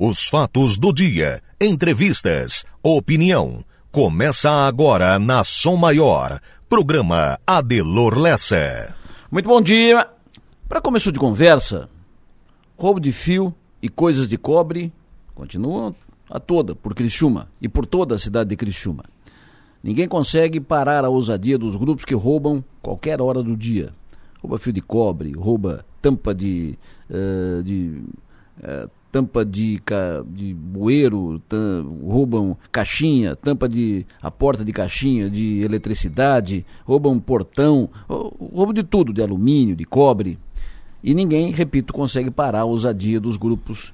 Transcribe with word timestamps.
Os 0.00 0.28
fatos 0.28 0.78
do 0.78 0.92
dia, 0.92 1.42
entrevistas, 1.60 2.64
opinião. 2.80 3.64
Começa 3.90 4.48
agora 4.48 5.18
na 5.18 5.42
Som 5.42 5.74
Maior. 5.74 6.40
Programa 6.68 7.36
Adelor 7.44 8.16
Lessa. 8.16 8.94
Muito 9.28 9.48
bom 9.48 9.60
dia. 9.60 10.08
Para 10.68 10.80
começo 10.80 11.10
de 11.10 11.18
conversa, 11.18 11.88
roubo 12.76 13.00
de 13.00 13.10
fio 13.10 13.52
e 13.82 13.88
coisas 13.88 14.28
de 14.28 14.38
cobre 14.38 14.92
continuam 15.34 15.92
a 16.30 16.38
toda 16.38 16.76
por 16.76 16.94
Criciúma 16.94 17.48
e 17.60 17.68
por 17.68 17.84
toda 17.84 18.14
a 18.14 18.18
cidade 18.18 18.50
de 18.50 18.56
Criciúma. 18.56 19.02
Ninguém 19.82 20.06
consegue 20.06 20.60
parar 20.60 21.04
a 21.04 21.08
ousadia 21.08 21.58
dos 21.58 21.74
grupos 21.74 22.04
que 22.04 22.14
roubam 22.14 22.62
qualquer 22.80 23.20
hora 23.20 23.42
do 23.42 23.56
dia. 23.56 23.92
Rouba 24.40 24.60
fio 24.60 24.72
de 24.72 24.80
cobre, 24.80 25.32
rouba 25.32 25.84
tampa 26.00 26.32
de, 26.32 26.78
uh, 27.10 27.60
de 27.64 28.00
uh, 28.60 28.88
tampa 29.10 29.44
de, 29.44 29.80
de 30.26 30.54
bueiro, 30.54 31.42
roubam 32.04 32.56
caixinha, 32.70 33.34
tampa 33.34 33.68
de 33.68 34.06
a 34.20 34.30
porta 34.30 34.64
de 34.64 34.72
caixinha 34.72 35.30
de 35.30 35.60
eletricidade, 35.62 36.64
roubam 36.84 37.18
portão, 37.18 37.88
roubam 38.08 38.72
de 38.72 38.82
tudo, 38.82 39.12
de 39.12 39.22
alumínio, 39.22 39.74
de 39.74 39.84
cobre. 39.84 40.38
E 41.02 41.14
ninguém, 41.14 41.52
repito, 41.52 41.92
consegue 41.92 42.30
parar 42.30 42.60
a 42.60 42.64
ousadia 42.64 43.20
dos 43.20 43.36
grupos 43.36 43.92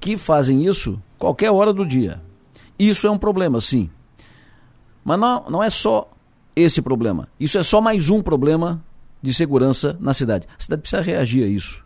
que 0.00 0.16
fazem 0.16 0.64
isso 0.66 1.00
qualquer 1.18 1.50
hora 1.50 1.72
do 1.72 1.86
dia. 1.86 2.20
Isso 2.78 3.06
é 3.06 3.10
um 3.10 3.18
problema, 3.18 3.60
sim. 3.60 3.88
Mas 5.04 5.18
não, 5.18 5.44
não 5.48 5.62
é 5.62 5.70
só 5.70 6.10
esse 6.54 6.82
problema. 6.82 7.28
Isso 7.38 7.58
é 7.58 7.62
só 7.62 7.80
mais 7.80 8.08
um 8.08 8.22
problema 8.22 8.82
de 9.22 9.32
segurança 9.32 9.96
na 10.00 10.12
cidade. 10.12 10.46
A 10.58 10.62
cidade 10.62 10.82
precisa 10.82 11.02
reagir 11.02 11.44
a 11.44 11.46
isso. 11.46 11.84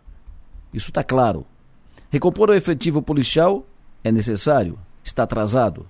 Isso 0.73 0.89
está 0.89 1.03
claro. 1.03 1.45
Recompor 2.11 2.49
o 2.49 2.53
efetivo 2.53 3.01
policial 3.01 3.65
é 4.03 4.11
necessário, 4.11 4.77
está 5.01 5.23
atrasado. 5.23 5.87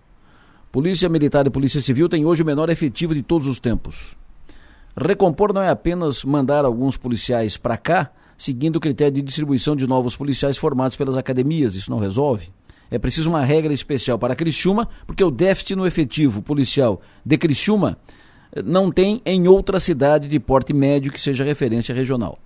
Polícia 0.71 1.09
Militar 1.09 1.47
e 1.47 1.49
Polícia 1.49 1.81
Civil 1.81 2.07
têm 2.07 2.27
hoje 2.27 2.43
o 2.43 2.45
menor 2.45 2.69
efetivo 2.69 3.15
de 3.15 3.23
todos 3.23 3.47
os 3.47 3.59
tempos. 3.59 4.15
Recompor 4.95 5.51
não 5.51 5.63
é 5.63 5.69
apenas 5.69 6.23
mandar 6.23 6.63
alguns 6.63 6.95
policiais 6.95 7.57
para 7.57 7.75
cá, 7.75 8.11
seguindo 8.37 8.75
o 8.75 8.79
critério 8.79 9.15
de 9.15 9.23
distribuição 9.23 9.75
de 9.75 9.87
novos 9.87 10.15
policiais 10.15 10.59
formados 10.59 10.95
pelas 10.95 11.17
academias. 11.17 11.73
Isso 11.73 11.89
não 11.89 11.97
resolve. 11.97 12.51
É 12.91 12.99
preciso 12.99 13.27
uma 13.27 13.43
regra 13.43 13.73
especial 13.73 14.19
para 14.19 14.35
Criciúma, 14.35 14.87
porque 15.07 15.23
o 15.23 15.31
déficit 15.31 15.75
no 15.75 15.87
efetivo 15.87 16.39
policial 16.39 17.01
de 17.25 17.35
Criciúma 17.35 17.97
eh, 18.51 18.61
não 18.61 18.91
tem 18.91 19.23
em 19.25 19.47
outra 19.47 19.79
cidade 19.79 20.27
de 20.27 20.39
porte 20.39 20.71
médio 20.71 21.11
que 21.11 21.19
seja 21.19 21.43
referência 21.43 21.95
regional. 21.95 22.37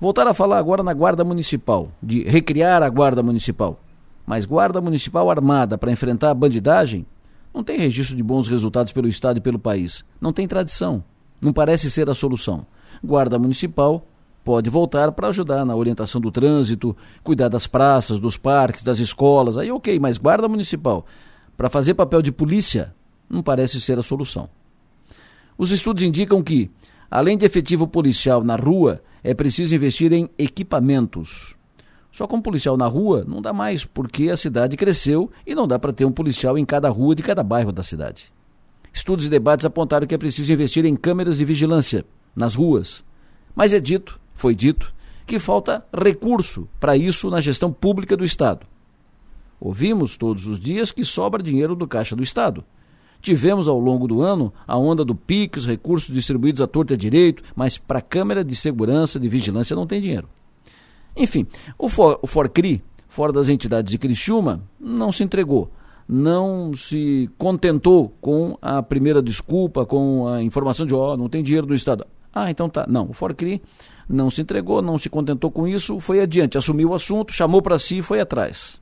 Voltar 0.00 0.26
a 0.26 0.32
falar 0.32 0.56
agora 0.56 0.82
na 0.82 0.94
Guarda 0.94 1.22
Municipal, 1.22 1.92
de 2.02 2.22
recriar 2.24 2.82
a 2.82 2.88
Guarda 2.88 3.22
Municipal. 3.22 3.78
Mas 4.26 4.46
Guarda 4.46 4.80
Municipal 4.80 5.30
armada 5.30 5.76
para 5.76 5.92
enfrentar 5.92 6.30
a 6.30 6.34
bandidagem 6.34 7.04
não 7.52 7.62
tem 7.62 7.78
registro 7.78 8.16
de 8.16 8.22
bons 8.22 8.48
resultados 8.48 8.94
pelo 8.94 9.08
Estado 9.08 9.36
e 9.36 9.40
pelo 9.42 9.58
país. 9.58 10.02
Não 10.18 10.32
tem 10.32 10.48
tradição. 10.48 11.04
Não 11.38 11.52
parece 11.52 11.90
ser 11.90 12.08
a 12.08 12.14
solução. 12.14 12.64
Guarda 13.04 13.38
Municipal 13.38 14.06
pode 14.42 14.70
voltar 14.70 15.12
para 15.12 15.28
ajudar 15.28 15.66
na 15.66 15.76
orientação 15.76 16.18
do 16.18 16.30
trânsito, 16.30 16.96
cuidar 17.22 17.48
das 17.48 17.66
praças, 17.66 18.18
dos 18.18 18.38
parques, 18.38 18.82
das 18.82 19.00
escolas. 19.00 19.58
Aí 19.58 19.70
ok, 19.70 19.98
mas 19.98 20.16
Guarda 20.16 20.48
Municipal, 20.48 21.04
para 21.58 21.68
fazer 21.68 21.92
papel 21.92 22.22
de 22.22 22.32
polícia, 22.32 22.94
não 23.28 23.42
parece 23.42 23.78
ser 23.78 23.98
a 23.98 24.02
solução. 24.02 24.48
Os 25.58 25.70
estudos 25.70 26.02
indicam 26.02 26.42
que, 26.42 26.70
além 27.10 27.36
de 27.36 27.44
efetivo 27.44 27.86
policial 27.86 28.42
na 28.44 28.56
rua, 28.56 29.02
é 29.22 29.34
preciso 29.34 29.74
investir 29.74 30.12
em 30.12 30.30
equipamentos. 30.38 31.56
Só 32.12 32.26
com 32.26 32.40
policial 32.40 32.76
na 32.76 32.86
rua 32.86 33.24
não 33.26 33.40
dá 33.40 33.52
mais, 33.52 33.84
porque 33.84 34.30
a 34.30 34.36
cidade 34.36 34.76
cresceu 34.76 35.30
e 35.46 35.54
não 35.54 35.66
dá 35.66 35.78
para 35.78 35.92
ter 35.92 36.04
um 36.04 36.12
policial 36.12 36.58
em 36.58 36.64
cada 36.64 36.88
rua 36.88 37.14
de 37.14 37.22
cada 37.22 37.42
bairro 37.42 37.72
da 37.72 37.82
cidade. 37.82 38.32
Estudos 38.92 39.26
e 39.26 39.28
debates 39.28 39.64
apontaram 39.64 40.06
que 40.06 40.14
é 40.14 40.18
preciso 40.18 40.52
investir 40.52 40.84
em 40.84 40.96
câmeras 40.96 41.38
de 41.38 41.44
vigilância 41.44 42.04
nas 42.34 42.54
ruas. 42.54 43.04
Mas 43.54 43.72
é 43.72 43.80
dito, 43.80 44.20
foi 44.34 44.54
dito, 44.54 44.92
que 45.26 45.38
falta 45.38 45.86
recurso 45.96 46.68
para 46.80 46.96
isso 46.96 47.30
na 47.30 47.40
gestão 47.40 47.72
pública 47.72 48.16
do 48.16 48.24
Estado. 48.24 48.66
Ouvimos 49.60 50.16
todos 50.16 50.46
os 50.46 50.58
dias 50.58 50.90
que 50.90 51.04
sobra 51.04 51.42
dinheiro 51.42 51.76
do 51.76 51.86
Caixa 51.86 52.16
do 52.16 52.22
Estado. 52.22 52.64
Tivemos 53.20 53.68
ao 53.68 53.78
longo 53.78 54.08
do 54.08 54.22
ano 54.22 54.52
a 54.66 54.76
onda 54.76 55.04
do 55.04 55.14
PIX, 55.14 55.66
recursos 55.66 56.12
distribuídos 56.12 56.62
à 56.62 56.66
torta 56.66 56.96
direito, 56.96 57.42
mas 57.54 57.76
para 57.76 57.98
a 57.98 58.02
câmera 58.02 58.44
de 58.44 58.56
segurança, 58.56 59.20
de 59.20 59.28
vigilância, 59.28 59.76
não 59.76 59.86
tem 59.86 60.00
dinheiro. 60.00 60.28
Enfim, 61.16 61.46
o, 61.78 61.88
For, 61.88 62.18
o 62.22 62.26
Forcri, 62.26 62.82
fora 63.08 63.32
das 63.32 63.48
entidades 63.48 63.90
de 63.90 63.98
Criciúma, 63.98 64.62
não 64.78 65.12
se 65.12 65.22
entregou. 65.22 65.70
Não 66.08 66.72
se 66.74 67.30
contentou 67.38 68.12
com 68.20 68.58
a 68.60 68.82
primeira 68.82 69.22
desculpa, 69.22 69.86
com 69.86 70.26
a 70.26 70.42
informação 70.42 70.84
de, 70.84 70.94
ó, 70.94 71.12
oh, 71.12 71.16
não 71.16 71.28
tem 71.28 71.42
dinheiro 71.42 71.66
do 71.66 71.74
Estado. 71.74 72.06
Ah, 72.32 72.50
então 72.50 72.68
tá. 72.68 72.86
Não, 72.88 73.10
o 73.10 73.12
Forcri 73.12 73.62
não 74.08 74.30
se 74.30 74.40
entregou, 74.40 74.82
não 74.82 74.98
se 74.98 75.08
contentou 75.08 75.50
com 75.50 75.68
isso, 75.68 76.00
foi 76.00 76.20
adiante, 76.20 76.58
assumiu 76.58 76.90
o 76.90 76.94
assunto, 76.94 77.32
chamou 77.32 77.62
para 77.62 77.78
si 77.78 77.98
e 77.98 78.02
foi 78.02 78.20
atrás. 78.20 78.80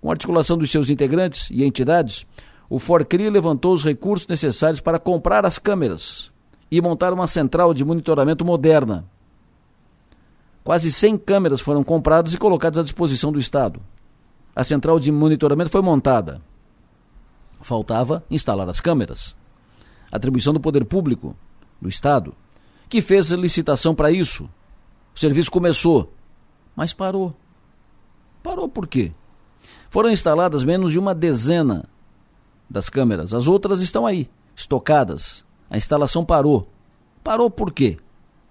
Com 0.00 0.08
a 0.08 0.12
articulação 0.12 0.56
dos 0.56 0.70
seus 0.70 0.88
integrantes 0.88 1.48
e 1.50 1.62
entidades, 1.62 2.26
o 2.70 2.78
Forcri 2.78 3.28
levantou 3.28 3.74
os 3.74 3.82
recursos 3.82 4.28
necessários 4.28 4.80
para 4.80 5.00
comprar 5.00 5.44
as 5.44 5.58
câmeras 5.58 6.30
e 6.70 6.80
montar 6.80 7.12
uma 7.12 7.26
central 7.26 7.74
de 7.74 7.84
monitoramento 7.84 8.44
moderna. 8.44 9.04
Quase 10.62 10.92
100 10.92 11.18
câmeras 11.18 11.60
foram 11.60 11.82
compradas 11.82 12.32
e 12.32 12.38
colocadas 12.38 12.78
à 12.78 12.84
disposição 12.84 13.32
do 13.32 13.40
Estado. 13.40 13.82
A 14.54 14.62
central 14.62 15.00
de 15.00 15.10
monitoramento 15.10 15.68
foi 15.68 15.82
montada. 15.82 16.40
Faltava 17.60 18.22
instalar 18.30 18.68
as 18.68 18.80
câmeras. 18.80 19.34
Atribuição 20.12 20.52
do 20.52 20.60
poder 20.60 20.84
público, 20.84 21.34
do 21.82 21.88
Estado, 21.88 22.32
que 22.88 23.02
fez 23.02 23.32
a 23.32 23.36
licitação 23.36 23.96
para 23.96 24.12
isso. 24.12 24.48
O 25.12 25.18
serviço 25.18 25.50
começou, 25.50 26.12
mas 26.76 26.92
parou. 26.92 27.34
Parou 28.44 28.68
por 28.68 28.86
quê? 28.86 29.12
Foram 29.88 30.10
instaladas 30.10 30.62
menos 30.62 30.92
de 30.92 31.00
uma 31.00 31.12
dezena 31.12 31.89
das 32.70 32.88
câmeras. 32.88 33.34
As 33.34 33.48
outras 33.48 33.80
estão 33.80 34.06
aí, 34.06 34.30
estocadas. 34.54 35.44
A 35.68 35.76
instalação 35.76 36.24
parou. 36.24 36.68
Parou 37.24 37.50
por 37.50 37.72
quê? 37.72 37.98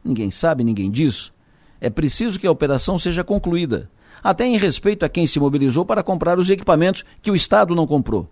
Ninguém 0.03 0.29
sabe, 0.29 0.63
ninguém 0.63 0.91
diz. 0.91 1.31
É 1.79 1.89
preciso 1.89 2.39
que 2.39 2.45
a 2.45 2.51
operação 2.51 2.99
seja 2.99 3.23
concluída, 3.23 3.89
até 4.21 4.45
em 4.45 4.57
respeito 4.57 5.05
a 5.05 5.09
quem 5.09 5.25
se 5.25 5.39
mobilizou 5.39 5.85
para 5.85 6.03
comprar 6.03 6.37
os 6.37 6.49
equipamentos 6.49 7.05
que 7.21 7.31
o 7.31 7.35
Estado 7.35 7.73
não 7.73 7.87
comprou. 7.87 8.29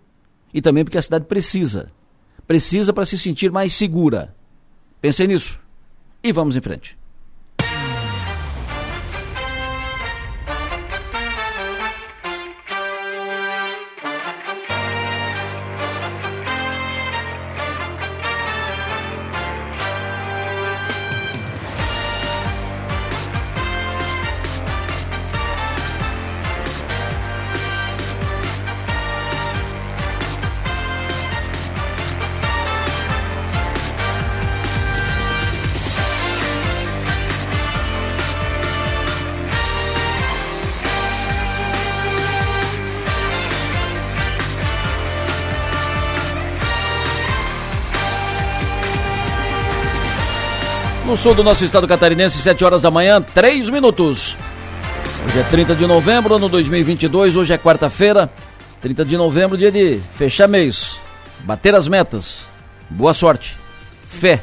E 0.52 0.60
também 0.60 0.84
porque 0.84 0.98
a 0.98 1.02
cidade 1.02 1.24
precisa. 1.24 1.90
Precisa 2.46 2.92
para 2.92 3.06
se 3.06 3.18
sentir 3.18 3.50
mais 3.50 3.74
segura. 3.74 4.34
Pensei 5.00 5.26
nisso. 5.26 5.60
E 6.22 6.32
vamos 6.32 6.56
em 6.56 6.60
frente. 6.60 6.98
No 51.08 51.16
sul 51.16 51.34
do 51.34 51.42
nosso 51.42 51.64
estado 51.64 51.88
catarinense, 51.88 52.36
7 52.36 52.62
horas 52.66 52.82
da 52.82 52.90
manhã, 52.90 53.22
3 53.22 53.70
minutos. 53.70 54.36
Hoje 55.24 55.38
é 55.38 55.42
30 55.42 55.74
de 55.74 55.86
novembro, 55.86 56.34
ano 56.34 56.50
2022. 56.50 57.34
Hoje 57.34 57.50
é 57.50 57.56
quarta-feira, 57.56 58.30
30 58.82 59.06
de 59.06 59.16
novembro, 59.16 59.56
dia 59.56 59.72
de 59.72 59.98
fechar 60.18 60.46
mês, 60.46 61.00
bater 61.44 61.74
as 61.74 61.88
metas. 61.88 62.44
Boa 62.90 63.14
sorte, 63.14 63.56
fé. 64.06 64.42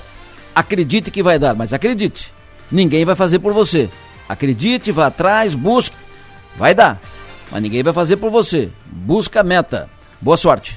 Acredite 0.55 1.11
que 1.11 1.21
vai 1.21 1.37
dar, 1.37 1.53
mas 1.53 1.71
acredite, 1.71 2.33
ninguém 2.71 3.05
vai 3.05 3.13
fazer 3.13 3.37
por 3.37 3.53
você. 3.53 3.87
Acredite, 4.27 4.91
vá 4.91 5.05
atrás, 5.05 5.53
busque. 5.53 5.95
Vai 6.55 6.73
dar, 6.73 6.99
mas 7.51 7.61
ninguém 7.61 7.83
vai 7.83 7.93
fazer 7.93 8.17
por 8.17 8.31
você. 8.31 8.71
Busca 8.87 9.41
a 9.41 9.43
meta. 9.43 9.87
Boa 10.19 10.35
sorte. 10.35 10.75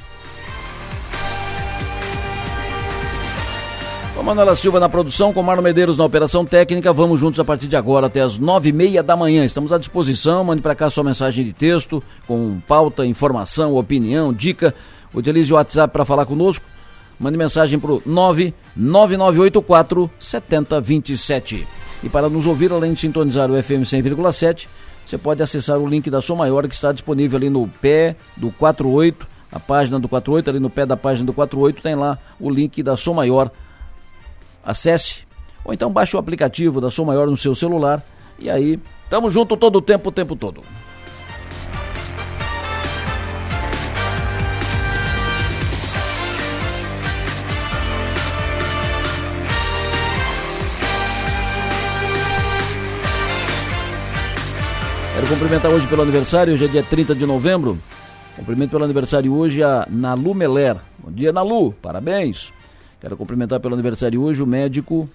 Com 4.18 4.22
a 4.22 4.24
Manuela 4.24 4.56
Silva 4.56 4.80
na 4.80 4.88
produção, 4.88 5.32
com 5.32 5.40
Marlon 5.44 5.62
Medeiros 5.62 5.96
na 5.96 6.04
operação 6.04 6.44
técnica, 6.44 6.92
vamos 6.92 7.20
juntos 7.20 7.38
a 7.38 7.44
partir 7.44 7.68
de 7.68 7.76
agora 7.76 8.08
até 8.08 8.20
as 8.20 8.36
nove 8.36 8.70
e 8.70 8.72
meia 8.72 9.00
da 9.00 9.16
manhã. 9.16 9.44
Estamos 9.44 9.70
à 9.70 9.78
disposição, 9.78 10.42
mande 10.42 10.60
para 10.60 10.74
cá 10.74 10.90
sua 10.90 11.04
mensagem 11.04 11.44
de 11.44 11.52
texto, 11.52 12.02
com 12.26 12.58
pauta, 12.66 13.06
informação, 13.06 13.76
opinião, 13.76 14.32
dica. 14.32 14.74
Utilize 15.14 15.52
o 15.52 15.54
WhatsApp 15.54 15.92
para 15.92 16.04
falar 16.04 16.26
conosco. 16.26 16.64
Mande 17.18 17.38
mensagem 17.38 17.78
para 17.78 17.92
o 17.92 18.02
99984 18.04 20.10
7027. 20.18 21.64
E 22.02 22.08
para 22.08 22.28
nos 22.28 22.48
ouvir, 22.48 22.72
além 22.72 22.94
de 22.94 23.00
sintonizar 23.00 23.48
o 23.48 23.62
FM 23.62 23.86
100,7, 23.86 24.66
você 25.06 25.16
pode 25.16 25.44
acessar 25.44 25.78
o 25.78 25.86
link 25.86 26.10
da 26.10 26.20
Som 26.20 26.34
Maior 26.34 26.66
que 26.66 26.74
está 26.74 26.90
disponível 26.90 27.36
ali 27.36 27.48
no 27.48 27.68
pé 27.68 28.16
do 28.36 28.50
48, 28.50 29.28
a 29.52 29.60
página 29.60 30.00
do 30.00 30.08
48, 30.08 30.50
ali 30.50 30.58
no 30.58 30.68
pé 30.68 30.84
da 30.84 30.96
página 30.96 31.24
do 31.24 31.32
48 31.32 31.80
tem 31.80 31.94
lá 31.94 32.18
o 32.40 32.50
link 32.50 32.82
da 32.82 32.96
Som 32.96 33.14
Maior 33.14 33.52
acesse 34.64 35.26
ou 35.64 35.72
então 35.72 35.92
baixe 35.92 36.16
o 36.16 36.18
aplicativo 36.18 36.80
da 36.80 36.90
Som 36.90 37.04
Maior 37.04 37.26
no 37.28 37.36
seu 37.36 37.54
celular 37.54 38.02
e 38.38 38.48
aí 38.48 38.78
tamo 39.10 39.30
junto 39.30 39.56
todo 39.56 39.76
o 39.76 39.82
tempo, 39.82 40.08
o 40.08 40.12
tempo 40.12 40.36
todo. 40.36 40.62
Quero 55.18 55.26
cumprimentar 55.30 55.72
hoje 55.72 55.84
pelo 55.88 56.02
aniversário, 56.02 56.54
hoje 56.54 56.64
é 56.64 56.68
dia 56.68 56.82
30 56.82 57.12
de 57.12 57.26
novembro. 57.26 57.76
Cumprimento 58.36 58.70
pelo 58.70 58.84
aniversário 58.84 59.34
hoje 59.34 59.64
a 59.64 59.84
Nalu 59.90 60.32
Meler. 60.32 60.76
Bom 60.96 61.10
dia, 61.10 61.32
Nalu, 61.32 61.72
parabéns. 61.72 62.52
Quero 63.00 63.16
cumprimentar 63.16 63.60
pelo 63.60 63.74
aniversário 63.74 64.20
hoje 64.22 64.42
o 64.42 64.46
médico 64.46 65.08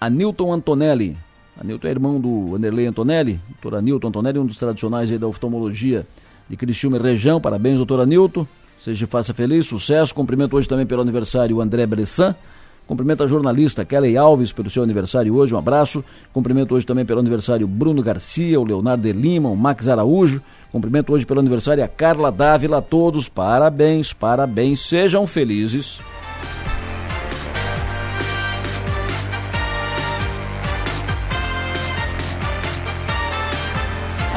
Anilton 0.00 0.52
Antonelli. 0.52 1.16
Anilton 1.60 1.86
é 1.86 1.90
irmão 1.90 2.20
do 2.20 2.54
Anderley 2.54 2.86
Antonelli, 2.86 3.40
doutor 3.48 3.76
Anilton 3.76 4.08
Antonelli, 4.08 4.38
um 4.38 4.46
dos 4.46 4.56
tradicionais 4.56 5.10
da 5.10 5.26
oftalmologia 5.26 6.06
de 6.48 6.56
Criciúma 6.56 6.96
e 6.96 7.00
região. 7.00 7.40
Parabéns, 7.40 7.78
doutor 7.78 8.00
Anilton. 8.00 8.46
Seja 8.80 9.06
faça 9.06 9.34
feliz, 9.34 9.66
sucesso. 9.66 10.14
Cumprimento 10.14 10.56
hoje 10.56 10.68
também 10.68 10.86
pelo 10.86 11.02
aniversário 11.02 11.56
o 11.56 11.60
André 11.60 11.84
Bressan. 11.84 12.34
Cumprimento 12.86 13.22
a 13.22 13.26
jornalista 13.26 13.84
Kelly 13.84 14.16
Alves 14.16 14.50
pelo 14.50 14.70
seu 14.70 14.82
aniversário 14.82 15.34
hoje, 15.34 15.54
um 15.54 15.58
abraço. 15.58 16.02
Cumprimento 16.32 16.74
hoje 16.74 16.86
também 16.86 17.04
pelo 17.04 17.20
aniversário 17.20 17.68
Bruno 17.68 18.02
Garcia, 18.02 18.58
o 18.58 18.64
Leonardo 18.64 19.02
de 19.02 19.12
Lima, 19.12 19.50
o 19.50 19.56
Max 19.56 19.88
Araújo. 19.88 20.40
Cumprimento 20.72 21.12
hoje 21.12 21.26
pelo 21.26 21.40
aniversário 21.40 21.84
a 21.84 21.88
Carla 21.88 22.32
Dávila. 22.32 22.80
Todos 22.80 23.28
parabéns, 23.28 24.14
parabéns, 24.14 24.80
sejam 24.80 25.26
felizes. 25.26 26.00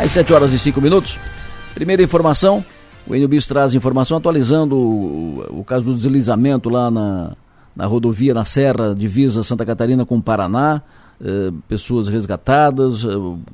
Às 0.02 0.14
7 0.14 0.34
horas 0.34 0.52
e 0.52 0.58
5 0.58 0.82
minutos. 0.82 1.20
Primeira 1.76 2.02
informação, 2.02 2.66
o 3.08 3.14
Enio 3.14 3.30
traz 3.48 3.76
informação 3.76 4.18
atualizando 4.18 4.76
o, 4.76 5.60
o, 5.60 5.64
caso 5.64 5.86
do 5.86 5.94
deslizamento 5.94 6.70
lá 6.70 6.90
na, 6.90 7.34
na 7.76 7.86
rodovia, 7.86 8.34
na 8.34 8.44
Serra, 8.44 8.96
divisa 8.96 9.44
Santa 9.44 9.64
Catarina 9.64 10.04
com 10.04 10.18
o 10.18 10.22
Paraná. 10.22 10.82
Eh, 11.24 11.54
pessoas 11.68 12.08
resgatadas, 12.08 13.06
eh, 13.06 13.10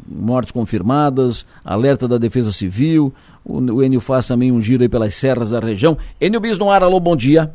mortes 0.10 0.54
confirmadas, 0.54 1.46
alerta 1.66 2.08
da 2.08 2.18
Defesa 2.18 2.54
Civil. 2.54 3.14
O, 3.44 3.60
o 3.60 3.84
Enio 3.84 4.00
faz 4.00 4.26
também 4.26 4.50
um 4.50 4.62
giro 4.62 4.84
aí 4.84 4.88
pelas 4.88 5.16
serras 5.16 5.50
da 5.50 5.60
região. 5.60 5.98
Enio 6.20 6.40
Bis 6.40 6.58
no 6.58 6.72
ar, 6.72 6.82
alô, 6.82 6.98
bom 6.98 7.18
dia. 7.18 7.52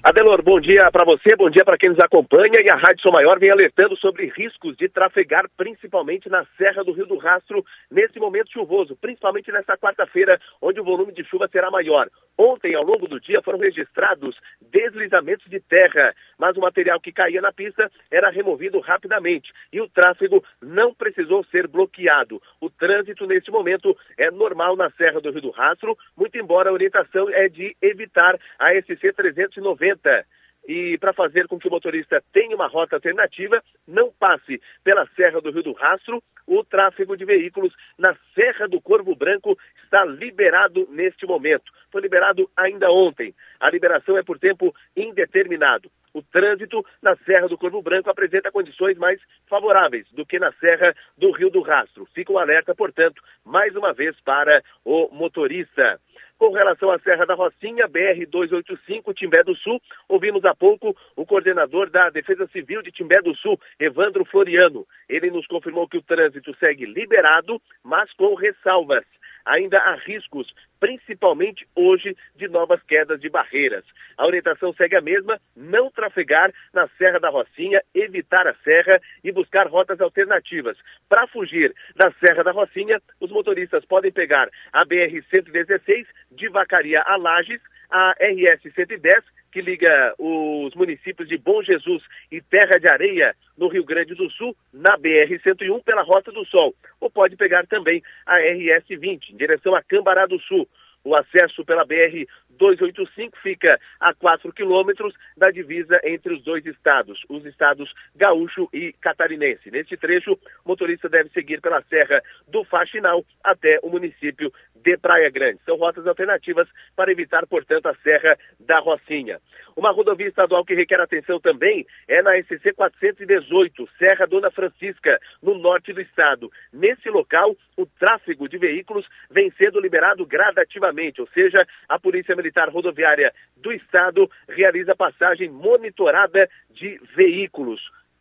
Adelor, 0.00 0.42
bom 0.42 0.60
dia 0.60 0.88
para 0.92 1.04
você, 1.04 1.34
bom 1.36 1.50
dia 1.50 1.64
para 1.64 1.76
quem 1.76 1.90
nos 1.90 1.98
acompanha. 1.98 2.62
E 2.64 2.70
a 2.70 2.76
Rádio 2.76 3.02
São 3.02 3.10
Maior 3.10 3.36
vem 3.40 3.50
alertando 3.50 3.96
sobre 3.96 4.30
riscos 4.30 4.76
de 4.76 4.88
trafegar, 4.88 5.46
principalmente 5.56 6.28
na 6.28 6.46
Serra 6.56 6.84
do 6.84 6.92
Rio 6.92 7.04
do 7.04 7.16
Rastro, 7.16 7.64
nesse 7.90 8.16
momento 8.20 8.52
chuvoso, 8.52 8.96
principalmente 9.00 9.50
nesta 9.50 9.76
quarta-feira, 9.76 10.40
onde 10.62 10.80
o 10.80 10.84
volume 10.84 11.12
de 11.12 11.24
chuva 11.24 11.48
será 11.50 11.68
maior. 11.68 12.08
Ontem, 12.38 12.76
ao 12.76 12.84
longo 12.84 13.08
do 13.08 13.18
dia, 13.18 13.42
foram 13.42 13.58
registrados 13.58 14.36
deslizamentos 14.70 15.50
de 15.50 15.58
terra, 15.58 16.14
mas 16.38 16.56
o 16.56 16.60
material 16.60 17.00
que 17.00 17.12
caía 17.12 17.40
na 17.40 17.52
pista 17.52 17.90
era 18.10 18.30
removido 18.30 18.78
rapidamente 18.80 19.52
e 19.72 19.80
o 19.80 19.88
tráfego 19.88 20.42
não 20.62 20.94
precisou 20.94 21.44
ser 21.44 21.66
bloqueado. 21.66 22.40
O 22.60 22.70
trânsito, 22.70 23.26
neste 23.26 23.50
momento, 23.50 23.96
é 24.16 24.30
normal 24.30 24.76
na 24.76 24.90
Serra 24.90 25.20
do 25.20 25.30
Rio 25.30 25.42
do 25.42 25.50
Rastro, 25.50 25.96
muito 26.16 26.38
embora 26.38 26.70
a 26.70 26.72
orientação 26.72 27.28
é 27.30 27.48
de 27.48 27.76
evitar 27.82 28.38
a 28.58 28.72
SC 28.80 29.12
390 29.12 30.24
e 30.68 30.98
para 30.98 31.14
fazer 31.14 31.48
com 31.48 31.58
que 31.58 31.66
o 31.66 31.70
motorista 31.70 32.22
tenha 32.30 32.54
uma 32.54 32.66
rota 32.66 32.96
alternativa, 32.96 33.62
não 33.86 34.12
passe 34.12 34.60
pela 34.84 35.08
Serra 35.16 35.40
do 35.40 35.50
Rio 35.50 35.62
do 35.62 35.72
Rastro, 35.72 36.22
o 36.46 36.62
tráfego 36.62 37.16
de 37.16 37.24
veículos 37.24 37.72
na 37.98 38.14
Serra 38.34 38.68
do 38.68 38.78
Corvo 38.78 39.16
Branco 39.16 39.58
está 39.82 40.04
liberado 40.04 40.86
neste 40.90 41.26
momento. 41.26 41.72
Foi 41.90 42.02
liberado 42.02 42.50
ainda 42.54 42.90
ontem. 42.90 43.34
A 43.58 43.70
liberação 43.70 44.18
é 44.18 44.22
por 44.22 44.38
tempo 44.38 44.74
indeterminado. 44.94 45.90
O 46.12 46.22
trânsito 46.22 46.84
na 47.02 47.16
Serra 47.16 47.48
do 47.48 47.58
Corvo 47.58 47.82
Branco 47.82 48.10
apresenta 48.10 48.50
condições 48.50 48.96
mais 48.96 49.20
favoráveis 49.46 50.06
do 50.12 50.24
que 50.24 50.38
na 50.38 50.52
Serra 50.52 50.94
do 51.16 51.30
Rio 51.30 51.50
do 51.50 51.60
Rastro. 51.60 52.06
Fica 52.14 52.32
um 52.32 52.38
alerta, 52.38 52.74
portanto, 52.74 53.22
mais 53.44 53.74
uma 53.76 53.92
vez 53.92 54.18
para 54.20 54.62
o 54.84 55.08
motorista. 55.12 56.00
Com 56.38 56.52
relação 56.52 56.90
à 56.92 57.00
Serra 57.00 57.26
da 57.26 57.34
Rocinha, 57.34 57.88
BR-285, 57.88 59.12
Timbé 59.12 59.42
do 59.42 59.56
Sul, 59.56 59.82
ouvimos 60.08 60.44
há 60.44 60.54
pouco 60.54 60.96
o 61.16 61.26
coordenador 61.26 61.90
da 61.90 62.10
Defesa 62.10 62.46
Civil 62.52 62.80
de 62.80 62.92
Timbé 62.92 63.20
do 63.20 63.34
Sul, 63.34 63.60
Evandro 63.78 64.24
Floriano. 64.24 64.86
Ele 65.08 65.32
nos 65.32 65.48
confirmou 65.48 65.88
que 65.88 65.98
o 65.98 66.02
trânsito 66.02 66.54
segue 66.58 66.86
liberado, 66.86 67.60
mas 67.82 68.12
com 68.12 68.34
ressalvas 68.34 69.04
ainda 69.48 69.78
há 69.78 69.94
riscos, 69.96 70.52
principalmente 70.80 71.66
hoje, 71.74 72.16
de 72.36 72.48
novas 72.48 72.82
quedas 72.82 73.20
de 73.20 73.28
barreiras. 73.28 73.84
A 74.16 74.26
orientação 74.26 74.72
segue 74.72 74.96
a 74.96 75.00
mesma: 75.00 75.40
não 75.56 75.90
trafegar 75.90 76.52
na 76.72 76.88
Serra 76.98 77.18
da 77.18 77.30
Rocinha, 77.30 77.82
evitar 77.94 78.46
a 78.46 78.54
serra 78.64 79.00
e 79.22 79.32
buscar 79.32 79.66
rotas 79.66 80.00
alternativas. 80.00 80.76
Para 81.08 81.26
fugir 81.26 81.74
da 81.96 82.12
Serra 82.12 82.42
da 82.42 82.52
Rocinha, 82.52 83.00
os 83.20 83.30
motoristas 83.30 83.84
podem 83.84 84.12
pegar 84.12 84.48
a 84.72 84.84
BR-116 84.84 86.06
de 86.32 86.48
Vacaria 86.48 87.02
a 87.04 87.16
Lages, 87.16 87.60
a 87.90 88.14
RS-110 88.20 89.22
que 89.50 89.60
liga 89.60 90.14
os 90.18 90.74
municípios 90.74 91.28
de 91.28 91.38
Bom 91.38 91.62
Jesus 91.62 92.02
e 92.30 92.40
Terra 92.40 92.78
de 92.78 92.88
Areia, 92.88 93.34
no 93.56 93.68
Rio 93.68 93.84
Grande 93.84 94.14
do 94.14 94.30
Sul, 94.30 94.56
na 94.72 94.96
BR-101 94.98 95.82
pela 95.82 96.02
Rota 96.02 96.30
do 96.30 96.44
Sol. 96.46 96.74
Ou 97.00 97.10
pode 97.10 97.36
pegar 97.36 97.66
também 97.66 98.02
a 98.26 98.38
RS-20, 98.38 99.30
em 99.30 99.36
direção 99.36 99.74
a 99.74 99.82
Cambará 99.82 100.26
do 100.26 100.38
Sul. 100.40 100.68
O 101.04 101.14
acesso 101.14 101.64
pela 101.64 101.84
BR 101.84 102.26
285 102.58 103.38
fica 103.38 103.80
a 104.00 104.12
4 104.12 104.52
quilômetros 104.52 105.14
da 105.36 105.50
divisa 105.50 105.98
entre 106.04 106.34
os 106.34 106.42
dois 106.42 106.66
estados, 106.66 107.24
os 107.28 107.44
estados 107.46 107.92
gaúcho 108.14 108.68
e 108.72 108.92
catarinense. 109.00 109.70
Neste 109.70 109.96
trecho, 109.96 110.32
o 110.32 110.38
motorista 110.68 111.08
deve 111.08 111.30
seguir 111.30 111.60
pela 111.60 111.82
Serra 111.82 112.20
do 112.46 112.64
Faxinal 112.64 113.24
até 113.42 113.78
o 113.82 113.88
município 113.88 114.52
de 114.74 114.96
Praia 114.98 115.30
Grande. 115.30 115.60
São 115.64 115.76
rotas 115.76 116.06
alternativas 116.06 116.68
para 116.96 117.12
evitar, 117.12 117.46
portanto, 117.46 117.86
a 117.86 117.94
Serra 117.96 118.36
da 118.60 118.78
Rocinha. 118.80 119.38
Uma 119.76 119.92
rodovia 119.92 120.26
estadual 120.26 120.64
que 120.64 120.74
requer 120.74 121.00
atenção 121.00 121.38
também 121.38 121.86
é 122.08 122.20
na 122.20 122.36
SC 122.42 122.72
418, 122.74 123.88
Serra 123.96 124.26
Dona 124.26 124.50
Francisca, 124.50 125.20
no 125.40 125.56
norte 125.56 125.92
do 125.92 126.00
estado. 126.00 126.50
Nesse 126.72 127.08
local, 127.08 127.56
o 127.76 127.86
tráfego 127.86 128.48
de 128.48 128.58
veículos 128.58 129.06
vem 129.30 129.52
sendo 129.52 129.80
liberado 129.80 130.26
gradativamente, 130.26 131.20
ou 131.20 131.28
seja, 131.28 131.64
a 131.88 131.98
Polícia 131.98 132.34
Militar 132.34 132.47
Rodoviária 132.68 133.32
do 133.56 133.72
Estado 133.72 134.30
realiza 134.48 134.94
passagem 134.94 135.48
monitorada 135.50 136.48
de 136.70 137.00
veículos 137.14 137.80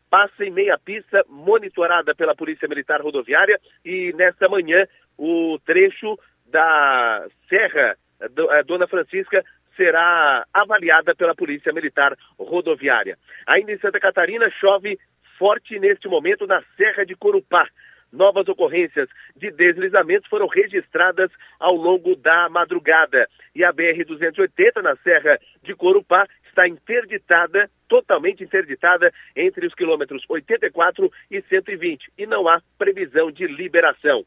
passa 0.09 0.45
em 0.45 0.51
meia 0.51 0.77
pista, 0.77 1.23
monitorada 1.27 2.15
pela 2.15 2.35
Polícia 2.35 2.67
Militar 2.67 3.01
Rodoviária, 3.01 3.59
e 3.83 4.13
nesta 4.13 4.47
manhã 4.47 4.87
o 5.17 5.59
trecho 5.65 6.17
da 6.45 7.27
Serra 7.49 7.97
eh, 8.21 8.63
Dona 8.63 8.87
Francisca 8.87 9.43
será 9.75 10.45
avaliada 10.53 11.13
pela 11.13 11.35
Polícia 11.35 11.71
Militar 11.73 12.17
Rodoviária. 12.37 13.17
Ainda 13.45 13.71
em 13.71 13.79
Santa 13.79 13.99
Catarina, 13.99 14.49
chove 14.49 14.97
forte 15.37 15.77
neste 15.79 16.07
momento 16.07 16.47
na 16.47 16.63
Serra 16.75 17.05
de 17.05 17.15
Corupá. 17.15 17.67
Novas 18.11 18.47
ocorrências 18.47 19.09
de 19.35 19.51
deslizamentos 19.51 20.29
foram 20.29 20.47
registradas 20.47 21.29
ao 21.59 21.75
longo 21.75 22.15
da 22.15 22.49
madrugada. 22.49 23.27
E 23.53 23.63
a 23.63 23.73
BR-280, 23.73 24.81
na 24.81 24.95
Serra 24.97 25.39
de 25.63 25.75
Corupá, 25.75 26.27
está 26.47 26.67
interditada, 26.67 27.69
totalmente 27.87 28.43
interditada, 28.43 29.13
entre 29.35 29.67
os 29.67 29.75
quilômetros 29.75 30.23
84 30.27 31.11
e 31.29 31.41
120. 31.41 32.11
E 32.17 32.25
não 32.25 32.47
há 32.47 32.61
previsão 32.77 33.31
de 33.31 33.45
liberação. 33.45 34.25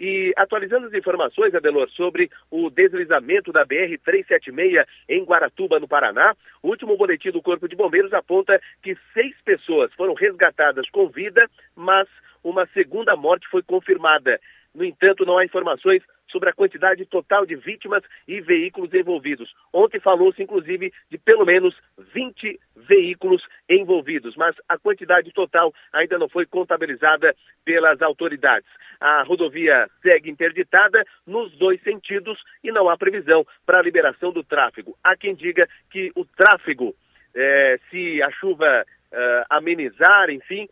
E 0.00 0.32
atualizando 0.36 0.86
as 0.86 0.94
informações, 0.94 1.54
Adelor, 1.54 1.88
sobre 1.90 2.30
o 2.50 2.70
deslizamento 2.70 3.52
da 3.52 3.66
BR-376 3.66 4.86
em 5.08 5.24
Guaratuba, 5.24 5.80
no 5.80 5.88
Paraná, 5.88 6.36
o 6.62 6.68
último 6.68 6.96
boletim 6.96 7.30
do 7.30 7.42
Corpo 7.42 7.68
de 7.68 7.74
Bombeiros 7.74 8.12
aponta 8.12 8.60
que 8.80 8.96
seis 9.12 9.34
pessoas 9.44 9.92
foram 9.94 10.14
resgatadas 10.14 10.88
com 10.90 11.08
vida, 11.08 11.48
mas 11.74 12.06
uma 12.42 12.66
segunda 12.68 13.16
morte 13.16 13.48
foi 13.48 13.62
confirmada. 13.62 14.40
No 14.74 14.84
entanto, 14.84 15.24
não 15.24 15.38
há 15.38 15.44
informações 15.44 16.02
sobre 16.30 16.50
a 16.50 16.52
quantidade 16.52 17.04
total 17.06 17.46
de 17.46 17.56
vítimas 17.56 18.02
e 18.26 18.40
veículos 18.40 18.92
envolvidos. 18.92 19.52
Ontem 19.72 19.98
falou-se, 19.98 20.42
inclusive, 20.42 20.92
de 21.10 21.18
pelo 21.18 21.44
menos 21.44 21.74
20 22.14 22.60
veículos 22.76 23.42
envolvidos, 23.68 24.36
mas 24.36 24.54
a 24.68 24.78
quantidade 24.78 25.32
total 25.32 25.72
ainda 25.92 26.18
não 26.18 26.28
foi 26.28 26.46
contabilizada 26.46 27.34
pelas 27.64 28.00
autoridades. 28.02 28.68
A 29.00 29.22
rodovia 29.22 29.88
segue 30.02 30.30
interditada 30.30 31.04
nos 31.26 31.52
dois 31.56 31.80
sentidos 31.82 32.38
e 32.62 32.70
não 32.70 32.88
há 32.88 32.96
previsão 32.96 33.46
para 33.64 33.78
a 33.78 33.82
liberação 33.82 34.32
do 34.32 34.44
tráfego. 34.44 34.96
Há 35.02 35.16
quem 35.16 35.34
diga 35.34 35.68
que 35.90 36.12
o 36.14 36.24
tráfego, 36.24 36.94
eh, 37.34 37.78
se 37.90 38.22
a 38.22 38.30
chuva 38.32 38.84
eh, 39.10 39.44
amenizar, 39.48 40.30
enfim, 40.30 40.68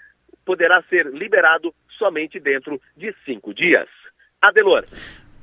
poderá 0.46 0.80
ser 0.88 1.06
liberado 1.12 1.74
somente 1.98 2.38
dentro 2.38 2.80
de 2.96 3.12
cinco 3.26 3.52
dias. 3.52 3.88
Adelor. 4.40 4.84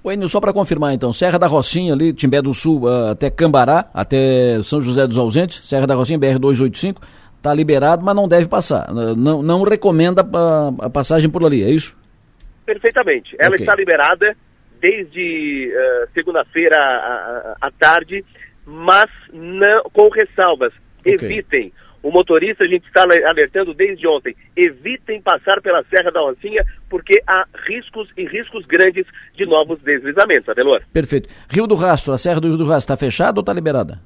O 0.04 0.12
Enio, 0.12 0.28
só 0.28 0.40
para 0.40 0.54
confirmar 0.54 0.94
então, 0.94 1.14
Serra 1.14 1.38
da 1.38 1.48
Rocinha 1.48 1.94
ali, 1.94 2.14
Timbé 2.14 2.42
do 2.42 2.54
Sul 2.54 2.84
uh, 2.84 3.12
até 3.12 3.30
Cambará, 3.30 3.90
até 3.94 4.62
São 4.64 4.82
José 4.82 5.06
dos 5.08 5.18
Ausentes, 5.18 5.66
Serra 5.66 5.88
da 5.88 5.96
Rocinha, 5.96 6.20
BR-285, 6.20 7.02
está 7.38 7.54
liberado, 7.54 8.04
mas 8.04 8.16
não 8.16 8.28
deve 8.28 8.48
passar. 8.48 8.90
Uh, 8.90 9.16
não, 9.16 9.42
não 9.42 9.64
recomenda 9.64 10.22
a, 10.22 10.86
a, 10.86 10.90
passagem 10.90 11.30
por 11.30 11.44
ali, 11.46 11.64
é 11.64 11.70
isso? 11.70 11.96
Perfeitamente. 12.66 13.36
Ela 13.40 13.56
okay. 13.56 13.66
está 13.66 13.76
liberada 13.76 14.36
desde 14.82 15.72
uh, 15.74 16.10
segunda-feira 16.14 16.78
à, 16.78 17.56
à, 17.62 17.72
tarde, 17.72 18.26
mas 18.66 19.10
não, 19.32 19.84
com 19.94 20.10
ressalvas. 20.10 20.74
Okay. 21.00 21.14
Evitem 21.14 21.74
o 22.04 22.12
motorista, 22.12 22.66
a 22.66 22.68
gente 22.68 22.86
está 22.86 23.04
alertando 23.04 23.74
desde 23.74 24.06
ontem, 24.06 24.36
evitem 24.56 25.22
passar 25.22 25.62
pela 25.62 25.84
Serra 25.86 26.12
da 26.12 26.22
Oncinha, 26.22 26.64
porque 26.90 27.24
há 27.26 27.46
riscos 27.66 28.10
e 28.18 28.26
riscos 28.26 28.66
grandes 28.66 29.08
de 29.34 29.46
novos 29.46 29.80
deslizamentos, 29.82 30.50
Adelor. 30.50 30.82
Perfeito. 30.92 31.30
Rio 31.50 31.66
do 31.66 31.76
Rastro, 31.76 32.12
a 32.14 32.18
Serra 32.18 32.42
do 32.42 32.50
Rio 32.50 32.58
do 32.58 32.66
Rastro 32.66 32.94
está 32.94 32.98
fechada 32.98 33.40
ou 33.40 33.42
está 33.42 33.54
liberada? 33.54 34.00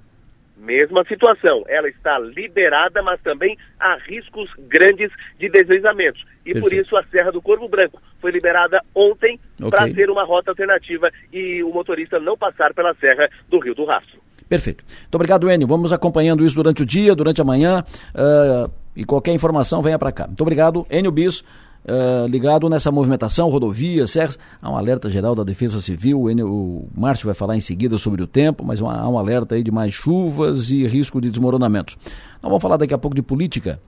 Mesma 0.55 1.03
situação, 1.05 1.63
ela 1.67 1.87
está 1.87 2.19
liberada, 2.19 3.01
mas 3.01 3.19
também 3.21 3.57
há 3.79 3.95
riscos 4.05 4.49
grandes 4.67 5.09
de 5.39 5.49
deslizamentos. 5.49 6.23
E 6.45 6.53
Perfeito. 6.53 6.61
por 6.61 6.73
isso 6.73 6.97
a 6.97 7.03
Serra 7.05 7.31
do 7.31 7.41
Corvo 7.41 7.67
Branco 7.67 8.01
foi 8.19 8.31
liberada 8.31 8.81
ontem 8.93 9.39
okay. 9.59 9.69
para 9.71 9.89
ser 9.93 10.09
uma 10.09 10.23
rota 10.23 10.51
alternativa 10.51 11.09
e 11.31 11.63
o 11.63 11.69
motorista 11.69 12.19
não 12.19 12.37
passar 12.37 12.73
pela 12.73 12.93
Serra 12.95 13.29
do 13.49 13.59
Rio 13.59 13.73
do 13.73 13.85
Rastro. 13.85 14.19
Perfeito. 14.47 14.83
Muito 14.87 15.15
obrigado, 15.15 15.51
Enio. 15.51 15.67
Vamos 15.67 15.91
acompanhando 15.91 16.45
isso 16.45 16.55
durante 16.55 16.83
o 16.83 16.85
dia, 16.85 17.15
durante 17.15 17.41
a 17.41 17.43
manhã. 17.43 17.83
Uh, 18.13 18.71
e 18.95 19.03
qualquer 19.03 19.33
informação, 19.33 19.81
venha 19.81 19.99
para 19.99 20.11
cá. 20.11 20.25
Muito 20.25 20.41
obrigado, 20.41 20.85
Enio 20.89 21.11
Bis. 21.11 21.43
Uh, 21.87 22.27
ligado 22.27 22.67
nessa 22.67 22.91
movimentação, 22.91 23.49
rodovias, 23.49 24.11
serras, 24.11 24.37
há 24.61 24.69
um 24.69 24.75
alerta 24.75 25.09
geral 25.09 25.33
da 25.33 25.41
Defesa 25.41 25.79
Civil, 25.79 26.19
o, 26.19 26.29
Enio, 26.29 26.49
o 26.49 26.89
Márcio 26.93 27.27
vai 27.27 27.33
falar 27.33 27.55
em 27.55 27.61
seguida 27.61 27.97
sobre 27.97 28.21
o 28.21 28.27
tempo, 28.27 28.61
mas 28.65 28.81
há 28.81 29.07
um 29.07 29.17
alerta 29.17 29.55
aí 29.55 29.63
de 29.63 29.71
mais 29.71 29.93
chuvas 29.93 30.69
e 30.69 30.85
risco 30.85 31.21
de 31.21 31.29
desmoronamentos. 31.29 31.95
Nós 32.43 32.49
vamos 32.49 32.61
falar 32.61 32.75
daqui 32.75 32.93
a 32.93 32.97
pouco 32.97 33.15
de 33.15 33.21
política, 33.21 33.79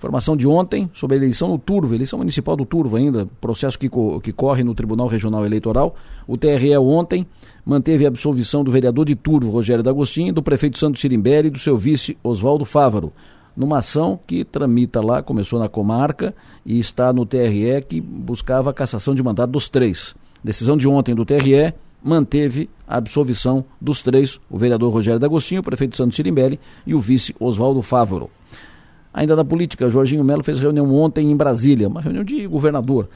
Informação 0.00 0.34
de 0.34 0.48
ontem 0.48 0.88
sobre 0.94 1.14
a 1.14 1.18
eleição 1.18 1.46
no 1.48 1.58
Turvo, 1.58 1.94
eleição 1.94 2.18
municipal 2.18 2.56
do 2.56 2.64
Turvo 2.64 2.96
ainda, 2.96 3.28
processo 3.38 3.78
que, 3.78 3.86
que 4.22 4.32
corre 4.32 4.64
no 4.64 4.74
Tribunal 4.74 5.06
Regional 5.06 5.44
Eleitoral. 5.44 5.94
O 6.26 6.38
TRE 6.38 6.74
ontem 6.78 7.26
manteve 7.66 8.06
a 8.06 8.08
absolvição 8.08 8.64
do 8.64 8.72
vereador 8.72 9.04
de 9.04 9.14
Turvo, 9.14 9.50
Rogério 9.50 9.84
D'Agostinho, 9.84 10.32
do 10.32 10.42
prefeito 10.42 10.78
Santos 10.78 11.02
Sirimberi 11.02 11.48
e 11.48 11.50
do 11.50 11.58
seu 11.58 11.76
vice 11.76 12.16
Oswaldo 12.24 12.64
Fávaro, 12.64 13.12
numa 13.54 13.76
ação 13.76 14.18
que 14.26 14.42
tramita 14.42 15.04
lá, 15.04 15.22
começou 15.22 15.58
na 15.58 15.68
comarca 15.68 16.34
e 16.64 16.78
está 16.78 17.12
no 17.12 17.26
TRE 17.26 17.84
que 17.86 18.00
buscava 18.00 18.70
a 18.70 18.72
cassação 18.72 19.14
de 19.14 19.22
mandato 19.22 19.50
dos 19.50 19.68
três. 19.68 20.14
Decisão 20.42 20.78
de 20.78 20.88
ontem 20.88 21.14
do 21.14 21.26
TRE 21.26 21.74
manteve 22.02 22.70
a 22.88 22.96
absolvição 22.96 23.66
dos 23.78 24.00
três, 24.00 24.40
o 24.48 24.56
vereador 24.56 24.90
Rogério 24.94 25.20
D'Agostinho, 25.20 25.60
o 25.60 25.64
prefeito 25.64 25.94
Santos 25.94 26.16
Sirimbelli 26.16 26.58
e 26.86 26.94
o 26.94 27.00
vice 27.00 27.36
Oswaldo 27.38 27.82
Fávaro. 27.82 28.30
Ainda 29.12 29.34
na 29.34 29.44
política, 29.44 29.90
Jorginho 29.90 30.22
Melo 30.22 30.44
fez 30.44 30.60
reunião 30.60 30.94
ontem 30.94 31.30
em 31.30 31.36
Brasília, 31.36 31.88
uma 31.88 32.00
reunião 32.00 32.22
de 32.22 32.46
governador. 32.46 33.08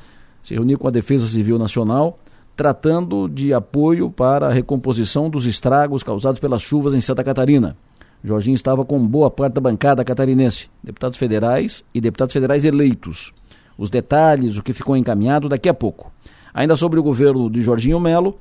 Se 0.43 0.55
reuniu 0.55 0.79
com 0.79 0.89
a 0.89 0.91
Defesa 0.91 1.27
Civil 1.27 1.59
Nacional, 1.59 2.19
tratando 2.57 3.29
de 3.29 3.55
apoio 3.55 4.11
para 4.11 4.49
a 4.49 4.53
recomposição 4.53 5.31
dos 5.31 5.47
estragos 5.47 6.03
causados 6.03 6.41
pelas 6.41 6.63
chuvas 6.63 6.95
em 6.95 7.01
Santa 7.01 7.23
Catarina. 7.25 7.77
Jorginho 8.23 8.55
estava 8.55 8.85
com 8.85 9.07
boa 9.07 9.31
parte 9.31 9.55
da 9.55 9.61
bancada 9.61 10.05
catarinense, 10.05 10.69
deputados 10.83 11.19
federais 11.19 11.85
e 11.93 12.01
deputados 12.01 12.33
federais 12.33 12.65
eleitos. 12.65 13.33
Os 13.77 13.91
detalhes, 13.91 14.57
o 14.57 14.63
que 14.63 14.73
ficou 14.73 14.97
encaminhado 14.97 15.49
daqui 15.49 15.69
a 15.69 15.75
pouco. 15.75 16.11
Ainda 16.53 16.77
sobre 16.77 16.99
o 16.99 17.03
governo 17.03 17.51
de 17.51 17.61
Jorginho 17.61 18.01
Melo, 18.01 18.39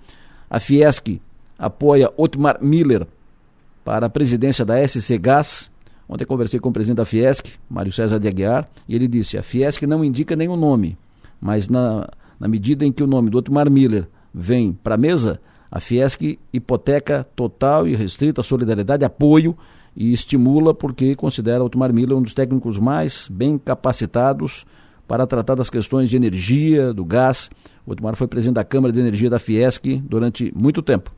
a 0.50 0.60
Fiesc 0.60 1.20
apoia 1.58 2.12
Otmar 2.16 2.60
Miller 2.62 3.08
para 3.84 4.06
a 4.06 4.10
presidência 4.10 4.64
da 4.64 4.88
SC 4.88 5.18
Gás 5.18 5.70
Ontem 6.08 6.26
conversei 6.26 6.60
com 6.60 6.70
o 6.70 6.74
presidente 6.74 6.98
da 6.98 7.06
Fiesc, 7.06 7.54
Mário 7.70 7.92
César 7.92 8.20
de 8.20 8.28
Aguiar, 8.28 8.68
e 8.88 8.96
ele 8.96 9.08
disse: 9.08 9.38
a 9.38 9.44
Fiesc 9.44 9.86
não 9.86 10.04
indica 10.04 10.36
nenhum 10.36 10.56
nome, 10.56 10.98
mas 11.40 11.70
na, 11.70 12.10
na 12.40 12.48
medida 12.48 12.86
em 12.86 12.92
que 12.92 13.04
o 13.04 13.08
nome 13.08 13.30
do 13.30 13.38
Otmar 13.38 13.70
Miller 13.70 14.08
vem 14.34 14.74
para 14.74 14.96
a 14.96 14.98
mesa, 14.98 15.40
a 15.72 15.80
Fiesc 15.80 16.40
hipoteca 16.52 17.26
total 17.36 17.88
e 17.88 17.96
restrita 17.96 18.44
solidariedade, 18.44 19.06
apoio 19.06 19.58
e 19.96 20.12
estimula 20.12 20.74
porque 20.74 21.16
considera 21.16 21.64
Otmar 21.64 21.94
Miller 21.94 22.18
um 22.18 22.22
dos 22.22 22.34
técnicos 22.34 22.78
mais 22.78 23.28
bem 23.32 23.58
capacitados 23.58 24.66
para 25.08 25.28
tratar 25.28 25.56
das 25.56 25.70
questões 25.70 26.10
de 26.10 26.16
energia, 26.16 26.94
do 26.94 27.06
gás. 27.06 27.50
O 27.86 27.92
Otmar 27.92 28.16
foi 28.16 28.28
presidente 28.28 28.56
da 28.56 28.64
Câmara 28.64 28.92
de 28.92 29.00
Energia 29.00 29.30
da 29.30 29.40
Fiesc 29.40 30.02
durante 30.02 30.52
muito 30.56 30.82
tempo 30.82 31.12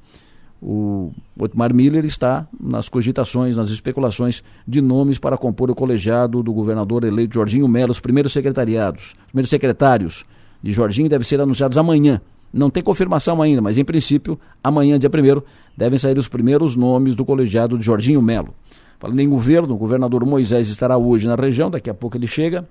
o 0.61 1.11
Otmar 1.37 1.73
Miller 1.73 2.05
está 2.05 2.47
nas 2.59 2.89
cogitações, 2.89 3.55
nas 3.55 3.69
especulações 3.69 4.43
de 4.67 4.81
nomes 4.81 5.17
para 5.17 5.37
compor 5.37 5.69
o 5.69 5.75
colegiado 5.75 6.41
do 6.41 6.53
governador 6.53 7.03
eleito 7.03 7.35
Jorginho 7.35 7.67
Melo, 7.67 7.91
os 7.91 7.99
primeiros 7.99 8.33
secretariados, 8.33 9.15
os 9.25 9.31
primeiros 9.31 9.49
secretários 9.49 10.25
de 10.63 10.71
Jorginho 10.71 11.09
devem 11.09 11.27
ser 11.27 11.39
anunciados 11.39 11.77
amanhã. 11.77 12.21
Não 12.51 12.69
tem 12.69 12.81
confirmação 12.81 13.41
ainda, 13.41 13.61
mas 13.61 13.77
em 13.77 13.83
princípio, 13.83 14.39
amanhã, 14.63 14.97
dia 14.97 15.09
1 15.09 15.41
devem 15.75 15.99
sair 15.99 16.17
os 16.17 16.27
primeiros 16.27 16.75
nomes 16.75 17.13
do 17.13 17.25
colegiado 17.25 17.77
de 17.77 17.85
Jorginho 17.85 18.21
Melo. 18.21 18.53
Falando 18.97 19.19
em 19.19 19.27
governo, 19.27 19.75
o 19.75 19.77
governador 19.77 20.25
Moisés 20.25 20.69
estará 20.69 20.97
hoje 20.97 21.27
na 21.27 21.35
região, 21.35 21.69
daqui 21.69 21.89
a 21.89 21.93
pouco 21.93 22.15
ele 22.15 22.27
chega. 22.27 22.67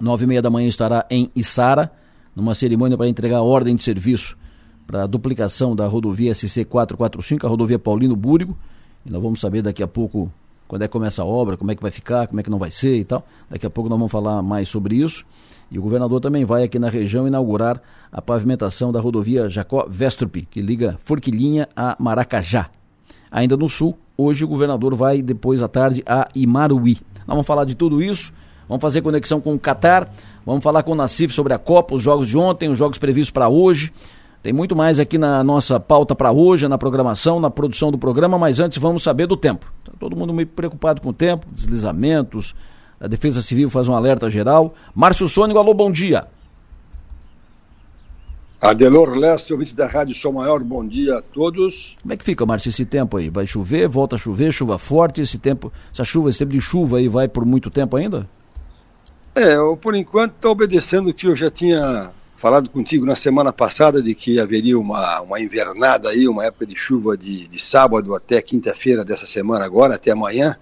Nove 0.00 0.24
e 0.24 0.26
meia 0.26 0.42
da 0.42 0.50
manhã 0.50 0.66
estará 0.66 1.06
em 1.08 1.30
Içara, 1.36 1.92
numa 2.34 2.52
cerimônia 2.52 2.96
para 2.96 3.08
entregar 3.08 3.38
a 3.38 3.42
ordem 3.42 3.76
de 3.76 3.82
serviço 3.84 4.36
para 4.86 5.04
a 5.04 5.06
duplicação 5.06 5.74
da 5.74 5.86
rodovia 5.86 6.32
SC445, 6.32 7.44
a 7.44 7.48
rodovia 7.48 7.78
Paulino 7.78 8.16
Búrigo. 8.16 8.56
E 9.04 9.10
nós 9.10 9.22
vamos 9.22 9.40
saber 9.40 9.62
daqui 9.62 9.82
a 9.82 9.88
pouco 9.88 10.30
quando 10.66 10.82
é 10.82 10.88
que 10.88 10.92
começa 10.92 11.22
a 11.22 11.24
obra, 11.24 11.56
como 11.56 11.70
é 11.70 11.74
que 11.74 11.82
vai 11.82 11.90
ficar, 11.90 12.26
como 12.26 12.40
é 12.40 12.42
que 12.42 12.50
não 12.50 12.58
vai 12.58 12.70
ser 12.70 12.96
e 12.96 13.04
tal. 13.04 13.26
Daqui 13.50 13.66
a 13.66 13.70
pouco 13.70 13.88
nós 13.88 13.98
vamos 13.98 14.10
falar 14.10 14.42
mais 14.42 14.68
sobre 14.68 14.96
isso. 14.96 15.24
E 15.70 15.78
o 15.78 15.82
governador 15.82 16.20
também 16.20 16.44
vai 16.44 16.62
aqui 16.62 16.78
na 16.78 16.88
região 16.88 17.26
inaugurar 17.26 17.80
a 18.12 18.22
pavimentação 18.22 18.92
da 18.92 19.00
rodovia 19.00 19.48
Jacó 19.48 19.86
Vestrup, 19.88 20.46
que 20.50 20.60
liga 20.60 20.98
Forquilinha 21.04 21.68
a 21.76 21.96
Maracajá. 21.98 22.70
Ainda 23.30 23.56
no 23.56 23.68
sul, 23.68 23.98
hoje 24.16 24.44
o 24.44 24.48
governador 24.48 24.94
vai 24.94 25.20
depois 25.20 25.62
à 25.62 25.68
tarde 25.68 26.02
a 26.06 26.28
Imaruí. 26.34 26.98
Nós 27.26 27.34
vamos 27.34 27.46
falar 27.46 27.64
de 27.64 27.74
tudo 27.74 28.02
isso, 28.02 28.32
vamos 28.68 28.82
fazer 28.82 29.02
conexão 29.02 29.40
com 29.40 29.54
o 29.54 29.58
Catar, 29.58 30.12
vamos 30.46 30.62
falar 30.62 30.82
com 30.82 30.92
o 30.92 30.94
Nassif 30.94 31.34
sobre 31.34 31.52
a 31.52 31.58
Copa, 31.58 31.94
os 31.94 32.02
jogos 32.02 32.28
de 32.28 32.36
ontem, 32.36 32.68
os 32.68 32.78
jogos 32.78 32.98
previstos 32.98 33.30
para 33.30 33.48
hoje. 33.48 33.92
Tem 34.44 34.52
muito 34.52 34.76
mais 34.76 35.00
aqui 35.00 35.16
na 35.16 35.42
nossa 35.42 35.80
pauta 35.80 36.14
para 36.14 36.30
hoje, 36.30 36.68
na 36.68 36.76
programação, 36.76 37.40
na 37.40 37.48
produção 37.48 37.90
do 37.90 37.96
programa, 37.96 38.36
mas 38.36 38.60
antes 38.60 38.76
vamos 38.76 39.02
saber 39.02 39.26
do 39.26 39.38
tempo. 39.38 39.72
Tá 39.82 39.92
todo 39.98 40.14
mundo 40.14 40.34
meio 40.34 40.46
preocupado 40.46 41.00
com 41.00 41.08
o 41.08 41.12
tempo, 41.14 41.46
deslizamentos, 41.50 42.54
a 43.00 43.08
Defesa 43.08 43.40
Civil 43.40 43.70
faz 43.70 43.88
um 43.88 43.96
alerta 43.96 44.28
geral. 44.28 44.74
Márcio 44.94 45.30
Sônico, 45.30 45.58
alô, 45.58 45.72
bom 45.72 45.90
dia. 45.90 46.26
Adelor 48.60 49.16
Leste, 49.16 49.50
ouvinte 49.54 49.74
da 49.74 49.86
Rádio 49.86 50.14
Sol 50.14 50.34
Maior, 50.34 50.62
bom 50.62 50.86
dia 50.86 51.20
a 51.20 51.22
todos. 51.22 51.96
Como 52.02 52.12
é 52.12 52.16
que 52.18 52.24
fica, 52.24 52.44
Márcio, 52.44 52.68
esse 52.68 52.84
tempo 52.84 53.16
aí? 53.16 53.30
Vai 53.30 53.46
chover, 53.46 53.88
volta 53.88 54.16
a 54.16 54.18
chover, 54.18 54.52
chuva 54.52 54.78
forte, 54.78 55.22
esse 55.22 55.38
tempo, 55.38 55.72
essa 55.90 56.04
chuva, 56.04 56.28
esse 56.28 56.40
tempo 56.40 56.52
de 56.52 56.60
chuva 56.60 56.98
aí 56.98 57.08
vai 57.08 57.28
por 57.28 57.46
muito 57.46 57.70
tempo 57.70 57.96
ainda? 57.96 58.28
É, 59.34 59.54
eu, 59.54 59.74
por 59.74 59.94
enquanto 59.94 60.34
estou 60.34 60.52
obedecendo 60.52 61.08
o 61.08 61.14
que 61.14 61.28
eu 61.28 61.34
já 61.34 61.50
tinha 61.50 62.12
falado 62.44 62.68
contigo 62.68 63.06
na 63.06 63.14
semana 63.14 63.54
passada 63.54 64.02
de 64.02 64.14
que 64.14 64.38
haveria 64.38 64.78
uma, 64.78 65.22
uma 65.22 65.40
invernada 65.40 66.10
aí, 66.10 66.28
uma 66.28 66.44
época 66.44 66.66
de 66.66 66.76
chuva 66.76 67.16
de, 67.16 67.48
de 67.48 67.58
sábado 67.58 68.14
até 68.14 68.42
quinta-feira 68.42 69.02
dessa 69.02 69.24
semana 69.24 69.64
agora, 69.64 69.94
até 69.94 70.10
amanhã. 70.10 70.54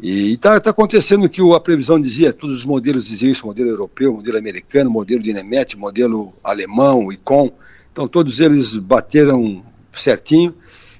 E 0.00 0.32
está 0.32 0.58
tá 0.58 0.70
acontecendo 0.70 1.28
que 1.28 1.40
a 1.54 1.60
previsão 1.60 2.00
dizia, 2.00 2.32
todos 2.32 2.58
os 2.58 2.64
modelos 2.64 3.06
diziam 3.06 3.30
isso, 3.30 3.46
modelo 3.46 3.68
europeu, 3.68 4.14
modelo 4.14 4.36
americano, 4.36 4.90
modelo 4.90 5.22
de 5.22 5.32
Nemet, 5.32 5.76
modelo 5.78 6.34
alemão, 6.42 7.12
ICOM, 7.12 7.52
então 7.92 8.08
todos 8.08 8.40
eles 8.40 8.74
bateram 8.74 9.64
certinho 9.96 10.56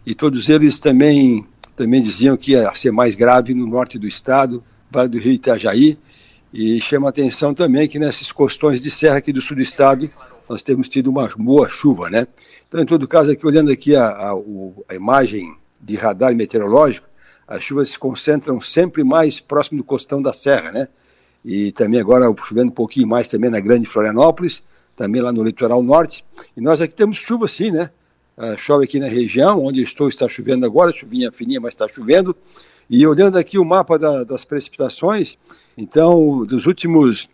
e 0.07 0.15
todos 0.15 0.49
eles 0.49 0.79
também, 0.79 1.45
também 1.75 2.01
diziam 2.01 2.37
que 2.37 2.53
ia 2.53 2.73
ser 2.77 2.93
mais 2.93 3.17
grave 3.17 3.55
no 3.55 3.67
norte 3.67 3.99
do 3.99 4.07
estado, 4.07 4.63
Vale 4.89 5.09
do 5.09 5.19
Rio 5.19 5.33
Itajaí, 5.33 5.99
e 6.53 6.81
chama 6.81 7.09
atenção 7.09 7.53
também 7.53 7.89
que 7.89 7.99
nesses 7.99 8.33
costões 8.33 8.83
de 8.83 8.91
serra 8.91 9.17
aqui 9.17 9.33
do 9.33 9.41
sul 9.41 9.57
do 9.57 9.63
estado 9.63 10.09
nós 10.49 10.63
temos 10.63 10.89
tido 10.89 11.09
uma 11.09 11.29
boa 11.37 11.69
chuva, 11.69 12.09
né? 12.09 12.27
Então, 12.69 12.81
em 12.81 12.87
todo 12.87 13.07
caso, 13.07 13.31
aqui 13.31 13.47
olhando 13.47 13.71
aqui 13.71 13.95
a, 13.97 14.07
a, 14.07 14.33
a 14.89 14.95
imagem 14.95 15.55
de 15.81 15.97
radar 15.97 16.35
meteorológico, 16.35 17.07
as 17.47 17.63
chuvas 17.63 17.91
se 17.91 17.99
concentram 17.99 18.61
sempre 18.61 19.05
mais 19.05 19.39
próximo 19.39 19.79
do 19.79 19.85
costão 19.85 20.21
da 20.21 20.33
serra, 20.33 20.73
né? 20.73 20.89
E 21.45 21.71
também 21.73 22.01
agora 22.01 22.33
chovendo 22.45 22.71
um 22.71 22.75
pouquinho 22.75 23.07
mais 23.07 23.29
também 23.29 23.51
na 23.51 23.61
Grande 23.61 23.87
Florianópolis, 23.87 24.63
também 24.97 25.23
lá 25.23 25.33
no 25.33 25.45
litoral 25.45 25.83
norte. 25.83 26.25
E 26.57 26.61
nós 26.61 26.81
aqui 26.81 26.95
temos 26.95 27.19
chuva 27.19 27.47
sim, 27.47 27.71
né? 27.71 27.91
Uh, 28.37 28.59
chove 28.59 28.85
aqui 28.85 28.99
na 28.99 29.07
região, 29.07 29.65
onde 29.65 29.81
estou 29.81 30.09
está 30.09 30.29
chovendo 30.29 30.67
agora, 30.67 30.93
chuvinha 30.93 31.31
fininha, 31.31 31.61
mas 31.61 31.73
está 31.73 31.87
chovendo. 31.89 32.37
E 32.91 33.07
olhando 33.07 33.39
aqui 33.39 33.59
o 33.59 33.65
mapa 33.65 33.99
da, 33.99 34.25
das 34.25 34.45
precipitações, 34.45 35.39
então, 35.77 36.45
dos 36.45 36.67
últimos, 36.67 37.29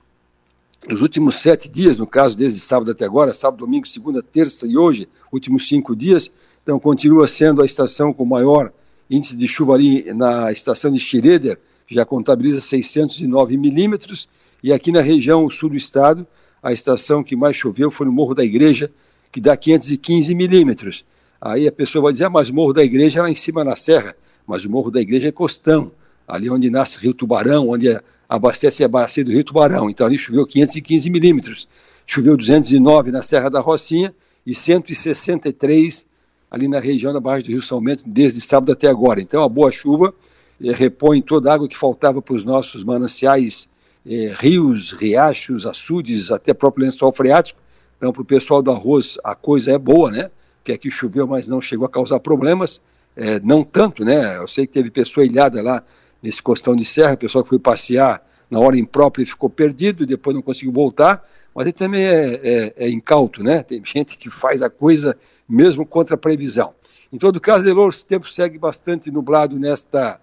dos 0.88 1.00
últimos 1.00 1.36
sete 1.36 1.68
dias, 1.68 1.98
no 1.98 2.06
caso 2.06 2.36
desde 2.36 2.58
sábado 2.60 2.90
até 2.90 3.04
agora, 3.04 3.32
sábado, 3.32 3.60
domingo, 3.60 3.86
segunda, 3.86 4.22
terça 4.22 4.66
e 4.66 4.76
hoje, 4.76 5.08
últimos 5.32 5.68
cinco 5.68 5.94
dias, 5.94 6.30
então 6.62 6.78
continua 6.80 7.28
sendo 7.28 7.62
a 7.62 7.64
estação 7.64 8.12
com 8.12 8.24
maior 8.24 8.72
índice 9.08 9.36
de 9.36 9.46
chuva 9.46 9.74
ali 9.74 10.12
na 10.12 10.50
estação 10.50 10.90
de 10.90 10.98
Schroeder, 10.98 11.58
já 11.88 12.04
contabiliza 12.04 12.60
609 12.60 13.56
milímetros, 13.56 14.28
e 14.62 14.72
aqui 14.72 14.90
na 14.90 15.00
região 15.00 15.48
sul 15.48 15.70
do 15.70 15.76
estado, 15.76 16.26
a 16.62 16.72
estação 16.72 17.22
que 17.22 17.36
mais 17.36 17.56
choveu 17.56 17.90
foi 17.90 18.06
no 18.06 18.12
Morro 18.12 18.34
da 18.34 18.44
Igreja, 18.44 18.90
que 19.30 19.40
dá 19.40 19.56
515 19.56 20.34
milímetros. 20.34 21.04
Aí 21.40 21.66
a 21.66 21.72
pessoa 21.72 22.04
vai 22.04 22.12
dizer, 22.12 22.26
ah, 22.26 22.30
mas 22.30 22.48
o 22.48 22.54
Morro 22.54 22.72
da 22.72 22.82
Igreja 22.82 23.18
é 23.18 23.22
lá 23.22 23.30
em 23.30 23.34
cima 23.34 23.64
na 23.64 23.76
serra, 23.76 24.14
mas 24.46 24.64
o 24.64 24.70
Morro 24.70 24.90
da 24.90 25.00
Igreja 25.00 25.28
é 25.28 25.32
costão, 25.32 25.90
ali 26.26 26.48
onde 26.48 26.70
nasce 26.70 26.98
Rio 26.98 27.12
Tubarão, 27.12 27.68
onde 27.68 27.88
abastece 28.32 28.82
a 28.82 28.88
bacia 28.88 29.22
do 29.22 29.30
Rio 29.30 29.44
Tubarão. 29.44 29.90
Então 29.90 30.06
ali 30.06 30.16
choveu 30.16 30.46
515 30.46 31.10
milímetros. 31.10 31.68
Choveu 32.06 32.34
209 32.34 33.10
na 33.10 33.20
Serra 33.20 33.50
da 33.50 33.60
Rocinha 33.60 34.14
e 34.46 34.54
163 34.54 36.06
ali 36.50 36.66
na 36.66 36.80
região 36.80 37.12
da 37.12 37.20
Barra 37.20 37.42
do 37.42 37.48
Rio 37.48 37.62
São 37.62 37.82
Bento, 37.82 38.04
desde 38.06 38.40
sábado 38.40 38.72
até 38.72 38.88
agora. 38.88 39.20
Então, 39.20 39.42
a 39.42 39.48
boa 39.48 39.70
chuva 39.70 40.14
eh, 40.62 40.72
repõe 40.72 41.22
toda 41.22 41.50
a 41.50 41.54
água 41.54 41.68
que 41.68 41.76
faltava 41.76 42.20
para 42.20 42.34
os 42.34 42.44
nossos 42.44 42.84
mananciais, 42.84 43.68
eh, 44.06 44.34
rios, 44.36 44.92
riachos, 44.92 45.66
açudes, 45.66 46.30
até 46.30 46.52
próprio 46.52 46.84
lençol 46.84 47.10
freático. 47.10 47.58
Então, 47.96 48.12
para 48.12 48.20
o 48.20 48.24
pessoal 48.24 48.60
do 48.60 48.70
arroz, 48.70 49.16
a 49.24 49.34
coisa 49.34 49.72
é 49.72 49.78
boa, 49.78 50.10
né? 50.10 50.30
Que 50.62 50.72
aqui 50.72 50.90
choveu, 50.90 51.26
mas 51.26 51.48
não 51.48 51.60
chegou 51.60 51.86
a 51.86 51.88
causar 51.88 52.20
problemas. 52.20 52.82
Eh, 53.16 53.40
não 53.42 53.64
tanto, 53.64 54.04
né? 54.04 54.36
Eu 54.36 54.46
sei 54.46 54.66
que 54.66 54.74
teve 54.74 54.90
pessoa 54.90 55.24
ilhada 55.24 55.62
lá 55.62 55.82
nesse 56.22 56.42
costão 56.42 56.76
de 56.76 56.84
serra, 56.84 57.16
pessoal 57.16 57.42
que 57.42 57.50
foi 57.50 57.58
passear 57.58 58.24
na 58.52 58.60
hora 58.60 58.76
imprópria 58.76 59.26
ficou 59.26 59.48
perdido, 59.48 60.02
e 60.02 60.06
depois 60.06 60.36
não 60.36 60.42
conseguiu 60.42 60.72
voltar. 60.72 61.26
Mas 61.54 61.64
ele 61.64 61.72
também 61.72 62.04
é, 62.04 62.40
é, 62.42 62.74
é 62.76 62.88
incauto, 62.90 63.42
né? 63.42 63.62
Tem 63.62 63.80
gente 63.86 64.18
que 64.18 64.28
faz 64.28 64.62
a 64.62 64.68
coisa 64.68 65.16
mesmo 65.48 65.86
contra 65.86 66.16
a 66.16 66.18
previsão. 66.18 66.74
Em 67.10 67.16
todo 67.16 67.40
caso, 67.40 67.64
Delor, 67.64 67.88
o 67.90 68.04
tempo 68.04 68.28
segue 68.30 68.58
bastante 68.58 69.10
nublado 69.10 69.58
nesta 69.58 70.20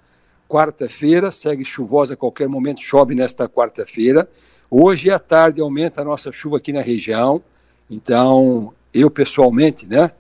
quarta-feira, 0.48 1.32
segue 1.32 1.66
chuvosa 1.66 2.14
a 2.14 2.18
qualquer 2.18 2.48
momento, 2.48 2.82
chove 2.82 3.16
nesta 3.16 3.50
quarta-feira. 3.50 4.30
Hoje 4.70 5.10
à 5.10 5.18
tarde 5.18 5.60
aumenta 5.60 6.02
a 6.02 6.06
nossa 6.06 6.32
chuva 6.32 6.58
aqui 6.58 6.72
na 6.72 6.82
região, 6.82 7.42
então 7.90 8.74
eu 8.94 9.10
pessoalmente, 9.10 9.88
né, 9.88 10.12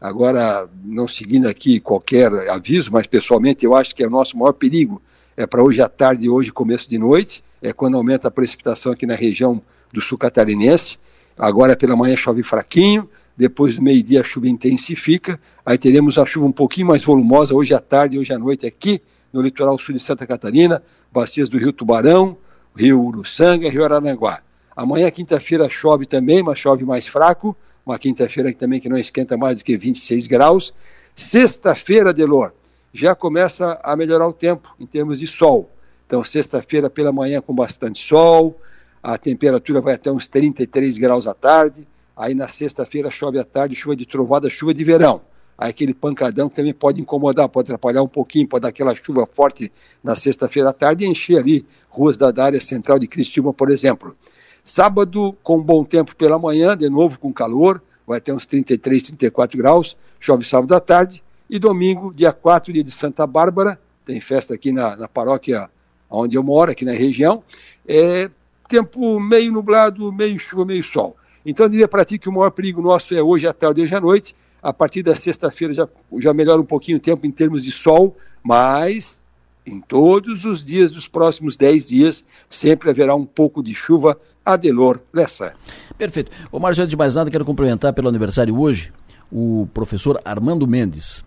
agora 0.00 0.68
não 0.84 1.08
seguindo 1.08 1.48
aqui 1.48 1.80
qualquer 1.80 2.32
aviso, 2.48 2.90
mas 2.92 3.06
pessoalmente 3.06 3.64
eu 3.64 3.74
acho 3.74 3.94
que 3.94 4.02
é 4.02 4.06
o 4.06 4.10
nosso 4.10 4.36
maior 4.36 4.52
perigo 4.52 5.02
é 5.36 5.46
para 5.46 5.62
hoje 5.62 5.82
à 5.82 5.88
tarde 5.88 6.26
e 6.26 6.30
hoje 6.30 6.50
começo 6.50 6.88
de 6.88 6.98
noite, 6.98 7.44
é 7.60 7.72
quando 7.72 7.96
aumenta 7.96 8.28
a 8.28 8.30
precipitação 8.30 8.92
aqui 8.92 9.04
na 9.04 9.14
região 9.14 9.60
do 9.92 10.00
sul 10.00 10.16
catarinense. 10.16 10.98
Agora 11.36 11.76
pela 11.76 11.94
manhã 11.94 12.16
chove 12.16 12.42
fraquinho, 12.42 13.08
depois 13.36 13.74
do 13.74 13.82
meio-dia 13.82 14.22
a 14.22 14.24
chuva 14.24 14.48
intensifica, 14.48 15.38
aí 15.64 15.76
teremos 15.76 16.16
a 16.16 16.24
chuva 16.24 16.46
um 16.46 16.52
pouquinho 16.52 16.86
mais 16.86 17.04
volumosa 17.04 17.54
hoje 17.54 17.74
à 17.74 17.80
tarde 17.80 18.16
e 18.16 18.18
hoje 18.18 18.32
à 18.32 18.38
noite 18.38 18.66
aqui 18.66 19.02
no 19.30 19.42
litoral 19.42 19.78
sul 19.78 19.94
de 19.94 20.00
Santa 20.00 20.26
Catarina, 20.26 20.82
bacias 21.12 21.50
do 21.50 21.58
Rio 21.58 21.72
Tubarão, 21.72 22.38
Rio 22.74 23.02
Uruçanga, 23.02 23.68
Rio 23.68 23.84
Araranguá. 23.84 24.40
Amanhã, 24.74 25.10
quinta-feira, 25.10 25.68
chove 25.68 26.06
também, 26.06 26.42
mas 26.42 26.58
chove 26.58 26.84
mais 26.84 27.06
fraco, 27.06 27.54
uma 27.84 27.98
quinta-feira 27.98 28.52
também 28.54 28.80
que 28.80 28.88
não 28.88 28.96
esquenta 28.96 29.36
mais 29.36 29.58
do 29.58 29.64
que 29.64 29.76
26 29.76 30.26
graus. 30.26 30.74
Sexta-feira, 31.14 32.12
Delor, 32.12 32.52
já 32.92 33.14
começa 33.14 33.78
a 33.82 33.96
melhorar 33.96 34.28
o 34.28 34.32
tempo 34.32 34.74
em 34.78 34.86
termos 34.86 35.18
de 35.18 35.26
sol. 35.26 35.70
Então, 36.06 36.22
sexta-feira 36.22 36.88
pela 36.88 37.12
manhã 37.12 37.40
com 37.40 37.54
bastante 37.54 38.02
sol, 38.02 38.58
a 39.02 39.18
temperatura 39.18 39.80
vai 39.80 39.94
até 39.94 40.10
uns 40.10 40.26
33 40.26 40.98
graus 40.98 41.26
à 41.26 41.34
tarde, 41.34 41.86
Aí 42.16 42.34
na 42.34 42.48
sexta-feira 42.48 43.10
chove 43.10 43.38
à 43.38 43.44
tarde, 43.44 43.74
chuva 43.74 43.94
de 43.94 44.06
trovada, 44.06 44.48
chuva 44.48 44.72
de 44.72 44.82
verão. 44.82 45.20
Aí 45.58 45.68
aquele 45.68 45.92
pancadão 45.92 46.48
que 46.48 46.56
também 46.56 46.72
pode 46.72 46.98
incomodar, 46.98 47.46
pode 47.46 47.66
atrapalhar 47.70 48.02
um 48.02 48.08
pouquinho, 48.08 48.48
pode 48.48 48.62
dar 48.62 48.68
aquela 48.68 48.94
chuva 48.94 49.28
forte 49.30 49.70
na 50.02 50.16
sexta-feira 50.16 50.70
à 50.70 50.72
tarde 50.72 51.04
e 51.04 51.08
encher 51.08 51.38
ali 51.38 51.66
ruas 51.90 52.16
da, 52.16 52.32
área 52.42 52.60
central 52.60 52.98
de 52.98 53.06
Cristina, 53.06 53.52
por 53.52 53.70
exemplo. 53.70 54.16
Sábado, 54.64 55.36
com 55.42 55.62
bom 55.62 55.84
tempo 55.84 56.16
pela 56.16 56.38
manhã, 56.38 56.74
de 56.74 56.88
novo 56.88 57.18
com 57.18 57.30
calor, 57.32 57.82
vai 58.06 58.18
ter 58.18 58.32
uns 58.32 58.46
33, 58.46 59.02
34 59.02 59.58
graus, 59.58 59.94
chove 60.18 60.42
sábado 60.42 60.74
à 60.74 60.80
tarde. 60.80 61.22
E 61.48 61.58
domingo, 61.58 62.12
dia 62.12 62.32
4, 62.32 62.72
dia 62.72 62.82
de 62.82 62.90
Santa 62.90 63.26
Bárbara, 63.26 63.78
tem 64.04 64.20
festa 64.20 64.54
aqui 64.54 64.72
na, 64.72 64.96
na 64.96 65.08
paróquia 65.08 65.70
onde 66.10 66.36
eu 66.36 66.42
moro, 66.42 66.70
aqui 66.70 66.84
na 66.84 66.92
região. 66.92 67.42
É 67.86 68.30
tempo 68.68 69.20
meio 69.20 69.52
nublado, 69.52 70.12
meio 70.12 70.38
chuva, 70.38 70.64
meio 70.64 70.82
sol. 70.82 71.16
Então 71.44 71.66
eu 71.66 71.70
diria 71.70 71.88
para 71.88 72.04
ti 72.04 72.18
que 72.18 72.28
o 72.28 72.32
maior 72.32 72.50
perigo 72.50 72.82
nosso 72.82 73.14
é 73.14 73.22
hoje 73.22 73.46
à 73.46 73.52
tarde 73.52 73.80
e 73.80 73.84
hoje 73.84 73.94
à 73.94 74.00
noite. 74.00 74.34
A 74.62 74.72
partir 74.72 75.02
da 75.02 75.14
sexta-feira 75.14 75.72
já, 75.72 75.88
já 76.18 76.34
melhora 76.34 76.60
um 76.60 76.64
pouquinho 76.64 76.98
o 76.98 77.00
tempo 77.00 77.24
em 77.26 77.30
termos 77.30 77.62
de 77.62 77.70
sol, 77.70 78.16
mas 78.42 79.20
em 79.64 79.80
todos 79.80 80.44
os 80.44 80.64
dias 80.64 80.90
dos 80.90 81.06
próximos 81.06 81.56
10 81.56 81.88
dias 81.88 82.24
sempre 82.48 82.90
haverá 82.90 83.14
um 83.14 83.24
pouco 83.24 83.62
de 83.62 83.74
chuva. 83.74 84.18
Adelor 84.44 85.00
Lessa. 85.12 85.54
Perfeito. 85.98 86.30
Ô 86.52 86.60
Marcos, 86.60 86.78
antes 86.78 86.90
de 86.90 86.96
mais 86.96 87.16
nada, 87.16 87.28
quero 87.28 87.44
cumprimentar 87.44 87.92
pelo 87.92 88.08
aniversário 88.08 88.56
hoje 88.56 88.92
o 89.30 89.68
professor 89.74 90.20
Armando 90.24 90.68
Mendes. 90.68 91.25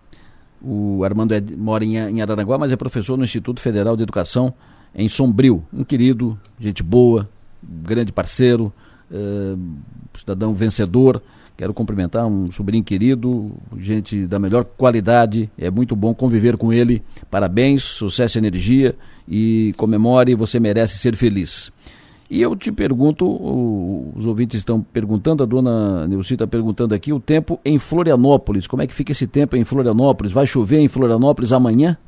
O 0.62 1.02
Armando 1.04 1.32
é, 1.32 1.40
mora 1.40 1.84
em, 1.84 1.96
em 1.96 2.20
Araranguá, 2.20 2.58
mas 2.58 2.72
é 2.72 2.76
professor 2.76 3.16
no 3.16 3.24
Instituto 3.24 3.60
Federal 3.60 3.96
de 3.96 4.02
Educação 4.02 4.52
em 4.94 5.08
Sombrio. 5.08 5.64
Um 5.72 5.84
querido, 5.84 6.38
gente 6.58 6.82
boa, 6.82 7.28
grande 7.62 8.12
parceiro, 8.12 8.72
uh, 9.10 9.58
cidadão 10.18 10.54
vencedor. 10.54 11.22
Quero 11.56 11.74
cumprimentar 11.74 12.26
um 12.26 12.50
sobrinho 12.50 12.82
querido, 12.82 13.52
gente 13.78 14.26
da 14.26 14.38
melhor 14.38 14.64
qualidade. 14.64 15.50
É 15.58 15.70
muito 15.70 15.94
bom 15.94 16.14
conviver 16.14 16.56
com 16.56 16.72
ele. 16.72 17.02
Parabéns, 17.30 17.82
sucesso 17.82 18.38
e 18.38 18.40
energia 18.40 18.94
e 19.28 19.72
comemore, 19.76 20.34
você 20.34 20.58
merece 20.58 20.96
ser 20.96 21.14
feliz. 21.16 21.70
E 22.30 22.40
eu 22.40 22.54
te 22.54 22.70
pergunto, 22.70 23.26
os 24.14 24.24
ouvintes 24.24 24.60
estão 24.60 24.80
perguntando, 24.80 25.42
a 25.42 25.46
dona 25.46 26.06
Neuci 26.06 26.34
está 26.34 26.46
perguntando 26.46 26.94
aqui, 26.94 27.12
o 27.12 27.18
tempo 27.18 27.58
em 27.64 27.76
Florianópolis. 27.76 28.68
Como 28.68 28.80
é 28.80 28.86
que 28.86 28.94
fica 28.94 29.10
esse 29.10 29.26
tempo 29.26 29.56
em 29.56 29.64
Florianópolis? 29.64 30.32
Vai 30.32 30.46
chover 30.46 30.78
em 30.78 30.86
Florianópolis 30.86 31.52
amanhã? 31.52 31.98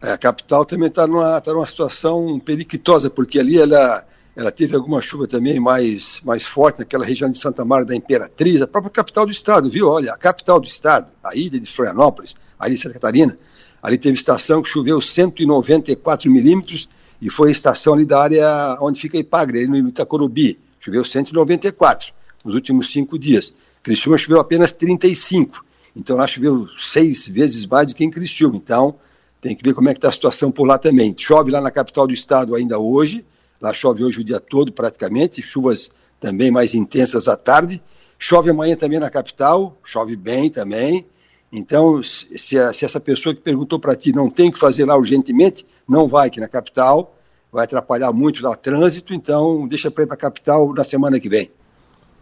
É, 0.00 0.12
a 0.12 0.16
capital 0.16 0.64
também 0.64 0.86
está 0.86 1.08
numa, 1.08 1.40
tá 1.40 1.52
numa 1.52 1.66
situação 1.66 2.38
periquitosa, 2.38 3.10
porque 3.10 3.40
ali 3.40 3.58
ela 3.58 4.04
ela 4.36 4.52
teve 4.52 4.76
alguma 4.76 5.00
chuva 5.00 5.26
também 5.26 5.58
mais, 5.58 6.20
mais 6.24 6.44
forte 6.44 6.78
naquela 6.78 7.04
região 7.04 7.28
de 7.28 7.36
Santa 7.36 7.64
Maria 7.64 7.84
da 7.84 7.96
Imperatriz, 7.96 8.62
a 8.62 8.68
própria 8.68 8.92
capital 8.92 9.26
do 9.26 9.32
estado, 9.32 9.68
viu? 9.68 9.88
Olha, 9.88 10.12
a 10.12 10.16
capital 10.16 10.60
do 10.60 10.66
estado, 10.68 11.08
a 11.24 11.34
ilha 11.34 11.58
de 11.58 11.68
Florianópolis, 11.68 12.36
ali 12.56 12.76
de 12.76 12.80
Santa 12.80 12.94
Catarina, 12.94 13.36
ali 13.82 13.98
teve 13.98 14.14
estação 14.14 14.62
que 14.62 14.68
choveu 14.68 15.00
194 15.00 16.30
milímetros 16.30 16.88
e 17.20 17.28
foi 17.30 17.48
a 17.48 17.52
estação 17.52 17.94
ali 17.94 18.04
da 18.04 18.20
área 18.20 18.78
onde 18.80 19.00
fica 19.00 19.18
Ipagre, 19.18 19.58
ali 19.58 19.82
no 19.82 19.88
Itacorubi, 19.88 20.58
choveu 20.80 21.04
194 21.04 22.12
nos 22.44 22.54
últimos 22.54 22.92
cinco 22.92 23.18
dias. 23.18 23.54
Criciúma 23.82 24.18
choveu 24.18 24.40
apenas 24.40 24.72
35, 24.72 25.64
então 25.96 26.16
lá 26.16 26.26
choveu 26.26 26.68
seis 26.76 27.26
vezes 27.26 27.66
mais 27.66 27.86
do 27.88 27.94
que 27.94 28.04
em 28.04 28.10
Criciúma, 28.10 28.56
então 28.56 28.94
tem 29.40 29.54
que 29.54 29.62
ver 29.62 29.74
como 29.74 29.88
é 29.88 29.92
que 29.92 29.98
está 29.98 30.08
a 30.08 30.12
situação 30.12 30.50
por 30.50 30.66
lá 30.66 30.78
também. 30.78 31.14
Chove 31.16 31.50
lá 31.50 31.60
na 31.60 31.70
capital 31.70 32.06
do 32.06 32.12
estado 32.12 32.54
ainda 32.54 32.78
hoje, 32.78 33.24
Lá 33.60 33.74
chove 33.74 34.04
hoje 34.04 34.20
o 34.20 34.24
dia 34.24 34.38
todo 34.38 34.72
praticamente, 34.72 35.42
chuvas 35.42 35.90
também 36.20 36.50
mais 36.50 36.74
intensas 36.74 37.26
à 37.26 37.36
tarde. 37.36 37.82
Chove 38.18 38.50
amanhã 38.50 38.76
também 38.76 39.00
na 39.00 39.10
capital, 39.10 39.76
chove 39.84 40.14
bem 40.16 40.48
também. 40.48 41.04
Então, 41.50 42.02
se, 42.02 42.58
a, 42.58 42.72
se 42.72 42.84
essa 42.84 43.00
pessoa 43.00 43.34
que 43.34 43.40
perguntou 43.40 43.78
para 43.78 43.96
ti 43.96 44.12
não 44.12 44.28
tem 44.28 44.50
que 44.50 44.58
fazer 44.58 44.84
lá 44.84 44.96
urgentemente, 44.96 45.66
não 45.88 46.06
vai 46.06 46.28
aqui 46.28 46.40
na 46.40 46.48
capital, 46.48 47.16
vai 47.50 47.64
atrapalhar 47.64 48.12
muito 48.12 48.42
lá 48.42 48.50
o 48.50 48.56
trânsito, 48.56 49.14
então 49.14 49.66
deixa 49.66 49.90
para 49.90 50.04
ir 50.04 50.06
para 50.06 50.14
a 50.14 50.18
capital 50.18 50.72
na 50.74 50.84
semana 50.84 51.18
que 51.18 51.28
vem. 51.28 51.50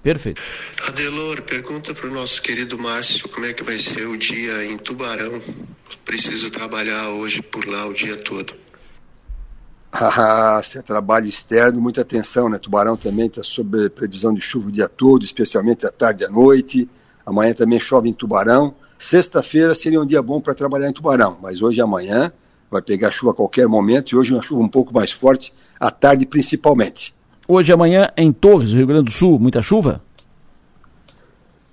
Perfeito. 0.02 0.40
Adelor, 0.86 1.42
pergunta 1.42 1.92
para 1.92 2.06
o 2.06 2.12
nosso 2.12 2.40
querido 2.40 2.78
Márcio 2.78 3.28
como 3.28 3.44
é 3.44 3.52
que 3.52 3.64
vai 3.64 3.76
ser 3.76 4.06
o 4.06 4.16
dia 4.16 4.64
em 4.64 4.78
Tubarão. 4.78 5.40
Preciso 6.04 6.48
trabalhar 6.48 7.08
hoje 7.08 7.42
por 7.42 7.66
lá 7.66 7.86
o 7.86 7.92
dia 7.92 8.16
todo. 8.16 8.54
Ah, 9.90 10.60
se 10.62 10.78
é 10.78 10.82
trabalho 10.82 11.26
externo, 11.26 11.80
muita 11.80 12.02
atenção, 12.02 12.48
né? 12.48 12.58
Tubarão 12.58 12.96
também 12.96 13.26
está 13.26 13.42
sob 13.42 13.90
previsão 13.90 14.32
de 14.32 14.40
chuva 14.40 14.68
o 14.68 14.72
dia 14.72 14.88
todo, 14.88 15.24
especialmente 15.24 15.84
à 15.84 15.90
tarde 15.90 16.22
e 16.22 16.26
à 16.26 16.30
noite. 16.30 16.88
Amanhã 17.24 17.52
também 17.54 17.80
chove 17.80 18.08
em 18.08 18.12
Tubarão. 18.12 18.76
Sexta-feira 18.98 19.74
seria 19.74 20.00
um 20.00 20.06
dia 20.06 20.22
bom 20.22 20.40
para 20.40 20.54
trabalhar 20.54 20.88
em 20.88 20.92
Tubarão, 20.92 21.38
mas 21.42 21.60
hoje 21.60 21.78
e 21.78 21.82
amanhã 21.82 22.32
vai 22.70 22.82
pegar 22.82 23.10
chuva 23.10 23.32
a 23.32 23.34
qualquer 23.34 23.68
momento 23.68 24.12
e 24.12 24.16
hoje 24.16 24.32
uma 24.32 24.42
chuva 24.42 24.62
um 24.62 24.68
pouco 24.68 24.92
mais 24.92 25.12
forte, 25.12 25.52
à 25.78 25.90
tarde 25.90 26.26
principalmente. 26.26 27.14
Hoje 27.46 27.70
e 27.70 27.74
amanhã 27.74 28.08
em 28.16 28.32
Torres, 28.32 28.72
Rio 28.72 28.86
Grande 28.86 29.04
do 29.04 29.12
Sul, 29.12 29.38
muita 29.38 29.62
chuva? 29.62 30.02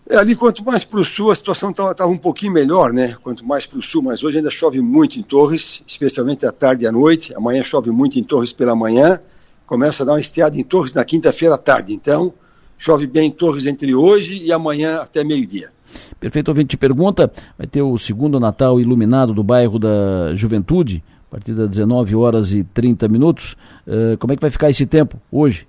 É, 0.09 0.17
ali, 0.17 0.35
quanto 0.35 0.65
mais 0.65 0.83
para 0.83 0.99
o 0.99 1.05
sul, 1.05 1.31
a 1.31 1.35
situação 1.35 1.71
estava 1.71 2.07
um 2.07 2.17
pouquinho 2.17 2.51
melhor, 2.51 2.91
né? 2.91 3.15
Quanto 3.23 3.45
mais 3.45 3.65
para 3.65 3.79
o 3.79 3.81
sul, 3.81 4.03
mas 4.03 4.21
hoje 4.21 4.37
ainda 4.37 4.49
chove 4.49 4.81
muito 4.81 5.17
em 5.17 5.23
Torres, 5.23 5.81
especialmente 5.87 6.45
à 6.45 6.51
tarde 6.51 6.83
e 6.83 6.87
à 6.87 6.91
noite. 6.91 7.33
Amanhã 7.33 7.63
chove 7.63 7.89
muito 7.89 8.19
em 8.19 8.23
Torres 8.23 8.51
pela 8.51 8.75
manhã. 8.75 9.19
Começa 9.65 10.03
a 10.03 10.05
dar 10.05 10.11
uma 10.11 10.19
estiada 10.19 10.57
em 10.57 10.63
Torres 10.63 10.93
na 10.93 11.05
quinta-feira 11.05 11.55
à 11.55 11.57
tarde. 11.57 11.93
Então, 11.93 12.33
chove 12.77 13.07
bem 13.07 13.29
em 13.29 13.31
Torres 13.31 13.65
entre 13.65 13.95
hoje 13.95 14.37
e 14.43 14.51
amanhã 14.51 14.97
até 14.97 15.23
meio-dia. 15.23 15.71
Perfeito, 16.19 16.49
ouvinte 16.49 16.69
te 16.69 16.77
pergunta, 16.77 17.31
vai 17.57 17.67
ter 17.67 17.81
o 17.81 17.97
segundo 17.97 18.39
Natal 18.39 18.79
iluminado 18.79 19.33
do 19.33 19.43
bairro 19.43 19.77
da 19.77 20.35
Juventude, 20.35 21.03
a 21.27 21.31
partir 21.31 21.53
das 21.53 21.69
19 21.69 22.15
horas 22.15 22.53
e 22.53 22.63
30 22.63 23.07
minutos. 23.07 23.55
Uh, 23.87 24.17
como 24.17 24.33
é 24.33 24.35
que 24.35 24.41
vai 24.41 24.51
ficar 24.51 24.69
esse 24.69 24.85
tempo 24.85 25.19
hoje? 25.31 25.67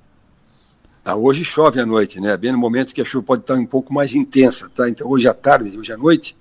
Tá, 1.03 1.15
hoje 1.15 1.45
chove 1.45 1.79
à 1.81 1.87
noite, 1.87 2.21
né? 2.21 2.37
Bem 2.37 2.53
no 2.53 2.59
momento 2.59 2.95
que 2.95 3.03
a 3.03 3.05
chuva 3.05 3.27
pode 3.27 3.43
estar 3.43 3.55
um 3.55 3.67
pouco 3.67 3.93
mais 3.93 4.15
intensa, 4.15 4.71
tá? 4.75 4.89
Então 4.89 5.09
hoje 5.09 5.29
à 5.29 5.35
tarde, 5.35 5.77
hoje 5.79 5.93
à 5.93 5.99
noite, 5.99 6.35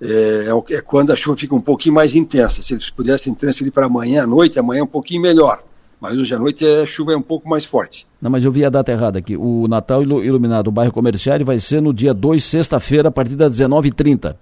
é, 0.00 0.48
é, 0.48 0.74
é 0.74 0.80
quando 0.80 1.12
a 1.12 1.16
chuva 1.16 1.36
fica 1.36 1.54
um 1.54 1.60
pouquinho 1.60 1.94
mais 1.94 2.14
intensa. 2.14 2.62
Se 2.62 2.74
eles 2.74 2.90
pudessem 2.90 3.32
transferir 3.34 3.72
para 3.72 3.86
amanhã 3.86 4.24
à 4.24 4.26
noite, 4.26 4.58
amanhã 4.58 4.80
é 4.80 4.82
um 4.84 4.88
pouquinho 4.88 5.22
melhor. 5.22 5.62
Mas 6.04 6.18
hoje 6.18 6.34
à 6.34 6.38
noite 6.38 6.66
a 6.66 6.84
chuva 6.84 7.14
é 7.14 7.16
um 7.16 7.22
pouco 7.22 7.48
mais 7.48 7.64
forte. 7.64 8.06
Não, 8.20 8.30
mas 8.30 8.44
eu 8.44 8.52
vi 8.52 8.62
a 8.62 8.68
data 8.68 8.92
errada 8.92 9.18
aqui. 9.18 9.38
O 9.38 9.66
Natal 9.66 10.02
Iluminado, 10.02 10.68
o 10.68 10.70
bairro 10.70 10.92
comercial, 10.92 11.42
vai 11.42 11.58
ser 11.58 11.80
no 11.80 11.94
dia 11.94 12.12
2, 12.12 12.44
sexta-feira, 12.44 13.08
a 13.08 13.10
partir 13.10 13.36
das 13.36 13.58
19h30. 13.58 14.36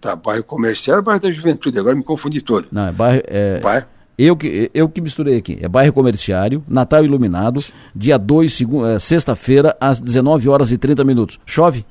Tá, 0.00 0.16
bairro 0.16 0.42
comercial 0.42 1.00
e 1.00 1.02
bairro 1.02 1.20
da 1.20 1.30
juventude, 1.30 1.78
agora 1.78 1.94
me 1.94 2.02
confundi 2.02 2.40
todo. 2.40 2.68
Não, 2.72 2.86
é 2.86 2.92
bairro. 2.92 3.22
É... 3.26 3.60
bairro 3.60 3.86
eu 4.16 4.34
que, 4.34 4.70
eu 4.72 4.88
que 4.88 5.02
misturei 5.02 5.36
aqui. 5.36 5.58
É 5.60 5.68
bairro 5.68 5.92
comerciário, 5.92 6.64
Natal 6.66 7.04
Iluminado, 7.04 7.60
dia 7.94 8.16
2, 8.16 8.62
é, 8.62 8.98
sexta-feira, 8.98 9.76
às 9.78 10.00
19 10.00 10.48
horas 10.48 10.72
e 10.72 10.78
30 10.78 11.04
minutos. 11.04 11.38
Chove? 11.44 11.84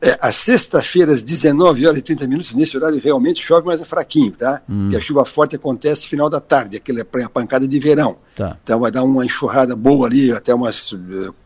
É, 0.00 0.16
às 0.20 0.36
sexta-feira, 0.36 1.10
às 1.10 1.24
19 1.24 1.86
horas 1.86 1.98
e 1.98 2.02
30 2.02 2.26
minutos, 2.28 2.54
nesse 2.54 2.76
horário 2.76 3.00
realmente 3.02 3.44
chove, 3.44 3.66
mas 3.66 3.80
é 3.80 3.84
fraquinho, 3.84 4.30
tá? 4.30 4.62
Hum. 4.68 4.82
Porque 4.82 4.96
a 4.96 5.00
chuva 5.00 5.24
forte 5.24 5.56
acontece 5.56 6.04
no 6.04 6.10
final 6.10 6.30
da 6.30 6.40
tarde, 6.40 6.76
aquela 6.76 7.00
é 7.00 7.22
a 7.24 7.28
pancada 7.28 7.66
de 7.66 7.78
verão. 7.80 8.16
Tá. 8.36 8.56
Então 8.62 8.78
vai 8.78 8.92
dar 8.92 9.02
uma 9.02 9.24
enxurrada 9.24 9.74
boa 9.74 10.06
ali 10.06 10.30
até 10.30 10.54
umas 10.54 10.94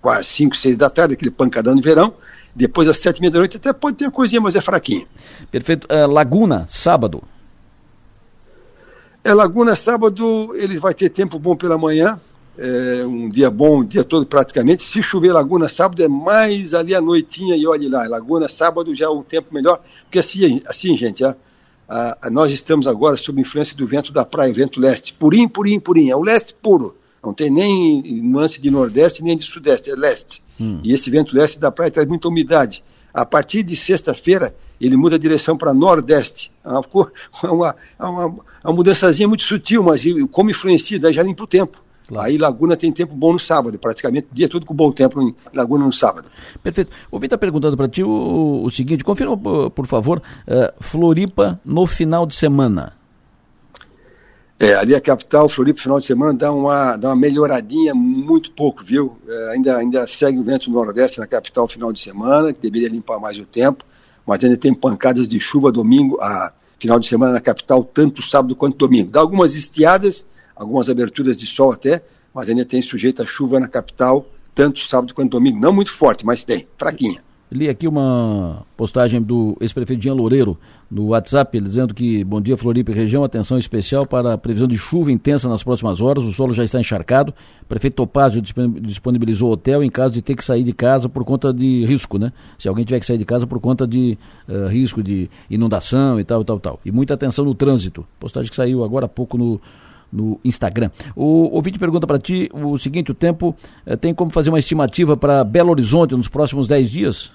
quase 0.02 0.28
5, 0.28 0.54
6 0.54 0.76
da 0.76 0.90
tarde, 0.90 1.14
aquele 1.14 1.30
pancadão 1.30 1.74
de 1.74 1.80
verão. 1.80 2.14
Depois 2.54 2.86
às 2.88 2.98
7 2.98 3.16
e 3.16 3.20
meia 3.22 3.30
da 3.30 3.38
noite 3.38 3.56
até 3.56 3.72
pode 3.72 3.96
ter 3.96 4.04
uma 4.04 4.10
coisinha, 4.10 4.40
mas 4.40 4.54
é 4.54 4.60
fraquinho. 4.60 5.06
Perfeito. 5.50 5.88
Uh, 5.90 6.06
Laguna, 6.06 6.66
sábado. 6.68 7.22
É, 9.24 9.32
Laguna, 9.32 9.74
sábado, 9.74 10.54
ele 10.56 10.78
vai 10.78 10.92
ter 10.92 11.08
tempo 11.08 11.38
bom 11.38 11.56
pela 11.56 11.78
manhã, 11.78 12.20
é, 12.58 13.04
um 13.06 13.28
dia 13.28 13.50
bom, 13.50 13.80
o 13.80 13.84
dia 13.84 14.04
todo 14.04 14.26
praticamente. 14.26 14.82
Se 14.82 15.02
chover 15.02 15.32
Laguna, 15.32 15.68
sábado 15.68 16.02
é 16.02 16.08
mais 16.08 16.74
ali 16.74 16.94
à 16.94 17.00
noitinha 17.00 17.56
e 17.56 17.66
olhe 17.66 17.88
lá. 17.88 18.06
Laguna, 18.06 18.48
sábado 18.48 18.94
já 18.94 19.06
é 19.06 19.08
um 19.08 19.22
tempo 19.22 19.52
melhor, 19.52 19.80
porque 20.04 20.18
assim, 20.18 20.60
assim 20.66 20.96
gente, 20.96 21.24
a, 21.24 21.36
a, 21.88 22.30
nós 22.30 22.52
estamos 22.52 22.86
agora 22.86 23.16
sob 23.16 23.40
influência 23.40 23.76
do 23.76 23.86
vento 23.86 24.12
da 24.12 24.24
praia, 24.24 24.52
vento 24.52 24.80
leste, 24.80 25.12
purinho, 25.14 25.48
purinho, 25.48 25.80
purinho, 25.80 26.12
é 26.12 26.16
o 26.16 26.22
leste 26.22 26.54
puro. 26.54 26.96
Não 27.22 27.32
tem 27.32 27.50
nem 27.50 28.02
nuance 28.20 28.60
de 28.60 28.70
nordeste 28.70 29.22
nem 29.22 29.36
de 29.36 29.44
sudeste, 29.44 29.90
é 29.90 29.94
leste. 29.94 30.42
Hum. 30.60 30.80
E 30.82 30.92
esse 30.92 31.08
vento 31.08 31.36
leste 31.36 31.58
da 31.58 31.70
praia 31.70 31.90
traz 31.90 32.08
muita 32.08 32.28
umidade. 32.28 32.82
A 33.14 33.24
partir 33.24 33.62
de 33.62 33.76
sexta-feira, 33.76 34.54
ele 34.80 34.96
muda 34.96 35.16
a 35.16 35.18
direção 35.18 35.56
para 35.56 35.72
nordeste. 35.72 36.50
É 36.64 36.68
uma, 36.68 36.82
uma, 37.44 37.76
uma, 37.98 38.26
uma 38.64 38.72
mudançazinha 38.72 39.28
muito 39.28 39.44
sutil, 39.44 39.82
mas 39.82 40.02
como 40.30 40.50
influencia, 40.50 40.98
daí 40.98 41.12
já 41.12 41.22
limpa 41.22 41.44
o 41.44 41.46
tempo. 41.46 41.82
Claro. 42.06 42.26
Aí 42.26 42.36
Laguna 42.36 42.76
tem 42.76 42.92
tempo 42.92 43.14
bom 43.14 43.32
no 43.32 43.38
sábado, 43.38 43.78
praticamente 43.78 44.28
o 44.30 44.34
dia 44.34 44.48
todo 44.48 44.66
com 44.66 44.74
bom 44.74 44.90
tempo 44.90 45.20
em 45.22 45.34
Laguna 45.54 45.84
no 45.84 45.92
sábado. 45.92 46.28
Perfeito. 46.62 46.90
O 47.10 47.16
Vitor 47.18 47.26
está 47.26 47.38
perguntando 47.38 47.76
para 47.76 47.88
ti 47.88 48.02
o, 48.02 48.62
o, 48.64 48.70
seguinte, 48.70 49.04
confirma 49.04 49.36
por 49.36 49.86
favor, 49.86 50.18
uh, 50.18 50.82
Floripa 50.82 51.60
no 51.64 51.86
final 51.86 52.26
de 52.26 52.34
semana. 52.34 52.94
É, 54.62 54.74
ali 54.74 54.94
a 54.94 55.00
capital, 55.00 55.48
Floripa, 55.48 55.80
final 55.80 55.98
de 55.98 56.06
semana, 56.06 56.34
dá 56.34 56.52
uma, 56.52 56.96
dá 56.96 57.08
uma 57.08 57.16
melhoradinha 57.16 57.92
muito 57.94 58.52
pouco, 58.52 58.84
viu? 58.84 59.16
É, 59.26 59.54
ainda, 59.54 59.76
ainda 59.76 60.06
segue 60.06 60.38
o 60.38 60.44
vento 60.44 60.70
nordeste 60.70 61.18
na 61.18 61.26
capital 61.26 61.66
final 61.66 61.92
de 61.92 61.98
semana, 61.98 62.52
que 62.52 62.60
deveria 62.60 62.88
limpar 62.88 63.18
mais 63.18 63.36
o 63.38 63.44
tempo, 63.44 63.84
mas 64.24 64.44
ainda 64.44 64.56
tem 64.56 64.72
pancadas 64.72 65.28
de 65.28 65.40
chuva 65.40 65.72
domingo, 65.72 66.16
a 66.20 66.52
final 66.78 67.00
de 67.00 67.08
semana 67.08 67.32
na 67.32 67.40
capital, 67.40 67.82
tanto 67.82 68.22
sábado 68.22 68.54
quanto 68.54 68.76
domingo. 68.76 69.10
Dá 69.10 69.18
algumas 69.18 69.56
estiadas, 69.56 70.26
algumas 70.62 70.88
aberturas 70.88 71.37
de 71.37 71.46
sol 71.46 71.72
até, 71.72 72.03
mas 72.33 72.48
ainda 72.48 72.64
tem 72.64 72.81
sujeito 72.81 73.22
a 73.22 73.27
chuva 73.27 73.61
na 73.61 73.68
capital, 73.68 74.27
tanto 74.55 74.81
sábado 74.81 75.14
quanto 75.14 75.33
domingo. 75.33 75.61
Não 75.61 75.72
muito 75.72 75.92
forte, 75.92 76.25
mas 76.25 76.44
tem, 76.44 76.66
fraquinha. 76.79 77.22
Li 77.51 77.68
aqui 77.68 77.87
uma 77.87 78.64
postagem 78.79 79.20
do 79.20 79.55
ex-prefeito 79.61 80.03
Jean 80.03 80.14
Loureiro 80.14 80.57
no 80.90 81.09
WhatsApp, 81.09 81.61
dizendo 81.61 81.92
que 81.92 82.25
bom 82.25 82.40
dia 82.40 82.57
Floripa 82.57 82.92
região, 82.92 83.22
atenção 83.22 83.59
especial 83.59 84.07
para 84.07 84.33
a 84.33 84.38
previsão 84.38 84.66
de 84.66 84.79
chuva 84.79 85.12
intensa 85.12 85.51
nas 85.51 85.62
próximas 85.62 86.01
horas, 86.01 86.25
o 86.25 86.33
solo 86.33 86.55
já 86.55 86.64
está 86.64 86.81
encharcado. 86.81 87.35
O 87.62 87.66
prefeito 87.66 87.94
Topazio 87.96 88.40
disponibilizou 88.81 89.53
hotel 89.53 89.85
em 89.85 89.90
caso 89.90 90.14
de 90.14 90.22
ter 90.22 90.35
que 90.35 90.42
sair 90.42 90.64
de 90.64 90.72
casa 90.72 91.11
por 91.11 91.27
conta 91.27 91.53
de 91.53 91.85
risco, 91.85 92.16
né? 92.18 92.33
Se 92.59 92.68
alguém 92.68 92.87
tiver 92.87 93.01
que 93.01 93.07
sair 93.07 93.18
de 93.18 93.25
casa 93.27 93.46
por 93.46 93.61
conta 93.61 93.87
de 93.87 94.16
uh, 94.48 94.68
risco 94.68 95.03
de 95.03 95.29
inundação 95.51 96.18
e 96.18 96.25
tal, 96.25 96.42
tal, 96.42 96.59
tal. 96.59 96.81
E 96.87 96.90
muita 96.90 97.12
atenção 97.12 97.44
no 97.44 97.55
trânsito. 97.55 98.07
Postagem 98.18 98.48
que 98.48 98.57
saiu 98.57 98.83
agora 98.83 99.05
há 99.05 99.11
pouco 99.11 99.37
no, 99.37 99.61
no 100.12 100.38
Instagram. 100.44 100.90
O 101.16 101.55
ouvinte 101.55 101.79
pergunta 101.79 102.07
para 102.07 102.18
ti 102.18 102.51
o 102.53 102.79
seguinte: 102.79 103.11
o 103.11 103.14
tempo 103.14 103.57
eh, 103.87 103.96
tem 103.96 104.12
como 104.12 104.31
fazer 104.31 104.51
uma 104.51 104.59
estimativa 104.59 105.16
para 105.16 105.42
Belo 105.42 105.70
Horizonte 105.70 106.14
nos 106.14 106.29
próximos 106.29 106.66
10 106.66 106.90
dias? 106.90 107.33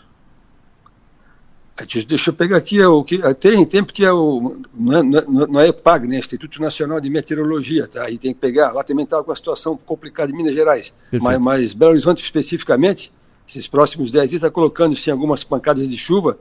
Deixa 2.08 2.32
eu 2.32 2.34
pegar 2.34 2.58
aqui, 2.58 2.82
é 2.82 2.88
o 2.88 3.04
que 3.04 3.20
tem 3.36 3.64
tempo 3.64 3.94
que 3.94 4.04
é 4.04 4.12
o 4.12 4.62
não 4.74 4.98
é, 4.98 5.04
não 5.48 5.60
é 5.60 5.68
EPAG, 5.68 6.08
né? 6.08 6.18
Instituto 6.18 6.60
Nacional 6.60 7.00
de 7.00 7.08
Meteorologia, 7.08 7.88
tá? 7.88 8.06
Aí 8.06 8.18
tem 8.18 8.34
que 8.34 8.40
pegar. 8.40 8.72
Lá 8.72 8.84
também 8.84 9.04
está 9.04 9.22
com 9.24 9.32
a 9.32 9.36
situação 9.36 9.78
complicada 9.86 10.32
em 10.32 10.36
Minas 10.36 10.56
Gerais. 10.56 10.92
Mas, 11.22 11.40
mas, 11.40 11.74
Belo 11.74 11.92
Horizonte 11.92 12.24
especificamente, 12.24 13.12
esses 13.48 13.68
próximos 13.68 14.10
10 14.10 14.30
dias 14.32 14.40
está 14.40 14.50
colocando 14.50 14.96
sim 14.96 15.12
algumas 15.12 15.44
pancadas 15.44 15.88
de 15.88 15.98
chuva. 16.00 16.40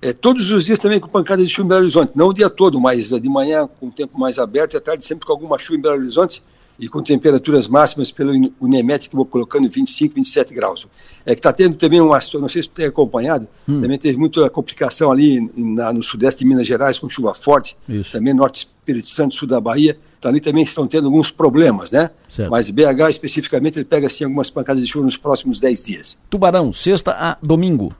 É, 0.00 0.12
todos 0.12 0.50
os 0.50 0.66
dias 0.66 0.78
também 0.78 1.00
com 1.00 1.08
pancadas 1.08 1.44
de 1.46 1.52
chuva 1.52 1.66
em 1.66 1.68
Belo 1.68 1.80
Horizonte, 1.82 2.12
não 2.14 2.28
o 2.28 2.34
dia 2.34 2.48
todo, 2.48 2.80
mas 2.80 3.08
de 3.08 3.28
manhã 3.28 3.68
com 3.80 3.88
o 3.88 3.90
tempo 3.90 4.18
mais 4.18 4.38
aberto 4.38 4.74
e 4.74 4.76
à 4.76 4.80
tarde 4.80 5.04
sempre 5.04 5.26
com 5.26 5.32
alguma 5.32 5.58
chuva 5.58 5.78
em 5.78 5.82
Belo 5.82 5.96
Horizonte 5.96 6.42
e 6.78 6.88
com 6.88 7.02
temperaturas 7.02 7.66
máximas 7.66 8.12
pelo 8.12 8.32
Unemet 8.60 9.10
que 9.10 9.16
vou 9.16 9.26
colocando 9.26 9.68
25, 9.68 10.14
27 10.14 10.54
graus. 10.54 10.86
É 11.26 11.34
que 11.34 11.40
está 11.40 11.52
tendo 11.52 11.76
também 11.76 12.00
uma 12.00 12.20
não 12.34 12.48
sei 12.48 12.62
se 12.62 12.68
você 12.68 12.74
tem 12.74 12.86
acompanhado, 12.86 13.48
hum. 13.68 13.80
também 13.80 13.98
teve 13.98 14.16
muita 14.16 14.48
complicação 14.48 15.10
ali 15.10 15.50
na, 15.56 15.92
no 15.92 16.02
sudeste 16.02 16.40
de 16.40 16.44
Minas 16.44 16.66
Gerais 16.66 16.98
com 16.98 17.08
chuva 17.08 17.34
forte, 17.34 17.76
Isso. 17.88 18.12
também 18.12 18.32
norte 18.32 18.58
Espírito 18.58 19.08
Santo, 19.08 19.34
sul 19.34 19.48
da 19.48 19.60
Bahia, 19.60 19.98
então, 20.18 20.30
ali 20.30 20.40
também 20.40 20.64
estão 20.64 20.86
tendo 20.86 21.06
alguns 21.06 21.30
problemas, 21.30 21.90
né? 21.92 22.10
Certo. 22.28 22.50
Mas 22.50 22.70
BH 22.70 23.10
especificamente 23.10 23.78
ele 23.78 23.84
pega 23.84 24.08
assim 24.08 24.24
algumas 24.24 24.50
pancadas 24.50 24.82
de 24.82 24.88
chuva 24.88 25.04
nos 25.04 25.16
próximos 25.16 25.60
10 25.60 25.82
dias. 25.82 26.18
Tubarão, 26.28 26.72
sexta 26.72 27.12
a 27.12 27.38
domingo. 27.40 27.92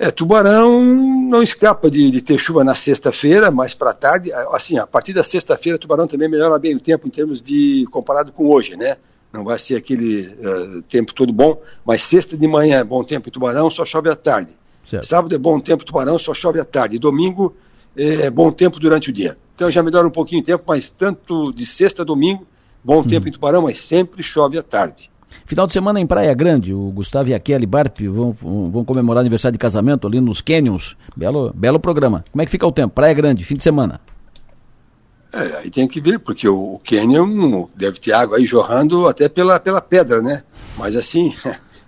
É, 0.00 0.10
Tubarão 0.10 0.82
não 0.82 1.42
escapa 1.42 1.90
de, 1.90 2.10
de 2.10 2.22
ter 2.22 2.38
chuva 2.38 2.64
na 2.64 2.74
sexta-feira, 2.74 3.50
mas 3.50 3.74
para 3.74 3.92
tarde, 3.92 4.32
assim, 4.50 4.78
a 4.78 4.86
partir 4.86 5.12
da 5.12 5.22
sexta-feira, 5.22 5.78
Tubarão 5.78 6.06
também 6.06 6.26
melhora 6.26 6.58
bem 6.58 6.74
o 6.74 6.80
tempo 6.80 7.06
em 7.06 7.10
termos 7.10 7.38
de 7.38 7.86
comparado 7.90 8.32
com 8.32 8.48
hoje, 8.48 8.76
né? 8.76 8.96
Não 9.30 9.44
vai 9.44 9.58
ser 9.58 9.76
aquele 9.76 10.22
uh, 10.22 10.80
tempo 10.88 11.12
todo 11.12 11.34
bom, 11.34 11.60
mas 11.84 12.02
sexta 12.02 12.34
de 12.34 12.48
manhã 12.48 12.78
é 12.78 12.84
bom 12.84 13.04
tempo 13.04 13.28
em 13.28 13.30
Tubarão, 13.30 13.70
só 13.70 13.84
chove 13.84 14.08
à 14.08 14.16
tarde. 14.16 14.56
Certo. 14.88 15.04
Sábado 15.06 15.34
é 15.34 15.38
bom 15.38 15.60
tempo 15.60 15.82
em 15.82 15.86
Tubarão, 15.86 16.18
só 16.18 16.32
chove 16.32 16.58
à 16.58 16.64
tarde. 16.64 16.98
Domingo 16.98 17.54
é, 17.94 18.22
é 18.22 18.30
bom 18.30 18.50
tempo 18.50 18.80
durante 18.80 19.10
o 19.10 19.12
dia. 19.12 19.36
Então 19.54 19.70
já 19.70 19.82
melhora 19.82 20.06
um 20.06 20.10
pouquinho 20.10 20.40
o 20.40 20.44
tempo, 20.44 20.64
mas 20.66 20.88
tanto 20.88 21.52
de 21.52 21.66
sexta 21.66 22.00
a 22.00 22.04
domingo, 22.06 22.46
bom 22.82 23.04
tempo 23.04 23.26
hum. 23.26 23.28
em 23.28 23.32
Tubarão, 23.32 23.62
mas 23.64 23.78
sempre 23.78 24.22
chove 24.22 24.56
à 24.56 24.62
tarde. 24.62 25.09
Final 25.46 25.66
de 25.66 25.72
semana 25.72 26.00
em 26.00 26.06
Praia 26.06 26.32
Grande, 26.34 26.72
o 26.72 26.90
Gustavo 26.90 27.28
e 27.28 27.34
a 27.34 27.40
Kelly 27.40 27.66
Barp 27.66 28.00
vão, 28.02 28.32
vão 28.32 28.84
comemorar 28.84 29.20
aniversário 29.20 29.54
de 29.54 29.58
casamento 29.58 30.06
ali 30.06 30.20
nos 30.20 30.40
Canyons. 30.40 30.96
Belo, 31.16 31.52
belo 31.54 31.80
programa. 31.80 32.24
Como 32.30 32.42
é 32.42 32.44
que 32.44 32.50
fica 32.50 32.66
o 32.66 32.72
tempo? 32.72 32.94
Praia 32.94 33.14
Grande, 33.14 33.44
fim 33.44 33.54
de 33.54 33.62
semana. 33.62 34.00
É, 35.32 35.58
aí 35.58 35.70
tem 35.70 35.86
que 35.86 36.00
ver, 36.00 36.18
porque 36.18 36.48
o, 36.48 36.74
o 36.74 36.78
Canyon 36.80 37.68
deve 37.74 37.98
ter 37.98 38.12
água 38.12 38.38
aí 38.38 38.44
jorrando 38.44 39.06
até 39.06 39.28
pela, 39.28 39.60
pela 39.60 39.80
pedra, 39.80 40.20
né? 40.20 40.42
Mas 40.76 40.96
assim, 40.96 41.34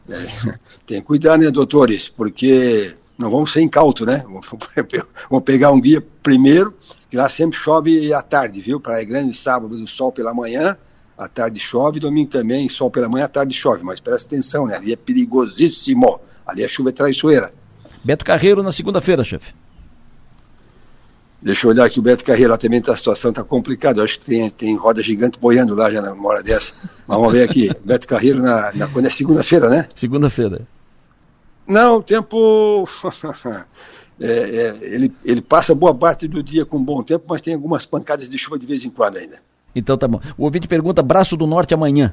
é, 0.08 0.58
tem 0.86 1.00
que 1.00 1.02
cuidar, 1.02 1.36
né, 1.38 1.50
doutores? 1.50 2.08
Porque 2.08 2.94
não 3.18 3.30
vamos 3.30 3.52
ser 3.52 3.62
incautos, 3.62 4.06
né? 4.06 4.24
Vamos 5.30 5.44
pegar 5.44 5.70
um 5.70 5.80
guia 5.80 6.04
primeiro, 6.22 6.74
que 7.10 7.16
lá 7.16 7.28
sempre 7.28 7.58
chove 7.58 8.12
à 8.12 8.22
tarde, 8.22 8.60
viu? 8.60 8.80
Praia 8.80 9.04
Grande, 9.04 9.36
sábado, 9.36 9.76
do 9.76 9.86
sol 9.86 10.10
pela 10.10 10.34
manhã, 10.34 10.76
à 11.16 11.28
tarde 11.28 11.58
chove, 11.60 12.00
domingo 12.00 12.30
também, 12.30 12.68
sol 12.68 12.90
pela 12.90 13.08
manhã, 13.08 13.24
à 13.24 13.28
tarde 13.28 13.54
chove. 13.54 13.82
Mas 13.84 14.00
presta 14.00 14.34
atenção, 14.34 14.66
né? 14.66 14.76
Ali 14.76 14.92
é 14.92 14.96
perigosíssimo. 14.96 16.20
Ali 16.46 16.64
a 16.64 16.68
chuva 16.68 16.90
é 16.90 16.92
traiçoeira. 16.92 17.52
Beto 18.04 18.24
Carreiro 18.24 18.62
na 18.62 18.72
segunda-feira, 18.72 19.22
chefe. 19.22 19.54
Deixa 21.40 21.66
eu 21.66 21.70
olhar 21.70 21.84
aqui, 21.84 21.98
o 21.98 22.02
Beto 22.02 22.24
Carreiro 22.24 22.50
lá 22.50 22.56
também 22.56 22.80
tá, 22.80 22.92
a 22.92 22.96
situação 22.96 23.30
está 23.30 23.42
complicada. 23.42 24.02
Acho 24.02 24.20
que 24.20 24.26
tem, 24.26 24.48
tem 24.48 24.76
roda 24.76 25.02
gigante 25.02 25.40
boiando 25.40 25.74
lá 25.74 25.90
já 25.90 26.00
numa 26.00 26.28
hora 26.28 26.42
dessa. 26.42 26.72
Mas 27.06 27.18
vamos 27.18 27.32
ver 27.32 27.42
aqui. 27.42 27.68
Beto 27.84 28.06
Carreiro 28.06 28.40
na, 28.40 28.72
na 28.72 28.86
quando 28.86 29.06
é 29.06 29.10
segunda-feira, 29.10 29.68
né? 29.68 29.88
Segunda-feira. 29.94 30.66
Não, 31.66 31.96
o 31.96 32.02
tempo. 32.02 32.88
é, 34.20 34.26
é, 34.26 34.76
ele, 34.82 35.12
ele 35.24 35.42
passa 35.42 35.74
boa 35.74 35.94
parte 35.94 36.28
do 36.28 36.42
dia 36.42 36.64
com 36.64 36.82
bom 36.82 37.02
tempo, 37.02 37.24
mas 37.28 37.42
tem 37.42 37.54
algumas 37.54 37.84
pancadas 37.86 38.30
de 38.30 38.38
chuva 38.38 38.56
de 38.56 38.66
vez 38.66 38.84
em 38.84 38.90
quando 38.90 39.16
ainda. 39.16 39.40
Então 39.74 39.96
tá 39.96 40.06
bom. 40.06 40.20
O 40.36 40.44
ouvinte 40.44 40.68
pergunta: 40.68 41.02
Braço 41.02 41.36
do 41.36 41.46
Norte 41.46 41.74
amanhã. 41.74 42.12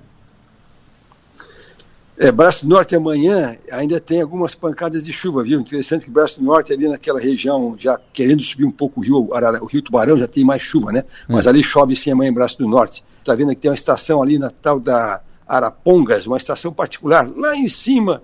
É, 2.17 2.33
Braço 2.33 2.65
do 2.65 2.69
Norte 2.69 2.93
amanhã 2.97 3.55
ainda 3.71 3.97
tem 3.97 4.21
algumas 4.21 4.53
pancadas 4.53 5.05
de 5.05 5.13
chuva, 5.13 5.41
viu? 5.41 5.57
Interessante 5.57 6.03
que 6.03 6.11
Braço 6.11 6.41
do 6.41 6.45
Norte 6.45 6.73
ali 6.73 6.85
naquela 6.85 7.17
região, 7.17 7.75
já 7.77 7.97
querendo 8.11 8.43
subir 8.43 8.65
um 8.65 8.71
pouco 8.71 8.99
o 8.99 9.03
rio, 9.03 9.29
o 9.61 9.65
rio 9.65 9.81
Tubarão, 9.81 10.17
já 10.17 10.27
tem 10.27 10.43
mais 10.43 10.61
chuva, 10.61 10.91
né? 10.91 11.03
Hum. 11.29 11.35
Mas 11.35 11.47
ali 11.47 11.63
chove 11.63 11.95
sim 11.95 12.11
amanhã 12.11 12.29
em 12.29 12.33
Braço 12.33 12.57
do 12.57 12.67
Norte. 12.67 13.05
Tá 13.23 13.33
vendo 13.35 13.51
que 13.51 13.61
tem 13.61 13.71
uma 13.71 13.75
estação 13.75 14.21
ali 14.21 14.37
na 14.37 14.49
tal 14.49 14.81
da 14.81 15.21
Arapongas, 15.47 16.27
uma 16.27 16.35
estação 16.35 16.73
particular, 16.73 17.25
lá 17.35 17.55
em 17.55 17.69
cima, 17.69 18.21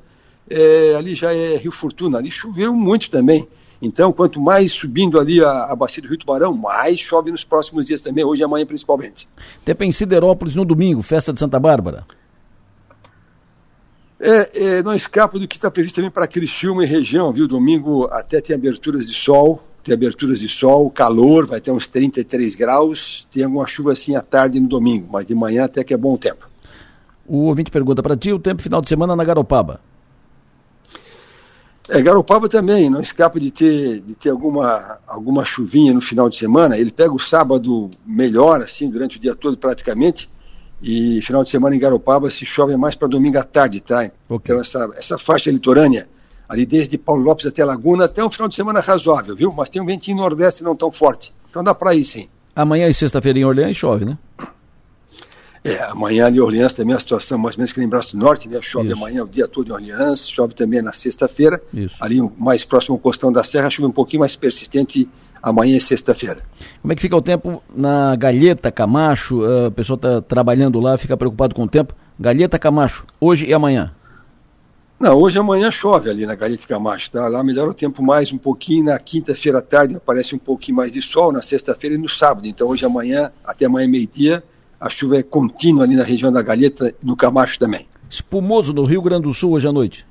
é, 0.49 0.95
ali 0.97 1.15
já 1.15 1.33
é 1.33 1.55
Rio 1.55 1.71
Fortuna, 1.71 2.17
ali 2.17 2.29
choveu 2.29 2.73
muito 2.73 3.09
também. 3.09 3.47
Então, 3.81 4.11
quanto 4.13 4.39
mais 4.39 4.71
subindo 4.71 5.19
ali 5.19 5.43
a, 5.43 5.65
a 5.65 5.75
bacia 5.75 6.01
do 6.01 6.09
Rio 6.09 6.17
Tubarão, 6.17 6.53
mais 6.53 6.99
chove 6.99 7.31
nos 7.31 7.43
próximos 7.43 7.85
dias 7.85 8.01
também, 8.01 8.23
hoje 8.23 8.41
e 8.41 8.45
amanhã 8.45 8.65
principalmente. 8.65 9.27
Tem 9.63 9.75
em 9.87 9.91
Siderópolis 9.91 10.55
no 10.55 10.65
domingo, 10.65 11.01
festa 11.01 11.33
de 11.33 11.39
Santa 11.39 11.59
Bárbara. 11.59 12.05
É, 14.19 14.77
é, 14.77 14.83
não 14.83 14.93
escapa 14.95 15.37
do 15.37 15.47
que 15.47 15.57
está 15.57 15.69
previsto 15.69 15.95
também 15.95 16.09
para 16.09 16.27
Criciúma 16.27 16.83
e 16.83 16.87
região, 16.87 17.31
viu? 17.33 17.47
Domingo 17.47 18.05
até 18.05 18.39
tem 18.39 18.55
aberturas 18.55 19.05
de 19.05 19.13
sol, 19.13 19.61
tem 19.83 19.93
aberturas 19.93 20.39
de 20.39 20.47
sol, 20.47 20.89
calor, 20.89 21.45
vai 21.45 21.59
ter 21.59 21.69
uns 21.71 21.87
33 21.87 22.55
graus, 22.55 23.27
tem 23.31 23.43
alguma 23.43 23.67
chuva 23.67 23.91
assim 23.91 24.15
à 24.15 24.21
tarde 24.21 24.59
no 24.59 24.67
domingo, 24.67 25.07
mas 25.11 25.27
de 25.27 25.35
manhã 25.35 25.65
até 25.65 25.83
que 25.83 25.93
é 25.93 25.97
bom 25.97 26.17
tempo. 26.17 26.49
O 27.27 27.45
ouvinte 27.45 27.69
pergunta 27.69 28.01
para 28.01 28.15
ti 28.15 28.31
o 28.31 28.39
tempo 28.39 28.61
final 28.61 28.81
de 28.81 28.87
semana 28.89 29.15
na 29.15 29.23
Garopaba. 29.23 29.81
É, 31.87 32.01
Garopaba 32.01 32.49
também, 32.49 32.89
não 32.89 32.99
escapa 32.99 33.39
de 33.39 33.51
ter, 33.51 33.99
de 34.01 34.15
ter 34.15 34.29
alguma, 34.29 34.97
alguma 35.07 35.45
chuvinha 35.45 35.93
no 35.93 36.01
final 36.01 36.29
de 36.29 36.35
semana. 36.35 36.77
Ele 36.77 36.91
pega 36.91 37.13
o 37.13 37.19
sábado 37.19 37.89
melhor, 38.05 38.61
assim, 38.61 38.89
durante 38.89 39.17
o 39.17 39.19
dia 39.19 39.35
todo 39.35 39.57
praticamente, 39.57 40.29
e 40.81 41.21
final 41.21 41.43
de 41.43 41.49
semana 41.49 41.75
em 41.75 41.79
Garopaba 41.79 42.29
se 42.29 42.45
chove 42.45 42.75
mais 42.75 42.95
para 42.95 43.07
domingo 43.07 43.37
à 43.37 43.43
tarde, 43.43 43.81
tá? 43.81 44.09
Okay. 44.27 44.53
Então 44.53 44.59
essa, 44.59 44.89
essa 44.97 45.17
faixa 45.17 45.51
litorânea, 45.51 46.07
ali 46.49 46.65
desde 46.65 46.97
Paulo 46.97 47.23
Lopes 47.23 47.45
até 47.45 47.63
Laguna, 47.63 48.05
até 48.05 48.23
um 48.23 48.31
final 48.31 48.47
de 48.47 48.55
semana 48.55 48.79
razoável, 48.79 49.35
viu? 49.35 49.51
Mas 49.55 49.69
tem 49.69 49.81
um 49.81 49.85
ventinho 49.85 50.17
nordeste 50.17 50.63
não 50.63 50.75
tão 50.75 50.91
forte. 50.91 51.33
Então 51.49 51.63
dá 51.63 51.73
para 51.73 51.95
ir 51.95 52.03
sim. 52.03 52.27
Amanhã 52.55 52.87
e 52.87 52.93
sexta-feira 52.93 53.37
em 53.39 53.45
Orleans 53.45 53.75
chove, 53.77 54.05
né? 54.05 54.17
É, 55.65 55.81
amanhã 55.85 56.29
em 56.29 56.39
Orleans 56.39 56.75
também 56.75 56.95
a 56.95 56.99
situação 56.99 57.39
mais 57.39 57.55
ou 57.55 57.61
menos 57.61 57.73
que 57.73 57.81
em 57.81 57.89
Braço 57.89 58.15
do 58.15 58.23
Norte, 58.23 58.47
né? 58.47 58.59
Chove 58.61 58.89
Isso. 58.89 58.97
amanhã 58.97 59.23
o 59.23 59.27
dia 59.27 59.47
todo 59.47 59.69
em 59.69 59.71
Orleans, 59.71 60.29
chove 60.29 60.53
também 60.53 60.79
na 60.79 60.93
sexta-feira. 60.93 61.59
Ali 61.99 62.21
mais 62.37 62.63
próximo 62.63 62.93
ao 62.93 62.99
costão 62.99 63.33
da 63.33 63.43
serra, 63.43 63.67
chove 63.71 63.87
um 63.87 63.91
pouquinho 63.91 64.19
mais 64.19 64.35
persistente 64.35 65.09
amanhã 65.41 65.75
e 65.75 65.81
sexta-feira. 65.81 66.37
Como 66.83 66.91
é 66.91 66.95
que 66.95 67.01
fica 67.01 67.15
o 67.17 67.21
tempo 67.21 67.63
na 67.75 68.15
Galheta, 68.15 68.71
Camacho? 68.71 69.41
A 69.65 69.71
pessoa 69.71 69.95
está 69.95 70.21
trabalhando 70.21 70.79
lá, 70.79 70.99
fica 70.99 71.17
preocupado 71.17 71.55
com 71.55 71.63
o 71.63 71.67
tempo. 71.67 71.95
Galheta, 72.19 72.59
Camacho, 72.59 73.03
hoje 73.19 73.47
e 73.47 73.53
amanhã? 73.53 73.91
Não, 74.99 75.17
hoje 75.17 75.37
e 75.37 75.39
amanhã 75.39 75.71
chove 75.71 76.11
ali 76.11 76.27
na 76.27 76.35
Galheta 76.35 76.67
Camacho, 76.67 77.09
tá? 77.09 77.27
Lá 77.27 77.43
melhora 77.43 77.71
o 77.71 77.73
tempo 77.73 78.03
mais 78.03 78.31
um 78.31 78.37
pouquinho, 78.37 78.85
na 78.85 78.99
quinta-feira 78.99 79.57
à 79.57 79.61
tarde 79.63 79.95
aparece 79.95 80.35
um 80.35 80.39
pouquinho 80.39 80.77
mais 80.77 80.91
de 80.91 81.01
sol, 81.01 81.31
na 81.31 81.41
sexta-feira 81.41 81.95
e 81.95 81.97
no 81.97 82.07
sábado. 82.07 82.47
Então 82.47 82.67
hoje 82.67 82.83
e 82.83 82.85
amanhã, 82.85 83.31
até 83.43 83.65
amanhã 83.65 83.87
meio-dia, 83.87 84.43
a 84.79 84.89
chuva 84.89 85.17
é 85.17 85.23
contínua 85.23 85.83
ali 85.83 85.95
na 85.95 86.03
região 86.03 86.31
da 86.31 86.41
Galheta, 86.41 86.93
no 87.01 87.15
Camacho 87.15 87.59
também. 87.59 87.87
Espumoso 88.09 88.73
no 88.73 88.83
Rio 88.83 89.01
Grande 89.01 89.23
do 89.23 89.33
Sul 89.33 89.53
hoje 89.53 89.67
à 89.67 89.71
noite? 89.71 90.05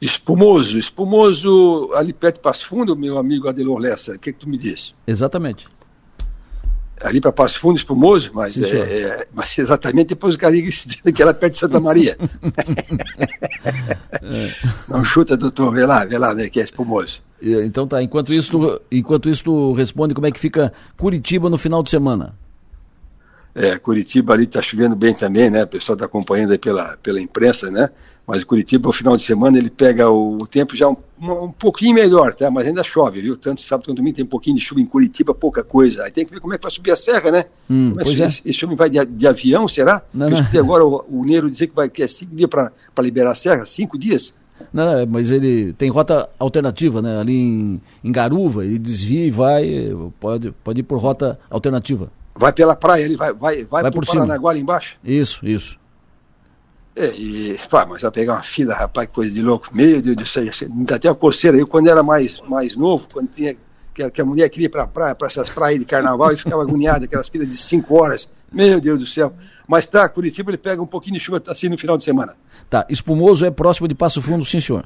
Espumoso, 0.00 0.78
espumoso 0.78 1.90
ali 1.94 2.12
perto 2.12 2.36
de 2.36 2.40
Passo 2.40 2.66
Fundo, 2.66 2.96
meu 2.96 3.18
amigo 3.18 3.48
Adelor 3.48 3.78
Lessa, 3.78 4.14
o 4.14 4.18
que, 4.18 4.32
que 4.32 4.38
tu 4.38 4.48
me 4.48 4.56
diz? 4.56 4.94
Exatamente. 5.06 5.68
Ali 7.02 7.20
para 7.20 7.32
Passo 7.32 7.60
Fundo, 7.60 7.76
espumoso, 7.76 8.30
mas, 8.32 8.54
Sim, 8.54 8.64
é, 8.64 8.78
é, 8.78 9.26
mas 9.34 9.58
exatamente 9.58 10.08
depois 10.08 10.36
cara 10.36 10.54
dizendo 10.54 11.12
que 11.12 11.22
era 11.22 11.34
perto 11.34 11.52
de 11.54 11.58
Santa 11.58 11.80
Maria. 11.80 12.16
é. 14.22 14.50
Não 14.88 15.04
chuta, 15.04 15.36
doutor, 15.36 15.72
vê 15.72 15.84
lá, 15.84 16.04
vê 16.04 16.18
lá, 16.18 16.34
né, 16.34 16.48
que 16.48 16.60
é 16.60 16.64
espumoso. 16.64 17.22
Então 17.42 17.86
tá, 17.86 18.02
enquanto 18.02 18.32
isso, 18.32 18.50
tu, 18.50 18.80
enquanto 18.92 19.28
isso 19.28 19.44
tu 19.44 19.72
responde 19.72 20.14
como 20.14 20.26
é 20.26 20.30
que 20.30 20.40
fica 20.40 20.72
Curitiba 20.96 21.48
no 21.48 21.56
final 21.56 21.82
de 21.82 21.90
semana. 21.90 22.34
É, 23.54 23.78
Curitiba 23.78 24.32
ali 24.32 24.44
está 24.44 24.62
chovendo 24.62 24.94
bem 24.94 25.12
também, 25.12 25.50
né? 25.50 25.64
O 25.64 25.66
pessoal 25.66 25.94
está 25.94 26.06
acompanhando 26.06 26.52
aí 26.52 26.58
pela, 26.58 26.96
pela 27.02 27.20
imprensa, 27.20 27.70
né? 27.70 27.88
Mas 28.26 28.44
Curitiba, 28.44 28.86
no 28.86 28.92
final 28.92 29.16
de 29.16 29.24
semana, 29.24 29.58
ele 29.58 29.68
pega 29.68 30.08
o, 30.08 30.36
o 30.36 30.46
tempo 30.46 30.76
já 30.76 30.88
um, 30.88 30.96
um, 31.20 31.50
pouquinho 31.50 31.94
melhor, 31.94 32.32
tá? 32.32 32.48
Mas 32.48 32.68
ainda 32.68 32.84
chove, 32.84 33.20
viu? 33.20 33.36
Tanto 33.36 33.60
sábado 33.60 33.86
quanto 33.86 33.96
domingo 33.96 34.14
tem 34.14 34.24
um 34.24 34.28
pouquinho 34.28 34.56
de 34.56 34.62
chuva 34.62 34.80
em 34.80 34.86
Curitiba, 34.86 35.34
pouca 35.34 35.64
coisa. 35.64 36.04
Aí 36.04 36.12
tem 36.12 36.24
que 36.24 36.30
ver 36.30 36.38
como 36.40 36.54
é 36.54 36.56
que 36.56 36.62
vai 36.62 36.70
subir 36.70 36.92
a 36.92 36.96
serra, 36.96 37.32
né? 37.32 37.44
Hum, 37.68 37.94
é 37.98 38.04
que 38.04 38.22
é. 38.22 38.26
esse, 38.26 38.64
homem 38.64 38.76
vai 38.76 38.88
de, 38.88 39.04
de 39.04 39.26
avião, 39.26 39.66
será? 39.66 40.00
Não, 40.14 40.28
Eu 40.28 40.42
não. 40.42 40.60
agora 40.60 40.84
o, 40.86 41.04
o 41.08 41.24
Neiro 41.24 41.50
dizer 41.50 41.66
que 41.66 41.74
vai 41.74 41.88
ter 41.88 42.08
cinco 42.08 42.36
dias 42.36 42.48
para 42.48 42.70
liberar 43.00 43.32
a 43.32 43.34
serra, 43.34 43.66
cinco 43.66 43.98
dias? 43.98 44.32
Não, 44.72 45.06
mas 45.08 45.30
ele 45.30 45.72
tem 45.72 45.90
rota 45.90 46.28
alternativa, 46.38 47.02
né? 47.02 47.18
Ali 47.18 47.34
em, 47.34 47.80
em 48.04 48.12
Garuva, 48.12 48.64
ele 48.64 48.78
desvia 48.78 49.24
e 49.24 49.30
vai, 49.30 49.92
pode, 50.20 50.52
pode 50.62 50.80
ir 50.80 50.84
por 50.84 50.98
rota 50.98 51.36
alternativa. 51.50 52.12
Vai 52.40 52.52
pela 52.54 52.74
praia, 52.74 53.04
ele 53.04 53.16
vai, 53.16 53.32
vai, 53.34 53.56
vai, 53.64 53.82
Vai 53.82 53.90
por 53.92 54.02
por 54.04 54.06
Paranaguá 54.14 54.50
ali 54.52 54.60
embaixo? 54.60 54.96
Isso, 55.04 55.44
isso. 55.46 55.78
É, 56.96 57.06
e, 57.14 57.58
pá, 57.70 57.84
mas 57.86 58.00
vai 58.02 58.10
pegar 58.10 58.32
uma 58.34 58.42
fila, 58.42 58.74
rapaz, 58.74 59.08
coisa 59.12 59.30
de 59.32 59.42
louco. 59.42 59.68
Meu 59.72 60.00
Deus 60.00 60.16
do 60.16 60.24
céu, 60.26 60.44
me 60.70 60.84
dá 60.86 60.96
até 60.96 61.08
uma 61.08 61.14
coceira. 61.14 61.56
Eu, 61.58 61.66
quando 61.66 61.88
era 61.88 62.02
mais, 62.02 62.40
mais 62.48 62.74
novo, 62.76 63.06
quando 63.12 63.28
tinha, 63.28 63.54
que, 63.92 64.02
a- 64.02 64.10
que 64.10 64.20
a 64.20 64.24
mulher 64.24 64.48
queria 64.48 64.66
ir 64.66 64.70
pra 64.70 64.86
praia, 64.86 65.14
para 65.14 65.26
essas 65.28 65.50
praias 65.50 65.78
de 65.78 65.84
carnaval, 65.84 66.32
e 66.32 66.36
ficava 66.38 66.62
agoniada, 66.62 67.04
aquelas 67.04 67.28
filas 67.28 67.48
de 67.48 67.56
5 67.56 67.94
horas. 67.94 68.30
Meu 68.50 68.80
Deus 68.80 68.98
do 68.98 69.06
céu. 69.06 69.32
Mas 69.68 69.86
tá, 69.86 70.08
Curitiba 70.08 70.50
ele 70.50 70.58
pega 70.58 70.80
um 70.82 70.86
pouquinho 70.86 71.14
de 71.14 71.20
chuva 71.20 71.42
assim 71.46 71.68
no 71.68 71.76
final 71.78 71.96
de 71.98 72.04
semana. 72.04 72.34
Tá, 72.70 72.86
Espumoso 72.88 73.44
é 73.44 73.50
próximo 73.50 73.86
de 73.86 73.94
Passo 73.94 74.20
Fundo, 74.22 74.44
sim 74.46 74.60
senhor. 74.60 74.84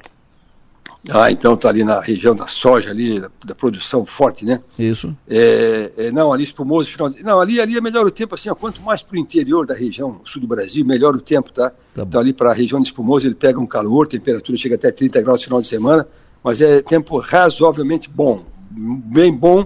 Ah, 1.09 1.31
então 1.31 1.55
tá 1.55 1.69
ali 1.69 1.83
na 1.83 1.99
região 1.99 2.35
da 2.35 2.47
soja, 2.47 2.89
ali, 2.89 3.19
da, 3.19 3.29
da 3.45 3.55
produção 3.55 4.05
forte, 4.05 4.43
né? 4.43 4.59
Isso. 4.77 5.15
É, 5.29 5.91
é, 5.97 6.11
não, 6.11 6.33
ali 6.33 6.43
espumoso, 6.43 6.89
final 6.89 7.09
de... 7.09 7.23
Não, 7.23 7.39
ali, 7.39 7.61
ali 7.61 7.77
é 7.77 7.81
melhor 7.81 8.05
o 8.05 8.11
tempo, 8.11 8.33
assim, 8.33 8.49
ó, 8.49 8.55
quanto 8.55 8.81
mais 8.81 9.01
pro 9.01 9.17
interior 9.17 9.67
da 9.67 9.75
região, 9.75 10.21
sul 10.25 10.41
do 10.41 10.47
Brasil, 10.47 10.83
melhor 10.85 11.15
o 11.15 11.21
tempo, 11.21 11.51
tá? 11.51 11.71
Tá 11.93 12.03
então 12.03 12.19
ali 12.19 12.33
para 12.33 12.51
a 12.51 12.53
região 12.53 12.81
de 12.81 12.87
espumoso, 12.87 13.27
ele 13.27 13.35
pega 13.35 13.59
um 13.59 13.67
calor, 13.67 14.07
temperatura 14.07 14.57
chega 14.57 14.75
até 14.75 14.91
30 14.91 15.21
graus 15.21 15.41
no 15.41 15.45
final 15.45 15.61
de 15.61 15.67
semana, 15.67 16.07
mas 16.43 16.59
é 16.61 16.81
tempo 16.81 17.19
razoavelmente 17.19 18.09
bom, 18.09 18.43
bem 18.71 19.33
bom, 19.33 19.63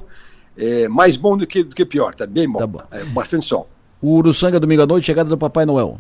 é, 0.58 0.90
mais 0.90 1.16
bom 1.16 1.38
do 1.38 1.48
que, 1.48 1.64
do 1.64 1.74
que 1.74 1.86
pior, 1.86 2.14
tá 2.14 2.28
bem 2.28 2.50
bom, 2.50 2.60
Tá 2.60 2.68
bom. 2.68 2.82
É, 2.92 3.06
bastante 3.06 3.46
sol. 3.46 3.70
O 4.02 4.16
Uruçanga, 4.16 4.60
domingo 4.60 4.82
à 4.82 4.86
noite, 4.86 5.06
chegada 5.06 5.30
do 5.30 5.38
Papai 5.38 5.66
Noel. 5.66 5.98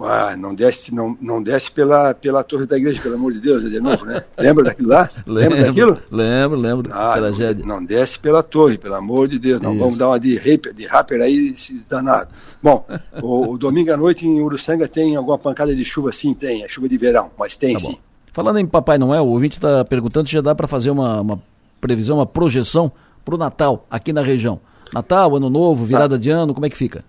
Ah, 0.00 0.36
não 0.36 0.54
desce, 0.54 0.94
não, 0.94 1.16
não 1.20 1.42
desce 1.42 1.70
pela, 1.70 2.12
pela 2.14 2.42
torre 2.42 2.66
da 2.66 2.76
igreja, 2.76 3.00
pelo 3.00 3.14
amor 3.14 3.32
de 3.32 3.40
Deus, 3.40 3.64
é 3.64 3.68
de 3.68 3.80
novo, 3.80 4.04
né? 4.04 4.22
Lembra 4.38 4.64
daquilo 4.64 4.88
lá? 4.88 5.08
Lembra 5.26 5.64
daquilo? 5.64 5.98
Lembro, 6.10 6.58
lembro. 6.58 6.90
Ah, 6.92 7.14
Tragédia. 7.16 7.64
não, 7.64 7.76
não 7.76 7.84
desce 7.84 8.18
pela 8.18 8.42
torre, 8.42 8.76
pelo 8.78 8.94
amor 8.94 9.28
de 9.28 9.38
Deus. 9.38 9.60
Não 9.60 9.72
Isso. 9.72 9.80
vamos 9.82 9.96
dar 9.98 10.08
uma 10.08 10.18
de 10.20 10.36
rapper, 10.36 10.72
de 10.74 10.86
rapper 10.86 11.20
aí, 11.22 11.52
se 11.56 11.74
danado. 11.88 12.30
Bom, 12.62 12.84
o, 13.22 13.52
o 13.52 13.58
domingo 13.58 13.92
à 13.92 13.96
noite 13.96 14.26
em 14.26 14.40
Uruçanga 14.40 14.88
tem 14.88 15.16
alguma 15.16 15.38
pancada 15.38 15.74
de 15.74 15.84
chuva, 15.84 16.12
sim, 16.12 16.34
tem. 16.34 16.64
É 16.64 16.68
chuva 16.68 16.88
de 16.88 16.96
verão, 16.98 17.30
mas 17.38 17.56
tem 17.56 17.74
Tá 17.74 17.80
sim. 17.80 17.92
bom. 17.92 17.98
Falando 18.32 18.58
em 18.58 18.66
Papai 18.66 18.98
Noel, 18.98 19.24
o 19.24 19.28
ouvinte 19.28 19.58
está 19.58 19.84
perguntando 19.84 20.26
se 20.28 20.34
já 20.34 20.40
dá 20.40 20.54
para 20.54 20.66
fazer 20.66 20.90
uma, 20.90 21.20
uma 21.20 21.42
previsão, 21.80 22.16
uma 22.16 22.26
projeção 22.26 22.90
para 23.24 23.34
o 23.34 23.38
Natal 23.38 23.86
aqui 23.88 24.12
na 24.12 24.22
região. 24.22 24.60
Natal, 24.92 25.36
Ano 25.36 25.48
Novo, 25.48 25.84
virada 25.84 26.18
de 26.18 26.30
ano, 26.30 26.52
como 26.52 26.66
é 26.66 26.68
que 26.70 26.76
fica? 26.76 27.04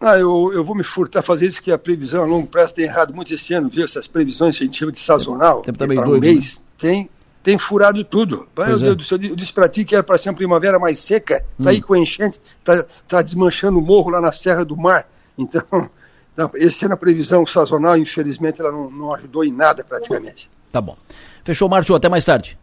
Ah, 0.00 0.16
eu, 0.18 0.50
eu 0.54 0.64
vou 0.64 0.74
me 0.74 0.82
furtar 0.82 1.18
a 1.20 1.22
fazer 1.22 1.46
isso, 1.46 1.62
que 1.62 1.70
a 1.70 1.76
previsão 1.76 2.22
a 2.22 2.26
longo 2.26 2.46
prazo 2.46 2.74
tem 2.74 2.86
errado 2.86 3.12
muito 3.14 3.34
esse 3.34 3.52
ano, 3.52 3.68
viu? 3.68 3.84
Essas 3.84 4.06
previsões 4.06 4.56
que 4.56 4.64
a 4.64 4.66
gente 4.66 4.78
chama 4.78 4.90
de 4.92 4.98
sazonal, 4.98 5.60
Tempo 5.60 5.76
para 5.76 5.86
também 5.88 5.98
um 6.02 6.06
doido, 6.08 6.22
mês, 6.22 6.56
né? 6.56 6.62
tem, 6.78 7.10
tem 7.42 7.58
furado 7.58 8.02
tudo. 8.02 8.36
Meu 8.38 8.48
Pois 8.54 8.80
Deus 8.80 8.92
é. 8.92 8.94
do 8.94 9.04
céu, 9.04 9.18
eu 9.22 9.36
disse 9.36 9.52
para 9.52 9.68
ti 9.68 9.84
que 9.84 9.94
era 9.94 10.02
para 10.02 10.16
ser 10.16 10.30
uma 10.30 10.36
primavera 10.36 10.78
mais 10.78 10.98
seca, 10.98 11.40
tá 11.40 11.44
Hum. 11.58 11.68
aí 11.68 11.82
com 11.82 11.94
enchente, 11.94 12.40
tá, 12.64 12.82
tá 13.06 13.20
desmanchando 13.20 13.78
o 13.78 13.82
morro 13.82 14.08
lá 14.10 14.22
na 14.22 14.32
Serra 14.32 14.64
do 14.64 14.74
Mar. 14.74 15.06
Então, 15.36 15.62
esse 16.54 16.86
ano 16.86 16.94
a 16.94 16.96
previsão 16.96 17.44
sazonal, 17.44 17.98
infelizmente, 17.98 18.58
ela 18.58 18.72
não, 18.72 18.90
não 18.90 19.14
ajudou 19.14 19.44
em 19.44 19.52
nada 19.52 19.84
praticamente. 19.84 20.50
Tá 20.72 20.80
bom. 20.80 20.96
Fechou, 21.44 21.68
Márcio. 21.68 21.94
Até 21.94 22.08
mais 22.08 22.24
tarde. 22.24 22.58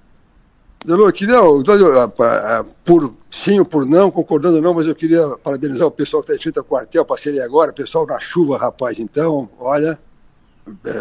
Delor, 0.85 1.13
eu 1.19 1.63
tô, 1.63 1.71
ah, 1.71 2.11
ah, 2.19 2.63
por 2.85 3.11
sim 3.37 3.59
ou 3.59 3.65
por 3.65 3.85
não, 3.85 4.09
concordando 4.09 4.57
ou 4.57 4.61
não, 4.61 4.73
mas 4.73 4.87
eu 4.87 4.95
queria 4.95 5.37
parabenizar 5.43 5.87
o 5.87 5.91
pessoal 5.91 6.23
que 6.23 6.31
está 6.31 6.35
em 6.35 6.41
frente 6.41 6.57
ao 6.57 6.65
quartel, 6.65 7.05
ali 7.27 7.39
agora, 7.39 7.71
pessoal 7.71 8.05
na 8.05 8.19
chuva, 8.19 8.57
rapaz. 8.57 8.99
Então, 8.99 9.49
olha, 9.59 9.99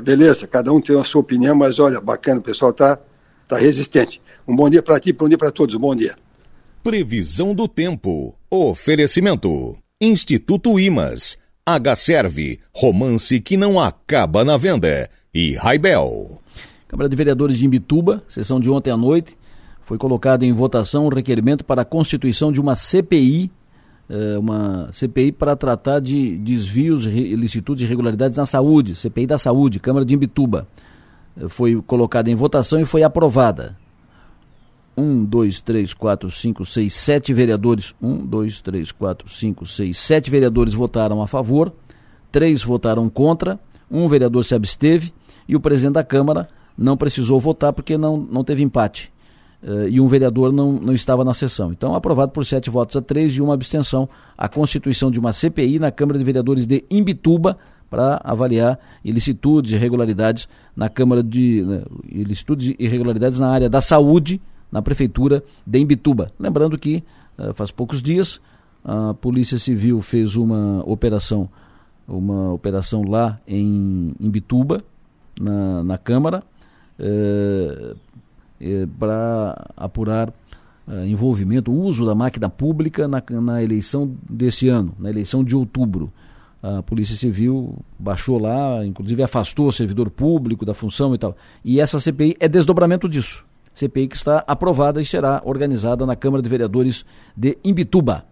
beleza, 0.02 0.46
cada 0.46 0.72
um 0.72 0.80
tem 0.80 0.98
a 0.98 1.04
sua 1.04 1.22
opinião, 1.22 1.56
mas 1.56 1.78
olha, 1.78 2.00
bacana, 2.00 2.40
o 2.40 2.42
pessoal 2.42 2.72
tá, 2.72 2.98
tá 3.48 3.56
resistente. 3.56 4.20
Um 4.46 4.54
bom 4.54 4.68
dia 4.68 4.82
para 4.82 5.00
ti, 5.00 5.12
bom 5.12 5.28
dia 5.28 5.38
para 5.38 5.50
todos, 5.50 5.74
um 5.74 5.78
bom 5.78 5.94
dia. 5.94 6.14
Previsão 6.82 7.54
do 7.54 7.66
tempo. 7.66 8.36
Oferecimento. 8.50 9.76
Instituto 10.00 10.78
Imas. 10.78 11.36
H-Serve. 11.64 12.60
Romance 12.72 13.40
que 13.40 13.56
não 13.56 13.80
acaba 13.80 14.44
na 14.44 14.56
venda. 14.56 15.10
E 15.34 15.54
Raibel. 15.54 16.40
Câmara 16.86 17.08
de 17.08 17.16
Vereadores 17.16 17.58
de 17.58 17.66
Imbituba, 17.66 18.22
sessão 18.28 18.60
de 18.60 18.70
ontem 18.70 18.92
à 18.92 18.96
noite, 18.96 19.36
foi 19.86 19.96
colocado 19.96 20.42
em 20.42 20.52
votação 20.52 21.06
um 21.06 21.08
requerimento 21.08 21.64
para 21.64 21.82
a 21.82 21.84
constituição 21.84 22.50
de 22.50 22.60
uma 22.60 22.74
CPI, 22.74 23.52
eh, 24.10 24.36
uma 24.36 24.88
CPI 24.92 25.30
para 25.30 25.54
tratar 25.54 26.00
de 26.00 26.36
desvios, 26.38 27.06
ilicitudes 27.06 27.82
e 27.82 27.84
irregularidades 27.86 28.36
na 28.36 28.44
saúde, 28.44 28.96
CPI 28.96 29.28
da 29.28 29.38
saúde, 29.38 29.78
Câmara 29.78 30.04
de 30.04 30.12
Imbituba. 30.12 30.66
Eh, 31.40 31.48
Foi 31.48 31.80
colocada 31.86 32.28
em 32.28 32.34
votação 32.34 32.80
e 32.80 32.84
foi 32.84 33.04
aprovada. 33.04 33.76
Um, 34.96 35.24
dois, 35.24 35.60
três, 35.60 35.94
quatro, 35.94 36.32
cinco, 36.32 36.64
seis, 36.64 36.92
sete 36.92 37.32
vereadores. 37.32 37.94
Um, 38.02 38.26
dois, 38.26 38.60
três, 38.60 38.90
quatro, 38.90 39.28
cinco, 39.28 39.66
seis, 39.66 39.98
sete 39.98 40.28
vereadores 40.28 40.74
votaram 40.74 41.22
a 41.22 41.28
favor, 41.28 41.72
três 42.32 42.60
votaram 42.60 43.08
contra, 43.08 43.56
um 43.88 44.08
vereador 44.08 44.44
se 44.44 44.52
absteve 44.52 45.14
e 45.46 45.54
o 45.54 45.60
presidente 45.60 45.94
da 45.94 46.02
Câmara 46.02 46.48
não 46.76 46.96
precisou 46.96 47.38
votar 47.38 47.72
porque 47.72 47.96
não, 47.96 48.16
não 48.16 48.42
teve 48.42 48.64
empate. 48.64 49.14
Eh, 49.66 49.88
e 49.90 50.00
um 50.00 50.06
vereador 50.06 50.52
não, 50.52 50.72
não 50.72 50.92
estava 50.92 51.24
na 51.24 51.34
sessão. 51.34 51.72
Então, 51.72 51.92
aprovado 51.92 52.30
por 52.30 52.46
sete 52.46 52.70
votos 52.70 52.96
a 52.96 53.02
três 53.02 53.36
e 53.36 53.42
uma 53.42 53.52
abstenção, 53.52 54.08
a 54.38 54.48
constituição 54.48 55.10
de 55.10 55.18
uma 55.18 55.32
CPI 55.32 55.80
na 55.80 55.90
Câmara 55.90 56.18
de 56.20 56.24
Vereadores 56.24 56.64
de 56.64 56.84
Imbituba 56.88 57.58
para 57.90 58.20
avaliar 58.22 58.78
ilicitudes 59.04 59.72
e 59.72 59.74
irregularidades 59.74 60.48
na 60.76 60.88
Câmara 60.88 61.20
de. 61.20 61.64
né, 61.64 61.82
ilicitudes 62.08 62.68
e 62.68 62.84
irregularidades 62.84 63.40
na 63.40 63.48
área 63.48 63.68
da 63.68 63.80
saúde 63.80 64.40
na 64.70 64.80
Prefeitura 64.80 65.42
de 65.66 65.78
Imbituba. 65.80 66.30
Lembrando 66.38 66.78
que 66.78 67.02
eh, 67.36 67.52
faz 67.52 67.72
poucos 67.72 68.00
dias 68.00 68.40
a 68.84 69.14
Polícia 69.14 69.58
Civil 69.58 70.00
fez 70.00 70.36
uma 70.36 70.80
operação, 70.86 71.48
uma 72.06 72.52
operação 72.52 73.02
lá 73.02 73.40
em 73.48 74.14
Imbituba, 74.20 74.84
na, 75.40 75.82
na 75.82 75.98
Câmara, 75.98 76.44
para 78.98 79.66
apurar 79.76 80.32
eh, 80.88 81.06
envolvimento, 81.06 81.72
uso 81.72 82.06
da 82.06 82.14
máquina 82.14 82.48
pública 82.48 83.08
na, 83.08 83.22
na 83.40 83.62
eleição 83.62 84.14
desse 84.28 84.68
ano, 84.68 84.94
na 84.98 85.10
eleição 85.10 85.42
de 85.42 85.56
outubro. 85.56 86.12
A 86.62 86.82
Polícia 86.82 87.14
Civil 87.16 87.76
baixou 87.98 88.38
lá, 88.38 88.84
inclusive 88.84 89.22
afastou 89.22 89.68
o 89.68 89.72
servidor 89.72 90.10
público 90.10 90.64
da 90.64 90.74
função 90.74 91.14
e 91.14 91.18
tal. 91.18 91.36
E 91.64 91.80
essa 91.80 92.00
CPI 92.00 92.36
é 92.40 92.48
desdobramento 92.48 93.08
disso. 93.08 93.44
CPI 93.74 94.08
que 94.08 94.16
está 94.16 94.42
aprovada 94.46 95.00
e 95.00 95.04
será 95.04 95.42
organizada 95.44 96.06
na 96.06 96.16
Câmara 96.16 96.42
de 96.42 96.48
Vereadores 96.48 97.04
de 97.36 97.58
Imbituba. 97.62 98.24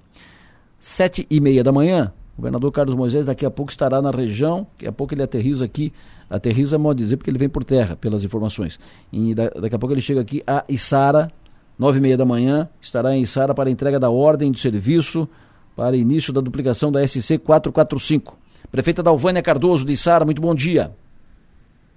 Sete 0.81 1.27
e 1.31 1.41
meia 1.41 1.63
da 1.63 1.71
manhã, 1.71 2.13
governador 2.37 2.73
Carlos 2.73 2.95
Moisés 2.95 3.27
daqui 3.27 3.47
a 3.47 3.51
pouco 3.51 3.71
estará 3.71 4.03
na 4.03 4.11
região, 4.11 4.67
daqui 4.75 4.87
a 4.89 4.93
pouco 4.93 5.15
ele 5.15 5.23
aterriza 5.23 5.65
aqui, 5.65 5.93
aterriza, 6.29 6.79
modo 6.79 6.99
dizer, 6.99 7.17
porque 7.17 7.31
ele 7.31 7.39
vem 7.39 7.49
por 7.49 7.63
terra, 7.65 7.97
pelas 7.97 8.25
informações. 8.25 8.79
E 9.13 9.35
da- 9.35 9.51
daqui 9.51 9.75
a 9.77 9.79
pouco 9.79 9.95
ele 9.95 10.01
chega 10.01 10.21
aqui 10.21 10.43
a 10.47 10.65
Içara, 10.69 11.31
nove 11.79 11.99
e 11.99 12.03
meia 12.03 12.17
da 12.17 12.25
manhã, 12.25 12.69
estará 12.81 13.15
em 13.17 13.23
Içara 13.23 13.55
para 13.55 13.71
entrega 13.71 13.99
da 14.01 14.11
ordem 14.11 14.51
de 14.51 14.59
serviço 14.61 15.29
para 15.77 15.97
início 15.97 16.33
da 16.33 16.41
duplicação 16.41 16.91
da 16.91 17.07
SC 17.07 17.39
445. 17.39 18.37
Prefeita 18.71 19.03
Dalvânia 19.03 19.43
Cardoso 19.43 19.85
de 19.87 19.93
Içara, 19.93 20.25
muito 20.25 20.41
bom 20.43 20.55
dia. 20.55 20.91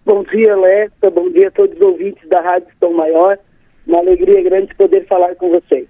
Bom 0.05 0.23
dia, 0.23 0.55
Lesta. 0.55 1.09
Bom 1.09 1.29
dia 1.31 1.47
a 1.49 1.51
todos 1.51 1.75
os 1.75 1.81
ouvintes 1.81 2.27
da 2.29 2.39
Rádio 2.41 2.67
São 2.79 2.93
Maior. 2.95 3.37
Uma 3.85 3.99
alegria 3.99 4.41
grande 4.43 4.73
poder 4.75 5.05
falar 5.07 5.35
com 5.35 5.49
vocês. 5.49 5.87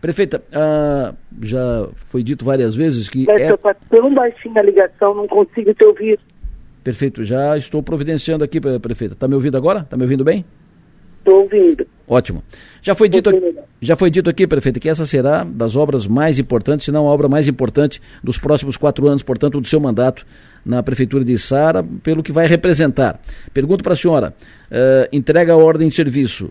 Prefeita, 0.00 0.42
ah, 0.52 1.14
já 1.42 1.88
foi 2.08 2.22
dito 2.22 2.44
várias 2.44 2.74
vezes 2.74 3.08
que 3.08 3.26
Lesta, 3.26 3.42
é... 3.42 3.54
está 3.54 3.74
tão 3.90 4.14
baixinha 4.14 4.60
a 4.60 4.62
ligação, 4.62 5.14
não 5.14 5.28
consigo 5.28 5.74
te 5.74 5.84
ouvir. 5.84 6.18
Perfeito, 6.82 7.22
já 7.24 7.58
estou 7.58 7.82
providenciando 7.82 8.42
aqui, 8.42 8.58
pre- 8.60 8.78
prefeita. 8.78 9.12
Está 9.12 9.28
me 9.28 9.34
ouvindo 9.34 9.56
agora? 9.56 9.80
Está 9.80 9.96
me 9.98 10.02
ouvindo 10.02 10.24
bem? 10.24 10.44
Estou 11.18 11.42
ouvindo. 11.42 11.86
Ótimo. 12.08 12.42
Já 12.80 12.94
foi 12.94 13.10
dito, 13.10 13.30
já 13.78 13.94
foi 13.94 14.10
dito 14.10 14.30
aqui, 14.30 14.46
prefeito, 14.46 14.80
que 14.80 14.88
essa 14.88 15.04
será 15.04 15.44
das 15.44 15.76
obras 15.76 16.06
mais 16.06 16.38
importantes, 16.38 16.86
se 16.86 16.90
não 16.90 17.06
a 17.06 17.12
obra 17.12 17.28
mais 17.28 17.46
importante 17.46 18.00
dos 18.24 18.38
próximos 18.38 18.78
quatro 18.78 19.06
anos, 19.06 19.22
portanto, 19.22 19.60
do 19.60 19.68
seu 19.68 19.78
mandato 19.78 20.26
na 20.64 20.82
Prefeitura 20.82 21.22
de 21.22 21.38
Sara, 21.38 21.84
pelo 22.02 22.22
que 22.22 22.32
vai 22.32 22.46
representar. 22.46 23.20
Pergunto 23.52 23.84
para 23.84 23.92
a 23.92 23.96
senhora, 23.96 24.34
eh, 24.70 25.08
entrega 25.12 25.52
a 25.52 25.56
ordem 25.56 25.90
de 25.90 25.94
serviço 25.94 26.50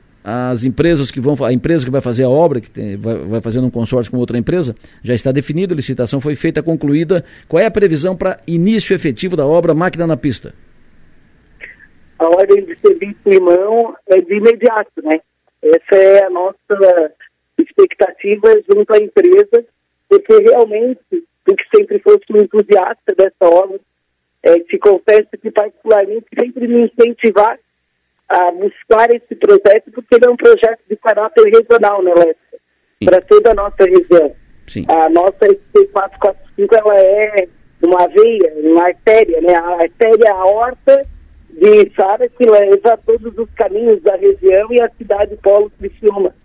às 0.52 0.64
empresas 0.64 1.12
que 1.12 1.20
vão, 1.20 1.36
a 1.44 1.52
empresa 1.52 1.86
que 1.86 1.92
vai 1.92 2.02
fazer 2.02 2.24
a 2.24 2.30
obra, 2.30 2.62
que 2.62 2.70
tem- 2.70 2.98
vai, 2.98 3.16
vai 3.16 3.42
fazer 3.42 3.60
um 3.60 3.70
consórcio 3.70 4.12
com 4.12 4.18
outra 4.18 4.38
empresa, 4.38 4.76
já 5.04 5.14
está 5.14 5.32
definido, 5.32 5.74
a 5.74 5.78
licitação 5.78 6.22
foi 6.22 6.36
feita, 6.36 6.62
concluída. 6.62 7.24
Qual 7.48 7.62
é 7.62 7.66
a 7.66 7.72
previsão 7.72 8.16
para 8.16 8.40
início 8.48 8.94
efetivo 8.94 9.36
da 9.36 9.46
obra 9.46 9.74
Máquina 9.74 10.06
na 10.06 10.18
Pista? 10.18 10.54
A 12.20 12.28
ordem 12.28 12.66
de 12.66 12.78
serviço 12.80 13.20
em 13.26 13.40
mão 13.40 13.96
é 14.08 14.20
de 14.22 14.36
imediato, 14.36 15.02
né? 15.04 15.20
Essa 15.62 15.96
é 15.96 16.26
a 16.26 16.30
nossa 16.30 17.14
expectativa 17.58 18.48
junto 18.72 18.94
à 18.94 18.98
empresa, 18.98 19.66
porque 20.08 20.38
realmente, 20.40 21.00
tu 21.10 21.56
que 21.56 21.64
sempre 21.76 22.00
fosse 22.00 22.24
um 22.32 22.38
entusiasta 22.38 23.16
dessa 23.18 23.44
obra, 23.44 23.80
é, 24.44 24.60
te 24.60 24.78
confesso 24.78 25.30
que 25.42 25.52
particularmente 25.52 26.26
sempre 26.38 26.68
me 26.68 26.86
incentivar 26.86 27.58
a 28.30 28.52
buscar 28.52 29.10
esse 29.10 29.36
projeto, 29.36 29.92
porque 29.92 30.16
ele 30.16 30.26
é 30.26 30.30
um 30.30 30.38
projeto 30.38 30.80
de 30.88 30.96
caráter 30.98 31.44
regional, 31.46 32.04
né, 32.04 32.14
Lester? 32.14 32.60
Para 33.04 33.22
toda 33.22 33.52
a 33.52 33.56
nossa 33.56 33.84
região. 33.84 34.36
Sim. 34.68 34.86
A 34.88 35.10
nossa 35.10 35.40
SC445, 35.40 36.38
ela 36.74 37.00
é 37.00 37.48
uma 37.82 38.08
veia, 38.08 38.54
uma 38.58 38.84
artéria, 38.84 39.42
né? 39.42 39.56
A 39.56 39.82
artéria 39.82 40.32
aorta 40.34 41.06
de 41.50 41.92
Sara 41.96 42.30
que 42.30 42.46
leva 42.46 43.00
todos 43.06 43.36
os 43.38 43.50
caminhos 43.56 44.02
da 44.04 44.16
região 44.16 44.72
e 44.72 44.80
a 44.82 44.90
cidade 44.98 45.36
polo 45.38 45.72
Criciúma. 45.80 46.36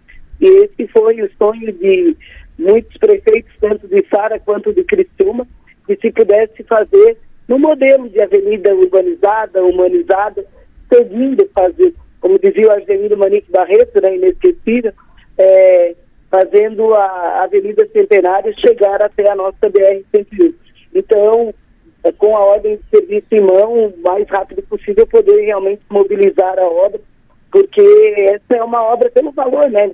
E 0.40 0.46
esse 0.64 0.88
foi 0.88 1.20
o 1.20 1.30
sonho 1.36 1.72
de 1.72 2.16
muitos 2.58 2.96
prefeitos, 2.96 3.52
tanto 3.60 3.86
de 3.86 4.04
Sara 4.08 4.40
quanto 4.40 4.72
de 4.72 4.84
Criciúma, 4.84 5.46
que 5.86 5.96
se 5.96 6.10
pudesse 6.10 6.62
fazer 6.64 7.18
no 7.46 7.58
modelo 7.58 8.08
de 8.08 8.22
avenida 8.22 8.74
urbanizada, 8.74 9.62
humanizada, 9.62 10.46
seguindo 10.92 11.48
fazer, 11.54 11.94
como 12.20 12.38
dizia 12.38 12.68
o 12.68 12.72
Argemiro 12.72 13.16
Manique 13.16 13.50
Barreto, 13.50 14.00
né, 14.00 14.16
inesquecível, 14.16 14.92
é, 15.38 15.94
fazendo 16.30 16.94
a 16.94 17.44
Avenida 17.44 17.86
Centenário 17.92 18.52
chegar 18.60 19.00
até 19.02 19.30
a 19.30 19.36
nossa 19.36 19.70
BR-101. 19.70 20.54
Então, 20.94 21.54
é, 22.02 22.12
com 22.12 22.36
a 22.36 22.40
ordem 22.40 22.76
de 22.76 22.82
serviço 22.90 23.26
em 23.32 23.40
mão, 23.40 23.86
o 23.86 24.02
mais 24.02 24.28
rápido 24.28 24.62
possível 24.62 25.06
poder 25.06 25.40
realmente 25.42 25.82
mobilizar 25.88 26.58
a 26.58 26.66
obra, 26.66 27.00
porque 27.50 27.80
essa 28.30 28.60
é 28.60 28.64
uma 28.64 28.82
obra 28.82 29.10
pelo 29.10 29.32
valor, 29.32 29.70
né? 29.70 29.92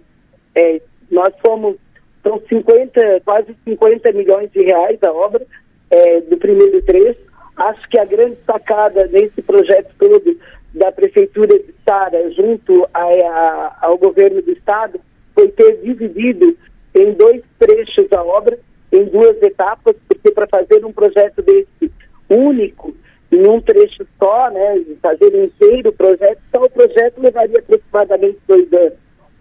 É, 0.55 0.81
nós 1.11 1.35
fomos, 1.45 1.77
são 2.23 2.41
50, 2.49 3.21
quase 3.25 3.55
50 3.65 4.13
milhões 4.13 4.51
de 4.51 4.63
reais 4.63 5.03
a 5.03 5.13
obra 5.13 5.47
é, 5.91 6.21
do 6.23 6.37
primeiro 6.37 6.83
trecho. 6.83 7.21
Acho 7.57 7.89
que 7.89 7.99
a 7.99 8.05
grande 8.05 8.39
sacada 8.47 9.07
nesse 9.09 9.43
projeto 9.43 9.93
todo 9.99 10.37
da 10.75 10.93
Prefeitura 10.93 11.59
de 11.59 11.75
Sara 11.87 12.31
junto 12.33 12.87
a, 12.95 13.03
a, 13.03 13.77
ao 13.83 13.99
governo 13.99 14.41
do 14.43 14.53
Estado 14.53 15.01
foi 15.35 15.49
ter 15.49 15.79
dividido 15.83 16.57
em 16.95 17.13
dois 17.13 17.43
trechos 17.59 18.13
a 18.13 18.23
obra, 18.23 18.59
em 18.93 19.05
duas 19.05 19.41
etapas, 19.43 19.97
porque 20.09 20.31
para 20.33 20.47
fazer 20.47 20.85
um 20.85 20.93
projeto 20.93 21.43
desse 21.43 21.93
único, 22.29 22.95
em 23.31 23.49
um 23.49 23.61
trecho 23.61 24.07
só, 24.19 24.51
né, 24.51 24.85
fazer 25.01 25.35
inteiro 25.35 25.93
projeto, 25.93 26.41
só 26.55 26.63
o 26.63 26.71
projeto 26.71 27.21
levaria 27.21 27.59
aproximadamente 27.59 28.39
dois 28.47 28.73
anos. 28.73 28.99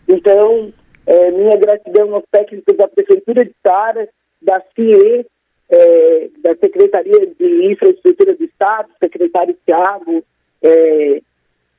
Então, 0.08 0.74
é, 1.06 1.32
minha 1.32 1.58
gratidão 1.58 2.14
aos 2.14 2.24
técnicos 2.32 2.76
da 2.76 2.88
Prefeitura 2.88 3.44
de 3.44 3.54
Sara, 3.66 4.08
da 4.42 4.62
CIE, 4.76 5.26
é, 5.70 6.30
da 6.44 6.56
Secretaria 6.56 7.28
de 7.40 7.72
Infraestrutura 7.72 8.36
do 8.36 8.44
Estado, 8.44 8.90
secretário 9.02 9.58
Tiago, 9.66 10.24
é, 10.62 11.22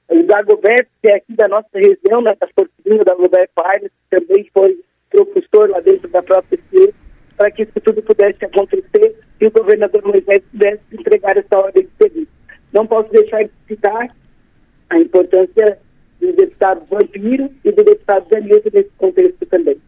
o 0.08 0.22
Dagoberto, 0.24 0.90
que 1.02 1.10
é 1.10 1.16
aqui 1.16 1.34
da 1.34 1.48
nossa 1.48 1.68
região, 1.74 2.20
né, 2.20 2.34
da 2.40 2.48
Fortuna 2.48 3.04
da 3.04 3.14
Roberto 3.14 3.58
Aires, 3.58 3.90
também 4.10 4.48
foi 4.52 4.78
propulsor 5.10 5.70
lá 5.70 5.80
dentro 5.80 6.08
da 6.08 6.22
própria 6.22 6.58
CIE, 6.70 6.94
para 7.36 7.50
que 7.50 7.62
isso 7.62 7.80
tudo 7.82 8.02
pudesse 8.02 8.44
acontecer 8.44 9.16
e 9.40 9.46
o 9.46 9.50
governador 9.50 10.02
Moisés 10.04 10.42
pudesse 10.50 10.82
entregar 10.92 11.36
essa 11.36 11.58
ordem 11.58 11.84
de 11.84 11.90
serviço. 11.96 12.32
Não 12.72 12.86
posso 12.86 13.10
deixar 13.10 13.42
de 13.44 13.50
citar 13.66 14.14
a 14.90 14.98
importância 14.98 15.78
do 16.20 16.32
deputado 16.32 16.84
Vampiro 16.90 17.50
e 17.64 17.72
do 17.72 17.82
deputado 17.84 18.28
Danilo 18.28 18.62
nesse 18.72 18.90
contexto 18.98 19.46
também. 19.46 19.80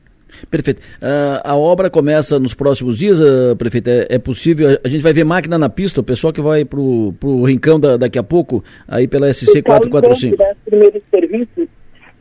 Perfeito. 0.51 0.81
Uh, 0.81 1.41
a 1.45 1.57
obra 1.57 1.91
começa 1.91 2.39
nos 2.39 2.55
próximos 2.55 2.99
dias, 2.99 3.21
uh, 3.21 3.57
prefeito? 3.57 3.89
É, 3.89 4.07
é, 4.11 4.19
possível? 4.19 4.79
A 4.85 4.89
gente 4.89 5.03
vai 5.03 5.13
ver 5.13 5.25
máquina 5.25 5.59
na 5.59 5.69
pista, 5.69 6.01
o 6.01 6.05
pessoal 6.05 6.33
que 6.33 6.41
vai 6.41 6.65
para 6.65 6.81
o 6.81 7.45
Rincão 7.45 7.79
da, 7.79 7.97
daqui 7.97 8.19
a 8.19 8.23
pouco, 8.23 8.65
aí 8.87 9.07
pela 9.07 9.33
SC 9.33 9.63
445. 9.63 10.35
Então, 10.35 10.47
né, 10.47 10.57
primeiros 10.65 11.03
serviços, 11.11 11.69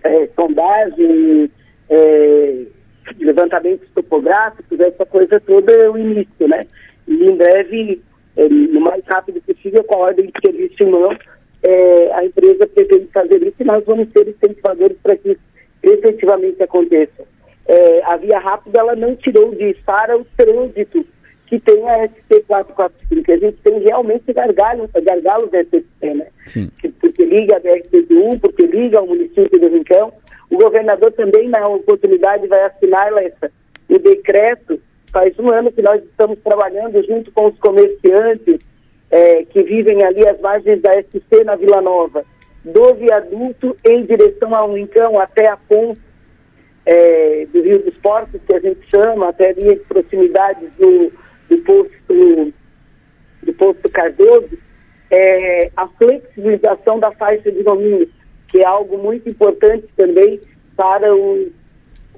é, 0.04 0.30
sondagem, 0.36 1.52
é, 1.90 2.64
levantamentos 3.20 3.88
topográficos, 3.94 4.80
essa 4.80 5.06
coisa 5.06 5.40
toda 5.40 5.72
é 5.72 5.90
o 5.90 5.98
início, 5.98 6.48
né? 6.48 6.66
E 7.08 7.26
em 7.26 7.36
breve, 7.36 8.02
é, 8.38 8.48
no 8.48 8.82
mais 8.82 9.04
rápido 9.06 9.42
possível, 9.42 9.84
com 9.84 9.96
a 9.96 10.08
ordem 10.08 10.26
de 10.28 10.34
serviço 10.44 10.84
em 10.84 10.90
mão, 10.90 11.16
é, 11.64 12.14
a 12.14 12.26
empresa 12.26 12.68
pretende 12.68 13.08
fazer 13.14 13.42
isso 13.44 13.56
e 13.60 13.64
nós 13.64 13.84
vamos 13.86 14.08
ser 14.12 14.28
incentivadores 14.28 14.98
para 15.04 15.16
que 15.16 15.32
isso 15.32 15.42
efetivamente 15.84 16.62
aconteça 16.62 17.24
é, 17.68 18.04
a 18.04 18.18
via 18.18 18.40
rápida 18.40 18.80
ela 18.80 18.96
não 18.96 19.16
tirou 19.16 19.54
de 19.56 19.76
para 19.86 20.18
o 20.18 20.26
trânsito 20.36 21.06
que 21.52 21.60
tem 21.60 21.90
a 21.90 22.08
ST445. 22.08 23.30
A 23.30 23.38
gente 23.38 23.58
tem 23.62 23.80
realmente 23.80 24.32
gargalos, 24.32 24.90
gargalos 25.04 25.52
da 25.52 25.62
ST, 25.62 25.84
né? 26.02 26.28
Sim. 26.46 26.72
Porque 27.02 27.26
liga 27.26 27.58
a 27.58 27.60
BR-101, 27.60 28.40
porque 28.40 28.66
liga 28.68 29.00
ao 29.00 29.06
município 29.06 29.60
do 29.60 29.68
Rincão. 29.68 30.14
O 30.50 30.58
governador 30.58 31.12
também, 31.12 31.50
na 31.50 31.68
oportunidade, 31.68 32.48
vai 32.48 32.64
assinar 32.64 33.12
essa, 33.18 33.52
o 33.90 34.00
decreto. 34.00 34.80
Faz 35.12 35.38
um 35.40 35.50
ano 35.50 35.74
que 35.74 35.82
nós 35.82 36.02
estamos 36.02 36.40
trabalhando 36.40 37.06
junto 37.06 37.30
com 37.34 37.48
os 37.48 37.60
comerciantes 37.60 38.60
é, 39.12 39.44
que 39.44 39.62
vivem 39.62 40.06
ali 40.06 40.26
às 40.26 40.40
margens 40.40 40.82
da 40.82 40.92
SC 41.04 41.44
na 41.44 41.58
Vila 41.58 41.82
Nova, 41.82 42.24
do 42.64 42.94
viaduto 42.94 43.76
em 43.90 44.06
direção 44.06 44.56
ao 44.56 44.74
Rincão 44.74 45.20
até 45.20 45.50
a 45.50 45.58
ponte 45.58 46.00
é, 46.86 47.46
do 47.52 47.62
Rio 47.62 47.80
dos 47.80 47.96
Portos, 47.98 48.42
que 48.46 48.54
a 48.54 48.60
gente 48.60 48.80
chama, 48.90 49.30
até 49.30 49.50
ali 49.50 49.74
em 49.74 49.78
proximidades 49.78 50.70
do, 50.76 51.12
do 51.50 51.58
posto 51.60 52.54
do 53.44 53.54
posto 53.54 53.90
Cardoso, 53.90 54.58
é, 55.10 55.72
a 55.76 55.88
flexibilização 55.88 57.00
da 57.00 57.12
faixa 57.12 57.52
de 57.52 57.64
domínio, 57.64 58.08
que 58.48 58.60
é 58.60 58.66
algo 58.66 58.98
muito 58.98 59.28
importante 59.30 59.88
também 59.96 60.40
para 60.76 61.14
os 61.14 61.50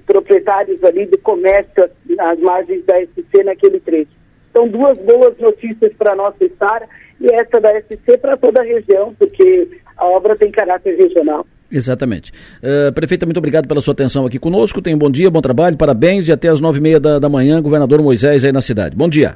proprietários 0.05 0.83
ali 0.83 1.05
do 1.05 1.17
comércio 1.17 1.89
às 2.19 2.39
margens 2.39 2.85
da 2.85 3.01
SC 3.01 3.43
naquele 3.43 3.79
trecho. 3.79 4.11
São 4.51 4.67
duas 4.67 4.97
boas 4.99 5.37
notícias 5.37 5.93
para 5.93 6.11
a 6.11 6.15
nossa 6.15 6.43
estar 6.43 6.87
e 7.19 7.33
essa 7.33 7.59
da 7.59 7.81
SC 7.81 8.17
para 8.19 8.37
toda 8.37 8.61
a 8.61 8.63
região, 8.63 9.15
porque 9.15 9.79
a 9.97 10.05
obra 10.05 10.35
tem 10.35 10.51
caráter 10.51 10.95
regional. 10.95 11.47
Exatamente. 11.73 12.31
Uh, 12.61 12.93
prefeita, 12.93 13.25
muito 13.25 13.37
obrigado 13.37 13.67
pela 13.67 13.81
sua 13.81 13.93
atenção 13.93 14.27
aqui 14.27 14.37
conosco. 14.37 14.79
Tenha 14.79 14.95
um 14.95 14.99
bom 14.99 15.09
dia, 15.09 15.31
bom 15.31 15.41
trabalho, 15.41 15.75
parabéns 15.75 16.27
e 16.27 16.31
até 16.31 16.47
às 16.47 16.61
nove 16.61 16.77
e 16.77 16.81
meia 16.81 16.99
da, 16.99 17.17
da 17.17 17.27
manhã, 17.27 17.59
governador 17.59 17.99
Moisés 17.99 18.45
aí 18.45 18.51
na 18.51 18.61
cidade. 18.61 18.95
Bom 18.95 19.09
dia. 19.09 19.35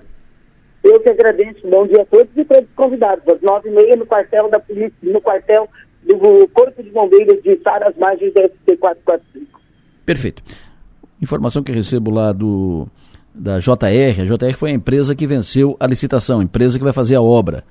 Eu 0.84 1.00
que 1.00 1.10
agradeço. 1.10 1.68
Bom 1.68 1.88
dia 1.88 2.04
a 2.04 2.06
todos 2.06 2.30
e 2.38 2.46
todos 2.46 2.64
os 2.64 2.76
convidados. 2.76 3.28
Às 3.28 3.42
nove 3.42 3.70
e 3.70 3.72
meia 3.72 3.96
no 3.96 4.06
quartel 4.06 4.48
da 4.52 4.60
polícia, 4.60 4.94
no 5.02 5.20
quartel 5.20 5.68
do 6.04 6.48
Corpo 6.54 6.84
de 6.84 6.92
Bombeiros 6.92 7.42
de 7.42 7.60
Sara, 7.64 7.90
às 7.90 7.98
margens 7.98 8.32
da 8.36 8.44
SC 8.44 8.78
445. 8.78 9.60
Perfeito. 10.06 10.44
Informação 11.20 11.64
que 11.64 11.72
recebo 11.72 12.12
lá 12.12 12.32
do 12.32 12.88
da 13.34 13.58
JR. 13.58 14.22
A 14.22 14.26
JR 14.26 14.56
foi 14.56 14.70
a 14.70 14.74
empresa 14.74 15.16
que 15.16 15.26
venceu 15.26 15.76
a 15.80 15.88
licitação, 15.88 16.40
a 16.40 16.44
empresa 16.44 16.78
que 16.78 16.84
vai 16.84 16.94
fazer 16.94 17.16
a 17.16 17.22
obra. 17.22 17.64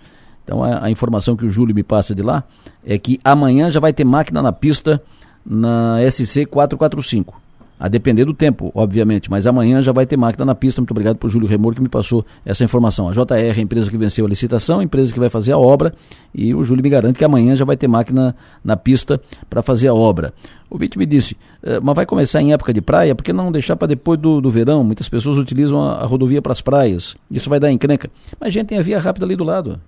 Então 0.47 0.63
a, 0.63 0.85
a, 0.85 0.91
informação 0.91 1.37
que 1.37 1.45
o 1.45 1.51
Júlio 1.51 1.75
me 1.75 1.83
passa 1.83 2.15
de 2.15 2.23
lá 2.23 2.45
é 2.87 2.97
que 2.97 3.19
amanhã 3.25 3.69
já 3.69 3.81
vai 3.81 3.93
ter 3.93 4.05
máquina 4.05 4.41
na 4.41 4.53
pista 4.53 5.03
na 5.45 5.97
SC 6.09 6.47
445. 6.47 7.43
A 7.79 7.89
depender 7.89 8.25
do 8.25 8.33
tempo, 8.33 8.73
obviamente, 8.75 9.31
mas 9.31 9.47
amanhã 9.47 9.83
já 9.83 9.93
vai 9.93 10.07
ter 10.07 10.17
máquina 10.17 10.47
na 10.47 10.55
pista. 10.55 10.81
Muito 10.81 10.93
obrigado 10.93 11.17
por 11.17 11.29
Júlio 11.29 11.47
Remor 11.47 11.75
que 11.75 11.83
me 11.83 11.91
passou 11.91 12.25
essa 12.43 12.65
informação. 12.65 13.09
A 13.09 13.13
JR 13.13 13.35
é 13.35 13.51
a 13.51 13.61
empresa 13.61 13.91
que 13.91 13.99
venceu 13.99 14.25
a 14.25 14.29
licitação, 14.29 14.79
a 14.79 14.85
empresa 14.85 15.13
que 15.13 15.21
vai 15.21 15.29
fazer 15.29 15.53
a 15.53 15.59
obra, 15.59 15.93
e 16.35 16.55
o 16.55 16.65
Júlio 16.65 16.83
me 16.83 16.89
garante 16.89 17.19
que 17.19 17.25
amanhã 17.25 17.55
já 17.55 17.67
vai 17.67 17.77
ter 17.77 17.87
máquina 17.87 18.35
na 18.65 18.79
pista 18.79 19.21
para 19.51 19.63
fazer 19.63 19.89
a 19.89 19.95
obra. 19.95 20.33
O 20.71 20.79
Vítor 20.79 20.99
me 20.99 21.05
disse, 21.05 21.37
eh, 21.63 21.79
mas 21.83 21.95
vai 21.95 22.07
começar 22.07 22.41
em 22.41 22.55
época 22.55 22.73
de 22.73 22.81
praia, 22.81 23.15
por 23.15 23.23
que 23.23 23.33
não 23.33 23.53
deixar 23.53 23.77
para 23.77 23.89
depois 23.89 24.19
do, 24.19 24.41
do 24.41 24.51
verão? 24.51 24.83
Muitas 24.83 25.09
pessoas 25.09 25.37
utilizam 25.37 25.83
a, 25.83 25.97
a 25.97 26.07
rodovia 26.07 26.41
para 26.41 26.53
as 26.53 26.63
praias, 26.63 27.15
isso 27.31 27.51
vai 27.51 27.61
dar 27.61 27.71
encrenca. 27.71 28.09
Mas 28.41 28.49
a 28.49 28.51
gente 28.53 28.69
tem 28.69 28.79
a 28.79 28.83
via 28.83 28.99
rápida 28.99 29.27
ali 29.27 29.37
do 29.37 29.45
lado. 29.45 29.79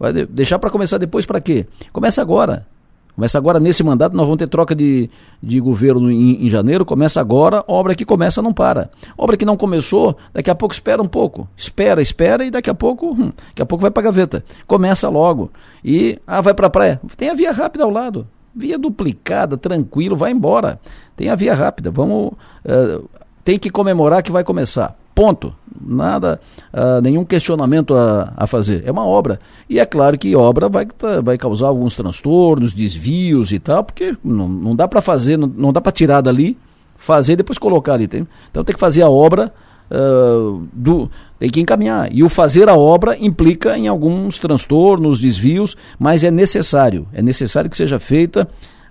Vai 0.00 0.14
deixar 0.14 0.58
para 0.58 0.70
começar 0.70 0.96
depois 0.96 1.26
para 1.26 1.42
quê? 1.42 1.66
Começa 1.92 2.22
agora. 2.22 2.66
Começa 3.14 3.36
agora 3.36 3.60
nesse 3.60 3.84
mandato, 3.84 4.16
nós 4.16 4.24
vamos 4.24 4.38
ter 4.38 4.46
troca 4.46 4.74
de, 4.74 5.10
de 5.42 5.60
governo 5.60 6.10
em, 6.10 6.46
em, 6.46 6.48
janeiro, 6.48 6.86
começa 6.86 7.20
agora, 7.20 7.62
obra 7.68 7.94
que 7.94 8.06
começa 8.06 8.40
não 8.40 8.50
para. 8.50 8.90
Obra 9.18 9.36
que 9.36 9.44
não 9.44 9.58
começou, 9.58 10.16
daqui 10.32 10.48
a 10.48 10.54
pouco 10.54 10.72
espera 10.72 11.02
um 11.02 11.06
pouco. 11.06 11.46
Espera, 11.54 12.00
espera 12.00 12.46
e 12.46 12.50
daqui 12.50 12.70
a 12.70 12.74
pouco, 12.74 13.12
hum, 13.12 13.30
daqui 13.48 13.60
a 13.60 13.66
pouco 13.66 13.82
vai 13.82 13.90
para 13.90 14.04
gaveta. 14.04 14.42
Começa 14.66 15.06
logo. 15.10 15.50
E, 15.84 16.18
ah, 16.26 16.40
vai 16.40 16.54
para 16.54 16.68
a 16.68 16.70
praia. 16.70 16.98
Tem 17.18 17.28
a 17.28 17.34
via 17.34 17.52
rápida 17.52 17.84
ao 17.84 17.90
lado. 17.90 18.26
Via 18.54 18.78
duplicada, 18.78 19.58
tranquilo, 19.58 20.16
vai 20.16 20.32
embora. 20.32 20.80
Tem 21.14 21.28
a 21.28 21.34
via 21.34 21.54
rápida. 21.54 21.90
Vamos. 21.90 22.32
Uh, 22.64 23.06
tem 23.44 23.58
que 23.58 23.68
comemorar 23.68 24.22
que 24.22 24.32
vai 24.32 24.44
começar. 24.44 24.96
Ponto. 25.20 25.52
Nada, 25.78 26.40
uh, 26.72 27.02
nenhum 27.02 27.26
questionamento 27.26 27.94
a, 27.94 28.32
a, 28.34 28.46
fazer. 28.46 28.82
É 28.86 28.90
uma 28.90 29.04
obra. 29.04 29.38
E 29.68 29.78
é 29.78 29.84
claro 29.84 30.16
que 30.16 30.34
obra 30.34 30.66
vai, 30.66 30.88
vai 31.22 31.36
causar 31.36 31.66
alguns 31.66 31.94
transtornos, 31.94 32.72
desvios 32.72 33.52
e 33.52 33.58
tal, 33.58 33.84
porque 33.84 34.16
não, 34.24 34.48
não 34.48 34.74
dá 34.74 34.88
para 34.88 35.02
fazer, 35.02 35.36
não, 35.36 35.46
não 35.46 35.74
dá 35.74 35.80
para 35.82 35.92
tirar 35.92 36.22
dali, 36.22 36.56
fazer 36.96 37.34
e 37.34 37.36
depois 37.36 37.58
colocar 37.58 37.92
ali. 37.92 38.08
Tem? 38.08 38.26
Então 38.50 38.64
tem 38.64 38.72
que 38.72 38.80
fazer 38.80 39.02
a 39.02 39.10
obra. 39.10 39.52
Uh, 39.90 40.66
do, 40.72 41.10
tem 41.38 41.50
que 41.50 41.60
encaminhar. 41.60 42.08
E 42.10 42.22
o 42.22 42.30
fazer 42.30 42.70
a 42.70 42.74
obra 42.74 43.14
implica 43.18 43.76
em 43.76 43.88
alguns 43.88 44.38
transtornos, 44.38 45.20
desvios, 45.20 45.76
mas 45.98 46.24
é 46.24 46.30
necessário. 46.30 47.06
É 47.12 47.20
necessário 47.20 47.68
que 47.68 47.76
seja 47.76 47.98
feita. 47.98 48.48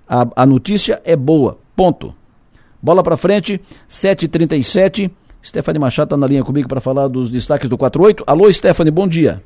A, 0.08 0.28
a 0.36 0.46
notícia 0.46 1.02
é 1.04 1.16
boa. 1.16 1.58
Ponto. 1.74 2.14
Bola 2.80 3.02
para 3.02 3.16
frente, 3.16 3.60
7h37. 3.90 5.10
Stephanie 5.42 5.80
Machado 5.80 6.06
está 6.06 6.16
na 6.16 6.26
linha 6.26 6.44
comigo 6.44 6.68
para 6.68 6.80
falar 6.80 7.08
dos 7.08 7.30
destaques 7.30 7.68
do 7.68 7.78
48. 7.78 8.24
Alô, 8.26 8.52
Stephanie, 8.52 8.92
bom 8.92 9.08
dia. 9.08 9.42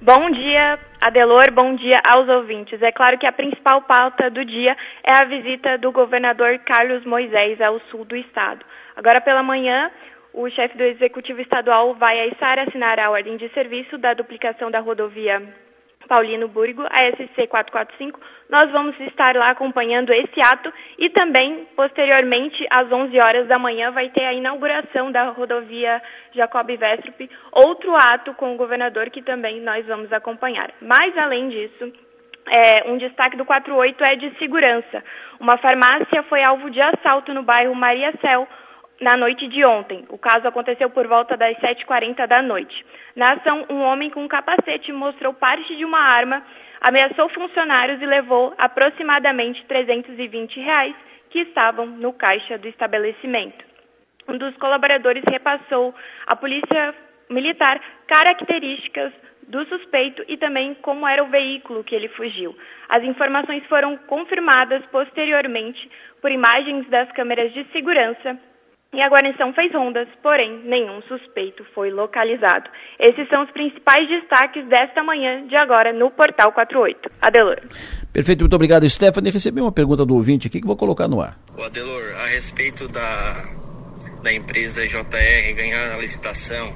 Bom 0.00 0.30
dia, 0.32 0.80
Adelor, 1.00 1.52
bom 1.52 1.76
dia 1.76 1.98
aos 2.04 2.28
ouvintes. 2.28 2.82
É 2.82 2.90
claro 2.90 3.16
que 3.18 3.26
a 3.26 3.32
principal 3.32 3.82
pauta 3.82 4.28
do 4.30 4.44
dia 4.44 4.76
é 5.04 5.12
a 5.12 5.24
visita 5.24 5.78
do 5.78 5.92
governador 5.92 6.58
Carlos 6.66 7.04
Moisés 7.04 7.60
ao 7.60 7.78
sul 7.88 8.04
do 8.04 8.16
estado. 8.16 8.64
Agora 8.96 9.20
pela 9.20 9.44
manhã, 9.44 9.92
o 10.34 10.50
chefe 10.50 10.76
do 10.76 10.82
Executivo 10.82 11.40
Estadual 11.40 11.94
vai 11.94 12.18
a 12.18 12.26
Içara 12.26 12.64
assinar 12.64 12.98
a 12.98 13.10
ordem 13.10 13.36
de 13.36 13.48
serviço 13.50 13.96
da 13.96 14.14
duplicação 14.14 14.72
da 14.72 14.80
rodovia 14.80 15.40
Paulino 16.12 16.46
Burgo, 16.46 16.82
a 16.90 16.98
SC 17.16 17.46
445. 17.48 18.20
Nós 18.50 18.70
vamos 18.70 19.00
estar 19.00 19.34
lá 19.34 19.46
acompanhando 19.46 20.12
esse 20.12 20.40
ato 20.44 20.70
e 20.98 21.08
também, 21.08 21.66
posteriormente, 21.74 22.66
às 22.70 22.92
11 22.92 23.18
horas 23.18 23.48
da 23.48 23.58
manhã, 23.58 23.90
vai 23.90 24.10
ter 24.10 24.22
a 24.26 24.34
inauguração 24.34 25.10
da 25.10 25.30
rodovia 25.30 26.02
Jacob 26.34 26.66
Vestrup, 26.66 27.30
outro 27.50 27.94
ato 27.96 28.34
com 28.34 28.52
o 28.52 28.58
governador 28.58 29.08
que 29.08 29.22
também 29.22 29.62
nós 29.62 29.86
vamos 29.86 30.12
acompanhar. 30.12 30.70
Mas, 30.82 31.16
além 31.16 31.48
disso, 31.48 31.90
é, 32.46 32.90
um 32.90 32.98
destaque 32.98 33.38
do 33.38 33.46
48 33.46 34.04
é 34.04 34.14
de 34.16 34.38
segurança. 34.38 35.02
Uma 35.40 35.56
farmácia 35.56 36.22
foi 36.24 36.44
alvo 36.44 36.68
de 36.68 36.82
assalto 36.82 37.32
no 37.32 37.42
bairro 37.42 37.74
Maria 37.74 38.12
Céu, 38.20 38.46
na 39.00 39.16
noite 39.16 39.48
de 39.48 39.64
ontem. 39.64 40.04
O 40.10 40.18
caso 40.18 40.46
aconteceu 40.46 40.90
por 40.90 41.06
volta 41.06 41.38
das 41.38 41.56
7h40 41.56 42.26
da 42.26 42.42
noite. 42.42 42.84
Na 43.14 43.34
ação, 43.34 43.66
um 43.68 43.82
homem 43.82 44.10
com 44.10 44.24
um 44.24 44.28
capacete 44.28 44.90
mostrou 44.92 45.34
parte 45.34 45.76
de 45.76 45.84
uma 45.84 45.98
arma, 45.98 46.42
ameaçou 46.80 47.28
funcionários 47.28 48.00
e 48.00 48.06
levou 48.06 48.54
aproximadamente 48.58 49.64
320 49.66 50.60
reais 50.60 50.94
que 51.30 51.40
estavam 51.40 51.86
no 51.86 52.12
caixa 52.12 52.56
do 52.58 52.68
estabelecimento. 52.68 53.64
Um 54.28 54.38
dos 54.38 54.56
colaboradores 54.56 55.24
repassou 55.30 55.94
à 56.26 56.36
polícia 56.36 56.94
militar 57.28 57.80
características 58.06 59.12
do 59.48 59.64
suspeito 59.66 60.24
e 60.28 60.36
também 60.36 60.74
como 60.76 61.06
era 61.06 61.22
o 61.22 61.28
veículo 61.28 61.84
que 61.84 61.94
ele 61.94 62.08
fugiu. 62.08 62.56
As 62.88 63.02
informações 63.02 63.64
foram 63.66 63.96
confirmadas 64.06 64.84
posteriormente 64.86 65.90
por 66.20 66.30
imagens 66.30 66.88
das 66.88 67.10
câmeras 67.12 67.52
de 67.52 67.64
segurança 67.72 68.38
e 68.94 69.00
a 69.00 69.08
guarnição 69.08 69.54
fez 69.54 69.72
rondas, 69.72 70.06
porém 70.22 70.60
nenhum 70.64 71.00
suspeito 71.02 71.64
foi 71.74 71.90
localizado. 71.90 72.68
Esses 72.98 73.26
são 73.28 73.42
os 73.42 73.50
principais 73.50 74.06
destaques 74.06 74.68
desta 74.68 75.02
manhã 75.02 75.46
de 75.46 75.56
agora 75.56 75.94
no 75.94 76.10
Portal 76.10 76.52
48. 76.52 77.08
Adelor. 77.22 77.56
Perfeito, 78.12 78.40
muito 78.40 78.54
obrigado, 78.54 78.88
Stephanie. 78.88 79.32
Recebi 79.32 79.62
uma 79.62 79.72
pergunta 79.72 80.04
do 80.04 80.14
ouvinte 80.14 80.46
aqui 80.46 80.60
que 80.60 80.66
vou 80.66 80.76
colocar 80.76 81.08
no 81.08 81.22
ar. 81.22 81.38
O 81.56 81.62
Adelor, 81.62 82.14
a 82.16 82.26
respeito 82.26 82.86
da, 82.88 83.34
da 84.22 84.30
empresa 84.30 84.86
JR 84.86 85.54
ganhar 85.56 85.94
a 85.94 85.96
licitação, 85.96 86.74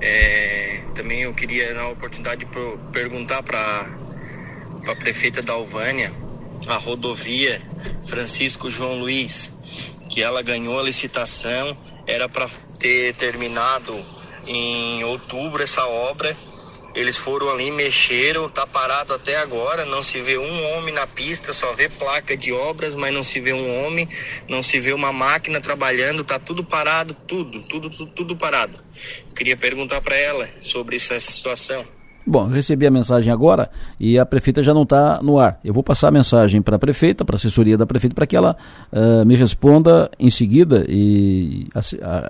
é, 0.00 0.80
também 0.94 1.22
eu 1.22 1.34
queria 1.34 1.74
dar 1.74 1.82
a 1.82 1.88
oportunidade 1.88 2.44
de 2.44 2.50
perguntar 2.92 3.42
para 3.42 3.58
a 4.92 4.94
prefeita 4.94 5.42
da 5.42 5.54
Alvânia, 5.54 6.12
a 6.68 6.76
rodovia 6.76 7.60
Francisco 8.06 8.70
João 8.70 9.00
Luiz 9.00 9.55
que 10.08 10.22
ela 10.22 10.42
ganhou 10.42 10.78
a 10.78 10.82
licitação, 10.82 11.76
era 12.06 12.28
para 12.28 12.48
ter 12.78 13.14
terminado 13.16 13.94
em 14.46 15.04
outubro 15.04 15.62
essa 15.62 15.84
obra. 15.86 16.36
Eles 16.94 17.18
foram 17.18 17.50
ali, 17.50 17.70
mexeram, 17.70 18.48
tá 18.48 18.66
parado 18.66 19.12
até 19.12 19.36
agora, 19.36 19.84
não 19.84 20.02
se 20.02 20.18
vê 20.18 20.38
um 20.38 20.72
homem 20.72 20.94
na 20.94 21.06
pista, 21.06 21.52
só 21.52 21.74
vê 21.74 21.90
placa 21.90 22.34
de 22.34 22.52
obras, 22.52 22.94
mas 22.94 23.12
não 23.12 23.22
se 23.22 23.38
vê 23.38 23.52
um 23.52 23.84
homem, 23.84 24.08
não 24.48 24.62
se 24.62 24.78
vê 24.78 24.94
uma 24.94 25.12
máquina 25.12 25.60
trabalhando, 25.60 26.24
tá 26.24 26.38
tudo 26.38 26.64
parado, 26.64 27.14
tudo, 27.26 27.60
tudo, 27.68 27.90
tudo, 27.90 28.10
tudo 28.12 28.36
parado. 28.36 28.78
Queria 29.36 29.58
perguntar 29.58 30.00
para 30.00 30.16
ela 30.16 30.48
sobre 30.62 30.96
essa 30.96 31.20
situação. 31.20 31.95
Bom, 32.26 32.46
recebi 32.48 32.84
a 32.84 32.90
mensagem 32.90 33.32
agora 33.32 33.70
e 34.00 34.18
a 34.18 34.26
prefeita 34.26 34.60
já 34.60 34.74
não 34.74 34.82
está 34.82 35.20
no 35.22 35.38
ar. 35.38 35.60
Eu 35.64 35.72
vou 35.72 35.82
passar 35.82 36.08
a 36.08 36.10
mensagem 36.10 36.60
para 36.60 36.74
a 36.74 36.78
prefeita, 36.78 37.24
para 37.24 37.36
a 37.36 37.38
assessoria 37.38 37.78
da 37.78 37.86
prefeita, 37.86 38.16
para 38.16 38.26
que 38.26 38.34
ela 38.34 38.56
uh, 38.92 39.24
me 39.24 39.36
responda 39.36 40.10
em 40.18 40.28
seguida 40.28 40.84
e 40.88 41.68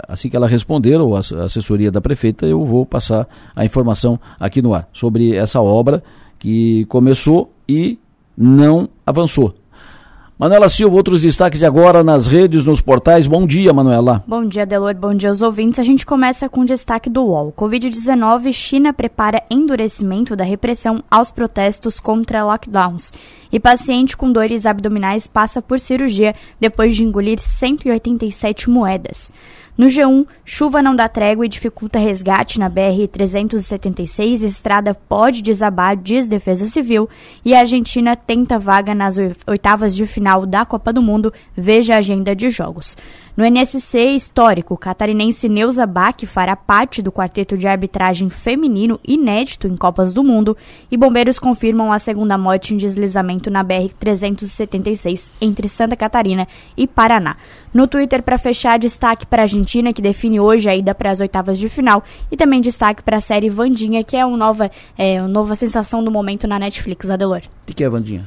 assim 0.06 0.28
que 0.28 0.36
ela 0.36 0.46
responder, 0.46 0.96
ou 1.00 1.16
a 1.16 1.20
assessoria 1.20 1.90
da 1.90 2.00
prefeita, 2.00 2.44
eu 2.44 2.62
vou 2.62 2.84
passar 2.84 3.26
a 3.56 3.64
informação 3.64 4.20
aqui 4.38 4.60
no 4.60 4.74
ar 4.74 4.86
sobre 4.92 5.34
essa 5.34 5.62
obra 5.62 6.02
que 6.38 6.84
começou 6.86 7.50
e 7.66 7.98
não 8.36 8.90
avançou. 9.06 9.54
Manuela 10.38 10.68
Silva, 10.68 10.96
outros 10.96 11.22
destaques 11.22 11.58
de 11.58 11.64
agora 11.64 12.04
nas 12.04 12.26
redes, 12.26 12.66
nos 12.66 12.82
portais. 12.82 13.26
Bom 13.26 13.46
dia, 13.46 13.72
Manuela. 13.72 14.22
Bom 14.26 14.44
dia, 14.44 14.66
Delor. 14.66 14.94
Bom 14.94 15.14
dia 15.14 15.30
aos 15.30 15.40
ouvintes. 15.40 15.78
A 15.78 15.82
gente 15.82 16.04
começa 16.04 16.46
com 16.46 16.60
o 16.60 16.64
destaque 16.66 17.08
do 17.08 17.22
UOL. 17.24 17.54
Covid-19, 17.56 18.52
China 18.52 18.92
prepara 18.92 19.42
endurecimento 19.48 20.36
da 20.36 20.44
repressão 20.44 21.02
aos 21.10 21.30
protestos 21.30 21.98
contra 21.98 22.44
lockdowns. 22.44 23.14
E 23.50 23.58
paciente 23.58 24.14
com 24.14 24.30
dores 24.30 24.66
abdominais 24.66 25.26
passa 25.26 25.62
por 25.62 25.80
cirurgia 25.80 26.34
depois 26.60 26.94
de 26.94 27.02
engolir 27.02 27.38
187 27.40 28.68
moedas. 28.68 29.32
No 29.76 29.88
G1, 29.88 30.26
chuva 30.42 30.80
não 30.80 30.96
dá 30.96 31.06
trégua 31.06 31.44
e 31.44 31.50
dificulta 31.50 31.98
resgate 31.98 32.58
na 32.58 32.70
BR-376. 32.70 34.42
Estrada 34.42 34.94
pode 34.94 35.42
desabar, 35.42 35.94
diz 35.94 36.26
Defesa 36.26 36.66
Civil. 36.66 37.08
E 37.44 37.54
a 37.54 37.60
Argentina 37.60 38.16
tenta 38.16 38.58
vaga 38.58 38.94
nas 38.94 39.16
oitavas 39.46 39.94
de 39.94 40.06
final 40.06 40.46
da 40.46 40.64
Copa 40.64 40.94
do 40.94 41.02
Mundo. 41.02 41.30
Veja 41.54 41.94
a 41.94 41.98
agenda 41.98 42.34
de 42.34 42.48
jogos. 42.48 42.96
No 43.36 43.44
NSC 43.44 44.14
histórico, 44.14 44.78
catarinense 44.78 45.46
Neuza 45.46 45.84
Bach 45.84 46.24
fará 46.24 46.56
parte 46.56 47.02
do 47.02 47.12
quarteto 47.12 47.54
de 47.58 47.68
arbitragem 47.68 48.30
feminino 48.30 48.98
inédito 49.06 49.68
em 49.68 49.76
Copas 49.76 50.14
do 50.14 50.24
Mundo 50.24 50.56
e 50.90 50.96
bombeiros 50.96 51.38
confirmam 51.38 51.92
a 51.92 51.98
segunda 51.98 52.38
morte 52.38 52.72
em 52.72 52.78
deslizamento 52.78 53.50
na 53.50 53.62
BR-376 53.62 55.30
entre 55.38 55.68
Santa 55.68 55.94
Catarina 55.94 56.48
e 56.74 56.86
Paraná. 56.86 57.36
No 57.74 57.86
Twitter, 57.86 58.22
para 58.22 58.38
fechar, 58.38 58.78
destaque 58.78 59.26
para 59.26 59.42
a 59.42 59.44
Argentina, 59.44 59.92
que 59.92 60.00
define 60.00 60.40
hoje 60.40 60.70
a 60.70 60.74
ida 60.74 60.94
para 60.94 61.10
as 61.10 61.20
oitavas 61.20 61.58
de 61.58 61.68
final, 61.68 62.02
e 62.32 62.38
também 62.38 62.62
destaque 62.62 63.02
para 63.02 63.18
a 63.18 63.20
série 63.20 63.50
Vandinha, 63.50 64.02
que 64.02 64.16
é 64.16 64.24
uma 64.24 64.38
nova, 64.38 64.70
é, 64.96 65.20
uma 65.20 65.28
nova 65.28 65.54
sensação 65.54 66.02
do 66.02 66.10
momento 66.10 66.46
na 66.46 66.58
Netflix, 66.58 67.10
Adelor. 67.10 67.42
O 67.68 67.74
que 67.74 67.84
é 67.84 67.88
Vandinha? 67.90 68.26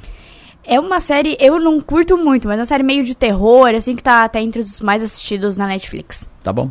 É 0.71 0.79
uma 0.79 0.99
série, 0.99 1.35
eu 1.39 1.59
não 1.59 1.81
curto 1.81 2.15
muito, 2.15 2.47
mas 2.47 2.57
é 2.57 2.59
uma 2.59 2.65
série 2.65 2.83
meio 2.83 3.03
de 3.03 3.15
terror, 3.15 3.69
assim, 3.69 3.95
que 3.95 4.03
tá, 4.03 4.29
tá 4.29 4.39
entre 4.39 4.59
os 4.59 4.79
mais 4.79 5.01
assistidos 5.01 5.57
na 5.57 5.65
Netflix. 5.65 6.29
Tá 6.43 6.53
bom. 6.53 6.69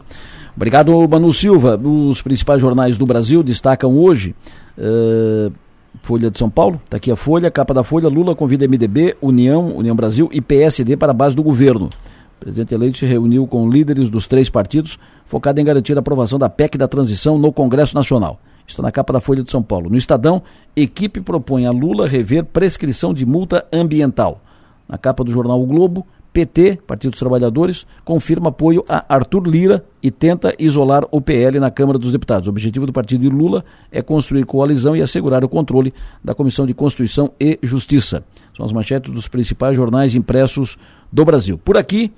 Obrigado, 0.54 0.92
Manu 1.08 1.32
Silva. 1.32 1.76
Os 1.76 2.22
principais 2.22 2.60
jornais 2.60 2.96
do 2.96 3.04
Brasil 3.04 3.42
destacam 3.42 3.98
hoje. 3.98 4.36
Uh, 4.78 5.52
Folha 6.00 6.30
de 6.30 6.38
São 6.38 6.48
Paulo, 6.48 6.80
tá 6.88 6.96
aqui 6.96 7.10
a 7.10 7.16
Folha, 7.16 7.50
capa 7.50 7.74
da 7.74 7.82
Folha, 7.82 8.08
Lula 8.08 8.36
convida 8.36 8.68
MDB, 8.68 9.16
União, 9.20 9.76
União 9.76 9.96
Brasil 9.96 10.28
e 10.32 10.40
PSD 10.40 10.96
para 10.96 11.10
a 11.10 11.14
base 11.14 11.34
do 11.34 11.42
governo. 11.42 11.86
O 11.86 12.40
presidente 12.44 12.72
eleito 12.72 12.98
se 12.98 13.04
reuniu 13.04 13.48
com 13.48 13.68
líderes 13.68 14.08
dos 14.08 14.28
três 14.28 14.48
partidos, 14.48 14.96
focado 15.26 15.60
em 15.60 15.64
garantir 15.64 15.96
a 15.96 16.00
aprovação 16.00 16.38
da 16.38 16.48
PEC 16.48 16.78
da 16.78 16.86
transição 16.86 17.36
no 17.36 17.52
Congresso 17.52 17.96
Nacional. 17.96 18.38
Está 18.68 18.82
na 18.82 18.92
capa 18.92 19.14
da 19.14 19.20
Folha 19.20 19.42
de 19.42 19.50
São 19.50 19.62
Paulo. 19.62 19.88
No 19.88 19.96
Estadão, 19.96 20.42
equipe 20.76 21.22
propõe 21.22 21.66
a 21.66 21.70
Lula 21.70 22.06
rever 22.06 22.44
prescrição 22.44 23.14
de 23.14 23.24
multa 23.24 23.66
ambiental. 23.72 24.42
Na 24.86 24.98
capa 24.98 25.24
do 25.24 25.32
jornal 25.32 25.60
O 25.60 25.66
Globo, 25.66 26.06
PT, 26.34 26.78
Partido 26.86 27.12
dos 27.12 27.18
Trabalhadores, 27.18 27.86
confirma 28.04 28.50
apoio 28.50 28.84
a 28.86 29.04
Arthur 29.12 29.48
Lira 29.48 29.84
e 30.02 30.10
tenta 30.10 30.54
isolar 30.58 31.04
o 31.10 31.18
PL 31.18 31.58
na 31.58 31.70
Câmara 31.70 31.98
dos 31.98 32.12
Deputados. 32.12 32.46
O 32.46 32.50
objetivo 32.50 32.86
do 32.86 32.92
partido 32.92 33.22
de 33.22 33.28
Lula 33.30 33.64
é 33.90 34.02
construir 34.02 34.44
coalizão 34.44 34.94
e 34.94 35.00
assegurar 35.00 35.42
o 35.42 35.48
controle 35.48 35.92
da 36.22 36.34
Comissão 36.34 36.66
de 36.66 36.74
Constituição 36.74 37.32
e 37.40 37.58
Justiça. 37.62 38.22
São 38.54 38.66
as 38.66 38.72
manchetes 38.72 39.10
dos 39.10 39.28
principais 39.28 39.76
jornais 39.76 40.14
impressos 40.14 40.76
do 41.10 41.24
Brasil. 41.24 41.56
Por 41.56 41.78
aqui, 41.78 42.12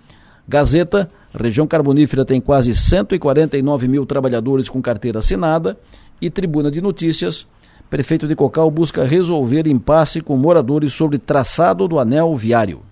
Gazeta, 0.48 1.08
região 1.32 1.64
carbonífera 1.64 2.24
tem 2.24 2.40
quase 2.40 2.74
149 2.74 3.86
mil 3.86 4.04
trabalhadores 4.04 4.68
com 4.68 4.82
carteira 4.82 5.20
assinada 5.20 5.78
e 6.20 6.30
Tribuna 6.30 6.70
de 6.70 6.80
Notícias, 6.80 7.46
prefeito 7.88 8.28
de 8.28 8.36
Cocal 8.36 8.70
busca 8.70 9.04
resolver 9.04 9.66
impasse 9.66 10.20
com 10.20 10.36
moradores 10.36 10.92
sobre 10.94 11.18
traçado 11.18 11.88
do 11.88 11.98
anel 11.98 12.36
viário. 12.36 12.82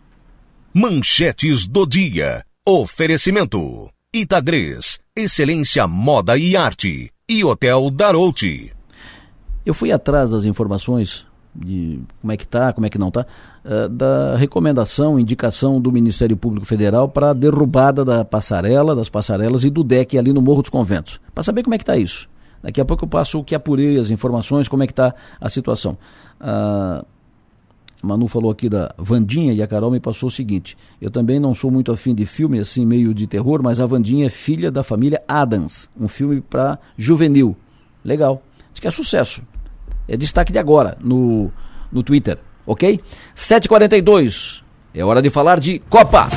Manchetes 0.75 1.67
do 1.67 1.87
dia. 1.87 2.45
Oferecimento. 2.67 3.89
Itagres, 4.15 4.99
excelência 5.17 5.87
moda 5.87 6.37
e 6.37 6.57
arte. 6.57 7.11
E 7.29 7.45
Hotel 7.45 7.91
Darouti. 7.91 8.73
Eu 9.65 9.75
fui 9.75 9.93
atrás 9.93 10.31
das 10.31 10.45
informações 10.45 11.27
de 11.55 12.01
como 12.21 12.33
é 12.33 12.37
que 12.37 12.47
tá, 12.47 12.73
como 12.73 12.87
é 12.87 12.91
que 12.91 12.99
não 12.99 13.11
tá, 13.11 13.27
uh, 13.65 13.89
da 13.89 14.37
recomendação, 14.37 15.19
indicação 15.19 15.81
do 15.81 15.91
Ministério 15.91 16.37
Público 16.37 16.67
Federal 16.67 17.09
para 17.09 17.31
a 17.31 17.35
derrubada 17.35 18.05
da 18.05 18.25
passarela, 18.25 18.95
das 18.95 19.09
passarelas 19.09 19.65
e 19.65 19.71
do 19.71 19.83
deck 19.83 20.17
ali 20.19 20.33
no 20.33 20.41
Morro 20.41 20.63
dos 20.63 20.71
Conventos. 20.71 21.21
Para 21.35 21.43
saber 21.43 21.63
como 21.63 21.75
é 21.75 21.79
que 21.79 21.83
está 21.83 21.97
isso. 21.97 22.29
Daqui 22.69 22.83
a 22.83 22.85
pouco 22.85 23.07
eu 23.07 23.09
passo 23.09 23.39
o 23.39 23.43
que 23.43 23.55
apurei, 23.55 23.99
as 23.99 24.11
informações, 24.11 24.69
como 24.69 24.83
é 24.83 24.87
que 24.87 24.93
está 24.93 25.15
a 25.41 25.49
situação. 25.49 25.97
A 26.39 27.03
Manu 28.03 28.29
falou 28.29 28.51
aqui 28.51 28.69
da 28.69 28.95
Vandinha 28.99 29.55
e 29.55 29.63
a 29.63 29.67
Carol 29.67 29.91
me 29.91 29.99
passou 29.99 30.27
o 30.27 30.31
seguinte: 30.31 30.77
eu 31.01 31.11
também 31.11 31.41
não 31.41 31.55
sou 31.55 31.71
muito 31.71 31.91
afim 31.91 32.15
de 32.15 32.27
filme 32.27 32.59
assim, 32.59 32.85
meio 32.85 33.15
de 33.15 33.27
terror, 33.27 33.63
mas 33.63 33.81
a 33.81 33.87
Vandinha 33.87 34.27
é 34.27 34.29
filha 34.29 34.71
da 34.71 34.83
família 34.83 35.23
Adams, 35.27 35.89
um 35.99 36.09
filme 36.09 36.43
para 36.43 36.79
juvenil. 36.95 37.57
Legal. 38.05 38.43
Diz 38.71 38.81
que 38.81 38.87
é 38.87 38.91
sucesso. 38.91 39.43
É 40.07 40.15
destaque 40.15 40.53
de 40.53 40.59
agora 40.59 40.99
no, 41.01 41.51
no 41.91 42.03
Twitter, 42.03 42.37
ok? 42.67 43.01
7h42. 43.35 44.61
É 44.93 45.03
hora 45.03 45.23
de 45.23 45.31
falar 45.31 45.59
de 45.59 45.79
Copa. 45.89 46.29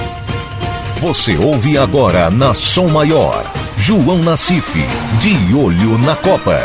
Você 1.02 1.36
ouve 1.36 1.78
agora 1.78 2.32
na 2.32 2.54
Som 2.54 2.88
Maior. 2.88 3.61
João 3.84 4.20
Nassif, 4.20 4.78
de 5.20 5.56
olho 5.56 5.98
na 5.98 6.16
Copa. 6.16 6.56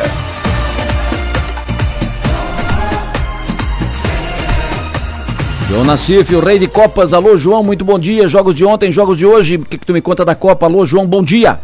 João 5.66 5.82
Nassif, 5.82 6.34
o 6.34 6.40
rei 6.40 6.58
de 6.58 6.68
Copas. 6.68 7.14
Alô, 7.14 7.38
João, 7.38 7.64
muito 7.64 7.86
bom 7.86 7.98
dia. 7.98 8.28
Jogos 8.28 8.54
de 8.54 8.66
ontem, 8.66 8.92
jogos 8.92 9.16
de 9.16 9.24
hoje. 9.24 9.56
O 9.56 9.64
que, 9.64 9.78
que 9.78 9.86
tu 9.86 9.94
me 9.94 10.02
conta 10.02 10.26
da 10.26 10.34
Copa? 10.34 10.66
Alô, 10.66 10.84
João, 10.84 11.06
bom 11.06 11.22
dia. 11.22 11.58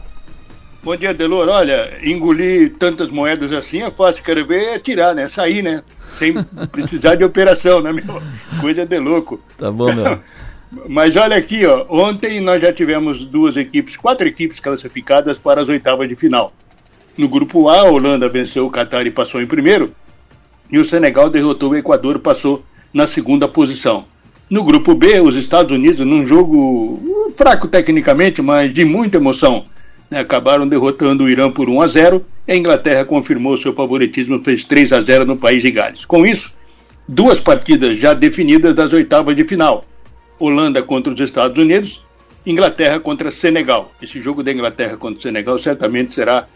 Bom 0.83 0.97
dia, 0.97 1.13
Delor. 1.13 1.47
Olha, 1.51 1.99
engolir 2.03 2.73
tantas 2.79 3.11
moedas 3.11 3.53
assim 3.53 3.83
é 3.83 3.91
fácil. 3.91 4.25
Quero 4.25 4.47
ver 4.47 4.77
é 4.77 4.79
tirar, 4.79 5.15
né? 5.15 5.29
Sair, 5.29 5.61
né? 5.61 5.83
Sem 6.19 6.33
precisar 6.73 7.17
de 7.17 7.25
operação, 7.25 7.83
né, 7.83 7.93
meu? 7.93 8.23
Coisa 8.59 8.87
de 8.87 8.99
louco. 8.99 9.39
Tá 9.59 9.71
bom, 9.71 9.93
meu. 9.93 10.19
Mas 10.89 11.15
olha 11.17 11.37
aqui, 11.37 11.67
ó, 11.67 11.85
ontem 11.91 12.41
nós 12.41 12.63
já 12.63 12.73
tivemos 12.73 13.25
duas 13.27 13.59
equipes, 13.59 13.97
quatro 13.97 14.27
equipes 14.27 14.59
classificadas 14.59 15.37
para 15.37 15.61
as 15.61 15.69
oitavas 15.69 16.09
de 16.09 16.15
final. 16.15 16.53
No 17.17 17.29
grupo 17.29 17.69
A, 17.69 17.81
a 17.81 17.85
Holanda 17.85 18.27
venceu 18.27 18.67
o 18.67 18.71
Qatar 18.71 19.07
e 19.07 19.11
passou 19.11 19.43
em 19.43 19.47
primeiro, 19.47 19.93
e 20.71 20.79
o 20.79 20.85
Senegal 20.85 21.29
derrotou 21.29 21.71
o 21.71 21.77
Equador 21.77 22.17
e 22.17 22.21
passou 22.21 22.65
na 22.93 23.07
segunda 23.07 23.47
posição. 23.47 24.07
No 24.49 24.65
grupo 24.65 24.95
B, 24.95 25.21
os 25.21 25.37
Estados 25.37 25.73
Unidos, 25.73 26.07
num 26.07 26.27
jogo 26.27 27.31
fraco 27.35 27.69
tecnicamente, 27.69 28.41
mas 28.41 28.73
de 28.73 28.83
muita 28.83 29.19
emoção, 29.19 29.67
né, 30.11 30.21
acabaram 30.21 30.67
derrotando 30.67 31.25
o 31.25 31.29
Irã 31.29 31.51
por 31.51 31.69
1 31.69 31.83
a 31.83 31.87
0 31.87 32.25
e 32.49 32.53
a 32.53 32.57
Inglaterra 32.57 33.05
confirmou 33.05 33.59
seu 33.59 33.75
favoritismo, 33.75 34.43
fez 34.43 34.65
3 34.65 34.93
a 34.95 35.03
0 35.03 35.27
no 35.27 35.37
país 35.37 35.61
de 35.61 35.71
Gales. 35.71 36.07
Com 36.07 36.27
isso, 36.27 36.57
duas 37.07 37.41
partidas 37.41 37.99
já 37.99 38.15
definidas 38.15 38.75
das 38.75 38.93
oitavas 38.95 39.37
de 39.37 39.45
final. 39.45 39.85
Holanda 40.39 40.83
contra 40.83 41.13
os 41.13 41.21
Estados 41.21 41.63
Unidos 41.63 42.03
Inglaterra 42.45 42.99
contra 42.99 43.31
Senegal. 43.31 43.93
Esse 44.03 44.21
jogo 44.21 44.43
da 44.43 44.53
Inglaterra 44.53 44.97
contra 44.97 45.23
Senegal 45.23 45.59
certamente 45.59 46.13
será 46.13 46.49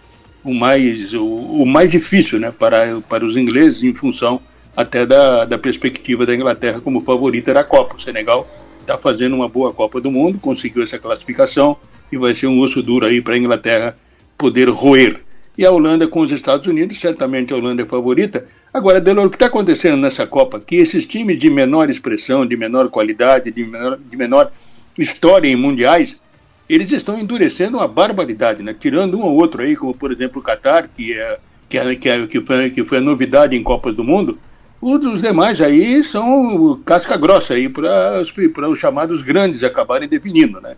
o 0.42 0.52
mais, 0.52 1.12
o, 1.12 1.24
o, 1.24 1.66
mais 1.66 1.88
difícil 1.88 2.40
né, 2.40 2.50
para, 2.50 3.00
para 3.08 3.24
os 3.24 3.36
ingleses, 3.36 3.82
em 3.82 3.94
função 3.94 4.40
até 4.76 5.06
da, 5.06 5.44
da 5.44 5.58
perspectiva 5.58 6.26
da 6.26 6.34
Inglaterra 6.34 6.80
como 6.80 7.00
favorita 7.00 7.54
da 7.54 7.62
Copa. 7.62 7.96
O 7.96 8.00
Senegal 8.00 8.48
está 8.80 8.98
fazendo 8.98 9.36
uma 9.36 9.48
boa 9.48 9.72
Copa 9.72 10.00
do 10.00 10.10
Mundo, 10.10 10.38
conseguiu 10.40 10.82
essa 10.82 10.98
classificação 10.98 11.76
e 12.10 12.16
vai 12.16 12.34
ser 12.34 12.48
um 12.48 12.60
osso 12.60 12.82
duro 12.82 13.06
aí 13.06 13.22
para 13.22 13.34
a 13.34 13.38
Inglaterra 13.38 13.96
poder 14.36 14.68
roer. 14.68 15.20
E 15.56 15.64
a 15.64 15.70
Holanda 15.70 16.06
com 16.06 16.20
os 16.20 16.32
Estados 16.32 16.66
Unidos, 16.66 16.98
certamente 16.98 17.52
a 17.52 17.56
Holanda 17.56 17.82
é 17.82 17.86
favorita. 17.86 18.46
Agora, 18.72 19.00
Delor, 19.00 19.26
o 19.26 19.30
que 19.30 19.36
está 19.36 19.46
acontecendo 19.46 19.96
nessa 19.96 20.26
Copa? 20.26 20.60
Que 20.60 20.76
esses 20.76 21.06
times 21.06 21.38
de 21.38 21.48
menor 21.48 21.88
expressão, 21.88 22.44
de 22.44 22.56
menor 22.56 22.88
qualidade, 22.90 23.50
de 23.50 23.64
menor, 23.64 23.98
de 23.98 24.16
menor 24.16 24.52
história 24.98 25.48
em 25.48 25.56
mundiais, 25.56 26.20
eles 26.68 26.90
estão 26.92 27.18
endurecendo 27.18 27.78
uma 27.78 27.88
barbaridade, 27.88 28.62
né? 28.62 28.74
Tirando 28.78 29.18
um 29.18 29.22
ou 29.22 29.36
outro 29.36 29.62
aí, 29.62 29.76
como 29.76 29.94
por 29.94 30.12
exemplo 30.12 30.40
o 30.40 30.44
Qatar, 30.44 30.90
que 30.94 31.14
é 31.14 31.38
que, 31.68 31.78
é, 31.78 31.96
que, 31.96 32.08
é, 32.08 32.26
que, 32.26 32.40
foi, 32.40 32.70
que 32.70 32.84
foi 32.84 32.98
a 32.98 33.00
novidade 33.00 33.56
em 33.56 33.62
Copas 33.62 33.94
do 33.94 34.04
Mundo, 34.04 34.38
os 34.80 35.22
demais 35.22 35.60
aí 35.60 36.04
são 36.04 36.80
casca 36.84 37.16
grossa 37.16 37.54
aí 37.54 37.68
para 37.68 38.20
os 38.68 38.78
chamados 38.78 39.22
grandes 39.22 39.64
acabarem 39.64 40.08
definindo, 40.08 40.60
né? 40.60 40.76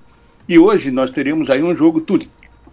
E 0.48 0.58
hoje 0.58 0.90
nós 0.90 1.10
teríamos 1.10 1.50
aí 1.50 1.62
um 1.62 1.76
jogo 1.76 2.00
tu, 2.00 2.18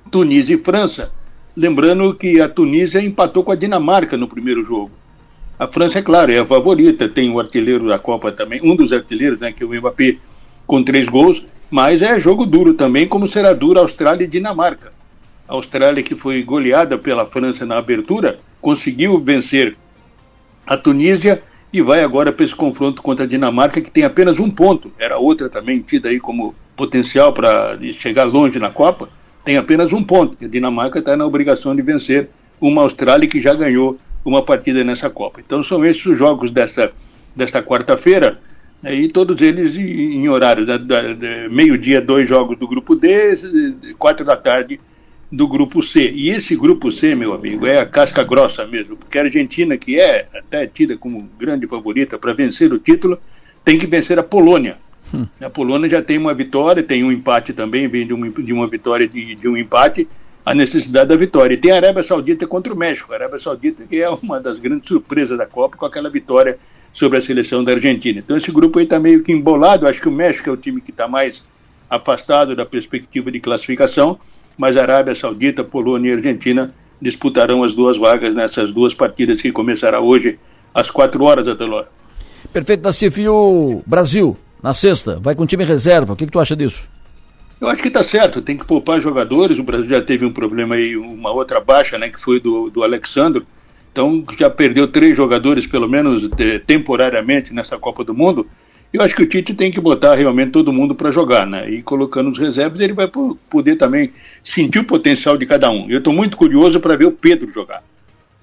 Tunísia 0.09 0.55
e 0.55 0.59
França, 0.59 1.11
lembrando 1.57 2.13
que 2.13 2.39
a 2.39 2.47
Tunísia 2.47 3.01
empatou 3.01 3.43
com 3.43 3.51
a 3.51 3.55
Dinamarca 3.55 4.15
no 4.15 4.27
primeiro 4.27 4.63
jogo. 4.63 4.91
A 5.57 5.67
França, 5.67 5.99
é 5.99 6.01
claro, 6.01 6.31
é 6.33 6.39
a 6.39 6.45
favorita, 6.45 7.07
tem 7.07 7.31
o 7.31 7.39
artilheiro 7.39 7.87
da 7.87 7.97
Copa 7.97 8.29
também, 8.29 8.59
um 8.61 8.75
dos 8.75 8.91
artilheiros, 8.91 9.39
né, 9.39 9.53
que 9.53 9.63
é 9.63 9.65
o 9.65 9.73
Mbappé, 9.73 10.17
com 10.67 10.83
três 10.83 11.07
gols, 11.07 11.45
mas 11.71 12.01
é 12.01 12.19
jogo 12.19 12.45
duro 12.45 12.73
também, 12.73 13.07
como 13.07 13.27
será 13.27 13.53
duro 13.53 13.79
Austrália 13.79 14.25
e 14.25 14.27
Dinamarca. 14.27 14.91
A 15.47 15.53
Austrália, 15.53 16.03
que 16.03 16.13
foi 16.13 16.43
goleada 16.43 16.97
pela 16.97 17.25
França 17.25 17.65
na 17.65 17.77
abertura, 17.77 18.39
conseguiu 18.59 19.17
vencer 19.19 19.77
a 20.67 20.75
Tunísia 20.75 21.41
e 21.71 21.81
vai 21.81 22.03
agora 22.03 22.33
para 22.33 22.43
esse 22.43 22.55
confronto 22.55 23.01
contra 23.01 23.23
a 23.23 23.27
Dinamarca, 23.27 23.79
que 23.79 23.91
tem 23.91 24.03
apenas 24.03 24.39
um 24.39 24.49
ponto. 24.49 24.91
Era 24.99 25.17
outra 25.17 25.47
também 25.47 25.79
tida 25.79 26.09
aí 26.09 26.19
como 26.19 26.53
potencial 26.75 27.31
para 27.31 27.77
chegar 27.99 28.25
longe 28.25 28.59
na 28.59 28.71
Copa, 28.71 29.07
tem 29.45 29.55
apenas 29.55 29.93
um 29.93 30.03
ponto. 30.03 30.35
A 30.43 30.47
Dinamarca 30.47 30.99
está 30.99 31.15
na 31.15 31.25
obrigação 31.25 31.73
de 31.73 31.81
vencer 31.81 32.29
uma 32.59 32.81
Austrália 32.81 33.29
que 33.29 33.39
já 33.39 33.53
ganhou 33.53 33.97
uma 34.25 34.43
partida 34.43 34.83
nessa 34.83 35.09
Copa. 35.09 35.39
Então 35.39 35.63
são 35.63 35.85
esses 35.85 36.05
os 36.05 36.17
jogos 36.17 36.51
dessa, 36.51 36.91
dessa 37.35 37.61
quarta-feira. 37.61 38.39
Né, 38.81 38.95
e 38.95 39.07
todos 39.07 39.39
eles 39.41 39.75
em 39.75 40.27
horário 40.27 40.65
da, 40.65 40.77
da, 40.77 41.13
da 41.13 41.49
meio-dia, 41.49 42.01
dois 42.01 42.27
jogos 42.27 42.57
do 42.57 42.67
grupo 42.67 42.95
D, 42.95 43.37
quatro 43.97 44.25
da 44.25 44.35
tarde 44.35 44.79
do 45.31 45.47
grupo 45.47 45.81
C. 45.83 46.11
E 46.11 46.29
esse 46.29 46.55
grupo 46.55 46.91
C, 46.91 47.13
meu 47.15 47.33
amigo, 47.33 47.65
é 47.67 47.79
a 47.79 47.85
casca 47.85 48.23
grossa 48.23 48.65
mesmo, 48.65 48.95
porque 48.95 49.17
a 49.17 49.23
Argentina, 49.23 49.77
que 49.77 49.99
é 49.99 50.27
até 50.33 50.65
tida 50.67 50.97
como 50.97 51.29
grande 51.37 51.67
favorita 51.67 52.17
para 52.17 52.33
vencer 52.33 52.71
o 52.73 52.79
título, 52.79 53.19
tem 53.63 53.77
que 53.77 53.87
vencer 53.87 54.17
a 54.17 54.23
Polônia. 54.23 54.77
Hum. 55.13 55.25
A 55.39 55.49
Polônia 55.49 55.89
já 55.89 56.01
tem 56.01 56.17
uma 56.17 56.33
vitória, 56.33 56.81
tem 56.81 57.03
um 57.03 57.11
empate 57.11 57.53
também, 57.53 57.87
vem 57.87 58.07
de, 58.07 58.13
um, 58.13 58.29
de 58.29 58.53
uma 58.53 58.67
vitória 58.67 59.07
de, 59.07 59.35
de 59.35 59.47
um 59.47 59.57
empate, 59.57 60.07
a 60.45 60.53
necessidade 60.53 61.09
da 61.09 61.15
vitória. 61.15 61.55
E 61.55 61.57
tem 61.57 61.71
a 61.71 61.77
Arábia 61.77 62.03
Saudita 62.03 62.45
contra 62.45 62.71
o 62.71 62.77
México. 62.77 63.11
A 63.11 63.15
Arábia 63.15 63.39
Saudita 63.39 63.83
que 63.83 63.99
é 63.99 64.09
uma 64.09 64.39
das 64.39 64.59
grandes 64.59 64.87
surpresas 64.87 65.37
da 65.37 65.45
Copa 65.45 65.75
com 65.75 65.85
aquela 65.85 66.09
vitória 66.09 66.59
sobre 66.93 67.17
a 67.17 67.21
seleção 67.21 67.63
da 67.63 67.73
Argentina. 67.73 68.19
Então 68.19 68.37
esse 68.37 68.51
grupo 68.51 68.77
aí 68.77 68.85
está 68.85 68.99
meio 68.99 69.23
que 69.23 69.31
embolado. 69.31 69.87
Acho 69.87 70.01
que 70.01 70.07
o 70.07 70.11
México 70.11 70.49
é 70.49 70.53
o 70.53 70.57
time 70.57 70.79
que 70.79 70.91
está 70.91 71.07
mais 71.07 71.43
afastado 71.89 72.55
da 72.55 72.65
perspectiva 72.65 73.31
de 73.31 73.39
classificação, 73.39 74.19
mas 74.57 74.77
a 74.77 74.81
Arábia 74.83 75.15
Saudita, 75.15 75.63
Polônia 75.63 76.11
e 76.11 76.13
Argentina 76.13 76.73
disputarão 77.01 77.63
as 77.63 77.75
duas 77.75 77.97
vagas 77.97 78.33
nessas 78.33 78.71
duas 78.71 78.93
partidas 78.93 79.41
que 79.41 79.51
começará 79.51 79.99
hoje 79.99 80.39
às 80.73 80.89
quatro 80.89 81.23
horas, 81.23 81.47
Adelor. 81.47 81.85
Perfeito, 82.53 82.83
Nassif. 82.83 83.21
E 83.21 83.27
o 83.27 83.83
Brasil, 83.85 84.37
na 84.61 84.73
sexta, 84.73 85.19
vai 85.19 85.35
com 85.35 85.45
time 85.45 85.63
reserva. 85.63 86.13
O 86.13 86.15
que, 86.15 86.25
que 86.25 86.31
tu 86.31 86.39
acha 86.39 86.55
disso? 86.55 86.87
Eu 87.59 87.69
acho 87.69 87.81
que 87.81 87.87
está 87.87 88.03
certo, 88.03 88.41
tem 88.41 88.57
que 88.57 88.65
poupar 88.65 88.99
jogadores. 88.99 89.57
O 89.57 89.63
Brasil 89.63 89.89
já 89.89 90.01
teve 90.01 90.25
um 90.25 90.33
problema 90.33 90.75
aí, 90.75 90.97
uma 90.97 91.31
outra 91.31 91.59
baixa, 91.59 91.97
né, 91.97 92.09
que 92.09 92.19
foi 92.19 92.39
do, 92.39 92.69
do 92.69 92.83
Alexandre. 92.83 93.45
Então 93.91 94.25
já 94.37 94.49
perdeu 94.49 94.89
três 94.89 95.15
jogadores, 95.15 95.65
pelo 95.65 95.87
menos 95.87 96.29
de, 96.29 96.59
temporariamente, 96.59 97.53
nessa 97.53 97.77
Copa 97.77 98.03
do 98.03 98.13
Mundo. 98.13 98.45
Eu 98.91 99.01
acho 99.01 99.15
que 99.15 99.23
o 99.23 99.27
Tite 99.27 99.53
tem 99.53 99.71
que 99.71 99.79
botar 99.79 100.15
realmente 100.15 100.51
todo 100.51 100.71
mundo 100.71 100.95
para 100.95 101.11
jogar, 101.11 101.45
né? 101.45 101.69
E 101.69 101.81
colocando 101.81 102.31
os 102.31 102.39
reservas, 102.39 102.79
ele 102.79 102.93
vai 102.93 103.09
poder 103.49 103.75
também 103.75 104.11
sentir 104.43 104.79
o 104.79 104.85
potencial 104.85 105.37
de 105.37 105.45
cada 105.45 105.69
um. 105.69 105.89
Eu 105.89 105.99
estou 105.99 106.13
muito 106.13 106.37
curioso 106.37 106.79
para 106.79 106.95
ver 106.95 107.05
o 107.05 107.11
Pedro 107.11 107.51
jogar, 107.51 107.83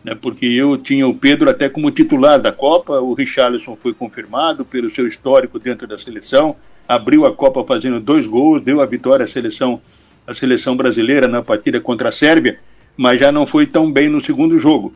né? 0.04 0.14
Porque 0.14 0.46
eu 0.46 0.76
tinha 0.76 1.06
o 1.06 1.14
Pedro 1.14 1.48
até 1.48 1.68
como 1.68 1.90
titular 1.90 2.40
da 2.40 2.52
Copa, 2.52 3.00
o 3.00 3.14
Richarlison 3.14 3.76
foi 3.76 3.94
confirmado 3.94 4.64
pelo 4.64 4.90
seu 4.90 5.06
histórico 5.06 5.58
dentro 5.58 5.86
da 5.86 5.98
seleção, 5.98 6.56
abriu 6.86 7.26
a 7.26 7.32
Copa 7.32 7.64
fazendo 7.64 8.00
dois 8.00 8.26
gols, 8.26 8.62
deu 8.62 8.80
a 8.80 8.86
vitória 8.86 9.24
à 9.24 9.28
seleção, 9.28 9.80
à 10.26 10.34
seleção 10.34 10.76
brasileira 10.76 11.28
na 11.28 11.42
partida 11.42 11.80
contra 11.80 12.08
a 12.08 12.12
Sérvia, 12.12 12.58
mas 12.96 13.20
já 13.20 13.32
não 13.32 13.46
foi 13.46 13.66
tão 13.66 13.90
bem 13.90 14.08
no 14.08 14.20
segundo 14.20 14.58
jogo. 14.58 14.92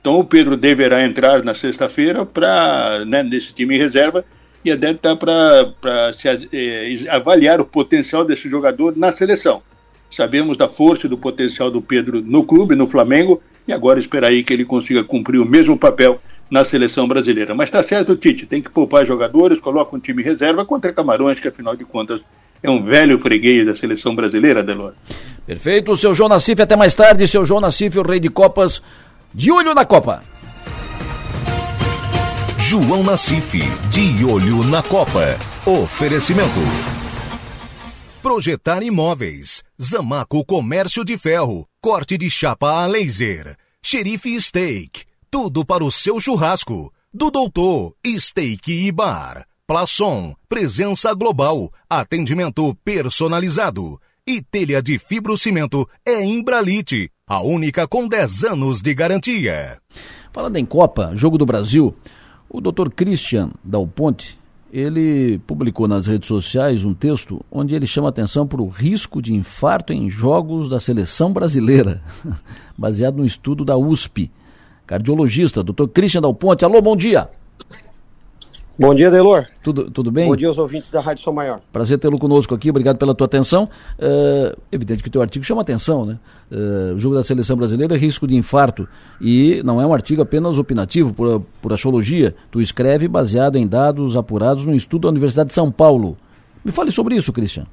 Então 0.00 0.18
o 0.20 0.24
Pedro 0.24 0.56
deverá 0.56 1.04
entrar 1.04 1.42
na 1.42 1.54
sexta-feira 1.54 2.24
para 2.24 3.04
né, 3.04 3.22
nesse 3.22 3.54
time 3.54 3.76
reserva 3.76 4.24
e 4.64 4.74
deve 4.74 4.94
estar 4.94 5.16
para 5.16 5.72
é, 6.52 6.96
avaliar 7.10 7.60
o 7.60 7.64
potencial 7.64 8.24
desse 8.24 8.48
jogador 8.48 8.96
na 8.96 9.12
seleção. 9.12 9.62
Sabemos 10.10 10.56
da 10.56 10.68
força 10.68 11.06
e 11.06 11.10
do 11.10 11.18
potencial 11.18 11.70
do 11.70 11.82
Pedro 11.82 12.20
no 12.20 12.44
clube, 12.44 12.74
no 12.74 12.86
Flamengo, 12.86 13.42
e 13.66 13.72
agora 13.72 13.98
esperar 13.98 14.28
aí 14.28 14.42
que 14.44 14.52
ele 14.52 14.64
consiga 14.64 15.02
cumprir 15.04 15.40
o 15.40 15.46
mesmo 15.46 15.76
papel 15.76 16.20
na 16.50 16.64
seleção 16.64 17.06
brasileira. 17.06 17.54
Mas 17.54 17.68
está 17.68 17.82
certo, 17.82 18.16
Tite, 18.16 18.46
tem 18.46 18.62
que 18.62 18.70
poupar 18.70 19.06
jogadores, 19.06 19.60
coloca 19.60 19.94
um 19.96 20.00
time 20.00 20.22
reserva 20.22 20.64
contra 20.64 20.92
Camarões, 20.92 21.40
que 21.40 21.48
afinal 21.48 21.76
de 21.76 21.84
contas 21.84 22.20
é 22.62 22.70
um 22.70 22.84
velho 22.84 23.18
freguês 23.18 23.66
da 23.66 23.74
seleção 23.74 24.14
brasileira, 24.14 24.62
Delor. 24.62 24.94
Perfeito, 25.46 25.96
seu 25.96 26.14
João 26.14 26.28
Nassif, 26.28 26.60
até 26.60 26.76
mais 26.76 26.94
tarde, 26.94 27.28
seu 27.28 27.44
João 27.44 27.60
Nassif, 27.60 27.96
o 27.98 28.02
rei 28.02 28.18
de 28.18 28.28
Copas. 28.28 28.82
De 29.32 29.52
olho 29.52 29.74
na 29.74 29.84
Copa. 29.84 30.22
João 32.58 33.04
Nassif, 33.04 33.58
de 33.90 34.24
olho 34.24 34.64
na 34.64 34.82
Copa. 34.82 35.38
Oferecimento. 35.64 36.60
Projetar 38.22 38.82
imóveis. 38.82 39.62
Zamaco 39.80 40.44
Comércio 40.44 41.04
de 41.04 41.16
Ferro. 41.16 41.68
Corte 41.80 42.18
de 42.18 42.28
chapa 42.28 42.82
a 42.82 42.86
laser. 42.86 43.56
Xerife 43.80 44.40
Steak. 44.40 45.04
Tudo 45.38 45.66
para 45.66 45.84
o 45.84 45.90
seu 45.90 46.18
churrasco. 46.18 46.90
Do 47.12 47.30
Doutor 47.30 47.92
Steak 48.06 48.72
e 48.72 48.90
Bar. 48.90 49.46
Plaçom. 49.66 50.34
Presença 50.48 51.12
global. 51.12 51.70
Atendimento 51.90 52.74
personalizado. 52.82 54.00
E 54.26 54.40
telha 54.40 54.80
de 54.80 54.98
fibrocimento 54.98 55.86
é 56.06 56.24
Imbralite 56.24 57.10
a 57.26 57.42
única 57.42 57.86
com 57.86 58.08
10 58.08 58.44
anos 58.44 58.80
de 58.80 58.94
garantia. 58.94 59.78
Falando 60.32 60.56
em 60.56 60.64
Copa, 60.64 61.12
Jogo 61.14 61.36
do 61.36 61.44
Brasil, 61.44 61.94
o 62.48 62.58
Dr. 62.58 62.88
Christian 62.88 63.50
Dal 63.62 63.86
Ponte, 63.86 64.38
ele 64.72 65.38
publicou 65.40 65.86
nas 65.86 66.06
redes 66.06 66.28
sociais 66.28 66.82
um 66.82 66.94
texto 66.94 67.44
onde 67.52 67.74
ele 67.74 67.86
chama 67.86 68.08
atenção 68.08 68.46
para 68.46 68.62
o 68.62 68.68
risco 68.68 69.20
de 69.20 69.34
infarto 69.34 69.92
em 69.92 70.08
jogos 70.08 70.66
da 70.66 70.80
seleção 70.80 71.30
brasileira, 71.30 72.02
baseado 72.74 73.18
no 73.18 73.26
estudo 73.26 73.66
da 73.66 73.76
USP. 73.76 74.30
Cardiologista, 74.86 75.62
Dr. 75.62 75.88
Christian 75.92 76.22
Dal 76.22 76.34
Ponte, 76.34 76.64
alô, 76.64 76.80
bom 76.80 76.96
dia. 76.96 77.28
Bom 78.78 78.94
dia, 78.94 79.10
Delor. 79.10 79.46
Tudo, 79.62 79.90
tudo 79.90 80.12
bem? 80.12 80.28
Bom 80.28 80.36
dia 80.36 80.48
aos 80.48 80.58
ouvintes 80.58 80.90
da 80.90 81.00
Rádio 81.00 81.24
São 81.24 81.32
Maior. 81.32 81.60
Prazer 81.72 81.98
tê-lo 81.98 82.18
conosco 82.18 82.54
aqui, 82.54 82.68
obrigado 82.68 82.98
pela 82.98 83.14
tua 83.14 83.24
atenção. 83.24 83.64
Uh, 83.98 84.54
evidente 84.70 85.02
que 85.02 85.08
o 85.08 85.10
teu 85.10 85.22
artigo 85.22 85.42
chama 85.46 85.62
atenção, 85.62 86.04
né? 86.04 86.18
Uh, 86.52 86.94
o 86.94 86.98
jogo 86.98 87.14
da 87.14 87.24
seleção 87.24 87.56
brasileira 87.56 87.94
é 87.94 87.98
risco 87.98 88.26
de 88.26 88.36
infarto. 88.36 88.86
E 89.18 89.62
não 89.64 89.80
é 89.80 89.86
um 89.86 89.94
artigo 89.94 90.20
apenas 90.20 90.58
opinativo, 90.58 91.14
por, 91.14 91.40
por 91.62 91.72
astrologia. 91.72 92.34
Tu 92.50 92.60
escreve 92.60 93.08
baseado 93.08 93.56
em 93.56 93.66
dados 93.66 94.14
apurados 94.14 94.66
no 94.66 94.74
estudo 94.74 95.02
da 95.02 95.08
Universidade 95.08 95.48
de 95.48 95.54
São 95.54 95.72
Paulo. 95.72 96.14
Me 96.62 96.70
fale 96.70 96.92
sobre 96.92 97.16
isso, 97.16 97.32
Christian. 97.32 97.66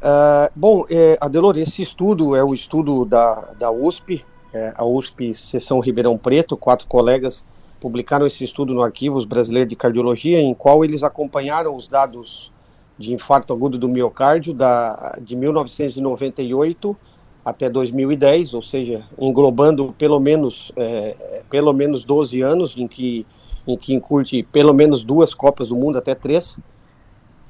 Uh, 0.00 0.50
bom, 0.56 0.86
é, 0.88 1.18
Adelor, 1.20 1.58
esse 1.58 1.82
estudo 1.82 2.34
é 2.34 2.42
o 2.42 2.54
estudo 2.54 3.04
da, 3.04 3.50
da 3.58 3.70
USP, 3.70 4.24
é, 4.54 4.72
a 4.76 4.84
USP 4.84 5.34
Seção 5.34 5.80
Ribeirão 5.80 6.16
Preto, 6.16 6.56
quatro 6.56 6.86
colegas 6.86 7.44
publicaram 7.80 8.26
esse 8.26 8.44
estudo 8.44 8.72
no 8.72 8.82
Arquivos 8.82 9.24
Brasileiro 9.24 9.68
de 9.68 9.76
Cardiologia, 9.76 10.40
em 10.40 10.54
qual 10.54 10.84
eles 10.84 11.02
acompanharam 11.02 11.76
os 11.76 11.88
dados 11.88 12.50
de 12.96 13.12
infarto 13.12 13.52
agudo 13.52 13.76
do 13.76 13.88
miocárdio 13.88 14.54
da, 14.54 15.18
de 15.20 15.34
1998 15.34 16.96
até 17.44 17.68
2010, 17.68 18.54
ou 18.54 18.62
seja, 18.62 19.04
englobando 19.18 19.94
pelo 19.98 20.18
menos, 20.18 20.72
é, 20.76 21.42
pelo 21.50 21.74
menos 21.74 22.04
12 22.04 22.40
anos, 22.40 22.74
em 22.76 22.88
que, 22.88 23.26
em 23.66 23.76
que 23.76 23.92
incute 23.92 24.42
pelo 24.44 24.72
menos 24.72 25.04
duas 25.04 25.34
Copas 25.34 25.68
do 25.68 25.76
Mundo, 25.76 25.98
até 25.98 26.14
três. 26.14 26.56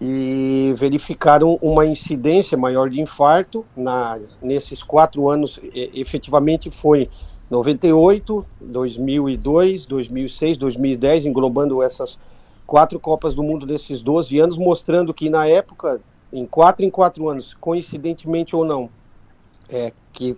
E 0.01 0.74
verificaram 0.76 1.59
uma 1.62 1.86
incidência 1.86 2.59
maior 2.59 2.90
de 2.90 3.01
infarto 3.01 3.64
na, 3.76 4.18
nesses 4.42 4.82
quatro 4.82 5.28
anos. 5.28 5.61
efetivamente 5.72 6.70
foi 6.70 7.09
98, 7.51 8.45
2002, 8.61 9.86
2006, 9.86 10.59
2010, 10.59 11.26
englobando 11.26 11.82
essas 11.82 12.18
quatro 12.66 12.99
Copas 12.99 13.34
do 13.34 13.42
Mundo 13.42 13.66
desses 13.66 14.03
12 14.03 14.38
anos, 14.38 14.59
mostrando 14.59 15.14
que 15.14 15.28
na 15.28 15.47
época, 15.47 16.01
em 16.32 16.47
quatro 16.47 16.84
em 16.84 16.90
quatro 16.90 17.28
anos, 17.28 17.55
coincidentemente 17.55 18.57
ou 18.57 18.64
não, 18.64 18.90
é, 19.68 19.92
que 20.12 20.36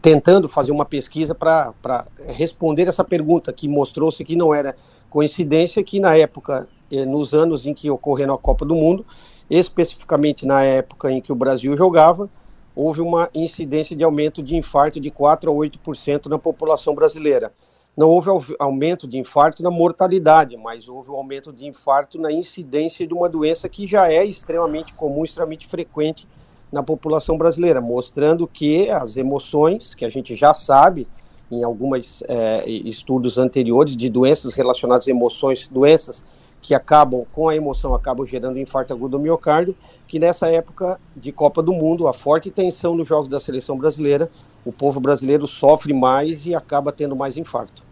tentando 0.00 0.48
fazer 0.48 0.72
uma 0.72 0.84
pesquisa 0.84 1.34
para 1.34 2.06
responder 2.26 2.88
essa 2.88 3.04
pergunta, 3.04 3.52
que 3.52 3.68
mostrou-se 3.68 4.24
que 4.24 4.36
não 4.36 4.54
era 4.54 4.76
coincidência, 5.16 5.82
que 5.82 5.98
na 5.98 6.14
época, 6.14 6.68
eh, 6.92 7.06
nos 7.06 7.32
anos 7.32 7.64
em 7.64 7.72
que 7.72 7.90
ocorreu 7.90 8.34
a 8.34 8.38
Copa 8.38 8.66
do 8.66 8.74
Mundo, 8.74 9.02
especificamente 9.48 10.44
na 10.44 10.62
época 10.62 11.10
em 11.10 11.22
que 11.22 11.32
o 11.32 11.34
Brasil 11.34 11.74
jogava, 11.74 12.28
houve 12.74 13.00
uma 13.00 13.30
incidência 13.34 13.96
de 13.96 14.04
aumento 14.04 14.42
de 14.42 14.54
infarto 14.54 15.00
de 15.00 15.10
4 15.10 15.50
a 15.50 15.54
8% 15.54 16.26
na 16.26 16.38
população 16.38 16.94
brasileira. 16.94 17.50
Não 17.96 18.10
houve 18.10 18.54
aumento 18.58 19.08
de 19.08 19.16
infarto 19.16 19.62
na 19.62 19.70
mortalidade, 19.70 20.54
mas 20.54 20.86
houve 20.86 21.10
um 21.10 21.14
aumento 21.14 21.50
de 21.50 21.66
infarto 21.66 22.20
na 22.20 22.30
incidência 22.30 23.06
de 23.06 23.14
uma 23.14 23.26
doença 23.26 23.70
que 23.70 23.86
já 23.86 24.12
é 24.12 24.22
extremamente 24.22 24.92
comum, 24.92 25.24
extremamente 25.24 25.66
frequente 25.66 26.28
na 26.70 26.82
população 26.82 27.38
brasileira, 27.38 27.80
mostrando 27.80 28.46
que 28.46 28.90
as 28.90 29.16
emoções, 29.16 29.94
que 29.94 30.04
a 30.04 30.10
gente 30.10 30.36
já 30.36 30.52
sabe 30.52 31.08
em 31.50 31.62
alguns 31.62 32.22
é, 32.28 32.68
estudos 32.68 33.38
anteriores 33.38 33.96
de 33.96 34.08
doenças 34.08 34.54
relacionadas 34.54 35.06
a 35.06 35.10
emoções, 35.10 35.68
doenças 35.68 36.24
que 36.60 36.74
acabam 36.74 37.24
com 37.32 37.48
a 37.48 37.54
emoção 37.54 37.94
acabam 37.94 38.26
gerando 38.26 38.58
infarto 38.58 38.92
agudo 38.92 39.16
do 39.16 39.22
miocárdio, 39.22 39.76
que 40.08 40.18
nessa 40.18 40.48
época 40.48 40.98
de 41.14 41.30
Copa 41.30 41.62
do 41.62 41.72
Mundo, 41.72 42.08
a 42.08 42.12
forte 42.12 42.50
tensão 42.50 42.96
nos 42.96 43.06
jogos 43.06 43.28
da 43.28 43.38
seleção 43.38 43.78
brasileira, 43.78 44.28
o 44.64 44.72
povo 44.72 44.98
brasileiro 44.98 45.46
sofre 45.46 45.92
mais 45.92 46.44
e 46.44 46.54
acaba 46.54 46.90
tendo 46.90 47.14
mais 47.14 47.36
infarto. 47.36 47.84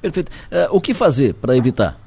Perfeito. 0.00 0.32
Uh, 0.50 0.74
o 0.74 0.80
que 0.80 0.94
fazer 0.94 1.34
para 1.34 1.54
evitar? 1.54 1.99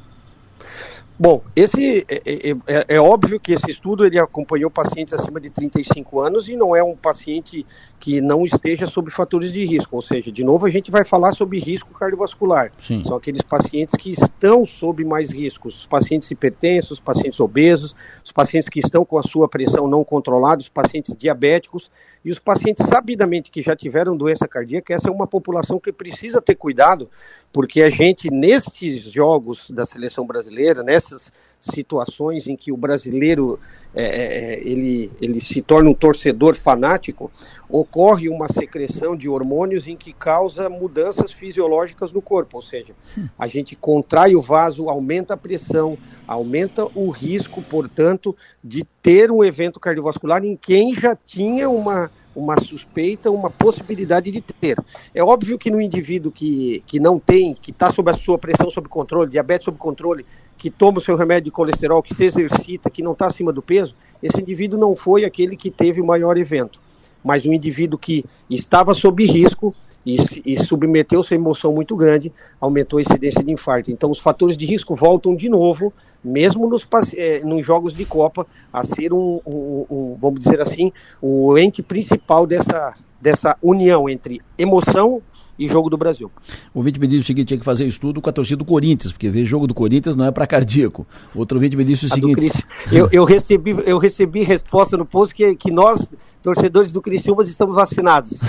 Bom, 1.18 1.42
esse 1.56 2.06
é, 2.10 2.22
é, 2.26 2.52
é, 2.68 2.86
é, 2.96 3.00
óbvio 3.00 3.40
que 3.40 3.54
esse 3.54 3.70
estudo 3.70 4.06
ele 4.06 4.20
acompanhou 4.20 4.70
pacientes 4.70 5.14
acima 5.14 5.40
de 5.40 5.50
35 5.50 6.20
anos 6.20 6.50
e 6.50 6.56
não 6.56 6.76
é 6.76 6.84
um 6.84 6.96
paciente 6.96 7.66
que 8.00 8.20
não 8.20 8.44
esteja 8.44 8.88
sob 8.88 9.12
fatores 9.12 9.52
de 9.52 9.64
risco, 9.64 9.96
ou 9.96 10.02
seja, 10.02 10.32
de 10.32 10.44
novo 10.44 10.66
a 10.66 10.70
gente 10.70 10.90
vai 10.90 11.06
falar 11.06 11.32
sobre 11.34 11.60
risco 11.60 11.94
cardiovascular. 11.94 12.72
Sim. 12.82 13.04
São 13.04 13.16
aqueles 13.16 13.44
pacientes 13.44 13.96
que 13.96 14.10
estão 14.10 14.66
sob 14.66 15.04
mais 15.06 15.32
riscos, 15.32 15.82
os 15.82 15.88
pacientes 15.88 16.30
hipertensos, 16.32 16.92
os 16.92 17.00
pacientes 17.00 17.40
obesos, 17.40 17.96
os 18.26 18.32
pacientes 18.32 18.68
que 18.68 18.80
estão 18.80 19.06
com 19.06 19.18
a 19.18 19.24
sua 19.24 19.48
pressão 19.48 19.88
não 19.88 20.04
controlada, 20.04 20.62
os 20.62 20.70
pacientes 20.70 21.16
diabéticos 21.16 21.92
e 22.24 22.32
os 22.32 22.40
pacientes 22.40 22.86
sabidamente 22.88 23.52
que 23.52 23.62
já 23.62 23.76
tiveram 23.76 24.16
doença 24.16 24.48
cardíaca, 24.48 24.94
essa 24.94 25.10
é 25.10 25.12
uma 25.12 25.28
população 25.28 25.80
que 25.80 25.92
precisa 25.92 26.42
ter 26.42 26.56
cuidado, 26.56 27.10
porque 27.52 27.82
a 27.82 27.90
gente, 27.90 28.32
nesses 28.32 29.04
jogos 29.04 29.70
da 29.70 29.86
seleção 29.86 30.26
brasileira, 30.26 30.84
nessas 30.84 31.34
situações 31.60 32.48
em 32.48 32.56
que 32.56 32.72
o 32.72 32.78
brasileiro 32.78 33.60
é, 33.96 34.04
é, 34.04 34.54
é, 34.54 34.60
ele, 34.60 35.12
ele 35.22 35.40
se 35.40 35.62
torna 35.62 35.90
um 35.90 35.94
torcedor 35.94 36.56
fanático, 36.56 37.32
ocorre 37.70 38.28
uma 38.28 38.48
secreção 38.48 39.16
de 39.16 39.30
hormônios 39.30 39.88
em 39.88 39.96
que 39.96 40.12
causa 40.12 40.68
mudanças 40.68 41.32
fisiológicas 41.32 42.12
no 42.12 42.22
corpo, 42.22 42.58
ou 42.58 42.62
seja, 42.62 42.94
a 43.38 43.48
gente 43.48 43.76
contrai 43.76 44.36
o 44.36 44.42
vaso, 44.42 44.90
aumenta 44.90 45.36
a 45.36 45.38
pressão, 45.38 45.98
aumenta 46.28 46.88
o 46.96 47.10
risco, 47.10 47.62
portanto, 47.62 48.36
de 48.64 48.84
ter 49.02 49.32
um 49.32 49.44
evento 49.44 49.80
cardiovascular 49.80 50.44
em 50.44 50.56
quem 50.56 50.96
já 50.96 51.16
tinha 51.16 51.70
uma, 51.70 52.10
uma 52.36 52.60
suspeita, 52.60 53.30
uma 53.30 53.50
possibilidade 53.50 54.32
de 54.32 54.42
ter. 54.42 54.78
É 55.14 55.24
óbvio 55.24 55.58
que 55.58 55.70
no 55.70 55.80
indivíduo 55.80 56.32
que, 56.32 56.84
que 56.88 57.00
não 57.00 57.20
tem, 57.20 57.54
que 57.54 57.72
está 57.72 57.92
sob 57.92 58.10
a 58.10 58.16
sua 58.16 58.38
pressão 58.38 58.72
sob 58.72 58.88
controle, 58.90 59.30
diabetes 59.30 59.66
sob 59.66 59.78
controle, 59.78 60.26
que 60.58 60.70
toma 60.70 60.98
o 60.98 61.02
seu 61.02 61.16
remédio 61.16 61.46
de 61.46 61.52
colesterol, 61.52 62.02
que 62.02 62.14
se 62.14 62.26
exercita, 62.26 62.90
que 62.90 63.04
não 63.04 63.14
está 63.14 63.28
acima 63.28 63.52
do 63.52 63.62
peso, 63.62 63.96
esse 64.22 64.40
indivíduo 64.40 64.80
não 64.80 64.96
foi 64.96 65.26
aquele 65.26 65.58
que 65.58 65.70
teve 65.70 66.00
o 66.00 66.06
maior 66.06 66.38
evento. 66.38 66.80
Mas 67.24 67.46
um 67.46 67.54
indivíduo 67.54 67.98
que 67.98 68.24
estava 68.50 68.94
sob 68.94 69.26
risco 69.26 69.76
e, 70.06 70.18
e 70.46 70.58
submeteu 70.58 71.24
sua 71.24 71.36
emoção 71.36 71.74
muito 71.74 71.96
grande, 71.96 72.32
aumentou 72.60 73.00
a 73.00 73.02
incidência 73.02 73.44
de 73.44 73.52
infarto. 73.52 73.92
Então, 73.92 74.12
os 74.12 74.20
fatores 74.20 74.58
de 74.58 74.66
risco 74.66 74.94
voltam 74.94 75.36
de 75.36 75.48
novo, 75.50 75.94
mesmo 76.24 76.68
nos, 76.68 76.88
eh, 77.16 77.42
nos 77.44 77.66
jogos 77.66 77.96
de 77.96 78.06
Copa, 78.06 78.46
a 78.72 78.84
ser 78.84 79.14
um, 79.14 79.40
um, 79.46 79.86
um, 79.90 80.18
vamos 80.20 80.42
dizer 80.42 80.62
assim, 80.62 80.92
o 81.22 81.58
ente 81.58 81.82
principal 81.82 82.46
dessa, 82.46 82.94
dessa 83.22 83.58
união 83.62 84.10
entre 84.10 84.42
emoção 84.58 85.22
e 85.58 85.68
jogo 85.68 85.90
do 85.90 85.98
Brasil. 85.98 86.32
O 86.74 86.80
ouvinte 86.80 87.00
me 87.00 87.08
disse 87.08 87.22
o 87.22 87.26
seguinte, 87.26 87.48
tinha 87.48 87.58
que 87.58 87.66
fazer 87.66 87.86
estudo 87.86 88.22
com 88.22 88.30
a 88.30 88.34
torcida 88.34 88.58
do 88.58 88.66
Corinthians, 88.66 89.12
porque 89.12 89.30
ver 89.30 89.46
jogo 89.46 89.68
do 89.68 89.74
Corinthians 89.74 90.16
não 90.16 90.26
é 90.26 90.32
para 90.32 90.48
cardíaco. 90.48 91.06
Outro 91.36 91.58
ouvinte 91.58 91.76
me 91.76 91.84
disse 91.84 92.06
o 92.06 92.12
a 92.12 92.16
seguinte... 92.16 92.66
Eu, 92.92 93.08
eu, 93.12 93.24
recebi, 93.24 93.76
eu 93.86 93.98
recebi 93.98 94.44
resposta 94.44 94.98
no 94.98 95.06
post 95.06 95.34
que, 95.36 95.56
que 95.56 95.72
nós, 95.72 96.12
torcedores 96.42 96.92
do 96.92 97.02
Criciúma, 97.02 97.44
estamos 97.44 97.76
vacinados. 97.76 98.40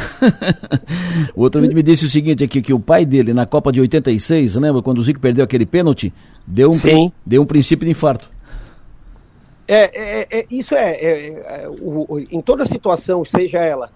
o 1.34 1.42
outro 1.42 1.60
ouvinte 1.60 1.74
me 1.74 1.82
disse 1.82 2.06
o 2.06 2.10
seguinte 2.10 2.42
aqui, 2.42 2.62
que 2.62 2.72
o 2.72 2.80
pai 2.80 3.04
dele, 3.04 3.34
na 3.34 3.44
Copa 3.44 3.70
de 3.70 3.80
86, 3.80 4.56
lembra, 4.56 4.82
quando 4.82 4.98
o 4.98 5.02
Zico 5.02 5.20
perdeu 5.20 5.44
aquele 5.44 5.66
pênalti, 5.66 6.12
deu 6.46 6.70
um, 6.70 6.74
Sim. 6.74 7.12
deu 7.24 7.42
um 7.42 7.46
princípio 7.46 7.84
de 7.84 7.90
infarto. 7.90 8.30
É, 9.66 9.90
é, 9.94 10.40
é 10.40 10.46
isso 10.50 10.74
é, 10.74 10.90
é, 10.90 11.64
é 11.64 11.68
o, 11.80 12.22
em 12.30 12.40
toda 12.42 12.66
situação, 12.66 13.24
seja 13.24 13.58
ela 13.58 13.90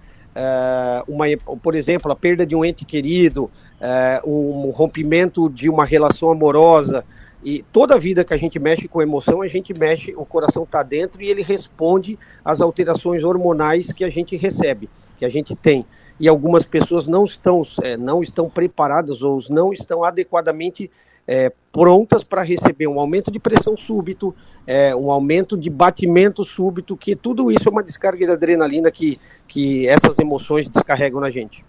uma, 1.06 1.26
por 1.62 1.74
exemplo, 1.74 2.10
a 2.10 2.16
perda 2.16 2.46
de 2.46 2.54
um 2.54 2.64
ente 2.64 2.84
querido, 2.84 3.50
uh, 3.80 4.30
um 4.30 4.70
rompimento 4.70 5.48
de 5.48 5.68
uma 5.68 5.84
relação 5.84 6.30
amorosa. 6.30 7.04
E 7.44 7.64
toda 7.72 7.94
a 7.94 7.98
vida 7.98 8.24
que 8.24 8.34
a 8.34 8.36
gente 8.36 8.58
mexe 8.58 8.88
com 8.88 9.00
emoção, 9.00 9.42
a 9.42 9.46
gente 9.46 9.72
mexe, 9.78 10.12
o 10.16 10.24
coração 10.24 10.64
está 10.64 10.82
dentro 10.82 11.22
e 11.22 11.30
ele 11.30 11.42
responde 11.42 12.18
às 12.44 12.60
alterações 12.60 13.22
hormonais 13.22 13.92
que 13.92 14.04
a 14.04 14.10
gente 14.10 14.36
recebe, 14.36 14.88
que 15.16 15.24
a 15.24 15.28
gente 15.28 15.54
tem. 15.54 15.86
E 16.18 16.28
algumas 16.28 16.66
pessoas 16.66 17.06
não 17.06 17.22
estão, 17.22 17.62
é, 17.82 17.96
não 17.96 18.22
estão 18.22 18.50
preparadas 18.50 19.22
ou 19.22 19.38
não 19.50 19.72
estão 19.72 20.02
adequadamente 20.02 20.90
é, 21.28 21.52
prontas 21.70 22.24
para 22.24 22.42
receber 22.42 22.88
um 22.88 22.98
aumento 22.98 23.30
de 23.30 23.38
pressão 23.38 23.76
súbito, 23.76 24.34
é, 24.66 24.96
um 24.96 25.10
aumento 25.10 25.58
de 25.58 25.68
batimento 25.68 26.42
súbito, 26.42 26.96
que 26.96 27.14
tudo 27.14 27.52
isso 27.52 27.68
é 27.68 27.70
uma 27.70 27.82
descarga 27.82 28.24
de 28.24 28.32
adrenalina 28.32 28.90
que, 28.90 29.20
que 29.46 29.86
essas 29.86 30.18
emoções 30.18 30.70
descarregam 30.70 31.20
na 31.20 31.30
gente. 31.30 31.62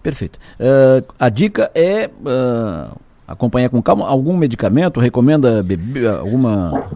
Perfeito. 0.00 0.38
Uh, 0.58 1.04
a 1.18 1.28
dica 1.28 1.70
é 1.74 2.06
uh, 2.08 2.96
acompanhar 3.26 3.68
com 3.68 3.82
calma 3.82 4.06
algum 4.06 4.36
medicamento, 4.36 5.00
recomenda 5.00 5.62
beber 5.62 6.08
alguma 6.08 6.88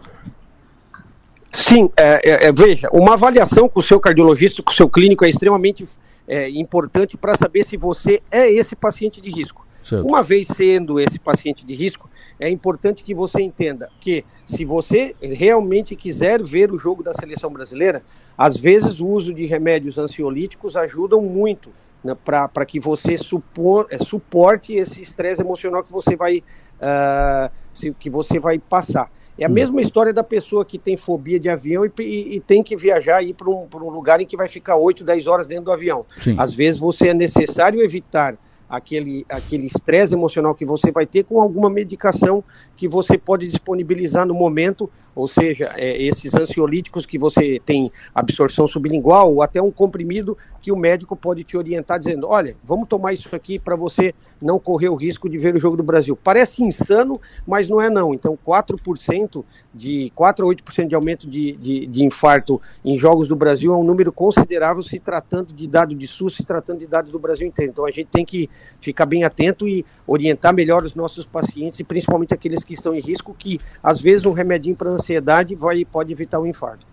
Sim, 1.53 1.91
é, 1.97 2.47
é, 2.49 2.53
veja, 2.53 2.89
uma 2.93 3.15
avaliação 3.15 3.67
com 3.67 3.81
o 3.81 3.83
seu 3.83 3.99
cardiologista, 3.99 4.63
com 4.63 4.71
o 4.71 4.75
seu 4.75 4.91
clínico 4.91 5.25
é 5.25 5.29
extremamente 5.29 5.87
é, 6.29 6.51
importante 6.51 7.17
para 7.17 7.35
saber 7.35 7.65
se 7.65 7.79
você 7.79 8.21
é 8.31 8.47
esse 8.53 8.77
paciente 8.77 9.23
de 9.23 9.31
risco. 9.31 9.66
Certo. 9.87 10.05
Uma 10.05 10.21
vez 10.21 10.49
sendo 10.49 10.99
esse 10.99 11.17
paciente 11.17 11.65
de 11.65 11.73
risco, 11.73 12.11
é 12.41 12.51
importante 12.51 13.05
que 13.05 13.15
você 13.15 13.41
entenda 13.41 13.89
que 14.01 14.25
se 14.45 14.65
você 14.65 15.15
realmente 15.21 15.95
quiser 15.95 16.43
ver 16.43 16.73
o 16.73 16.79
jogo 16.79 17.05
da 17.05 17.15
seleção 17.15 17.51
brasileira, 17.53 18.03
às 18.37 18.57
vezes 18.57 18.99
o 18.99 19.07
uso 19.07 19.33
de 19.33 19.47
remédios 19.47 19.97
ansiolíticos 19.97 20.75
ajudam 20.77 21.23
muito 21.23 21.71
né, 22.03 22.17
para 22.25 22.67
que 22.67 22.81
você 22.81 23.17
supor, 23.17 23.87
é, 23.89 23.99
suporte 23.99 24.75
esse 24.75 25.01
estresse 25.01 25.41
emocional 25.41 25.85
que 25.85 25.93
você 25.93 26.17
vai 26.17 26.39
uh, 26.39 27.95
que 28.01 28.11
você 28.11 28.41
vai 28.41 28.59
passar. 28.59 29.09
É 29.39 29.45
a 29.45 29.49
hum. 29.49 29.53
mesma 29.53 29.81
história 29.81 30.13
da 30.13 30.25
pessoa 30.25 30.65
que 30.65 30.79
tem 30.79 30.97
fobia 30.97 31.39
de 31.39 31.49
avião 31.49 31.85
e, 31.85 31.93
e, 32.01 32.37
e 32.37 32.41
tem 32.41 32.61
que 32.61 32.77
viajar 32.77 33.23
ir 33.23 33.35
para 33.35 33.49
um, 33.49 33.69
um, 33.73 33.91
lugar 33.91 34.21
em 34.21 34.27
que 34.27 34.37
vai 34.37 34.49
ficar 34.49 34.75
8, 34.75 35.05
10 35.05 35.29
horas 35.29 35.47
dentro 35.47 35.67
do 35.67 35.73
avião. 35.73 36.05
Sim. 36.19 36.35
Às 36.39 36.55
vezes 36.55 36.81
você 36.81 37.11
é 37.11 37.15
necessário 37.15 37.81
evitar 37.81 38.37
aquele 38.69 39.25
aquele 39.29 39.67
estresse 39.67 40.15
emocional 40.15 40.55
que 40.55 40.65
você 40.65 40.91
vai 40.91 41.07
ter 41.07 41.25
com 41.25 41.41
alguma 41.41 41.71
medicação 41.71 42.45
que 42.77 42.89
você 42.89 43.17
pode 43.19 43.47
disponibilizar 43.47 44.27
no 44.27 44.35
momento 44.35 44.91
ou 45.17 45.27
seja, 45.27 45.73
é, 45.77 46.01
esses 46.03 46.35
ansiolíticos 46.35 47.07
que 47.07 47.19
você 47.19 47.59
tem 47.65 47.91
absorção 48.15 48.69
sublingual 48.69 49.33
ou 49.33 49.41
até 49.41 49.63
um 49.63 49.71
comprimido 49.71 50.37
que 50.61 50.71
o 50.71 50.77
médico 50.77 51.17
pode 51.17 51.43
te 51.43 51.57
orientar 51.57 51.99
dizendo, 51.99 52.27
olha, 52.29 52.55
vamos 52.63 52.87
tomar 52.87 53.15
isso 53.15 53.35
aqui 53.35 53.59
para 53.59 53.75
você 53.77 54.13
não 54.43 54.59
correr 54.59 54.91
o 54.91 54.95
risco 54.95 55.29
de 55.29 55.39
ver 55.39 55.55
o 55.55 55.61
jogo 55.61 55.77
do 55.77 55.83
Brasil. 55.83 56.15
Parece 56.17 56.63
insano, 56.63 57.19
mas 57.47 57.69
não 57.69 57.81
é 57.81 57.89
não. 57.89 58.13
Então, 58.13 58.37
4% 58.47 59.45
de 59.73 60.13
4 60.15 60.45
a 60.45 60.55
8% 60.55 60.89
de 60.89 60.95
aumento 60.95 61.31
de, 61.31 61.53
de, 61.53 61.87
de, 61.87 62.05
infarto 62.05 62.61
em 62.85 62.99
jogos 62.99 63.29
do 63.29 63.37
Brasil 63.37 63.73
é 63.73 63.77
um 63.77 63.85
número 63.85 64.13
considerável 64.13 64.83
se 64.83 64.99
tratando 64.99 65.55
de 65.55 65.67
dado 65.67 65.95
de 65.95 66.07
SUS, 66.07 66.35
se 66.35 66.45
tratando 66.45 66.81
de 66.81 66.87
dados 66.87 67.11
do 67.13 67.19
Brasil 67.19 67.47
inteiro. 67.47 67.71
Então, 67.73 67.87
a 67.87 67.91
gente 67.91 68.09
tem 68.09 68.25
que 68.25 68.51
ficar 68.81 69.07
bem 69.07 69.25
atento 69.25 69.67
e 69.67 69.85
orientar 70.07 70.53
melhor 70.53 70.85
os 70.85 70.95
nossos 70.95 71.25
pacientes 71.25 71.81
e 71.81 71.85
principalmente 71.85 72.35
aqueles 72.35 72.63
que 72.63 72.75
estão 72.75 72.95
em 72.95 73.01
risco, 73.01 73.35
que 73.39 73.59
às 73.83 74.01
vezes 74.01 74.27
um 74.27 74.33
remedinho 74.33 74.77
para 74.77 74.91
ansiedade 75.07 75.55
vai, 75.55 75.85
pode 75.85 76.13
evitar 76.13 76.41
o 76.41 76.47
infarto. 76.47 76.85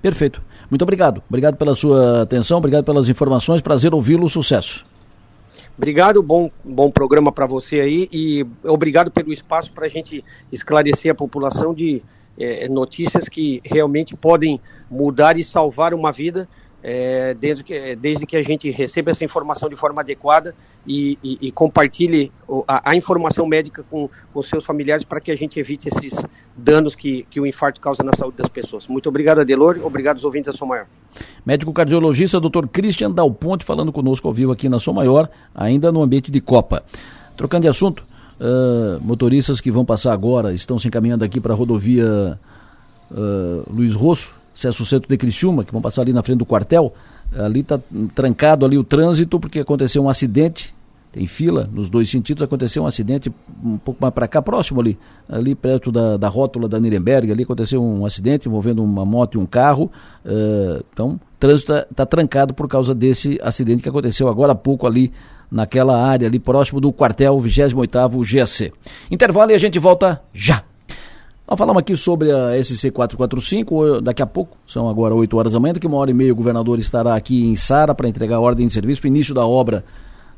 Perfeito. 0.00 0.42
Muito 0.68 0.82
obrigado. 0.82 1.22
Obrigado 1.28 1.56
pela 1.56 1.74
sua 1.74 2.22
atenção, 2.22 2.58
obrigado 2.58 2.84
pelas 2.84 3.08
informações. 3.08 3.60
Prazer 3.60 3.94
ouvi-lo. 3.94 4.28
Sucesso. 4.28 4.84
Obrigado, 5.76 6.22
bom, 6.22 6.50
bom 6.62 6.90
programa 6.90 7.32
para 7.32 7.46
você 7.46 7.80
aí 7.80 8.08
e 8.12 8.46
obrigado 8.62 9.10
pelo 9.10 9.32
espaço 9.32 9.72
para 9.72 9.86
a 9.86 9.88
gente 9.88 10.22
esclarecer 10.50 11.10
a 11.10 11.14
população 11.14 11.72
de 11.72 12.02
é, 12.38 12.68
notícias 12.68 13.28
que 13.28 13.60
realmente 13.64 14.14
podem 14.14 14.60
mudar 14.90 15.38
e 15.38 15.44
salvar 15.44 15.94
uma 15.94 16.12
vida 16.12 16.46
é, 16.82 17.34
desde, 17.34 17.62
que, 17.62 17.94
desde 17.94 18.26
que 18.26 18.36
a 18.36 18.42
gente 18.42 18.68
receba 18.70 19.10
essa 19.10 19.24
informação 19.24 19.68
de 19.68 19.76
forma 19.76 20.00
adequada 20.00 20.54
e, 20.86 21.16
e, 21.22 21.38
e 21.40 21.52
compartilhe 21.52 22.32
a, 22.66 22.90
a, 22.90 22.96
informação 22.96 23.46
médica 23.46 23.84
com, 23.88 24.10
com 24.32 24.42
seus 24.42 24.64
familiares 24.64 25.04
para 25.04 25.20
que 25.20 25.30
a 25.30 25.36
gente 25.36 25.60
evite 25.60 25.88
esses 25.88 26.26
danos 26.56 26.96
que, 26.96 27.24
que 27.30 27.40
o 27.40 27.46
infarto 27.46 27.80
causa 27.80 28.02
na 28.02 28.12
saúde 28.14 28.38
das 28.38 28.48
pessoas. 28.48 28.88
Muito 28.88 29.08
obrigado, 29.08 29.40
Adelor. 29.40 29.78
Obrigado 29.84 30.16
aos 30.16 30.24
ouvintes 30.24 30.52
da 30.52 30.58
Som 30.58 30.66
Maior. 30.66 30.86
Médico 31.46 31.72
cardiologista 31.72 32.40
Dr. 32.40 32.66
Christian 32.72 33.10
Dalponte 33.10 33.64
falando 33.64 33.92
conosco 33.92 34.26
ao 34.26 34.34
vivo 34.34 34.50
aqui 34.50 34.68
na 34.68 34.80
Som 34.80 34.94
Maior, 34.94 35.28
ainda 35.54 35.92
no 35.92 36.02
ambiente 36.02 36.32
de 36.32 36.40
Copa. 36.40 36.82
Trocando 37.36 37.62
de 37.62 37.68
assunto, 37.68 38.04
uh, 38.40 39.00
motoristas 39.00 39.60
que 39.60 39.70
vão 39.70 39.84
passar 39.84 40.12
agora 40.12 40.52
estão 40.52 40.78
se 40.78 40.88
encaminhando 40.88 41.24
aqui 41.24 41.40
para 41.40 41.52
a 41.52 41.56
rodovia 41.56 42.38
uh, 43.10 43.72
Luiz 43.72 43.94
Rosso, 43.94 44.34
acesso 44.54 44.84
centro 44.84 45.08
de 45.08 45.16
Criciúma, 45.16 45.64
que 45.64 45.72
vão 45.72 45.80
passar 45.80 46.02
ali 46.02 46.12
na 46.12 46.22
frente 46.22 46.38
do 46.38 46.46
quartel. 46.46 46.92
Ali 47.36 47.60
está 47.60 47.80
trancado 48.14 48.66
ali 48.66 48.76
o 48.76 48.84
trânsito 48.84 49.40
porque 49.40 49.60
aconteceu 49.60 50.04
um 50.04 50.08
acidente. 50.08 50.74
Tem 51.10 51.26
fila 51.26 51.68
nos 51.70 51.90
dois 51.90 52.08
sentidos. 52.08 52.42
Aconteceu 52.42 52.82
um 52.82 52.86
acidente 52.86 53.30
um 53.62 53.76
pouco 53.76 54.00
mais 54.00 54.14
para 54.14 54.26
cá, 54.26 54.40
próximo 54.40 54.80
ali, 54.80 54.98
ali 55.28 55.54
perto 55.54 55.92
da, 55.92 56.16
da 56.16 56.28
rótula 56.28 56.68
da 56.68 56.80
Nuremberg. 56.80 57.30
Ali 57.30 57.42
aconteceu 57.42 57.82
um 57.82 58.06
acidente 58.06 58.48
envolvendo 58.48 58.82
uma 58.82 59.04
moto 59.04 59.38
e 59.38 59.38
um 59.38 59.44
carro. 59.44 59.90
Uh, 60.24 60.82
então, 60.92 61.20
trânsito 61.38 61.72
está 61.72 61.86
tá 61.94 62.06
trancado 62.06 62.54
por 62.54 62.66
causa 62.66 62.94
desse 62.94 63.38
acidente 63.42 63.82
que 63.82 63.88
aconteceu 63.88 64.28
agora 64.28 64.52
há 64.52 64.54
pouco 64.54 64.86
ali 64.86 65.12
naquela 65.50 66.02
área 66.02 66.26
ali 66.26 66.38
próximo 66.38 66.80
do 66.80 66.90
quartel 66.90 67.38
28º 67.38 68.32
GAC. 68.32 68.72
Intervalo 69.10 69.50
e 69.50 69.54
a 69.54 69.58
gente 69.58 69.78
volta 69.78 70.22
já. 70.32 70.64
Nós 71.52 71.58
falamos 71.58 71.80
aqui 71.80 71.94
sobre 71.98 72.32
a 72.32 72.58
SC445, 72.58 74.00
daqui 74.00 74.22
a 74.22 74.26
pouco, 74.26 74.56
são 74.66 74.88
agora 74.88 75.14
8 75.14 75.36
horas 75.36 75.52
da 75.52 75.60
manhã, 75.60 75.74
daqui 75.74 75.86
uma 75.86 75.98
hora 75.98 76.10
e 76.10 76.14
meia 76.14 76.32
o 76.32 76.34
governador 76.34 76.78
estará 76.78 77.14
aqui 77.14 77.44
em 77.44 77.54
Sara 77.56 77.94
para 77.94 78.08
entregar 78.08 78.36
a 78.36 78.40
ordem 78.40 78.66
de 78.66 78.72
serviço 78.72 79.02
para 79.02 79.08
início 79.08 79.34
da 79.34 79.46
obra 79.46 79.84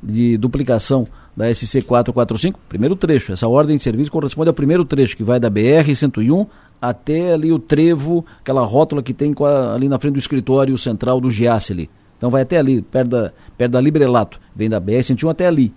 de 0.03 0.37
duplicação 0.37 1.07
da 1.37 1.45
SC445, 1.45 2.55
primeiro 2.69 2.97
trecho. 2.97 3.31
Essa 3.31 3.47
ordem 3.47 3.77
de 3.77 3.83
serviço 3.85 4.11
corresponde 4.11 4.49
ao 4.49 4.55
primeiro 4.55 4.85
trecho, 4.85 5.17
que 5.17 5.23
vai 5.23 5.39
da 5.39 5.49
BR-101 5.49 6.49
até 6.83 7.33
ali 7.33 7.53
o 7.53 7.61
trevo, 7.61 8.27
aquela 8.41 8.65
rótula 8.65 9.01
que 9.01 9.15
tem 9.15 9.33
ali 9.73 9.89
na 9.89 10.01
frente 10.01 10.15
do 10.15 10.19
escritório 10.19 10.77
central 10.77 11.21
do 11.21 11.31
Giasse 11.31 11.89
Então 12.19 12.29
vai 12.29 12.43
até 12.43 12.59
ali, 12.59 12.83
perto 12.83 13.11
da, 13.11 13.33
perto 13.57 13.71
da 13.71 13.81
Librelato, 13.81 14.41
vem 14.53 14.69
da 14.69 14.81
BR-101 14.81 15.31
até 15.31 15.47
ali. 15.47 15.73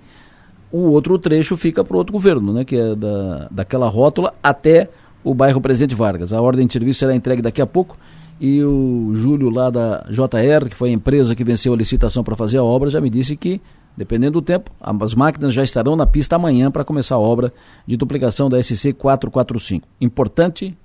O 0.72 0.90
outro 0.90 1.20
trecho 1.20 1.56
fica 1.56 1.84
para 1.84 1.96
outro 1.96 2.12
governo, 2.12 2.52
né, 2.52 2.66
que 2.66 2.76
é 2.76 2.96
da, 2.96 3.48
daquela 3.52 3.88
rótula 3.88 4.34
até 4.42 4.90
o 5.28 5.34
bairro 5.34 5.60
Presidente 5.60 5.94
Vargas. 5.94 6.32
A 6.32 6.42
ordem 6.42 6.66
de 6.66 6.74
serviço 6.74 7.00
será 7.00 7.14
entregue 7.14 7.42
daqui 7.42 7.62
a 7.62 7.68
pouco 7.68 7.98
e 8.40 8.64
o 8.64 9.12
Júlio 9.16 9.50
lá 9.50 9.70
da 9.70 10.06
JR, 10.10 10.70
que 10.70 10.76
foi 10.76 10.90
a 10.90 10.94
empresa 10.94 11.36
que 11.36 11.44
venceu 11.44 11.74
a 11.74 11.78
licitação 11.78 12.24
para 12.24 12.36
fazer 12.36 12.58
a 12.60 12.64
obra, 12.64 12.90
já 12.90 13.02
me 13.02 13.10
disse 13.10 13.36
que, 13.36 13.60
dependendo 13.96 14.34
do 14.34 14.42
tempo, 14.42 14.72
as 14.80 15.16
máquinas 15.16 15.54
já 15.54 15.64
estarão 15.64 15.96
na 15.96 16.06
pista 16.06 16.36
amanhã 16.36 16.72
para 16.72 16.86
começar 16.86 17.16
a 17.16 17.20
obra 17.20 17.52
de 17.86 17.98
duplicação 17.98 18.50
da 18.50 18.62
SC 18.62 18.94
445. 18.94 19.88
Importante, 20.00 20.78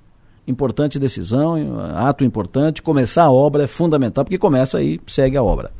importante 0.48 0.98
decisão, 0.98 1.54
ato 1.94 2.24
importante, 2.24 2.82
começar 2.82 3.24
a 3.24 3.30
obra 3.30 3.64
é 3.64 3.66
fundamental, 3.66 4.24
porque 4.24 4.38
começa 4.38 4.82
e 4.82 5.00
segue 5.06 5.36
a 5.36 5.42
obra. 5.42 5.70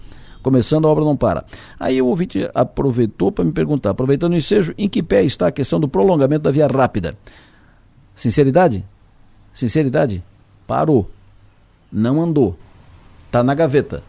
Começando 0.43 0.87
a 0.87 0.91
obra 0.91 1.05
não 1.05 1.17
para. 1.17 1.45
Aí 1.81 2.03
o 2.03 2.07
ouvinte 2.07 2.49
aproveitou 2.55 3.33
para 3.33 3.45
me 3.45 3.53
perguntar, 3.53 3.91
aproveitando 3.91 4.33
o 4.33 4.37
ensejo, 4.37 4.75
em 4.77 4.89
que 4.89 5.03
pé 5.03 5.25
está 5.25 5.47
a 5.47 5.53
questão 5.53 5.81
do 5.81 5.89
prolongamento 5.89 6.43
da 6.43 6.51
via 6.51 6.67
rápida? 6.67 7.17
Sinceridade? 8.23 8.85
Sinceridade? 9.53 10.23
Parou. 10.64 11.11
Não 11.91 12.23
andou. 12.23 12.57
Está 13.27 13.43
na 13.43 13.53
gaveta. 13.53 14.01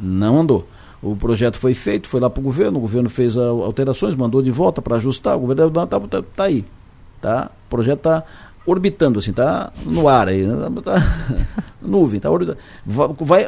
Não 0.00 0.40
andou. 0.40 0.66
O 1.02 1.14
projeto 1.14 1.58
foi 1.58 1.74
feito, 1.74 2.08
foi 2.08 2.20
lá 2.20 2.30
para 2.30 2.40
o 2.40 2.42
governo, 2.42 2.78
o 2.78 2.80
governo 2.80 3.10
fez 3.10 3.36
alterações, 3.36 4.14
mandou 4.14 4.40
de 4.40 4.50
volta 4.50 4.80
para 4.80 4.96
ajustar, 4.96 5.36
o 5.36 5.40
governo 5.40 5.66
está 5.66 5.86
tá, 5.86 6.22
tá 6.22 6.44
aí. 6.44 6.64
Tá? 7.20 7.50
O 7.66 7.68
projeto 7.68 7.98
está 7.98 8.24
orbitando, 8.64 9.18
assim, 9.18 9.32
tá 9.32 9.70
no 9.84 10.08
ar 10.08 10.28
aí, 10.28 10.46
né? 10.46 10.70
tá, 10.82 10.94
nuvem, 11.82 12.18
tá 12.18 12.30
orbitando. 12.30 12.58
Vai, 12.86 13.46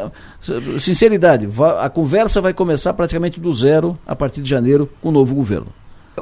sinceridade, 0.79 1.49
a 1.81 1.89
conversa 1.89 2.39
vai 2.43 2.53
começar 2.53 2.93
praticamente 2.93 3.41
do 3.41 3.51
zero 3.55 3.99
a 4.07 4.15
partir 4.15 4.43
de 4.43 4.51
janeiro 4.51 4.91
com 5.01 5.09
o 5.09 5.13
novo 5.13 5.35
governo. 5.35 5.69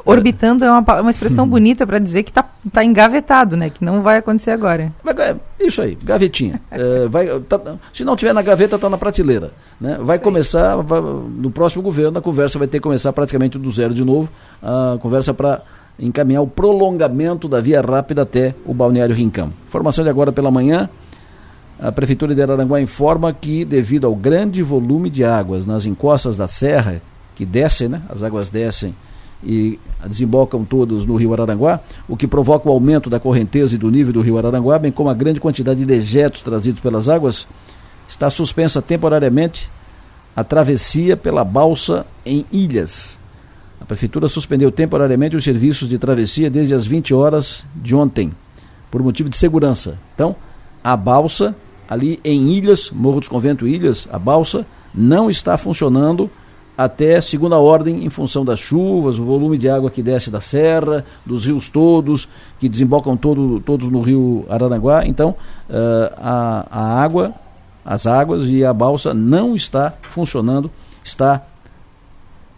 Orbitando 0.05 0.63
é 0.63 0.71
uma, 0.71 1.01
uma 1.01 1.11
expressão 1.11 1.43
uhum. 1.43 1.49
bonita 1.49 1.85
para 1.85 1.99
dizer 1.99 2.23
que 2.23 2.31
está 2.31 2.45
tá 2.71 2.83
engavetado, 2.83 3.57
né? 3.57 3.69
Que 3.69 3.83
não 3.83 4.01
vai 4.01 4.17
acontecer 4.17 4.51
agora. 4.51 4.91
É, 5.05 5.35
isso 5.59 5.81
aí, 5.81 5.97
gavetinha. 6.01 6.61
é, 6.71 7.07
vai, 7.09 7.27
tá, 7.41 7.59
se 7.93 8.05
não 8.05 8.15
tiver 8.15 8.33
na 8.33 8.41
gaveta, 8.41 8.75
está 8.75 8.89
na 8.89 8.97
prateleira. 8.97 9.51
Né? 9.79 9.97
Vai 10.01 10.17
Sim. 10.17 10.23
começar, 10.23 10.77
vai, 10.77 11.01
no 11.01 11.51
próximo 11.51 11.83
governo, 11.83 12.17
a 12.17 12.21
conversa 12.21 12.57
vai 12.57 12.67
ter 12.67 12.77
que 12.77 12.83
começar 12.83 13.11
praticamente 13.11 13.57
do 13.57 13.69
zero 13.69 13.93
de 13.93 14.03
novo. 14.03 14.29
A 14.63 14.97
conversa 15.01 15.33
para 15.33 15.61
encaminhar 15.99 16.41
o 16.41 16.47
prolongamento 16.47 17.49
da 17.49 17.59
via 17.59 17.81
rápida 17.81 18.21
até 18.21 18.55
o 18.65 18.73
Balneário 18.73 19.13
Rincão. 19.13 19.51
Informação 19.67 20.05
de 20.05 20.09
agora 20.09 20.31
pela 20.31 20.49
manhã. 20.49 20.89
A 21.77 21.91
Prefeitura 21.91 22.33
de 22.33 22.41
Araranguá 22.41 22.79
informa 22.79 23.33
que, 23.33 23.65
devido 23.65 24.07
ao 24.07 24.15
grande 24.15 24.63
volume 24.63 25.09
de 25.09 25.23
águas 25.25 25.65
nas 25.65 25.85
encostas 25.85 26.37
da 26.37 26.47
serra, 26.47 27.01
que 27.35 27.45
descem, 27.45 27.89
né? 27.89 28.03
As 28.07 28.23
águas 28.23 28.49
descem 28.49 28.95
e 29.43 29.79
desembocam 30.07 30.63
todos 30.63 31.05
no 31.05 31.15
rio 31.15 31.33
Araranguá, 31.33 31.79
o 32.07 32.15
que 32.15 32.27
provoca 32.27 32.69
o 32.69 32.71
aumento 32.71 33.09
da 33.09 33.19
correnteza 33.19 33.75
e 33.75 33.77
do 33.77 33.89
nível 33.89 34.13
do 34.13 34.21
rio 34.21 34.37
Araranguá, 34.37 34.77
bem 34.77 34.91
como 34.91 35.09
a 35.09 35.13
grande 35.13 35.39
quantidade 35.39 35.79
de 35.79 35.85
dejetos 35.85 36.41
trazidos 36.41 36.81
pelas 36.81 37.09
águas, 37.09 37.47
está 38.07 38.29
suspensa 38.29 38.81
temporariamente 38.81 39.69
a 40.35 40.43
travessia 40.43 41.17
pela 41.17 41.43
balsa 41.43 42.05
em 42.25 42.45
Ilhas. 42.51 43.19
A 43.79 43.85
prefeitura 43.85 44.27
suspendeu 44.27 44.71
temporariamente 44.71 45.35
os 45.35 45.43
serviços 45.43 45.89
de 45.89 45.97
travessia 45.97 46.49
desde 46.49 46.73
as 46.73 46.85
20 46.85 47.13
horas 47.13 47.65
de 47.75 47.95
ontem, 47.95 48.31
por 48.89 49.01
motivo 49.01 49.29
de 49.29 49.37
segurança. 49.37 49.97
Então, 50.13 50.35
a 50.83 50.95
balsa 50.95 51.55
ali 51.89 52.19
em 52.23 52.49
Ilhas, 52.49 52.89
Morro 52.91 53.19
dos 53.19 53.27
Convento 53.27 53.67
Ilhas, 53.67 54.07
a 54.11 54.19
balsa 54.19 54.65
não 54.93 55.29
está 55.29 55.57
funcionando 55.57 56.29
até 56.83 57.19
segunda 57.21 57.57
ordem 57.57 58.05
em 58.05 58.09
função 58.09 58.45
das 58.45 58.59
chuvas, 58.59 59.17
o 59.17 59.23
volume 59.23 59.57
de 59.57 59.69
água 59.69 59.89
que 59.89 60.01
desce 60.01 60.29
da 60.29 60.41
serra, 60.41 61.05
dos 61.25 61.45
rios 61.45 61.67
todos, 61.67 62.27
que 62.59 62.69
desembocam 62.69 63.17
todo, 63.17 63.59
todos 63.59 63.89
no 63.89 64.01
rio 64.01 64.45
Araranguá. 64.49 65.05
Então, 65.05 65.35
uh, 65.69 66.13
a, 66.17 66.67
a 66.71 67.03
água, 67.03 67.33
as 67.85 68.05
águas 68.07 68.47
e 68.49 68.63
a 68.63 68.73
balsa 68.73 69.13
não 69.13 69.55
está 69.55 69.93
funcionando, 70.01 70.69
está 71.03 71.41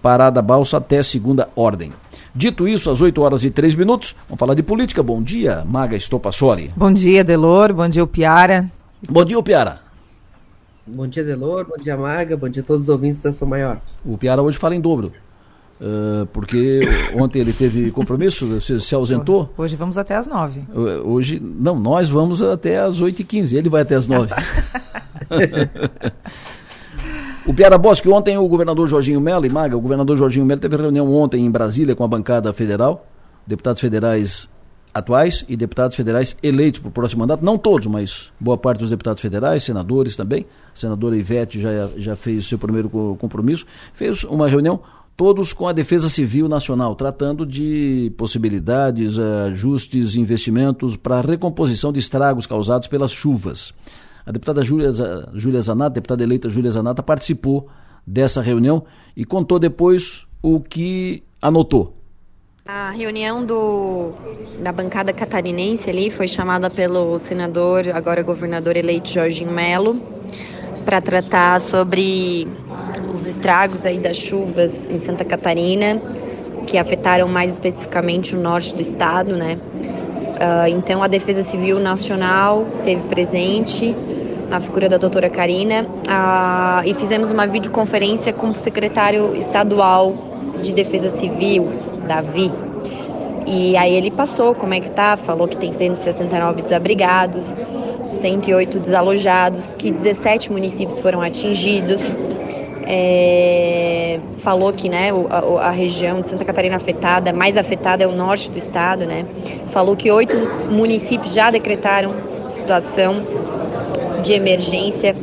parada 0.02 0.42
a 0.42 0.44
balsa 0.44 0.78
até 0.78 1.02
segunda 1.02 1.48
ordem. 1.56 1.94
Dito 2.36 2.68
isso, 2.68 2.90
às 2.90 3.00
8 3.00 3.22
horas 3.22 3.46
e 3.46 3.52
3 3.52 3.76
minutos, 3.76 4.16
vamos 4.28 4.40
falar 4.40 4.54
de 4.54 4.64
política. 4.64 5.04
Bom 5.04 5.22
dia, 5.22 5.64
Maga 5.66 5.96
Estopassoli. 5.96 6.74
Bom 6.76 6.92
dia, 6.92 7.24
Delor. 7.24 7.74
Bom 7.74 7.88
dia, 7.88 8.06
Piara. 8.08 8.70
Bom 9.08 9.24
dia, 9.24 9.42
Piara. 9.42 9.83
Bom 10.86 11.08
dia, 11.08 11.24
Delor. 11.24 11.66
Bom 11.66 11.82
dia, 11.82 11.96
Maga. 11.96 12.36
Bom 12.36 12.50
dia 12.50 12.62
a 12.62 12.66
todos 12.66 12.84
os 12.84 12.90
ouvintes 12.90 13.22
da 13.22 13.32
São 13.32 13.48
Maior. 13.48 13.80
O 14.06 14.18
Piara 14.18 14.42
hoje 14.42 14.58
fala 14.58 14.76
em 14.76 14.82
dobro. 14.82 15.14
Uh, 15.80 16.26
porque 16.28 16.82
ontem 17.16 17.40
ele 17.40 17.54
teve 17.54 17.90
compromisso, 17.92 18.60
se, 18.62 18.80
se 18.80 18.94
ausentou. 18.94 19.52
Hoje 19.58 19.76
vamos 19.76 19.98
até 19.98 20.16
às 20.16 20.28
nove. 20.28 20.62
Hoje, 21.06 21.42
não, 21.42 21.80
nós 21.80 22.10
vamos 22.10 22.42
até 22.42 22.80
às 22.80 23.00
oito 23.00 23.22
e 23.22 23.26
quinze, 23.26 23.56
ele 23.56 23.70
vai 23.70 23.82
até 23.82 23.96
às 23.96 24.08
nove. 24.08 24.34
o 27.46 27.54
Piara 27.54 27.78
Bosque, 27.78 28.10
ontem 28.10 28.38
o 28.38 28.48
governador 28.48 28.88
Jorginho 28.88 29.22
Mello, 29.22 29.46
e 29.46 29.50
Maga, 29.50 29.78
o 29.78 29.82
governador 29.82 30.18
Jorginho 30.18 30.46
Mello 30.46 30.62
teve 30.62 30.76
reunião 30.76 31.14
ontem 31.14 31.46
em 31.46 31.52
Brasília 31.52 31.96
com 31.96 32.04
a 32.04 32.08
bancada 32.08 32.54
federal, 32.54 33.08
deputados 33.48 33.82
federais 33.82 34.50
atuais 34.94 35.44
e 35.50 35.56
deputados 35.56 35.96
federais 35.96 36.38
eleitos 36.44 36.80
para 36.80 36.90
o 36.90 36.92
próximo 36.92 37.22
mandato, 37.22 37.44
não 37.44 37.58
todos, 37.58 37.88
mas 37.88 38.32
boa 38.40 38.58
parte 38.58 38.80
dos 38.80 38.92
deputados 38.92 39.22
federais, 39.22 39.64
senadores 39.64 40.16
também. 40.16 40.46
A 40.74 40.78
senadora 40.78 41.18
Ivete 41.18 41.60
já, 41.60 41.90
já 41.98 42.16
fez 42.16 42.46
seu 42.46 42.60
primeiro 42.60 42.90
compromisso, 42.90 43.66
fez 43.94 44.24
uma 44.24 44.48
reunião 44.48 44.82
todos 45.18 45.54
com 45.54 45.68
a 45.68 45.74
Defesa 45.74 46.10
Civil 46.10 46.48
Nacional, 46.48 46.96
tratando 46.96 47.46
de 47.46 48.12
possibilidades, 48.18 49.18
ajustes, 49.18 50.16
investimentos 50.16 50.96
para 50.96 51.22
recomposição 51.22 51.92
de 51.92 52.00
estragos 52.00 52.46
causados 52.46 52.88
pelas 52.88 53.12
chuvas. 53.12 53.74
A 54.26 54.32
deputada 54.32 54.64
Júlia, 54.64 54.92
Júlia 55.34 55.62
Zanata, 55.62 55.96
deputada 55.96 56.24
eleita 56.24 56.50
Júlia 56.50 56.72
Zanata, 56.72 57.04
participou 57.04 57.68
dessa 58.06 58.42
reunião 58.42 58.84
e 59.16 59.26
contou 59.26 59.60
depois 59.60 60.26
o 60.42 60.60
que 60.60 61.24
anotou 61.42 62.03
A 62.66 62.92
reunião 62.92 63.44
do, 63.44 64.14
da 64.64 64.72
bancada 64.72 65.12
catarinense 65.12 65.90
ali 65.90 66.10
foi 66.10 66.30
chamada 66.30 66.70
pelo 66.70 67.20
senador, 67.20 67.90
agora 67.94 68.24
governador 68.24 68.78
eleito 68.78 69.10
Jorginho 69.10 69.52
Melo, 69.52 70.02
para 70.86 71.02
tratar 71.02 71.60
sobre 71.60 72.48
os 73.14 73.28
estragos 73.28 73.86
aí 73.86 73.98
das 73.98 74.16
chuvas 74.16 74.90
em 74.90 74.98
Santa 74.98 75.26
Catarina, 75.26 76.00
que 76.66 76.78
afetaram 76.78 77.28
mais 77.28 77.52
especificamente 77.52 78.34
o 78.34 78.40
norte 78.40 78.74
do 78.74 78.82
estado, 78.82 79.36
né? 79.36 79.60
Uh, 79.76 80.70
então 80.70 81.04
a 81.04 81.08
Defesa 81.08 81.44
Civil 81.44 81.82
Nacional 81.82 82.66
esteve 82.70 83.02
presente 83.10 83.94
na 84.50 84.62
figura 84.62 84.88
da 84.88 84.98
doutora 84.98 85.30
Karina 85.30 85.84
uh, 85.84 86.88
e 86.88 86.94
fizemos 86.94 87.30
uma 87.30 87.46
videoconferência 87.46 88.32
com 88.32 88.52
o 88.52 88.54
secretário 88.54 89.36
estadual 89.36 90.16
de 90.62 90.72
Defesa 90.72 91.10
Civil, 91.10 91.68
Davi. 92.04 92.52
E 93.46 93.76
aí 93.76 93.94
ele 93.94 94.12
passou 94.12 94.56
como 94.56 94.74
é 94.74 94.80
que 94.80 94.90
tá, 94.92 95.18
falou 95.18 95.48
que 95.48 95.58
tem 95.58 95.72
169 95.72 96.62
desabrigados, 96.62 97.54
108 98.22 98.80
desalojados, 98.80 99.76
que 99.76 99.92
17 99.92 100.52
municípios 100.52 101.00
foram 101.00 101.22
atingidos. 101.22 102.16
É, 102.86 104.20
falou 104.40 104.74
que 104.74 104.90
né, 104.90 105.10
a, 105.30 105.68
a, 105.68 105.72
região 105.72 106.22
de 106.22 106.28
Santa 106.28 106.44
Catarina 106.44 106.76
afetada, 106.76 107.32
mais 107.32 107.56
afetada 107.56 108.04
é 108.04 108.08
o 108.08 108.12
norte 108.12 108.52
do 108.52 108.58
estado, 108.58 109.06
né? 109.06 109.26
Falou 109.68 109.96
que 109.96 110.12
oito 110.12 110.36
municípios 110.70 111.34
já 111.34 111.50
decretaram 111.50 112.14
situação 112.50 113.22
de 114.22 114.34
emergência. 114.34 115.16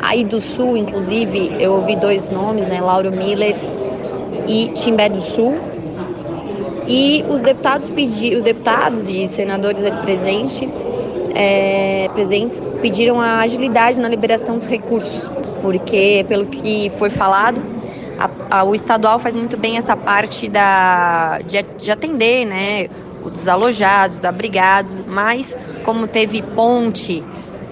Aí 0.00 0.24
do 0.24 0.40
sul, 0.40 0.76
inclusive, 0.76 1.56
eu 1.58 1.72
ouvi 1.74 1.96
dois 1.96 2.30
nomes, 2.30 2.66
né? 2.66 2.80
Lauro 2.80 3.10
Miller 3.10 3.56
e 4.46 4.68
Timbé 4.74 5.08
do 5.08 5.20
Sul, 5.20 5.54
e 6.86 7.24
os 7.28 7.40
deputados, 7.40 7.90
pedi, 7.90 8.34
os 8.34 8.42
deputados 8.42 9.08
e 9.08 9.26
senadores 9.26 9.82
ali 9.84 9.96
presente, 10.02 10.68
é, 11.34 12.08
presentes 12.14 12.60
pediram 12.80 13.20
a 13.20 13.40
agilidade 13.40 13.98
na 13.98 14.08
liberação 14.08 14.58
dos 14.58 14.66
recursos, 14.66 15.30
porque, 15.62 16.24
pelo 16.28 16.46
que 16.46 16.92
foi 16.98 17.10
falado, 17.10 17.60
a, 18.18 18.58
a, 18.58 18.64
o 18.64 18.74
estadual 18.74 19.18
faz 19.18 19.34
muito 19.34 19.56
bem 19.56 19.76
essa 19.76 19.96
parte 19.96 20.48
da, 20.48 21.38
de, 21.38 21.62
de 21.78 21.90
atender 21.90 22.44
né, 22.44 22.86
os 23.24 23.32
desalojados, 23.32 24.18
os 24.18 24.24
abrigados, 24.24 25.02
mas 25.06 25.56
como 25.84 26.06
teve 26.06 26.42
ponte 26.42 27.20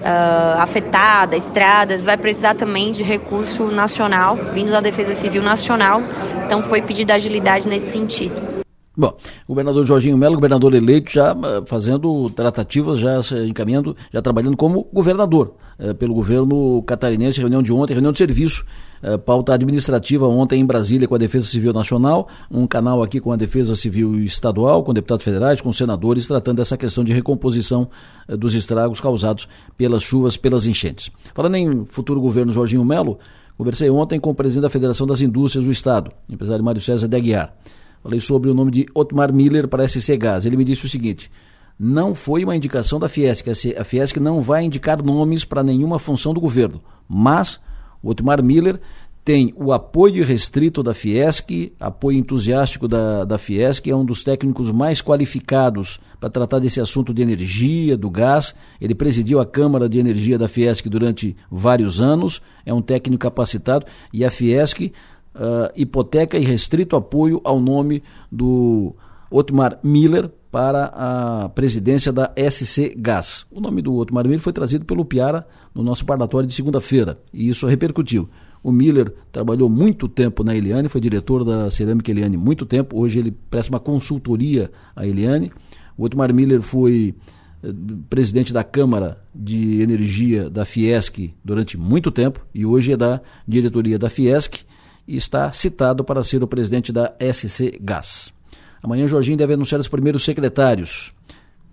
uh, 0.03 0.59
afetada, 0.59 1.35
estradas, 1.35 2.03
vai 2.03 2.17
precisar 2.17 2.55
também 2.55 2.91
de 2.91 3.03
recurso 3.03 3.65
nacional, 3.65 4.37
vindo 4.53 4.71
da 4.71 4.81
Defesa 4.81 5.13
Civil 5.13 5.41
Nacional, 5.41 6.01
então 6.45 6.61
foi 6.63 6.81
pedida 6.81 7.13
agilidade 7.13 7.67
nesse 7.67 7.91
sentido. 7.91 8.62
Bom, 8.95 9.17
governador 9.47 9.87
Jorginho 9.87 10.15
Melo, 10.15 10.35
governador 10.35 10.71
eleito, 10.75 11.11
já 11.11 11.31
eh, 11.31 11.63
fazendo 11.65 12.29
tratativas, 12.29 12.99
já 12.99 13.23
se 13.23 13.35
encaminhando, 13.47 13.97
já 14.13 14.21
trabalhando 14.21 14.55
como 14.55 14.87
governador 14.93 15.55
eh, 15.79 15.95
pelo 15.95 16.13
governo 16.13 16.83
catarinense, 16.83 17.39
reunião 17.39 17.63
de 17.63 17.73
ontem, 17.73 17.93
reunião 17.93 18.11
de 18.11 18.19
serviço, 18.19 18.63
eh, 19.01 19.17
pauta 19.17 19.51
administrativa 19.51 20.27
ontem 20.27 20.61
em 20.61 20.65
Brasília 20.65 21.07
com 21.07 21.15
a 21.15 21.17
Defesa 21.17 21.47
Civil 21.47 21.73
Nacional, 21.73 22.27
um 22.51 22.67
canal 22.67 23.01
aqui 23.01 23.19
com 23.19 23.31
a 23.31 23.35
Defesa 23.35 23.75
Civil 23.75 24.23
Estadual, 24.23 24.83
com 24.83 24.93
deputados 24.93 25.25
federais, 25.25 25.59
com 25.59 25.73
senadores, 25.73 26.27
tratando 26.27 26.57
dessa 26.57 26.77
questão 26.77 27.03
de 27.03 27.13
recomposição 27.13 27.89
dos 28.27 28.53
estragos 28.53 29.01
causados 29.01 29.47
pelas 29.75 30.03
chuvas, 30.03 30.37
pelas 30.37 30.67
enchentes. 30.67 31.09
Falando 31.33 31.55
em 31.55 31.83
futuro 31.85 32.21
governo 32.21 32.53
Jorginho 32.53 32.85
Melo, 32.85 33.17
conversei 33.57 33.89
ontem 33.89 34.19
com 34.19 34.29
o 34.29 34.35
presidente 34.35 34.61
da 34.61 34.69
Federação 34.69 35.07
das 35.07 35.19
Indústrias 35.19 35.65
do 35.65 35.71
Estado, 35.71 36.11
empresário 36.29 36.63
Mário 36.63 36.79
César 36.79 37.07
de 37.07 37.17
Aguiar. 37.17 37.55
Falei 38.03 38.19
sobre 38.19 38.49
o 38.49 38.53
nome 38.53 38.69
de 38.69 38.85
Otmar 38.93 39.31
Miller 39.31 39.67
para 39.67 39.87
SC 39.87 40.17
Gás. 40.17 40.45
Ele 40.45 40.57
me 40.57 40.65
disse 40.65 40.85
o 40.85 40.89
seguinte: 40.89 41.31
não 41.79 42.13
foi 42.13 42.43
uma 42.43 42.55
indicação 42.55 42.99
da 42.99 43.07
Fiesc. 43.07 43.49
A 43.77 43.83
Fiesc 43.85 44.19
não 44.19 44.41
vai 44.41 44.65
indicar 44.65 45.01
nomes 45.01 45.45
para 45.45 45.63
nenhuma 45.63 45.97
função 45.97 46.33
do 46.33 46.41
governo, 46.41 46.81
mas 47.07 47.61
o 48.01 48.09
Otmar 48.09 48.43
Miller 48.43 48.79
tem 49.25 49.53
o 49.55 49.71
apoio 49.71 50.25
restrito 50.25 50.83
da 50.83 50.93
Fiesc, 50.93 51.71
apoio 51.79 52.17
entusiástico 52.17 52.89
da, 52.89 53.23
da 53.23 53.37
Fiesc, 53.37 53.89
é 53.89 53.95
um 53.95 54.03
dos 54.03 54.21
técnicos 54.21 54.69
mais 54.69 55.01
qualificados 55.01 55.97
para 56.19 56.29
tratar 56.29 56.59
desse 56.59 56.81
assunto 56.81 57.13
de 57.13 57.21
energia, 57.21 57.95
do 57.95 58.09
gás. 58.09 58.53
Ele 58.81 58.93
presidiu 58.93 59.39
a 59.39 59.45
Câmara 59.45 59.87
de 59.87 59.97
Energia 59.97 60.37
da 60.37 60.49
Fiesc 60.49 60.89
durante 60.89 61.37
vários 61.49 62.01
anos, 62.01 62.41
é 62.65 62.73
um 62.73 62.81
técnico 62.81 63.21
capacitado 63.21 63.85
e 64.11 64.25
a 64.25 64.29
Fiesc 64.29 64.91
uh, 65.35 65.71
hipoteca 65.75 66.37
e 66.37 66.43
restrito 66.43 66.95
apoio 66.95 67.41
ao 67.43 67.59
nome 67.59 68.03
do 68.31 68.95
Otmar 69.29 69.79
Miller 69.83 70.29
para 70.51 70.85
a 70.93 71.49
presidência 71.49 72.13
da 72.13 72.31
SC 72.37 72.93
Gás. 72.95 73.43
O 73.49 73.59
nome 73.59 73.81
do 73.81 73.95
Otmar 73.95 74.25
Miller 74.25 74.39
foi 74.39 74.53
trazido 74.53 74.85
pelo 74.85 75.03
Piara 75.03 75.47
no 75.73 75.81
nosso 75.81 76.05
parlatório 76.05 76.47
de 76.47 76.53
segunda-feira 76.53 77.19
e 77.33 77.49
isso 77.49 77.65
repercutiu. 77.65 78.29
O 78.61 78.71
Miller 78.71 79.13
trabalhou 79.31 79.67
muito 79.67 80.07
tempo 80.07 80.43
na 80.43 80.55
Eliane, 80.55 80.87
foi 80.87 81.01
diretor 81.01 81.43
da 81.43 81.69
Cerâmica 81.71 82.11
Eliane 82.11 82.37
muito 82.37 82.65
tempo. 82.65 82.99
Hoje 82.99 83.19
ele 83.19 83.31
presta 83.49 83.73
uma 83.73 83.79
consultoria 83.79 84.71
à 84.95 85.05
Eliane. 85.05 85.51
O 85.97 86.05
Otmar 86.05 86.31
Miller 86.33 86.61
foi 86.61 87.15
eh, 87.63 87.73
presidente 88.09 88.53
da 88.53 88.63
Câmara 88.63 89.21
de 89.33 89.81
Energia 89.81 90.49
da 90.49 90.65
Fiesc 90.65 91.33
durante 91.43 91.77
muito 91.77 92.11
tempo 92.11 92.45
e 92.53 92.63
hoje 92.65 92.93
é 92.93 92.97
da 92.97 93.19
diretoria 93.47 93.97
da 93.97 94.09
Fiesc 94.09 94.63
e 95.07 95.15
está 95.15 95.51
citado 95.51 96.03
para 96.03 96.23
ser 96.23 96.43
o 96.43 96.47
presidente 96.47 96.91
da 96.91 97.13
SC 97.19 97.79
Gás. 97.81 98.33
Amanhã 98.81 99.07
Jorginho 99.07 99.37
deve 99.37 99.53
anunciar 99.53 99.79
os 99.79 99.87
primeiros 99.87 100.23
secretários. 100.23 101.13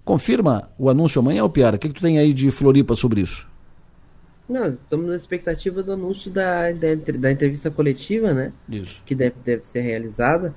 Confirma 0.05 0.70
o 0.78 0.89
anúncio 0.89 1.20
amanhã, 1.20 1.49
Piara? 1.49 1.76
O 1.76 1.78
que, 1.78 1.89
que 1.89 1.95
tu 1.95 2.01
tem 2.01 2.18
aí 2.18 2.33
de 2.33 2.51
Floripa 2.51 2.95
sobre 2.95 3.20
isso? 3.20 3.49
Não, 4.49 4.70
estamos 4.70 5.07
na 5.07 5.14
expectativa 5.14 5.83
do 5.83 5.93
anúncio 5.93 6.31
da, 6.31 6.72
da, 6.72 6.95
da 7.18 7.31
entrevista 7.31 7.70
coletiva, 7.70 8.33
né? 8.33 8.53
Isso. 8.68 9.01
Que 9.07 9.14
deve, 9.14 9.37
deve 9.45 9.64
ser 9.64 9.81
realizada. 9.81 10.55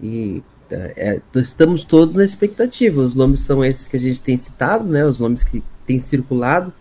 E 0.00 0.42
é, 0.70 1.20
estamos 1.34 1.84
todos 1.84 2.16
na 2.16 2.24
expectativa. 2.24 3.02
Os 3.02 3.14
nomes 3.14 3.40
são 3.40 3.64
esses 3.64 3.86
que 3.86 3.96
a 3.96 4.00
gente 4.00 4.22
tem 4.22 4.38
citado, 4.38 4.84
né? 4.84 5.04
Os 5.04 5.20
nomes 5.20 5.44
que 5.44 5.62
têm 5.86 6.00
circulado. 6.00 6.72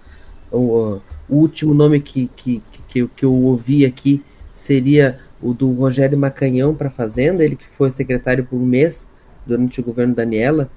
O, 0.52 1.00
o 1.28 1.36
último 1.36 1.74
nome 1.74 2.00
que, 2.00 2.30
que, 2.36 2.62
que, 2.88 3.08
que 3.08 3.26
eu 3.26 3.34
ouvi 3.34 3.86
aqui 3.86 4.24
seria 4.54 5.20
o 5.44 5.54
do 5.54 5.72
Rogério 5.74 6.18
Macanhão 6.18 6.74
para 6.74 6.90
Fazenda, 6.90 7.44
ele 7.44 7.58
que 7.58 7.66
foi 7.78 7.92
secretário 7.92 8.46
por 8.46 8.56
um 8.56 8.66
mês 8.66 9.10
durante 9.46 9.82
o 9.82 9.84
governo 9.84 10.16
Daniela, 10.16 10.70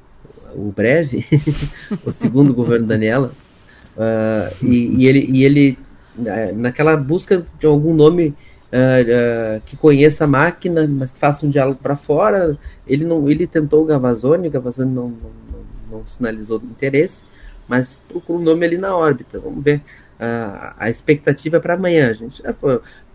o 0.54 0.72
breve, 0.72 1.24
o 2.04 2.10
segundo 2.10 2.52
governo 2.52 2.86
Daniela, 2.86 3.32
uh, 3.96 4.64
e, 4.64 5.02
e, 5.02 5.06
ele, 5.06 5.28
e 5.30 5.44
ele 5.44 5.78
naquela 6.54 6.96
busca 6.96 7.46
de 7.60 7.66
algum 7.66 7.94
nome 7.94 8.28
uh, 8.28 9.58
uh, 9.58 9.60
que 9.66 9.76
conheça 9.76 10.24
a 10.24 10.26
máquina, 10.26 10.86
mas 10.88 11.12
que 11.12 11.18
faça 11.20 11.46
um 11.46 11.50
diálogo 11.50 11.78
para 11.80 11.94
fora, 11.94 12.58
ele 12.86 13.04
não, 13.04 13.28
ele 13.30 13.46
tentou 13.46 13.82
o 13.84 13.86
Gavazoni, 13.86 14.48
o 14.48 14.50
Gavazoni 14.50 14.92
não, 14.92 15.08
não, 15.08 15.30
não, 15.52 15.98
não 15.98 16.06
sinalizou 16.06 16.60
interesse, 16.64 17.22
mas 17.68 17.96
procurou 18.08 18.40
um 18.40 18.44
nome 18.44 18.66
ali 18.66 18.78
na 18.78 18.96
órbita. 18.96 19.38
Vamos 19.38 19.62
ver. 19.62 19.80
A 20.78 20.88
expectativa 20.88 21.58
é 21.58 21.60
para 21.60 21.74
amanhã, 21.74 22.14
gente. 22.14 22.42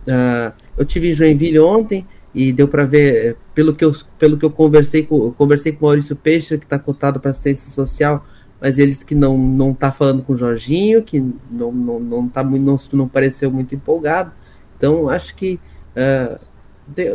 Uh, 0.07 0.53
eu 0.77 0.85
tive 0.85 1.11
em 1.11 1.13
Joinville 1.13 1.59
ontem 1.59 2.05
e 2.33 2.51
deu 2.51 2.67
para 2.67 2.85
ver, 2.85 3.37
pelo 3.53 3.75
que 3.75 3.83
eu, 3.83 3.93
pelo 4.17 4.37
que 4.37 4.45
eu 4.45 4.51
conversei 4.51 5.03
com, 5.03 5.15
eu 5.25 5.35
conversei 5.37 5.71
com 5.73 5.85
o 5.85 5.87
Maurício 5.89 6.15
Peixe, 6.15 6.57
que 6.57 6.65
está 6.65 6.79
cotado 6.79 7.19
para 7.19 7.31
assistência 7.31 7.69
social, 7.69 8.25
mas 8.59 8.77
eles 8.77 9.03
que 9.03 9.13
não 9.13 9.37
não 9.37 9.73
tá 9.73 9.91
falando 9.91 10.23
com 10.23 10.33
o 10.33 10.37
Jorginho, 10.37 11.03
que 11.03 11.19
não 11.49 11.71
não 11.71 11.99
não 11.99 12.27
tá 12.27 12.43
muito 12.43 12.63
não, 12.63 12.77
não 12.93 13.07
pareceu 13.07 13.51
muito 13.51 13.75
empolgado. 13.75 14.31
Então 14.77 15.09
acho 15.09 15.35
que 15.35 15.59
uh, 15.95 16.39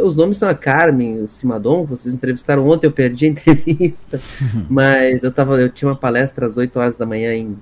os 0.04 0.16
nomes 0.16 0.36
são 0.36 0.48
a 0.48 0.54
Carmen, 0.54 1.22
o 1.22 1.28
Simadon, 1.28 1.84
vocês 1.84 2.14
entrevistaram 2.14 2.68
ontem, 2.68 2.86
eu 2.86 2.92
perdi 2.92 3.26
a 3.26 3.28
entrevista, 3.30 4.20
mas 4.68 5.22
eu 5.22 5.32
tava 5.32 5.60
eu 5.60 5.70
tinha 5.70 5.88
uma 5.88 5.96
palestra 5.96 6.46
às 6.46 6.56
8 6.56 6.78
horas 6.78 6.96
da 6.96 7.06
manhã 7.06 7.34
em, 7.34 7.56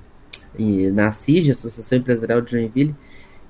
em 0.57 0.91
na 0.91 1.11
CIG, 1.11 1.51
Associação 1.51 1.97
Empresarial 1.97 2.41
de 2.41 2.51
Joinville, 2.51 2.95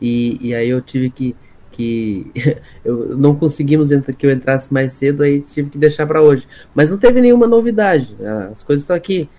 e, 0.02 0.38
e 0.42 0.54
aí 0.54 0.70
eu 0.70 0.82
tive 0.82 1.10
que 1.10 1.36
que 1.76 2.32
eu 2.84 3.18
não 3.18 3.36
conseguimos 3.36 3.90
que 4.18 4.26
eu 4.26 4.32
entrasse 4.32 4.74
mais 4.74 4.94
cedo, 4.94 5.24
aí 5.24 5.42
tive 5.42 5.70
que 5.70 5.78
deixar 5.78 6.08
para 6.08 6.22
hoje. 6.22 6.48
Mas 6.74 6.90
não 6.90 6.98
teve 6.98 7.20
nenhuma 7.20 7.46
novidade. 7.46 8.16
As 8.52 8.64
coisas 8.64 8.84
estão 8.84 8.96
aqui. 8.96 9.30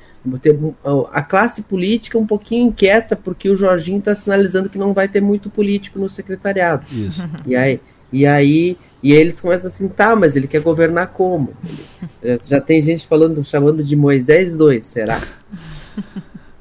A 1.12 1.22
classe 1.22 1.62
política 1.62 2.18
um 2.18 2.26
pouquinho 2.26 2.68
inquieta 2.68 3.14
porque 3.14 3.48
o 3.48 3.56
Jorginho 3.56 3.98
está 3.98 4.14
sinalizando 4.14 4.68
que 4.68 4.76
não 4.76 4.92
vai 4.92 5.08
ter 5.08 5.20
muito 5.20 5.48
político 5.48 5.98
no 5.98 6.10
secretariado. 6.10 6.84
Isso. 6.92 7.22
E 7.46 7.54
aí, 7.54 7.80
e 8.12 8.26
aí, 8.26 8.76
e 9.02 9.12
aí 9.12 9.18
eles 9.18 9.40
começam 9.40 9.68
assim, 9.68 9.88
tá, 9.88 10.16
mas 10.16 10.34
ele 10.36 10.48
quer 10.48 10.60
governar 10.60 11.08
como? 11.08 11.54
Já 12.44 12.60
tem 12.60 12.82
gente 12.82 13.06
falando, 13.06 13.42
chamando 13.44 13.82
de 13.84 13.94
Moisés 13.94 14.56
2, 14.56 14.84
será? 14.84 15.22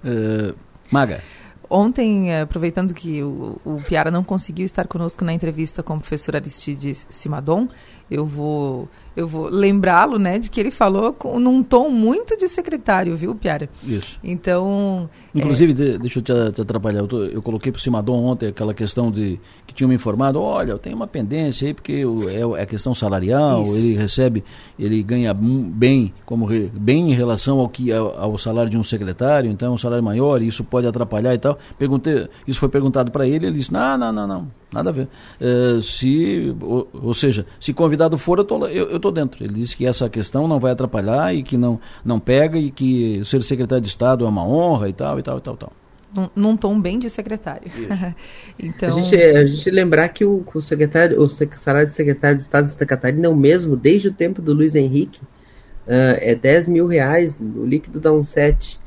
Uh, 0.04 0.56
Maga. 0.92 1.22
Ontem, 1.70 2.32
eh, 2.32 2.42
aproveitando 2.42 2.94
que 2.94 3.24
o, 3.24 3.60
o 3.66 3.78
Piara 3.88 4.12
não 4.12 4.24
conseguiu 4.24 4.66
estar 4.66 4.88
conosco 4.88 5.24
na 5.24 5.34
entrevista 5.34 5.82
com 5.82 5.96
o 5.96 6.00
professor 6.00 6.36
Aristides 6.36 7.08
Simadon, 7.10 7.68
eu 8.10 8.26
vou 8.26 8.88
eu 9.16 9.28
vou 9.28 9.48
lembrá-lo, 9.48 10.20
né, 10.20 10.38
de 10.38 10.50
que 10.50 10.60
ele 10.60 10.72
falou 10.72 11.14
com, 11.14 11.40
num 11.40 11.64
tom 11.64 11.90
muito 11.90 12.38
de 12.38 12.48
secretário, 12.50 13.16
viu, 13.16 13.34
Piara? 13.34 13.70
Isso. 13.84 14.20
Então. 14.24 15.10
Inclusive, 15.34 15.72
é... 15.72 15.76
de, 15.76 15.98
deixa 15.98 16.20
eu 16.20 16.24
te, 16.24 16.34
te 16.52 16.62
atrapalhar. 16.62 17.00
Eu, 17.00 17.08
tô, 17.08 17.24
eu, 17.24 17.42
coloquei 17.42 17.72
por 17.72 17.80
cima 17.80 18.04
Dom 18.04 18.24
ontem 18.24 18.48
aquela 18.48 18.74
questão 18.74 19.10
de 19.10 19.40
que 19.66 19.74
tinham 19.74 19.88
me 19.88 19.96
informado: 19.96 20.42
olha, 20.42 20.72
eu 20.72 20.78
tenho 20.78 20.96
uma 20.96 21.08
pendência 21.08 21.68
aí, 21.68 21.74
porque 21.74 22.06
o, 22.06 22.58
é, 22.58 22.64
é 22.64 22.66
questão 22.66 22.94
salarial, 22.94 23.64
Isso. 23.64 23.76
ele 23.76 23.96
recebe, 23.96 24.44
ele 24.78 25.02
ganha 25.02 25.34
bem, 25.34 26.14
como 26.26 26.48
bem 26.74 27.12
em 27.12 27.14
relação 27.14 27.60
ao, 27.60 27.70
que, 27.70 27.92
ao, 27.94 28.20
ao, 28.20 28.38
salário 28.38 28.70
de 28.70 28.78
um 28.78 28.84
secretário, 28.84 29.50
então 29.50 29.72
é 29.72 29.72
um 29.72 29.78
salário 29.78 30.04
maior, 30.04 30.42
e 30.42 30.48
isso 30.48 30.64
pode 30.64 30.88
atrapalhar 30.88 31.34
e 31.34 31.38
tal. 31.38 31.58
Perguntei, 31.78 32.28
isso 32.46 32.60
foi 32.60 32.70
perguntado 32.70 33.12
para 33.12 33.26
ele, 33.28 33.48
ele 33.48 33.58
disse: 33.58 33.72
não, 33.72 33.98
não, 33.98 34.12
não, 34.12 34.28
não 34.28 34.66
Nada 34.76 34.90
a 34.90 34.94
ver. 34.94 35.08
Uh, 35.40 35.82
se, 35.82 36.54
ou, 36.60 36.90
ou, 37.02 37.14
seja, 37.14 37.46
se 37.62 37.74
convidado 37.74 38.18
for, 38.18 38.40
eu 38.40 38.44
tô, 38.44 38.66
eu, 38.68 38.90
eu 38.90 39.00
tô 39.00 39.05
dentro. 39.12 39.44
Ele 39.44 39.54
disse 39.54 39.76
que 39.76 39.86
essa 39.86 40.10
questão 40.10 40.48
não 40.48 40.60
vai 40.60 40.72
atrapalhar 40.72 41.34
e 41.34 41.44
que 41.44 41.58
não, 41.58 41.80
não 42.04 42.20
pega 42.20 42.58
e 42.58 42.72
que 42.72 43.22
ser 43.26 43.42
secretário 43.42 43.82
de 43.82 43.90
Estado 43.90 44.26
é 44.26 44.28
uma 44.28 44.46
honra 44.48 44.90
e 44.90 44.94
tal, 44.94 45.20
e 45.20 45.24
tal, 45.24 45.38
e 45.38 45.42
tal, 45.42 45.54
e 45.54 45.58
tal. 45.58 45.74
Num, 46.16 46.30
num 46.36 46.58
tom 46.58 46.80
bem 46.80 46.98
de 46.98 47.10
secretário. 47.10 47.70
então... 48.58 48.90
a, 48.90 49.02
gente, 49.02 49.16
a 49.16 49.46
gente 49.46 49.70
lembrar 49.70 50.10
que 50.10 50.24
o, 50.24 50.46
o 50.54 50.62
secretário, 50.62 51.22
o 51.22 51.28
salário 51.30 51.88
de 51.88 51.94
secretário 51.94 52.38
de 52.38 52.44
Estado 52.44 52.66
de 52.66 52.72
Santa 52.72 52.86
Catarina 52.86 53.28
é 53.28 53.30
o 53.30 53.36
mesmo 53.36 53.76
desde 53.76 54.08
o 54.08 54.14
tempo 54.14 54.42
do 54.42 54.54
Luiz 54.54 54.76
Henrique. 54.76 55.22
Uh, 55.86 56.18
é 56.20 56.34
10 56.34 56.68
mil 56.68 56.88
reais, 56.88 57.40
o 57.40 57.66
líquido 57.66 58.00
dá 58.00 58.12
um 58.12 58.24
7. 58.24 58.80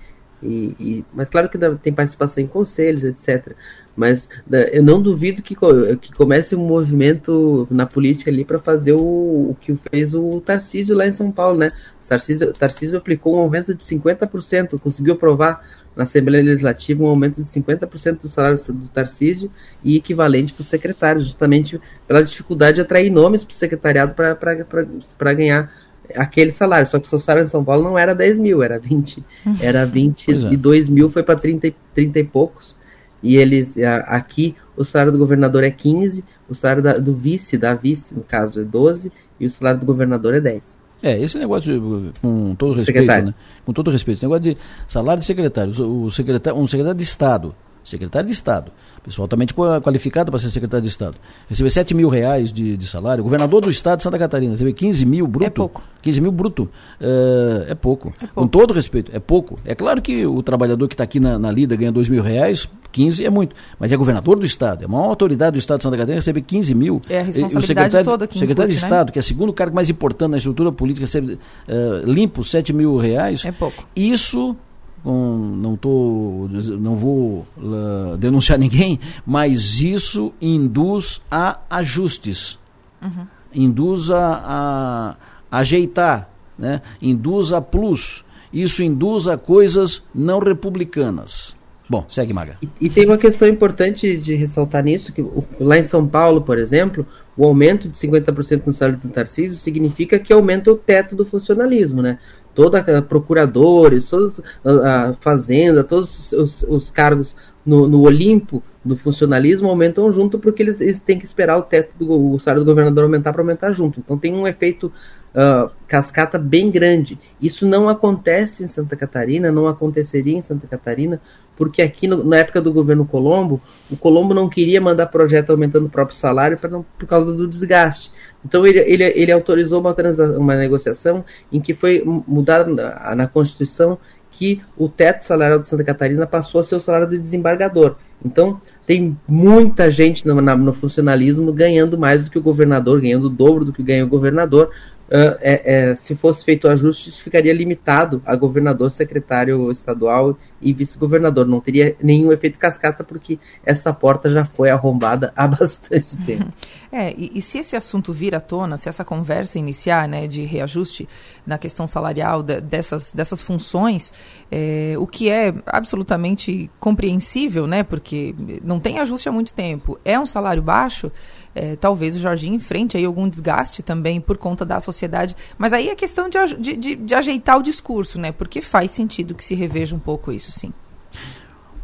E, 0.43 0.75
e, 0.81 1.05
mas 1.13 1.29
claro 1.29 1.49
que 1.49 1.59
tem 1.83 1.93
participação 1.93 2.43
em 2.43 2.47
conselhos, 2.47 3.05
etc. 3.05 3.55
Mas 3.99 4.29
né, 4.49 4.69
eu 4.73 4.81
não 4.81 5.03
duvido 5.03 5.43
que, 5.43 5.57
que 5.57 6.13
comece 6.13 6.55
um 6.55 6.65
movimento 6.65 7.67
na 7.69 7.85
política 7.85 8.31
ali 8.31 8.45
para 8.45 8.61
fazer 8.61 8.93
o, 8.93 9.01
o, 9.01 9.57
que 9.61 9.75
fez 9.75 10.15
o 10.15 10.41
Tarcísio 10.41 10.97
lá 10.97 11.05
em 11.05 11.11
São 11.11 11.33
Paulo, 11.33 11.59
né? 11.59 11.73
O 12.01 12.09
Tarcísio, 12.09 12.53
Tarcísio 12.53 12.97
aplicou 12.97 13.35
um 13.35 13.41
aumento 13.41 13.75
de 13.75 13.83
50%, 13.83 14.79
conseguiu 14.79 15.15
aprovar 15.15 15.65
na 15.97 16.05
Assembleia 16.05 16.45
Legislativa 16.45 17.03
um 17.03 17.09
aumento 17.09 17.43
de 17.43 17.49
50% 17.49 18.23
do 18.23 18.29
salário 18.29 18.57
do 18.69 18.89
Tarcísio 18.89 19.51
e 19.83 19.97
equivalente 19.97 20.53
para 20.53 20.61
o 20.61 20.65
secretário, 20.65 21.21
justamente 21.21 21.81
pela 22.07 22.23
dificuldade 22.23 22.77
de 22.77 22.83
atrair 22.83 23.11
nomes 23.11 23.45
para 23.45 23.51
o 23.51 23.57
secretariado 23.57 24.15
para 24.15 25.35
ganhar 25.35 25.73
aquele 26.15 26.53
salário. 26.53 26.87
Só 26.87 27.01
que 27.01 27.07
o 27.07 27.11
seu 27.11 27.19
salário 27.19 27.47
em 27.47 27.51
São 27.51 27.65
Paulo 27.65 27.83
não 27.83 27.99
era 27.99 28.15
10 28.15 28.39
mil, 28.39 28.63
era 28.63 28.79
20. 28.79 29.25
Uhum. 29.45 29.57
Era 29.61 29.85
22 29.85 30.89
é. 30.89 30.93
mil, 30.93 31.11
foi 31.11 31.25
para 31.25 31.35
30, 31.35 31.75
30 31.93 32.21
e 32.21 32.25
poucos 32.25 32.78
e 33.23 33.37
eles 33.37 33.77
aqui 34.07 34.55
o 34.77 34.85
salário 34.85 35.13
do 35.13 35.19
governador 35.19 35.65
é 35.65 35.71
15, 35.71 36.25
o 36.49 36.55
salário 36.55 36.83
da, 36.83 36.95
do 36.95 37.13
vice, 37.13 37.59
da 37.59 37.75
vice, 37.75 38.15
no 38.15 38.23
caso, 38.23 38.61
é 38.61 38.65
12, 38.65 39.13
e 39.41 39.47
o 39.47 39.51
salário 39.51 39.81
do 39.81 39.87
governador 39.87 40.35
é 40.35 40.41
10. 40.41 40.79
É, 41.03 41.19
esse 41.19 41.39
negócio, 41.39 42.13
com 42.23 42.55
todo 42.55 42.75
respeito, 42.75 43.07
né? 43.07 43.35
com 43.65 43.73
todo 43.73 43.91
respeito, 43.91 44.19
esse 44.19 44.25
negócio 44.25 44.43
de 44.43 44.57
salário 44.87 45.21
de 45.21 45.27
secretário, 45.27 45.73
o 45.85 46.11
secretário, 46.11 46.59
um 46.59 46.67
secretário 46.67 46.99
de 46.99 47.05
Estado, 47.05 47.55
secretário 47.89 48.27
de 48.27 48.33
Estado, 48.33 48.71
pessoal 49.05 49.25
altamente 49.25 49.55
qualificado 49.55 50.31
para 50.31 50.39
ser 50.39 50.51
secretário 50.51 50.83
de 50.83 50.89
Estado, 50.89 51.17
receber 51.49 51.71
7 51.71 51.95
mil 51.95 52.09
reais 52.09 52.53
de, 52.53 52.77
de 52.77 52.87
salário, 52.87 53.21
o 53.21 53.25
governador 53.25 53.63
do 53.63 53.71
Estado 53.71 53.99
de 53.99 54.03
Santa 54.03 54.19
Catarina 54.19 54.53
receber 54.53 54.73
15 54.73 55.07
mil 55.07 55.27
bruto. 55.27 55.47
É 55.47 55.51
pouco. 55.51 55.83
15 56.03 56.21
mil 56.21 56.33
bruto. 56.33 56.63
Uh, 57.01 57.65
é, 57.69 57.75
pouco. 57.75 58.09
é, 58.09 58.27
pouco. 58.27 58.35
Com 58.35 58.47
todo 58.47 58.73
respeito, 58.73 59.11
é 59.15 59.19
pouco. 59.19 59.59
É 59.65 59.75
claro 59.75 60.01
que 60.01 60.27
o 60.27 60.43
trabalhador 60.43 60.87
que 60.89 60.95
está 60.95 61.05
aqui 61.05 61.19
na, 61.19 61.39
na 61.39 61.51
lida 61.51 61.75
ganha 61.75 61.91
2 61.91 62.09
mil 62.09 62.23
reais, 62.23 62.69
15 62.93 63.25
é 63.25 63.31
muito. 63.31 63.57
Mas 63.79 63.93
é 63.93 63.97
governador 63.97 64.39
do 64.39 64.47
Estado, 64.47 64.83
é 64.83 64.85
a 64.85 64.89
maior 64.89 65.07
autoridade 65.07 65.53
do 65.53 65.59
Estado 65.59 65.79
de 65.79 65.83
Santa 65.85 65.97
Catarina, 65.97 66.17
receber 66.17 66.43
15 66.43 66.75
mil. 66.75 67.03
É 67.09 67.21
a 67.21 67.23
responsabilidade 67.23 67.59
o 67.59 67.67
secretário, 67.67 68.05
toda 68.05 68.25
aqui 68.25 68.39
secretário 68.39 68.73
de 68.73 68.81
né? 68.81 68.85
Estado, 68.85 69.13
que 69.13 69.19
é 69.19 69.21
o 69.21 69.25
segundo 69.25 69.53
cargo 69.53 69.75
mais 69.75 69.91
importante 69.91 70.31
na 70.31 70.37
estrutura 70.37 70.71
política, 70.71 71.05
recebe 71.07 71.35
uh, 71.35 72.11
limpo 72.11 72.45
7 72.45 72.73
mil 72.73 72.97
reais. 72.97 73.45
É 73.45 73.53
pouco. 73.53 73.87
Isso 73.97 74.57
com, 75.03 75.37
não 75.57 75.77
tô, 75.77 76.49
não 76.79 76.97
vou 76.97 77.47
uh, 77.57 78.17
denunciar 78.19 78.59
ninguém, 78.59 78.99
mas 79.25 79.81
isso 79.81 80.33
induz 80.41 81.21
a 81.31 81.61
ajustes, 81.71 82.59
uhum. 83.03 83.27
induz 83.55 84.11
a, 84.11 85.17
a, 85.51 85.59
ajeitar, 85.61 86.29
né? 86.59 86.83
induz 87.01 87.53
a 87.53 87.61
plus, 87.61 88.25
isso 88.53 88.83
induz 88.83 89.29
a 89.29 89.37
coisas 89.37 90.03
não 90.15 90.39
republicanas. 90.39 91.57
Bom, 91.89 92.05
segue, 92.07 92.35
Maga. 92.35 92.59
E, 92.61 92.69
e, 92.83 92.91
tem 92.91 93.07
uma 93.07 93.17
questão 93.17 93.49
importante 93.49 94.19
de 94.19 94.35
ressaltar 94.35 94.85
nisso, 94.85 95.11
que 95.11 95.23
o, 95.23 95.43
lá 95.59 95.79
em 95.79 95.85
São 95.85 96.07
Paulo, 96.07 96.43
por 96.43 96.59
exemplo, 96.59 97.07
o 97.35 97.47
aumento 97.47 97.89
de 97.89 97.97
50% 97.97 98.67
no 98.67 98.75
salário 98.75 99.01
do 99.01 99.09
Tarcísio 99.09 99.57
significa 99.57 100.19
que 100.19 100.31
aumenta 100.31 100.71
o 100.71 100.77
teto 100.77 101.17
do 101.17 101.25
funcionalismo, 101.25 102.03
né? 102.03 102.19
Toda 102.59 103.01
procuradores, 103.01 104.11
toda 104.11 104.33
a 104.65 105.13
fazenda, 105.13 105.85
todos 105.85 106.33
os, 106.33 106.65
os 106.65 106.91
cargos 106.91 107.37
no, 107.65 107.87
no, 107.87 108.01
Olimpo 108.01 108.61
do 108.85 108.97
funcionalismo 108.97 109.69
aumentam 109.69 110.13
junto 110.13 110.41
porque 110.41 110.65
eles, 110.65 110.81
eles 110.81 110.99
têm 110.99 111.21
que 111.21 111.25
esperar 111.25 111.57
o 111.57 111.63
teto 111.63 111.95
do 111.97 112.35
o 112.35 112.41
salário 112.41 112.65
do 112.65 112.69
governador 112.69 113.05
aumentar 113.05 113.33
para 113.33 113.43
aumentar 113.43 113.71
junto. 113.71 114.01
Então 114.01 114.19
tem 114.19 114.35
um 114.35 114.45
efeito 114.45 114.93
uh, 115.33 115.71
cascata 115.87 116.37
bem 116.37 116.69
grande. 116.69 117.17
Isso 117.41 117.65
não 117.65 117.89
acontece 117.89 118.65
em 118.65 118.67
Santa 118.67 118.97
Catarina, 118.97 119.53
não 119.53 119.69
aconteceria 119.69 120.37
em 120.37 120.43
Santa 120.43 120.67
Catarina, 120.67 121.21
porque 121.59 121.83
aqui 121.83 122.07
no, 122.07 122.23
na 122.23 122.37
época 122.37 122.63
do 122.63 122.73
governo 122.73 123.05
Colombo, 123.05 123.61
o 123.91 123.97
Colombo 123.97 124.33
não 124.33 124.49
queria 124.49 124.81
mandar 124.81 125.07
projeto 125.07 125.51
aumentando 125.51 125.87
o 125.87 125.91
próprio 125.91 126.17
salário 126.17 126.57
não, 126.71 126.87
por 126.97 127.05
causa 127.05 127.33
do 127.33 127.49
desgaste. 127.49 128.13
Então 128.45 128.65
ele, 128.65 128.79
ele, 128.79 129.03
ele 129.03 129.33
autorizou 129.33 129.81
uma, 129.81 129.93
uma 130.39 130.55
negociação 130.55 131.25
em 131.53 131.61
que 131.61 131.75
foi 131.75 132.01
mudada 132.05 132.73
na, 132.73 133.17
na 133.17 133.27
Constituição 133.27 133.99
que 134.31 134.63
o 134.77 134.89
teto 134.89 135.23
salarial 135.25 135.59
de 135.59 135.67
Santa 135.67 135.83
Catarina 135.83 136.29
passou 136.29 136.61
a 136.61 136.65
ser 136.65 136.77
o 136.77 136.81
salário 136.81 137.09
do 137.09 137.19
desembargador. 137.19 137.97
Então, 138.25 138.61
tem 138.87 139.17
muita 139.27 139.91
gente 139.91 140.29
no, 140.29 140.41
na, 140.41 140.57
no 140.57 140.73
funcionalismo 140.73 141.53
ganhando 141.53 141.99
mais 141.99 142.25
do 142.25 142.31
que 142.31 142.39
o 142.39 142.43
governador, 142.43 143.01
ganhando 143.01 143.27
o 143.27 143.31
dobro 143.31 143.65
do 143.65 143.73
que 143.73 143.83
ganha 143.83 144.05
o 144.05 144.09
governador, 144.09 144.71
uh, 145.09 145.37
é, 145.41 145.91
é, 145.91 145.95
se 145.97 146.15
fosse 146.15 146.45
feito 146.45 146.69
o 146.69 146.71
ajuste, 146.71 147.11
ficaria 147.21 147.53
limitado 147.53 148.23
a 148.25 148.37
governador, 148.37 148.91
secretário 148.91 149.73
estadual 149.73 150.39
e 150.61 150.73
vice-governador. 150.73 151.47
Não 151.47 151.61
teria 151.61 151.97
nenhum 152.03 152.33
efeito 152.33 152.59
cascata, 152.59 153.05
porque 153.05 153.39
essa 153.65 153.93
porta 153.93 154.31
já 154.31 154.45
foi 154.45 154.71
arrombada 154.71 155.33
há 155.37 155.47
bastante 155.49 156.17
tempo. 156.25 156.53
É, 156.91 157.13
e, 157.13 157.33
e, 157.35 157.43
se 157.43 157.59
esse 157.59 157.77
assunto 157.77 158.13
vir 158.13 158.35
à 158.35 158.41
tona, 158.41 158.79
se 158.79 158.89
essa 158.89 159.05
conversa 159.05 159.59
iniciar 159.59 160.09
né, 160.09 160.27
de 160.27 160.43
reajuste 160.45 161.09
na 161.47 161.59
questão 161.59 161.87
salarial 161.87 162.43
de, 162.43 162.61
dessas, 162.61 163.13
dessas 163.13 163.43
funções, 163.43 164.13
é, 164.51 164.95
o 164.99 165.07
que 165.07 165.29
é 165.31 165.55
absolutamente 165.67 166.71
compreensível, 166.81 167.67
né, 167.67 167.83
porque 167.83 168.35
não 168.63 168.81
tem 168.81 168.99
ajuste 168.99 169.29
há 169.29 169.33
muito 169.33 169.53
tempo, 169.53 169.99
é 170.05 170.19
um 170.19 170.27
salário 170.27 170.63
baixo 170.63 171.13
é, 171.59 171.75
talvez 171.75 172.15
o 172.15 172.21
Jorginho 172.21 172.55
enfrente 172.55 172.97
aí 172.97 173.05
algum 173.05 173.29
desgaste 173.29 173.83
também 173.83 174.21
por 174.21 174.39
conta 174.39 174.65
da 174.65 174.79
sociedade. 174.79 175.37
Mas 175.59 175.73
aí 175.73 175.89
é 175.89 175.97
questão 175.97 176.29
de, 176.29 176.39
de, 176.55 176.77
de, 176.77 176.95
de 176.95 177.15
ajeitar 177.17 177.59
o 177.59 177.63
discurso, 177.63 178.21
né? 178.21 178.31
Porque 178.31 178.63
faz 178.63 178.93
sentido 178.93 179.35
que 179.35 179.43
se 179.43 179.57
reveja 179.57 179.97
um 179.97 179.99
pouco 179.99 180.31
isso, 180.31 180.48
sim. 180.53 180.73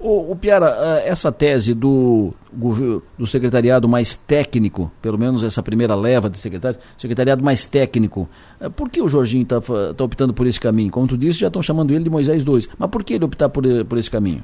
O, 0.04 0.32
o 0.32 0.36
Piara, 0.36 0.76
eh, 0.78 1.08
essa 1.08 1.32
tese 1.32 1.72
do, 1.72 2.34
do 2.52 3.26
secretariado 3.26 3.88
mais 3.88 4.14
técnico, 4.14 4.92
pelo 5.00 5.16
menos 5.16 5.42
essa 5.42 5.62
primeira 5.62 5.94
leva 5.94 6.28
de 6.28 6.36
secretário, 6.36 6.78
secretariado 6.98 7.42
mais 7.42 7.64
técnico, 7.64 8.28
eh, 8.60 8.68
por 8.68 8.90
que 8.90 9.00
o 9.00 9.08
Jorginho 9.08 9.44
está 9.44 9.60
tá 9.60 10.04
optando 10.04 10.34
por 10.34 10.46
esse 10.46 10.60
caminho? 10.60 10.90
Como 10.90 11.08
tu 11.08 11.16
disse, 11.16 11.38
já 11.38 11.46
estão 11.46 11.62
chamando 11.62 11.92
ele 11.92 12.04
de 12.04 12.10
Moisés 12.10 12.44
II. 12.46 12.68
Mas 12.76 12.90
por 12.90 13.02
que 13.02 13.14
ele 13.14 13.24
optar 13.24 13.48
por, 13.48 13.64
por 13.86 13.96
esse 13.96 14.10
caminho? 14.10 14.42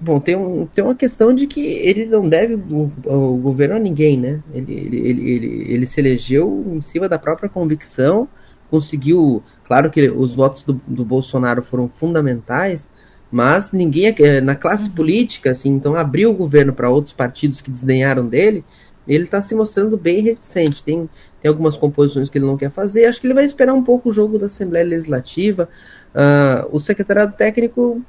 Bom, 0.00 0.20
tem, 0.20 0.36
um, 0.36 0.66
tem 0.66 0.84
uma 0.84 0.94
questão 0.94 1.34
de 1.34 1.46
que 1.46 1.60
ele 1.60 2.06
não 2.06 2.28
deve 2.28 2.54
o, 2.54 2.90
o 3.04 3.36
governo 3.36 3.76
a 3.76 3.78
ninguém, 3.78 4.18
né? 4.18 4.42
Ele, 4.54 4.72
ele, 4.72 5.08
ele, 5.08 5.30
ele, 5.30 5.72
ele 5.72 5.86
se 5.86 6.00
elegeu 6.00 6.64
em 6.68 6.80
cima 6.80 7.08
da 7.08 7.18
própria 7.18 7.48
convicção, 7.48 8.28
conseguiu. 8.70 9.42
Claro 9.64 9.90
que 9.90 10.08
os 10.08 10.34
votos 10.34 10.62
do, 10.62 10.74
do 10.86 11.04
Bolsonaro 11.04 11.62
foram 11.62 11.88
fundamentais, 11.88 12.90
mas 13.30 13.72
ninguém 13.72 14.14
é, 14.18 14.40
na 14.40 14.54
classe 14.54 14.88
política, 14.90 15.50
assim, 15.50 15.70
então 15.70 15.94
abriu 15.94 16.30
o 16.30 16.34
governo 16.34 16.72
para 16.72 16.88
outros 16.88 17.12
partidos 17.12 17.60
que 17.60 17.70
desdenharam 17.70 18.26
dele, 18.26 18.64
ele 19.06 19.24
está 19.24 19.40
se 19.40 19.54
mostrando 19.54 19.96
bem 19.96 20.20
reticente. 20.20 20.82
Tem, 20.82 21.08
tem 21.40 21.48
algumas 21.48 21.76
composições 21.76 22.28
que 22.28 22.38
ele 22.38 22.46
não 22.46 22.56
quer 22.56 22.70
fazer. 22.70 23.06
Acho 23.06 23.20
que 23.20 23.26
ele 23.26 23.34
vai 23.34 23.44
esperar 23.44 23.72
um 23.72 23.82
pouco 23.82 24.08
o 24.08 24.12
jogo 24.12 24.38
da 24.38 24.46
Assembleia 24.46 24.84
Legislativa. 24.84 25.68
Uh, 26.14 26.68
o 26.72 26.80
secretariado 26.80 27.36
técnico 27.36 28.02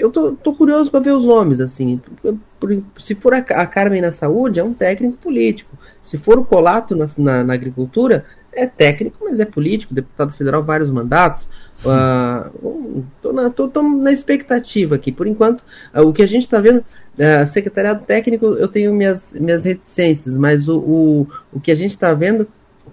eu 0.00 0.10
tô, 0.10 0.32
tô 0.32 0.54
curioso 0.54 0.90
para 0.90 1.00
ver 1.00 1.12
os 1.12 1.24
nomes, 1.24 1.60
assim. 1.60 2.00
Se 2.98 3.14
for 3.14 3.34
a, 3.34 3.38
a, 3.38 3.66
Carmen 3.66 4.00
na 4.00 4.10
saúde, 4.10 4.58
é 4.58 4.64
um 4.64 4.72
técnico 4.72 5.18
político. 5.18 5.76
Se 6.02 6.16
for 6.16 6.38
o 6.38 6.44
Colato 6.44 6.96
na, 6.96 7.06
na, 7.18 7.44
na 7.44 7.52
agricultura, 7.52 8.24
é 8.52 8.66
técnico, 8.66 9.18
mas 9.22 9.38
é 9.40 9.44
político, 9.44 9.92
deputado 9.92 10.32
federal, 10.32 10.62
vários 10.62 10.90
mandatos. 10.90 11.50
Uh, 11.84 12.79
tô, 13.20 13.32
na, 13.32 13.50
tô, 13.50 13.68
tô, 13.68 13.82
na 13.82 14.12
expectativa 14.12 14.94
aqui. 14.94 15.10
Por 15.12 15.26
enquanto, 15.26 15.62
uh, 15.94 16.02
o 16.02 16.12
que 16.12 16.22
a 16.22 16.26
gente 16.26 16.42
está 16.42 16.60
vendo, 16.60 16.78
uh, 16.80 17.46
secretariado 17.46 18.04
técnico, 18.04 18.46
eu 18.46 18.68
tenho 18.68 18.94
minhas, 18.94 19.34
minhas 19.34 19.64
reticências, 19.64 20.36
mas 20.36 20.68
o, 20.68 20.78
o, 20.78 21.26
o 21.52 21.60
que 21.60 21.70
a 21.70 21.74
gente 21.74 21.90
está 21.90 22.12
vendo 22.14 22.46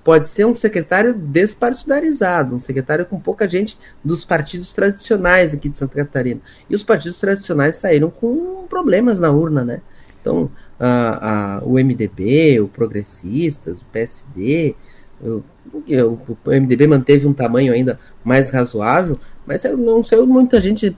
pode 0.03 0.27
ser 0.27 0.45
um 0.45 0.55
secretário 0.55 1.13
despartidarizado, 1.13 2.55
um 2.55 2.59
secretário 2.59 3.05
com 3.05 3.19
pouca 3.19 3.47
gente 3.47 3.77
dos 4.03 4.23
partidos 4.23 4.71
tradicionais 4.71 5.53
aqui 5.53 5.67
de 5.67 5.77
Santa 5.77 5.95
Catarina. 5.95 6.41
E 6.69 6.75
os 6.75 6.83
partidos 6.83 7.17
tradicionais 7.17 7.75
saíram 7.75 8.09
com 8.09 8.65
problemas 8.69 9.19
na 9.19 9.31
urna, 9.31 9.65
né? 9.65 9.81
Então, 10.21 10.49
a, 10.79 11.57
a, 11.57 11.63
o 11.63 11.73
MDB, 11.73 12.59
o 12.59 12.67
Progressistas, 12.67 13.81
o 13.81 13.85
PSD, 13.85 14.75
o, 15.21 15.43
o 15.89 16.37
MDB 16.45 16.87
manteve 16.87 17.27
um 17.27 17.33
tamanho 17.33 17.73
ainda 17.73 17.99
mais 18.23 18.49
razoável, 18.49 19.19
mas 19.47 19.63
não 19.63 20.03
saiu 20.03 20.27
muita 20.27 20.59
gente 20.59 20.95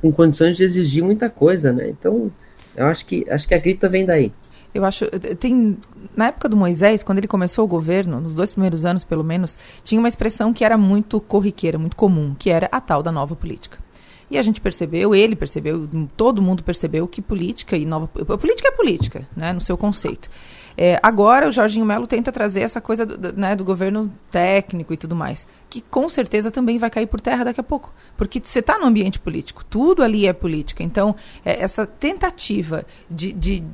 com 0.00 0.10
condições 0.10 0.56
de 0.56 0.64
exigir 0.64 1.04
muita 1.04 1.28
coisa, 1.28 1.70
né? 1.70 1.90
Então, 1.90 2.32
eu 2.74 2.86
acho 2.86 3.04
que 3.04 3.26
acho 3.28 3.46
que 3.46 3.54
a 3.54 3.58
grita 3.58 3.88
vem 3.88 4.06
daí. 4.06 4.32
Eu 4.74 4.84
acho. 4.84 5.06
Tem. 5.38 5.76
Na 6.16 6.28
época 6.28 6.48
do 6.48 6.56
Moisés, 6.56 7.02
quando 7.02 7.18
ele 7.18 7.28
começou 7.28 7.64
o 7.64 7.68
governo, 7.68 8.20
nos 8.20 8.32
dois 8.32 8.52
primeiros 8.52 8.84
anos 8.84 9.04
pelo 9.04 9.22
menos, 9.22 9.58
tinha 9.84 9.98
uma 10.00 10.08
expressão 10.08 10.52
que 10.52 10.64
era 10.64 10.78
muito 10.78 11.20
corriqueira, 11.20 11.78
muito 11.78 11.96
comum, 11.96 12.34
que 12.38 12.48
era 12.48 12.68
a 12.72 12.80
tal 12.80 13.02
da 13.02 13.12
nova 13.12 13.36
política. 13.36 13.78
E 14.30 14.36
a 14.36 14.42
gente 14.42 14.60
percebeu, 14.60 15.14
ele 15.14 15.34
percebeu, 15.34 15.88
todo 16.16 16.42
mundo 16.42 16.62
percebeu 16.62 17.06
que 17.06 17.20
política 17.20 17.76
e 17.76 17.86
nova. 17.86 18.06
Política 18.06 18.68
é 18.68 18.72
política, 18.72 19.28
né, 19.36 19.52
no 19.52 19.60
seu 19.60 19.76
conceito. 19.76 20.28
É, 20.80 20.96
agora 21.02 21.48
o 21.48 21.50
Jorginho 21.50 21.84
Melo 21.84 22.06
tenta 22.06 22.30
trazer 22.30 22.60
essa 22.60 22.80
coisa 22.80 23.04
do, 23.04 23.32
né, 23.32 23.56
do 23.56 23.64
governo 23.64 24.12
técnico 24.30 24.94
e 24.94 24.96
tudo 24.96 25.16
mais, 25.16 25.44
que 25.68 25.80
com 25.80 26.08
certeza 26.08 26.52
também 26.52 26.78
vai 26.78 26.88
cair 26.88 27.08
por 27.08 27.20
terra 27.20 27.46
daqui 27.46 27.60
a 27.60 27.64
pouco. 27.64 27.92
Porque 28.16 28.40
você 28.40 28.60
está 28.60 28.78
no 28.78 28.86
ambiente 28.86 29.18
político, 29.18 29.64
tudo 29.64 30.04
ali 30.04 30.24
é 30.24 30.32
política. 30.32 30.84
Então, 30.84 31.16
é, 31.44 31.60
essa 31.64 31.84
tentativa 31.84 32.86
de, 33.10 33.32
de 33.32 33.64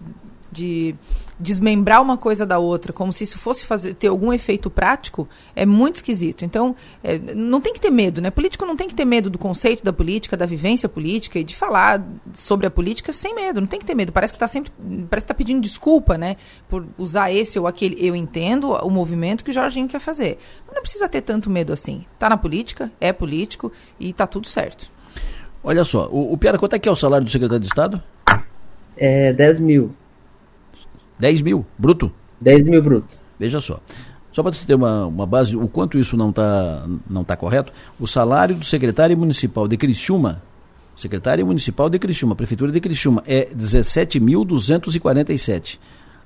de 0.54 0.94
desmembrar 1.38 2.00
uma 2.00 2.16
coisa 2.16 2.46
da 2.46 2.58
outra, 2.58 2.92
como 2.92 3.12
se 3.12 3.24
isso 3.24 3.38
fosse 3.38 3.66
fazer, 3.66 3.94
ter 3.94 4.08
algum 4.08 4.32
efeito 4.32 4.70
prático, 4.70 5.28
é 5.54 5.66
muito 5.66 5.96
esquisito. 5.96 6.44
Então, 6.44 6.76
é, 7.02 7.18
não 7.18 7.60
tem 7.60 7.72
que 7.72 7.80
ter 7.80 7.90
medo, 7.90 8.20
né? 8.20 8.30
Político 8.30 8.64
não 8.64 8.76
tem 8.76 8.88
que 8.88 8.94
ter 8.94 9.04
medo 9.04 9.28
do 9.28 9.38
conceito 9.38 9.84
da 9.84 9.92
política, 9.92 10.36
da 10.36 10.46
vivência 10.46 10.88
política 10.88 11.38
e 11.38 11.44
de 11.44 11.56
falar 11.56 12.02
sobre 12.32 12.66
a 12.66 12.70
política 12.70 13.12
sem 13.12 13.34
medo. 13.34 13.60
Não 13.60 13.66
tem 13.66 13.80
que 13.80 13.86
ter 13.86 13.94
medo. 13.94 14.12
Parece 14.12 14.32
que 14.32 14.36
está 14.36 14.46
sempre, 14.46 14.72
parece 15.10 15.26
que 15.26 15.28
tá 15.28 15.34
pedindo 15.34 15.60
desculpa, 15.60 16.16
né? 16.16 16.36
Por 16.68 16.86
usar 16.96 17.32
esse 17.32 17.58
ou 17.58 17.66
aquele. 17.66 17.96
Eu 17.98 18.14
entendo 18.14 18.70
o 18.70 18.90
movimento 18.90 19.44
que 19.44 19.50
o 19.50 19.54
Jorginho 19.54 19.88
quer 19.88 20.00
fazer. 20.00 20.38
Mas 20.66 20.74
não 20.74 20.82
precisa 20.82 21.08
ter 21.08 21.20
tanto 21.22 21.50
medo 21.50 21.72
assim. 21.72 22.04
Tá 22.18 22.28
na 22.28 22.36
política, 22.36 22.92
é 23.00 23.12
político 23.12 23.72
e 23.98 24.12
tá 24.12 24.26
tudo 24.26 24.46
certo. 24.46 24.92
Olha 25.62 25.82
só, 25.82 26.08
o, 26.10 26.32
o 26.32 26.38
Piara, 26.38 26.58
quanto 26.58 26.74
é 26.74 26.78
que 26.78 26.88
é 26.88 26.92
o 26.92 26.96
salário 26.96 27.24
do 27.24 27.30
secretário 27.30 27.60
de 27.60 27.66
Estado? 27.66 28.02
É 28.96 29.32
10 29.32 29.60
mil. 29.60 29.94
10 31.18 31.42
mil, 31.42 31.66
bruto? 31.78 32.10
10 32.40 32.68
mil 32.68 32.82
bruto. 32.82 33.16
Veja 33.38 33.60
só. 33.60 33.78
Só 34.32 34.42
para 34.42 34.52
você 34.52 34.66
ter 34.66 34.74
uma, 34.74 35.06
uma 35.06 35.26
base, 35.26 35.56
o 35.56 35.68
quanto 35.68 35.96
isso 35.96 36.16
não 36.16 36.30
está 36.30 36.84
não 37.08 37.22
tá 37.22 37.36
correto, 37.36 37.72
o 38.00 38.06
salário 38.06 38.56
do 38.56 38.64
secretário 38.64 39.16
municipal 39.16 39.68
de 39.68 39.76
Criciúma, 39.76 40.42
secretário 40.96 41.46
municipal 41.46 41.88
de 41.88 42.00
Criciúma, 42.00 42.34
prefeitura 42.34 42.72
de 42.72 42.80
Criciúma, 42.80 43.22
é 43.26 43.48
17.247. 43.54 45.78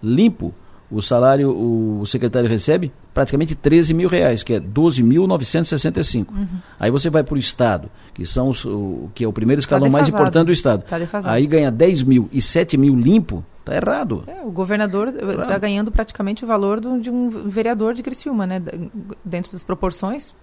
Limpo, 0.03 0.55
o 0.91 1.03
salário, 1.03 1.51
o 1.51 2.07
secretário 2.07 2.49
recebe 2.49 2.91
praticamente 3.13 3.55
13 3.55 3.93
mil 3.93 4.09
reais, 4.09 4.43
que 4.43 4.55
é 4.55 4.61
12.965. 4.61 6.29
Uhum. 6.31 6.47
Aí 6.81 6.91
você 6.91 7.11
vai 7.11 7.23
para 7.23 7.35
o 7.35 7.39
Estado, 7.39 7.91
que, 8.15 8.25
são 8.25 8.49
os, 8.49 8.65
o, 8.65 9.11
que 9.15 9.23
é 9.23 9.29
o 9.29 9.33
primeiro 9.33 9.61
escalão 9.61 9.89
tá 9.89 9.93
mais 9.93 10.09
importante 10.09 10.47
do 10.47 10.53
Estado. 10.53 10.85
Tá 10.85 10.99
Aí 11.25 11.47
ganha 11.47 11.71
10 11.71 12.05
mil 12.05 12.29
e 12.33 12.41
7 12.41 12.79
mil 12.79 12.97
limpo, 12.97 13.45
Está 13.69 13.77
errado. 13.77 14.25
É, 14.27 14.41
o 14.43 14.51
governador 14.51 15.09
está 15.09 15.59
ganhando 15.59 15.93
praticamente 15.93 16.45
o 16.45 16.47
valor 16.47 16.81
do, 16.81 16.99
de 17.01 17.11
um 17.11 17.29
vereador 17.29 17.93
de 17.93 18.03
Criciúma, 18.03 18.47
né? 18.47 18.63
Dentro 19.25 19.53
das 19.53 19.63
proporções. 19.63 20.35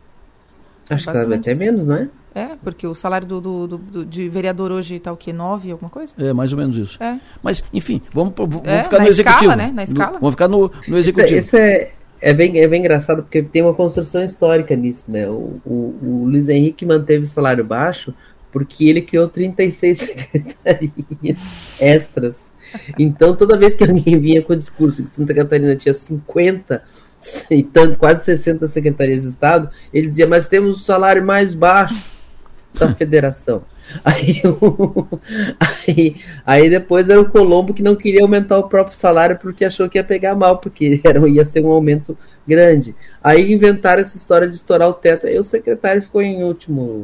Acho 0.89 1.11
que 1.11 1.18
até 1.34 1.56
menos, 1.56 1.88
não 1.88 1.95
é? 1.95 2.10
É, 2.35 2.49
porque 2.64 2.85
o 2.85 2.93
salário 2.93 3.26
do, 3.26 3.41
do, 3.41 3.68
do 3.77 4.06
de 4.06 4.30
vereador 4.30 4.72
hoje 4.72 4.95
está 4.95 5.11
o 5.11 5.18
quê? 5.18 5.34
9, 5.34 5.72
alguma 5.72 5.89
coisa? 5.89 6.14
É, 6.19 6.31
mais 6.31 6.53
ou 6.53 6.60
menos 6.60 6.77
isso. 6.77 7.02
É. 7.02 7.19
Mas, 7.41 7.64
enfim, 7.73 8.02
vamos, 8.14 8.34
vamos 8.38 8.61
é, 8.65 8.84
ficar 8.84 8.99
no 8.99 9.07
executivo. 9.07 9.52
Escala, 9.52 9.56
né? 9.56 9.72
Na 9.73 9.84
escala. 9.84 10.11
No, 10.14 10.19
vamos 10.19 10.34
ficar 10.34 10.47
no, 10.47 10.72
no 10.88 10.97
executivo. 10.97 11.39
Isso, 11.39 11.56
é, 11.57 11.84
isso 11.84 11.91
é, 12.22 12.30
é, 12.30 12.34
bem, 12.34 12.60
é 12.60 12.68
bem 12.68 12.81
engraçado, 12.81 13.23
porque 13.23 13.41
tem 13.41 13.64
uma 13.64 13.73
construção 13.73 14.23
histórica 14.23 14.76
nisso, 14.76 15.06
né? 15.10 15.27
O, 15.27 15.60
o, 15.65 15.95
o 16.03 16.26
Luiz 16.26 16.47
Henrique 16.47 16.85
manteve 16.85 17.23
o 17.23 17.27
salário 17.27 17.64
baixo 17.64 18.14
porque 18.52 18.85
ele 18.85 19.02
criou 19.02 19.27
36 19.27 19.97
secretarias 19.99 21.38
extras 21.80 22.44
então, 22.97 23.35
toda 23.35 23.57
vez 23.57 23.76
que 23.76 23.84
alguém 23.84 24.19
vinha 24.19 24.41
com 24.41 24.53
o 24.53 24.57
discurso 24.57 25.03
que 25.03 25.15
Santa 25.15 25.34
Catarina 25.34 25.76
tinha 25.76 25.93
50 25.93 26.84
e 27.49 27.64
tanto, 27.64 27.97
quase 27.97 28.23
60 28.23 28.68
secretarias 28.68 29.23
de 29.23 29.30
Estado, 29.30 29.69
ele 29.93 30.10
dizia: 30.10 30.27
Mas 30.27 30.47
temos 30.47 30.81
o 30.81 30.84
salário 30.84 31.26
mais 31.26 31.53
baixo 31.53 32.15
da 32.73 32.93
federação. 32.93 33.64
Aí, 34.05 34.41
aí, 35.59 36.15
aí, 36.45 36.69
depois 36.69 37.09
era 37.09 37.19
o 37.19 37.30
Colombo 37.30 37.73
que 37.73 37.84
não 37.84 37.95
queria 37.95 38.22
aumentar 38.22 38.57
o 38.57 38.67
próprio 38.67 38.95
salário 38.95 39.38
porque 39.38 39.63
achou 39.63 39.88
que 39.88 39.97
ia 39.97 40.03
pegar 40.03 40.35
mal, 40.35 40.57
porque 40.57 40.99
era, 41.05 41.27
ia 41.30 41.45
ser 41.45 41.63
um 41.63 41.72
aumento 41.72 42.17
grande. 42.47 42.95
Aí 43.23 43.51
inventaram 43.51 44.01
essa 44.01 44.17
história 44.17 44.47
de 44.47 44.55
estourar 44.55 44.89
o 44.89 44.93
teto, 44.93 45.27
aí 45.27 45.38
o 45.38 45.43
secretário 45.43 46.01
ficou 46.01 46.22
em 46.22 46.43
último. 46.43 47.03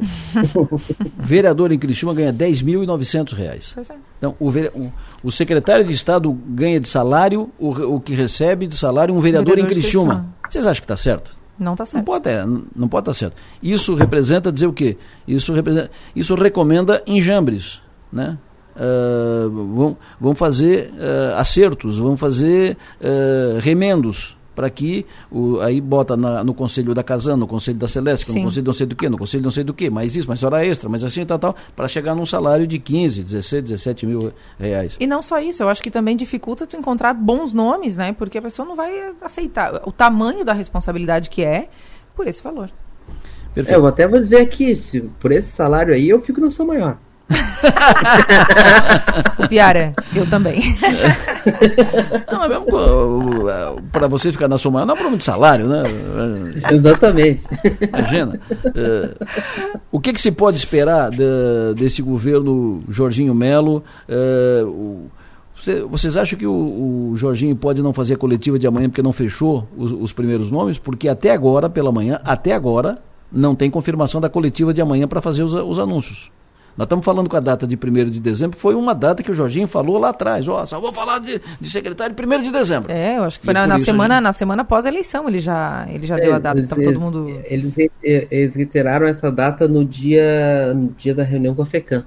Vereador 1.18 1.72
em 1.72 1.78
Criciúma 1.78 2.14
ganha 2.14 2.32
10.900 2.32 3.32
reais. 3.34 3.74
É. 3.76 3.94
Então, 4.18 4.36
o, 4.38 4.48
o, 4.48 4.92
o, 5.24 5.32
secretário 5.32 5.84
de 5.84 5.92
Estado 5.92 6.32
ganha 6.32 6.78
de 6.78 6.88
salário 6.88 7.50
o, 7.58 7.70
o 7.96 8.00
que 8.00 8.14
recebe 8.14 8.66
de 8.66 8.76
salário 8.76 9.14
um 9.14 9.20
vereador, 9.20 9.56
vereador 9.56 9.72
em 9.72 9.74
Criciúma. 9.74 10.26
Vocês 10.48 10.66
acham 10.66 10.80
que 10.80 10.84
está 10.84 10.96
certo? 10.96 11.41
Não 11.58 11.72
está 11.72 11.86
certo. 11.86 11.98
Não 11.98 12.04
pode, 12.04 12.28
é, 12.28 12.46
não 12.46 12.88
pode 12.88 13.02
estar 13.02 13.12
tá 13.12 13.12
certo. 13.12 13.36
Isso 13.62 13.94
representa 13.94 14.50
dizer 14.50 14.66
o 14.66 14.72
quê? 14.72 14.96
Isso, 15.26 15.52
representa, 15.52 15.90
isso 16.14 16.34
recomenda 16.34 17.02
enjambres, 17.06 17.80
né? 18.12 18.38
Uh, 18.74 19.50
vão, 19.50 19.96
vão 20.18 20.34
fazer 20.34 20.92
uh, 20.94 21.36
acertos, 21.36 21.98
vão 21.98 22.16
fazer 22.16 22.78
uh, 23.00 23.58
remendos 23.60 24.34
para 24.54 24.68
que 24.70 25.06
o, 25.30 25.60
aí 25.60 25.80
bota 25.80 26.16
na, 26.16 26.44
no 26.44 26.54
conselho 26.54 26.94
da 26.94 27.02
Casana, 27.02 27.38
no 27.38 27.46
conselho 27.46 27.78
da 27.78 27.88
Celeste, 27.88 28.32
no 28.32 28.42
conselho 28.42 28.66
não 28.66 28.72
sei 28.72 28.86
do 28.86 28.96
que, 28.96 29.08
no 29.08 29.18
conselho 29.18 29.42
não 29.42 29.50
sei 29.50 29.64
do 29.64 29.74
que, 29.74 29.90
mais 29.90 30.16
isso, 30.16 30.28
mais 30.28 30.42
hora 30.42 30.64
extra, 30.64 30.88
mais 30.88 31.04
assim 31.04 31.24
tal, 31.24 31.38
tal, 31.38 31.56
para 31.74 31.88
chegar 31.88 32.14
num 32.14 32.26
salário 32.26 32.66
de 32.66 32.78
15, 32.78 33.22
16, 33.22 33.62
17 33.64 34.06
mil 34.06 34.32
reais. 34.58 34.96
E 35.00 35.06
não 35.06 35.22
só 35.22 35.40
isso, 35.40 35.62
eu 35.62 35.68
acho 35.68 35.82
que 35.82 35.90
também 35.90 36.16
dificulta 36.16 36.66
tu 36.66 36.76
encontrar 36.76 37.14
bons 37.14 37.52
nomes, 37.52 37.96
né? 37.96 38.12
Porque 38.12 38.38
a 38.38 38.42
pessoa 38.42 38.66
não 38.66 38.76
vai 38.76 39.12
aceitar 39.20 39.82
o 39.86 39.92
tamanho 39.92 40.44
da 40.44 40.52
responsabilidade 40.52 41.30
que 41.30 41.42
é 41.42 41.68
por 42.14 42.26
esse 42.26 42.42
valor. 42.42 42.70
Perfeito. 43.54 43.76
É, 43.76 43.80
eu 43.80 43.86
até 43.86 44.08
vou 44.08 44.18
dizer 44.18 44.40
aqui, 44.40 44.76
por 45.20 45.32
esse 45.32 45.50
salário 45.50 45.92
aí, 45.92 46.08
eu 46.08 46.20
fico 46.20 46.40
no 46.40 46.50
São 46.50 46.66
Maior. 46.66 46.98
o 49.38 49.48
Piara, 49.48 49.94
eu 50.14 50.28
também. 50.28 50.60
não, 52.30 52.38
mas 52.38 52.48
mesmo 52.48 52.66
para 53.90 54.06
você 54.06 54.32
ficar 54.32 54.48
na 54.48 54.58
sua 54.58 54.70
mão, 54.70 54.86
não 54.86 54.94
é 54.94 54.96
problema 54.96 55.16
de 55.16 55.24
salário, 55.24 55.66
né? 55.66 55.82
Exatamente. 56.72 57.44
Imagina. 57.88 58.40
Uh, 58.66 59.26
o 59.90 60.00
que, 60.00 60.12
que, 60.12 60.20
se 60.20 60.30
pode 60.30 60.56
esperar 60.56 61.10
de, 61.10 61.74
desse 61.76 62.02
governo 62.02 62.82
Jorginho 62.88 63.34
Melo? 63.34 63.82
Uh, 64.08 65.10
vocês 65.88 66.16
acham 66.16 66.38
que 66.38 66.46
o, 66.46 67.10
o, 67.12 67.16
Jorginho 67.16 67.54
pode 67.54 67.82
não 67.82 67.92
fazer 67.92 68.14
a 68.14 68.16
coletiva 68.16 68.58
de 68.58 68.66
amanhã 68.66 68.88
porque 68.88 69.02
não 69.02 69.12
fechou 69.12 69.66
os, 69.76 69.92
os 69.92 70.12
primeiros 70.12 70.50
nomes? 70.50 70.78
Porque 70.78 71.08
até 71.08 71.30
agora, 71.30 71.70
pela 71.70 71.92
manhã, 71.92 72.20
até 72.24 72.52
agora, 72.52 72.98
não 73.30 73.54
tem 73.54 73.70
confirmação 73.70 74.20
da 74.20 74.28
coletiva 74.28 74.74
de 74.74 74.80
amanhã 74.80 75.06
para 75.06 75.22
fazer 75.22 75.44
os, 75.44 75.54
os 75.54 75.78
anúncios. 75.78 76.30
Nós 76.76 76.86
estamos 76.86 77.04
falando 77.04 77.28
com 77.28 77.36
a 77.36 77.40
data 77.40 77.66
de 77.66 77.76
1 77.76 78.10
de 78.10 78.20
dezembro, 78.20 78.56
foi 78.56 78.74
uma 78.74 78.94
data 78.94 79.22
que 79.22 79.30
o 79.30 79.34
Jorginho 79.34 79.68
falou 79.68 79.98
lá 79.98 80.08
atrás. 80.08 80.48
Ó, 80.48 80.62
oh, 80.62 80.66
só 80.66 80.80
vou 80.80 80.92
falar 80.92 81.18
de, 81.18 81.40
de 81.60 81.70
secretário 81.70 82.14
1 82.18 82.42
de 82.42 82.50
dezembro. 82.50 82.90
É, 82.90 83.18
eu 83.18 83.24
acho 83.24 83.38
que 83.38 83.44
foi 83.44 83.54
na, 83.54 83.66
na 83.66 83.78
semana, 83.78 84.14
gente... 84.14 84.24
na 84.24 84.32
semana 84.32 84.64
pós-eleição 84.64 85.28
ele 85.28 85.38
já, 85.38 85.86
ele 85.90 86.06
já 86.06 86.16
é, 86.16 86.20
deu 86.20 86.34
a 86.34 86.38
data 86.38 86.62
para 86.66 86.82
todo 86.82 87.00
mundo. 87.00 87.40
Eles, 87.44 87.76
eles 88.02 88.54
reiteraram 88.54 89.06
essa 89.06 89.30
data 89.30 89.68
no 89.68 89.84
dia, 89.84 90.72
no 90.74 90.88
dia 90.92 91.14
da 91.14 91.22
reunião 91.22 91.54
com 91.54 91.62
a 91.62 91.66
FECAM. 91.66 92.06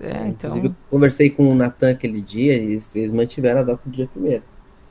É, 0.00 0.28
então... 0.28 0.50
Inclusive, 0.50 0.66
eu 0.68 0.74
conversei 0.88 1.30
com 1.30 1.50
o 1.50 1.54
Natan 1.54 1.90
aquele 1.90 2.20
dia 2.22 2.54
e 2.56 2.80
eles 2.94 3.12
mantiveram 3.12 3.60
a 3.60 3.64
data 3.64 3.80
do 3.84 3.90
dia 3.90 4.08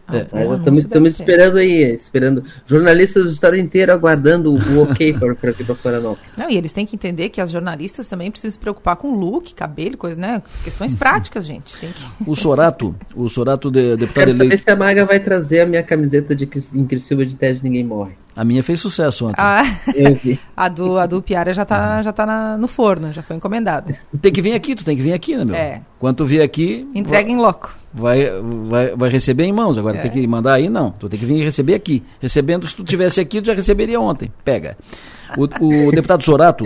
1 0.10 0.76
é. 0.76 0.80
Estamos 0.80 1.20
esperando 1.20 1.58
aí, 1.58 1.84
esperando. 1.94 2.44
Jornalistas 2.66 3.26
do 3.26 3.32
estado 3.32 3.58
inteiro 3.58 3.92
aguardando 3.92 4.54
o 4.54 4.82
ok 4.84 5.14
para 5.40 5.52
aqui 5.52 5.64
para 5.64 5.76
Florianópolis. 5.76 6.32
Não, 6.38 6.50
e 6.50 6.58
eles 6.58 6.72
têm 6.72 6.86
que 6.86 6.96
entender 6.96 7.30
que 7.30 7.40
as 7.42 7.52
jornalistas 7.52 8.08
também 8.08 8.32
precisam 8.32 8.52
se 8.52 8.60
preocupar 8.60 8.96
com 8.96 9.14
look, 9.14 9.54
cabelo, 9.54 9.98
coisa, 9.98 10.20
né? 10.20 10.42
Questões 10.64 10.96
práticas, 10.96 11.46
gente. 11.46 11.78
Que... 11.78 11.90
O 12.26 12.36
Sorato, 12.36 12.96
o 13.16 13.30
Sorato 13.30 13.70
de, 13.70 13.96
deputado 13.96 14.14
Quero 14.14 14.30
eleito. 14.32 14.52
Saber 14.52 14.58
se 14.60 14.72
a 14.72 14.76
Maga 14.76 15.06
vai 15.06 15.20
trazer 15.20 15.62
a 15.62 15.66
minha 15.66 15.84
camiseta 15.84 16.36
de 16.36 16.50
em 16.74 16.86
Criciúma 16.86 17.26
de 17.26 17.36
Ted 17.36 17.60
Ninguém 17.64 17.84
Morre. 17.84 18.14
A 18.40 18.46
minha 18.46 18.64
fez 18.64 18.80
sucesso 18.80 19.26
ontem. 19.28 19.36
Ah, 19.38 19.64
eu 19.94 20.16
vi. 20.24 20.40
a 20.56 20.70
do, 20.70 20.98
a 20.98 21.06
do 21.06 21.22
Piara 21.22 21.54
já 21.54 21.66
tá, 21.66 22.02
já 22.02 22.14
tá 22.14 22.26
na, 22.26 22.58
no 22.58 22.70
forno, 22.70 23.12
já 23.12 23.22
foi 23.22 23.36
encomendada. 23.36 23.94
Tem 24.22 24.32
que 24.32 24.42
vir 24.42 24.54
aqui, 24.54 24.76
tu 24.76 24.86
tem 24.86 24.96
que 24.96 25.02
vir 25.04 25.12
aqui, 25.12 25.36
né, 25.36 25.44
meu? 25.44 25.56
É. 25.56 25.82
Quando 26.00 26.16
tu 26.16 26.26
vier 26.26 26.42
aqui. 26.46 26.88
Entrega 26.96 27.30
em 27.30 27.36
loco. 27.36 27.76
vai, 27.94 28.30
vai, 28.70 28.96
vai 28.96 29.10
receber 29.10 29.44
em 29.44 29.52
mãos. 29.52 29.78
Agora 29.78 29.98
É. 29.98 30.02
tem 30.02 30.10
que 30.10 30.26
mandar 30.26 30.54
aí, 30.54 30.70
não. 30.70 30.90
Tu 30.92 31.10
tem 31.10 31.20
que 31.20 31.26
vir 31.26 31.44
receber 31.44 31.74
aqui. 31.74 32.02
Recebendo, 32.22 32.66
se 32.66 32.76
tu 32.76 32.84
tivesse 32.86 33.20
aqui, 33.20 33.42
tu 33.42 33.48
já 33.48 33.54
receberia 33.54 34.00
ontem. 34.00 34.32
Pega. 34.46 34.78
O, 35.38 35.88
o 35.88 35.92
deputado 35.92 36.24
Sorato, 36.24 36.66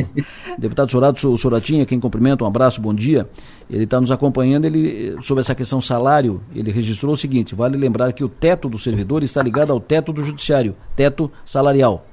deputado 0.58 0.90
Sorato, 0.90 1.38
Soratinha, 1.38 1.86
quem 1.86 2.00
cumprimenta, 2.00 2.44
um 2.44 2.48
abraço, 2.48 2.80
bom 2.82 2.94
dia. 2.94 3.28
Ele 3.70 3.84
está 3.84 4.00
nos 4.00 4.12
acompanhando, 4.12 4.66
ele, 4.66 5.18
sobre 5.22 5.42
essa 5.42 5.54
questão 5.54 5.82
salário, 5.82 6.42
ele 6.56 6.72
registrou 6.72 7.14
o 7.14 7.18
seguinte, 7.18 7.56
vale 7.56 7.78
lembrar 7.78 8.14
que 8.14 8.24
o 8.24 8.30
teto 8.30 8.70
do 8.70 8.80
servidor 8.80 9.24
está 9.24 9.42
ligado 9.42 9.74
ao 9.74 9.80
teto 9.80 10.14
do 10.14 10.24
judiciário, 10.24 10.76
teto 10.96 11.30
salarial. 11.46 12.06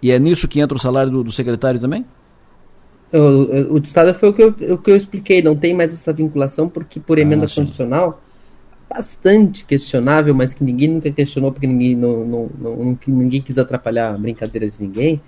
E 0.00 0.12
é 0.12 0.18
nisso 0.18 0.46
que 0.46 0.60
entra 0.60 0.76
o 0.76 0.80
salário 0.80 1.10
do, 1.10 1.24
do 1.24 1.32
secretário 1.32 1.80
também? 1.80 2.06
O, 3.12 3.74
o 3.74 3.80
de 3.80 3.88
Estado 3.88 4.14
foi 4.14 4.28
o 4.28 4.32
que, 4.32 4.42
eu, 4.42 4.74
o 4.74 4.78
que 4.78 4.90
eu 4.90 4.96
expliquei, 4.96 5.42
não 5.42 5.56
tem 5.56 5.74
mais 5.74 5.92
essa 5.92 6.12
vinculação, 6.12 6.68
porque 6.68 7.00
por 7.00 7.18
emenda 7.18 7.46
Ah, 7.46 7.48
constitucional, 7.48 8.20
bastante 8.88 9.64
questionável, 9.64 10.34
mas 10.34 10.54
que 10.54 10.64
ninguém 10.64 10.88
nunca 10.88 11.10
questionou, 11.10 11.52
porque 11.52 11.66
ninguém, 11.66 11.94
não, 11.94 12.24
não, 12.24 12.50
não, 12.58 12.98
ninguém 13.06 13.42
quis 13.42 13.58
atrapalhar 13.58 14.14
a 14.14 14.18
brincadeira 14.18 14.68
de 14.68 14.80
ninguém. 14.82 15.20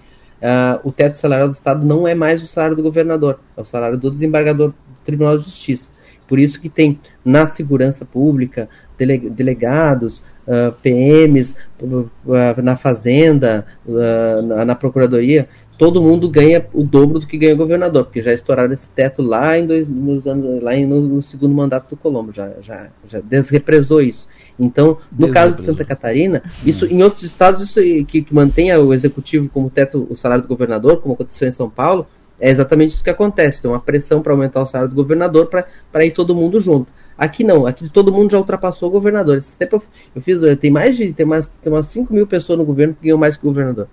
ah, 0.42 0.80
o 0.84 0.90
teto 0.92 1.16
salarial 1.18 1.48
do 1.48 1.54
Estado 1.54 1.84
não 1.86 2.08
é 2.08 2.14
mais 2.14 2.42
o 2.42 2.46
salário 2.46 2.76
do 2.76 2.82
governador, 2.82 3.40
é 3.56 3.60
o 3.60 3.64
salário 3.64 3.98
do 3.98 4.10
desembargador 4.10 4.70
do 4.70 4.74
Tribunal 5.04 5.38
de 5.38 5.44
Justiça. 5.44 5.90
Por 6.26 6.38
isso 6.38 6.60
que 6.60 6.68
tem 6.68 6.98
na 7.24 7.48
segurança 7.48 8.04
pública 8.06 8.68
dele- 8.96 9.30
delegados, 9.30 10.22
ah, 10.48 10.72
PMs, 10.82 11.54
ah, 11.82 12.62
na 12.62 12.76
fazenda, 12.76 13.66
na, 13.86 14.64
na 14.64 14.74
procuradoria, 14.74 15.48
todo 15.80 16.02
mundo 16.02 16.28
ganha 16.28 16.66
o 16.74 16.84
dobro 16.84 17.18
do 17.18 17.26
que 17.26 17.38
ganha 17.38 17.54
o 17.54 17.56
governador, 17.56 18.04
porque 18.04 18.20
já 18.20 18.34
estouraram 18.34 18.70
esse 18.70 18.90
teto 18.90 19.22
lá 19.22 19.58
em 19.58 19.66
dois, 19.66 19.88
nos 19.88 20.26
anos, 20.26 20.62
lá 20.62 20.74
em- 20.74 20.84
no, 20.86 21.00
no 21.00 21.22
segundo 21.22 21.54
mandato 21.54 21.88
do 21.88 21.96
Colombo, 21.96 22.30
já, 22.32 22.52
já, 22.60 22.88
já 23.08 23.18
desrepresou 23.20 24.02
isso. 24.02 24.28
Então, 24.58 24.98
no 25.10 25.26
caso 25.30 25.56
de 25.56 25.62
Santa 25.62 25.82
Catarina, 25.82 26.42
isso 26.62 26.84
em 26.84 27.02
outros 27.02 27.22
estados 27.24 27.62
isso 27.62 27.80
que, 28.04 28.20
que 28.22 28.34
mantenha 28.34 28.78
o 28.78 28.92
executivo 28.92 29.48
como 29.48 29.70
teto 29.70 30.06
o 30.10 30.14
salário 30.14 30.42
do 30.42 30.48
governador, 30.48 30.98
como 30.98 31.14
aconteceu 31.14 31.48
em 31.48 31.52
São 31.52 31.70
Paulo, 31.70 32.06
é 32.38 32.50
exatamente 32.50 32.90
isso 32.90 33.02
que 33.02 33.08
acontece. 33.08 33.62
Tem 33.62 33.70
uma 33.70 33.80
pressão 33.80 34.20
para 34.20 34.34
aumentar 34.34 34.60
o 34.60 34.66
salário 34.66 34.90
do 34.90 34.96
governador 34.96 35.46
para 35.46 36.04
ir 36.04 36.10
todo 36.10 36.34
mundo 36.34 36.60
junto. 36.60 36.92
Aqui 37.16 37.42
não, 37.42 37.66
aqui 37.66 37.88
todo 37.88 38.12
mundo 38.12 38.30
já 38.30 38.38
ultrapassou 38.38 38.90
o 38.90 38.92
governador. 38.92 39.38
Esse 39.38 39.56
tempo 39.56 39.76
eu, 39.76 39.82
eu 40.16 40.20
fiz, 40.20 40.42
eh, 40.42 40.56
tem 40.56 40.70
mais 40.70 40.94
de 40.96 41.10
tem 41.14 41.24
mais, 41.24 41.48
tem 41.48 41.72
umas 41.72 41.86
5 41.86 42.12
mil 42.12 42.26
pessoas 42.26 42.58
no 42.58 42.64
governo 42.66 42.94
que 42.94 43.04
ganham 43.04 43.18
mais 43.18 43.36
que 43.36 43.44
o 43.44 43.48
governador. 43.48 43.88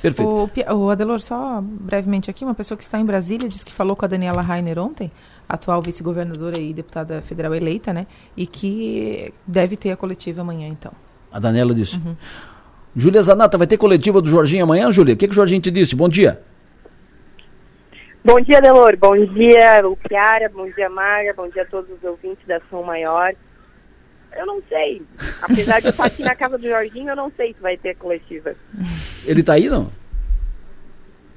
Perfeito. 0.00 0.28
O, 0.28 0.74
o 0.74 0.90
Adelor, 0.90 1.20
só 1.20 1.60
brevemente 1.62 2.30
aqui, 2.30 2.44
uma 2.44 2.54
pessoa 2.54 2.76
que 2.76 2.84
está 2.84 2.98
em 2.98 3.04
Brasília 3.04 3.48
disse 3.48 3.64
que 3.64 3.72
falou 3.72 3.94
com 3.94 4.04
a 4.04 4.08
Daniela 4.08 4.40
Rainer 4.40 4.78
ontem, 4.78 5.10
atual 5.48 5.82
vice-governadora 5.82 6.58
e 6.58 6.72
deputada 6.72 7.20
federal 7.22 7.54
eleita, 7.54 7.92
né? 7.92 8.06
E 8.36 8.46
que 8.46 9.32
deve 9.46 9.76
ter 9.76 9.90
a 9.90 9.96
coletiva 9.96 10.40
amanhã, 10.40 10.68
então. 10.68 10.92
A 11.30 11.38
Daniela 11.38 11.74
disse. 11.74 12.00
Júlia 12.94 13.22
Zanata, 13.22 13.58
vai 13.58 13.66
ter 13.66 13.76
coletiva 13.76 14.22
do 14.22 14.28
Jorginho 14.28 14.64
amanhã, 14.64 14.90
Júlia? 14.90 15.14
O 15.14 15.16
que, 15.16 15.26
que 15.26 15.32
o 15.32 15.34
Jorginho 15.34 15.60
te 15.60 15.70
disse? 15.70 15.94
Bom 15.94 16.08
dia. 16.08 16.40
Bom 18.24 18.40
dia, 18.40 18.60
Delor. 18.60 18.96
Bom 18.96 19.14
dia, 19.34 19.80
Luciara. 19.82 20.48
Bom 20.48 20.68
dia, 20.70 20.88
Maga. 20.88 21.32
Bom 21.36 21.48
dia 21.48 21.62
a 21.62 21.66
todos 21.66 21.90
os 21.90 22.02
ouvintes 22.02 22.44
da 22.46 22.58
São 22.70 22.82
Maior. 22.82 23.34
Eu 24.38 24.46
não 24.46 24.62
sei. 24.68 25.02
Apesar 25.42 25.80
de 25.80 25.86
eu 25.86 25.90
estar 25.90 26.04
aqui 26.06 26.22
na 26.22 26.34
casa 26.34 26.58
do 26.58 26.68
Jorginho, 26.68 27.10
eu 27.10 27.16
não 27.16 27.32
sei 27.36 27.54
se 27.54 27.60
vai 27.60 27.76
ter 27.76 27.94
coletiva. 27.96 28.54
Ele 29.24 29.42
tá 29.42 29.54
aí, 29.54 29.68
não? 29.68 29.90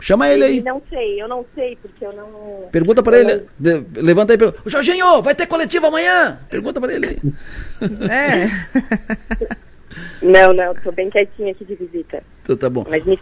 Chama 0.01 0.29
ele 0.29 0.43
aí. 0.45 0.61
Não 0.63 0.81
sei, 0.89 1.21
eu 1.21 1.27
não 1.27 1.45
sei, 1.53 1.77
porque 1.81 2.05
eu 2.05 2.13
não. 2.13 2.69
Pergunta 2.71 3.03
pra 3.03 3.17
eu 3.17 3.29
ele. 3.29 3.45
de- 3.59 4.01
levanta 4.01 4.31
aí. 4.31 4.35
e 4.35 4.37
pergunta, 4.37 4.61
Jorginho, 4.69 5.21
vai 5.21 5.35
ter 5.35 5.45
coletiva 5.45 5.87
amanhã? 5.87 6.39
Pergunta 6.49 6.79
pra 6.79 6.93
ele 6.93 7.05
aí. 7.07 7.17
É. 8.09 9.57
Não, 10.21 10.53
não, 10.53 10.73
tô 10.75 10.91
bem 10.91 11.09
quietinha 11.09 11.51
aqui 11.51 11.65
de 11.65 11.73
visita. 11.75 12.21
Então 12.43 12.55
tá 12.55 12.69
bom. 12.69 12.85
Mas, 12.87 13.03
me- 13.05 13.19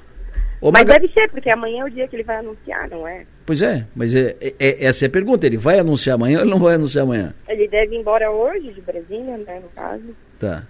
Ô, 0.60 0.72
mas 0.72 0.86
Maga- 0.86 1.00
deve 1.00 1.14
ser, 1.14 1.30
porque 1.30 1.50
amanhã 1.50 1.82
é 1.82 1.86
o 1.86 1.90
dia 1.90 2.08
que 2.08 2.16
ele 2.16 2.24
vai 2.24 2.38
anunciar, 2.38 2.90
não 2.90 3.08
é? 3.08 3.26
Pois 3.46 3.62
é, 3.62 3.86
mas 3.96 4.14
é, 4.16 4.36
é- 4.42 4.56
é- 4.60 4.86
essa 4.86 5.06
é 5.06 5.08
a 5.08 5.12
pergunta. 5.12 5.46
Ele 5.46 5.58
vai 5.58 5.78
anunciar 5.80 6.16
amanhã 6.16 6.38
ou 6.40 6.44
ele 6.44 6.50
não 6.52 6.58
vai 6.60 6.76
anunciar 6.76 7.04
amanhã? 7.04 7.34
Ele 7.48 7.68
deve 7.68 7.96
ir 7.96 8.00
embora 8.00 8.32
hoje 8.32 8.72
de 8.74 8.82
Brasília, 8.82 9.38
né, 9.38 9.60
no 9.62 9.70
caso. 9.70 10.04
Tá. 10.40 10.64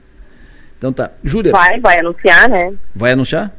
Então 0.78 0.92
tá. 0.92 1.12
Júlia, 1.24 1.52
Vai, 1.52 1.80
vai 1.80 2.00
anunciar, 2.00 2.50
né? 2.50 2.74
vai 2.94 3.14
anunciar? 3.14 3.52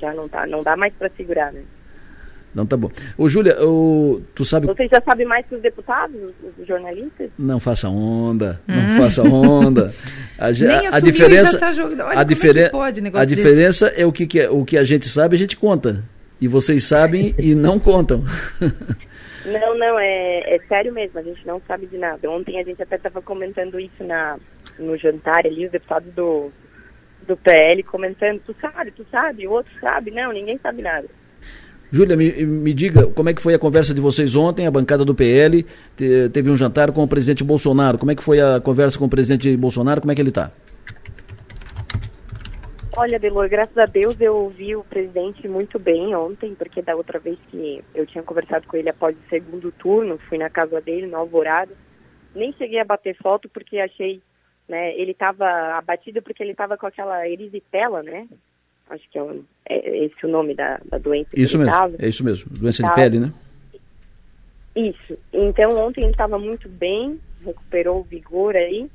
Já 0.00 0.12
não 0.14 0.28
tá, 0.28 0.46
não 0.46 0.62
dá 0.62 0.76
mais 0.76 0.92
pra 0.94 1.10
segurar, 1.16 1.52
né? 1.52 1.62
Não, 2.54 2.66
tá 2.66 2.76
bom. 2.76 2.90
Ô, 3.16 3.28
Júlia, 3.28 3.56
ô, 3.64 4.20
tu 4.34 4.44
sabe. 4.44 4.66
Você 4.66 4.88
já 4.88 5.00
sabe 5.02 5.24
mais 5.24 5.46
que 5.46 5.54
os 5.54 5.62
deputados, 5.62 6.16
os, 6.58 6.66
jornalistas? 6.66 7.30
Não 7.38 7.60
faça 7.60 7.88
onda, 7.88 8.60
não 8.66 8.96
faça 8.96 9.22
onda. 9.22 9.94
A, 10.38 10.48
Hum. 10.50 10.88
A 10.92 10.98
e 10.98 11.02
diferença, 11.02 11.52
já 11.52 11.58
tá 11.58 11.72
jogando. 11.72 12.00
Olha, 12.00 12.08
a, 12.08 12.10
como 12.10 12.20
é 12.20 12.24
que 12.24 12.34
diferen- 12.34 12.70
pode 12.70 13.00
um 13.00 13.02
negócio 13.04 13.22
a 13.22 13.26
desse? 13.26 13.36
diferença 13.42 13.86
é 13.88 14.04
o 14.06 14.12
que, 14.12 14.26
que 14.26 14.40
é- 14.40 14.50
o 14.50 14.64
que 14.64 14.76
a 14.76 14.84
gente 14.84 15.06
sabe, 15.06 15.36
a 15.36 15.38
gente 15.38 15.56
conta. 15.56 16.02
E 16.40 16.48
vocês 16.48 16.84
sabem 16.84 17.34
e 17.38 17.54
não 17.54 17.78
contam. 17.78 18.24
Não, 19.44 19.76
não, 19.78 19.98
é, 19.98 20.54
é 20.54 20.60
sério 20.68 20.92
mesmo, 20.92 21.18
a 21.18 21.22
gente 21.22 21.44
não 21.46 21.62
sabe 21.66 21.86
de 21.86 21.96
nada. 21.96 22.30
Ontem 22.30 22.60
a 22.60 22.62
gente 22.62 22.82
até 22.82 22.96
estava 22.96 23.22
comentando 23.22 23.80
isso 23.80 24.04
na, 24.04 24.36
no 24.78 24.96
jantar 24.98 25.46
ali, 25.46 25.64
os 25.64 25.72
deputados 25.72 26.12
do, 26.14 26.50
do 27.26 27.36
PL 27.38 27.82
comentando, 27.84 28.40
tu 28.46 28.54
sabe, 28.60 28.90
tu 28.90 29.04
sabe, 29.10 29.46
o 29.48 29.52
outro 29.52 29.72
sabe, 29.80 30.10
não, 30.10 30.30
ninguém 30.30 30.58
sabe 30.62 30.82
nada. 30.82 31.08
Júlia, 31.92 32.16
me, 32.16 32.30
me 32.44 32.72
diga 32.72 33.06
como 33.08 33.28
é 33.28 33.34
que 33.34 33.42
foi 33.42 33.52
a 33.54 33.58
conversa 33.58 33.92
de 33.92 34.00
vocês 34.00 34.36
ontem, 34.36 34.66
a 34.66 34.70
bancada 34.70 35.04
do 35.04 35.14
PL 35.14 35.64
te- 35.96 36.28
teve 36.32 36.48
um 36.48 36.56
jantar 36.56 36.92
com 36.92 37.02
o 37.02 37.08
presidente 37.08 37.42
Bolsonaro. 37.42 37.98
Como 37.98 38.12
é 38.12 38.14
que 38.14 38.22
foi 38.22 38.40
a 38.40 38.60
conversa 38.60 38.98
com 38.98 39.06
o 39.06 39.08
presidente 39.10 39.56
Bolsonaro? 39.56 40.00
Como 40.00 40.12
é 40.12 40.14
que 40.14 40.20
ele 40.22 40.28
está? 40.28 40.52
Olha, 42.96 43.18
Delor, 43.18 43.48
graças 43.48 43.76
a 43.78 43.86
Deus 43.86 44.20
eu 44.20 44.34
ouvi 44.36 44.76
o 44.76 44.84
presidente 44.84 45.48
muito 45.48 45.78
bem 45.78 46.14
ontem, 46.14 46.54
porque 46.54 46.82
da 46.82 46.94
outra 46.94 47.18
vez 47.18 47.38
que 47.50 47.82
eu 47.94 48.06
tinha 48.06 48.22
conversado 48.22 48.66
com 48.66 48.76
ele 48.76 48.88
após 48.90 49.16
o 49.16 49.28
segundo 49.28 49.72
turno, 49.72 50.18
fui 50.28 50.38
na 50.38 50.50
casa 50.50 50.80
dele, 50.80 51.06
no 51.06 51.16
Alvorada, 51.16 51.72
nem 52.34 52.52
cheguei 52.52 52.78
a 52.78 52.84
bater 52.84 53.16
foto 53.16 53.48
porque 53.48 53.78
achei, 53.78 54.20
né, 54.68 54.94
ele 54.96 55.12
estava 55.12 55.46
abatido 55.78 56.20
porque 56.22 56.42
ele 56.42 56.52
estava 56.52 56.76
com 56.76 56.86
aquela 56.86 57.26
erisipela, 57.28 58.02
né? 58.02 58.28
Acho 58.90 59.08
que 59.10 59.18
é, 59.18 59.22
o- 59.22 59.44
é 59.68 60.04
esse 60.04 60.26
o 60.26 60.28
nome 60.28 60.54
da, 60.54 60.78
da 60.84 60.98
doença 60.98 61.30
Isso 61.34 61.56
mesmo, 61.58 61.72
é 61.98 62.08
isso 62.08 62.24
mesmo. 62.24 62.50
Doença 62.58 62.82
de 62.82 62.88
pele, 62.94 63.20
né? 63.20 63.32
Isso. 64.76 65.18
Então 65.32 65.70
ontem 65.78 66.02
ele 66.02 66.10
estava 66.12 66.38
muito 66.38 66.68
bem, 66.68 67.18
recuperou 67.44 68.00
o 68.00 68.04
vigor 68.04 68.54
aí, 68.56 68.90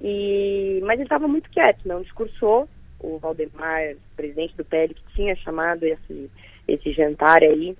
e 0.00 0.80
mas 0.84 0.94
ele 0.94 1.02
estava 1.04 1.26
muito 1.26 1.50
quieto, 1.50 1.80
não 1.86 2.02
discursou. 2.02 2.68
O 3.00 3.18
Valdemar, 3.18 3.94
presidente 4.16 4.56
do 4.56 4.64
PL, 4.64 4.92
que 4.92 5.02
tinha 5.14 5.34
chamado 5.36 5.84
esse, 5.84 6.30
esse 6.66 6.92
jantar 6.92 7.42
aí, 7.42 7.76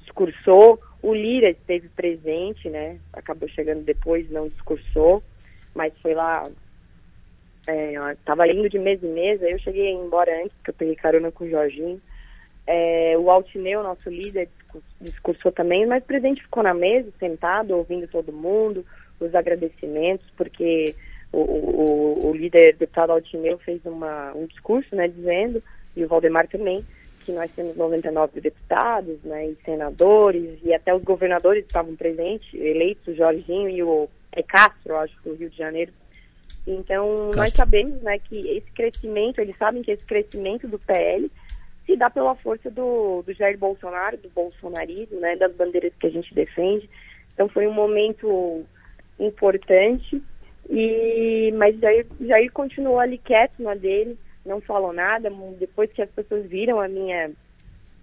discursou. 0.00 0.80
O 1.02 1.12
Lira 1.14 1.50
esteve 1.50 1.88
presente, 1.88 2.68
né? 2.70 2.98
Acabou 3.12 3.48
chegando 3.48 3.82
depois, 3.84 4.30
não 4.30 4.48
discursou, 4.48 5.22
mas 5.74 5.92
foi 6.00 6.14
lá. 6.14 6.48
Estava 8.18 8.46
indo 8.48 8.68
de 8.68 8.78
mesa 8.78 9.06
em 9.06 9.12
mesa, 9.12 9.48
eu 9.48 9.58
cheguei 9.58 9.90
embora 9.92 10.32
antes, 10.42 10.52
porque 10.56 10.70
eu 10.70 10.74
peguei 10.74 10.96
carona 10.96 11.30
com 11.30 11.44
o 11.44 11.50
Jorginho. 11.50 12.00
É, 12.66 13.16
o 13.18 13.30
Altineu, 13.30 13.82
nosso 13.82 14.08
líder, 14.08 14.48
discur- 14.58 14.82
discursou 15.00 15.52
também, 15.52 15.84
mas 15.86 16.02
o 16.02 16.06
presidente 16.06 16.42
ficou 16.42 16.62
na 16.62 16.74
mesa, 16.74 17.10
sentado, 17.18 17.76
ouvindo 17.76 18.06
todo 18.08 18.32
mundo, 18.32 18.84
os 19.20 19.34
agradecimentos, 19.34 20.26
porque 20.36 20.94
o, 21.32 21.38
o, 21.38 22.26
o- 22.28 22.36
líder, 22.36 22.76
deputado 22.76 23.10
Altineu, 23.10 23.58
fez 23.58 23.84
uma, 23.84 24.32
um 24.34 24.46
discurso, 24.46 24.94
né, 24.94 25.08
dizendo, 25.08 25.62
e 25.96 26.04
o 26.04 26.08
Valdemar 26.08 26.46
também, 26.48 26.84
que 27.24 27.32
nós 27.32 27.50
temos 27.52 27.76
99 27.76 28.40
deputados, 28.40 29.18
né, 29.24 29.48
e 29.48 29.56
senadores, 29.64 30.58
e 30.64 30.72
até 30.72 30.94
os 30.94 31.02
governadores 31.02 31.64
estavam 31.64 31.94
presentes, 31.96 32.52
eleitos, 32.54 33.08
o 33.08 33.14
Jorginho 33.16 33.68
e 33.70 33.82
o 33.82 34.08
é 34.32 34.42
Castro, 34.42 34.92
eu 34.92 34.96
acho, 34.98 35.14
do 35.24 35.34
Rio 35.34 35.50
de 35.50 35.56
Janeiro. 35.56 35.92
Então, 36.66 37.26
nós 37.26 37.36
Castro. 37.36 37.56
sabemos, 37.56 38.02
né, 38.02 38.18
que 38.18 38.48
esse 38.48 38.70
crescimento, 38.72 39.40
eles 39.40 39.56
sabem 39.56 39.82
que 39.82 39.90
esse 39.90 40.04
crescimento 40.04 40.68
do 40.68 40.78
PL 40.78 41.30
se 41.84 41.96
dá 41.96 42.08
pela 42.08 42.34
força 42.36 42.70
do, 42.70 43.22
do 43.22 43.32
Jair 43.32 43.58
Bolsonaro, 43.58 44.16
do 44.16 44.30
bolsonarismo, 44.30 45.18
né, 45.20 45.36
das 45.36 45.52
bandeiras 45.54 45.92
que 45.98 46.06
a 46.06 46.10
gente 46.10 46.32
defende. 46.34 46.88
Então 47.34 47.48
foi 47.48 47.66
um 47.66 47.72
momento 47.72 48.64
importante, 49.18 50.22
e 50.70 51.52
mas 51.56 51.78
Jair, 51.80 52.06
Jair 52.20 52.52
continuou 52.52 53.00
ali 53.00 53.18
quieto 53.18 53.60
na 53.62 53.74
dele, 53.74 54.16
não 54.44 54.60
falou 54.60 54.92
nada. 54.92 55.30
Depois 55.58 55.92
que 55.92 56.02
as 56.02 56.10
pessoas 56.10 56.46
viram 56.46 56.80
a 56.80 56.88
minha, 56.88 57.32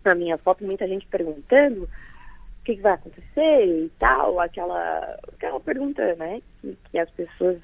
a 0.04 0.16
minha 0.16 0.38
foto, 0.38 0.66
muita 0.66 0.88
gente 0.88 1.08
perguntando 1.08 1.84
o 1.84 2.64
que, 2.66 2.76
que 2.76 2.82
vai 2.82 2.94
acontecer 2.94 3.66
e 3.66 3.90
tal, 3.98 4.40
aquela, 4.40 5.18
aquela 5.34 5.60
pergunta, 5.62 6.16
né, 6.16 6.42
que, 6.62 6.78
que 6.92 7.00
as 7.00 7.10
pessoas 7.12 7.58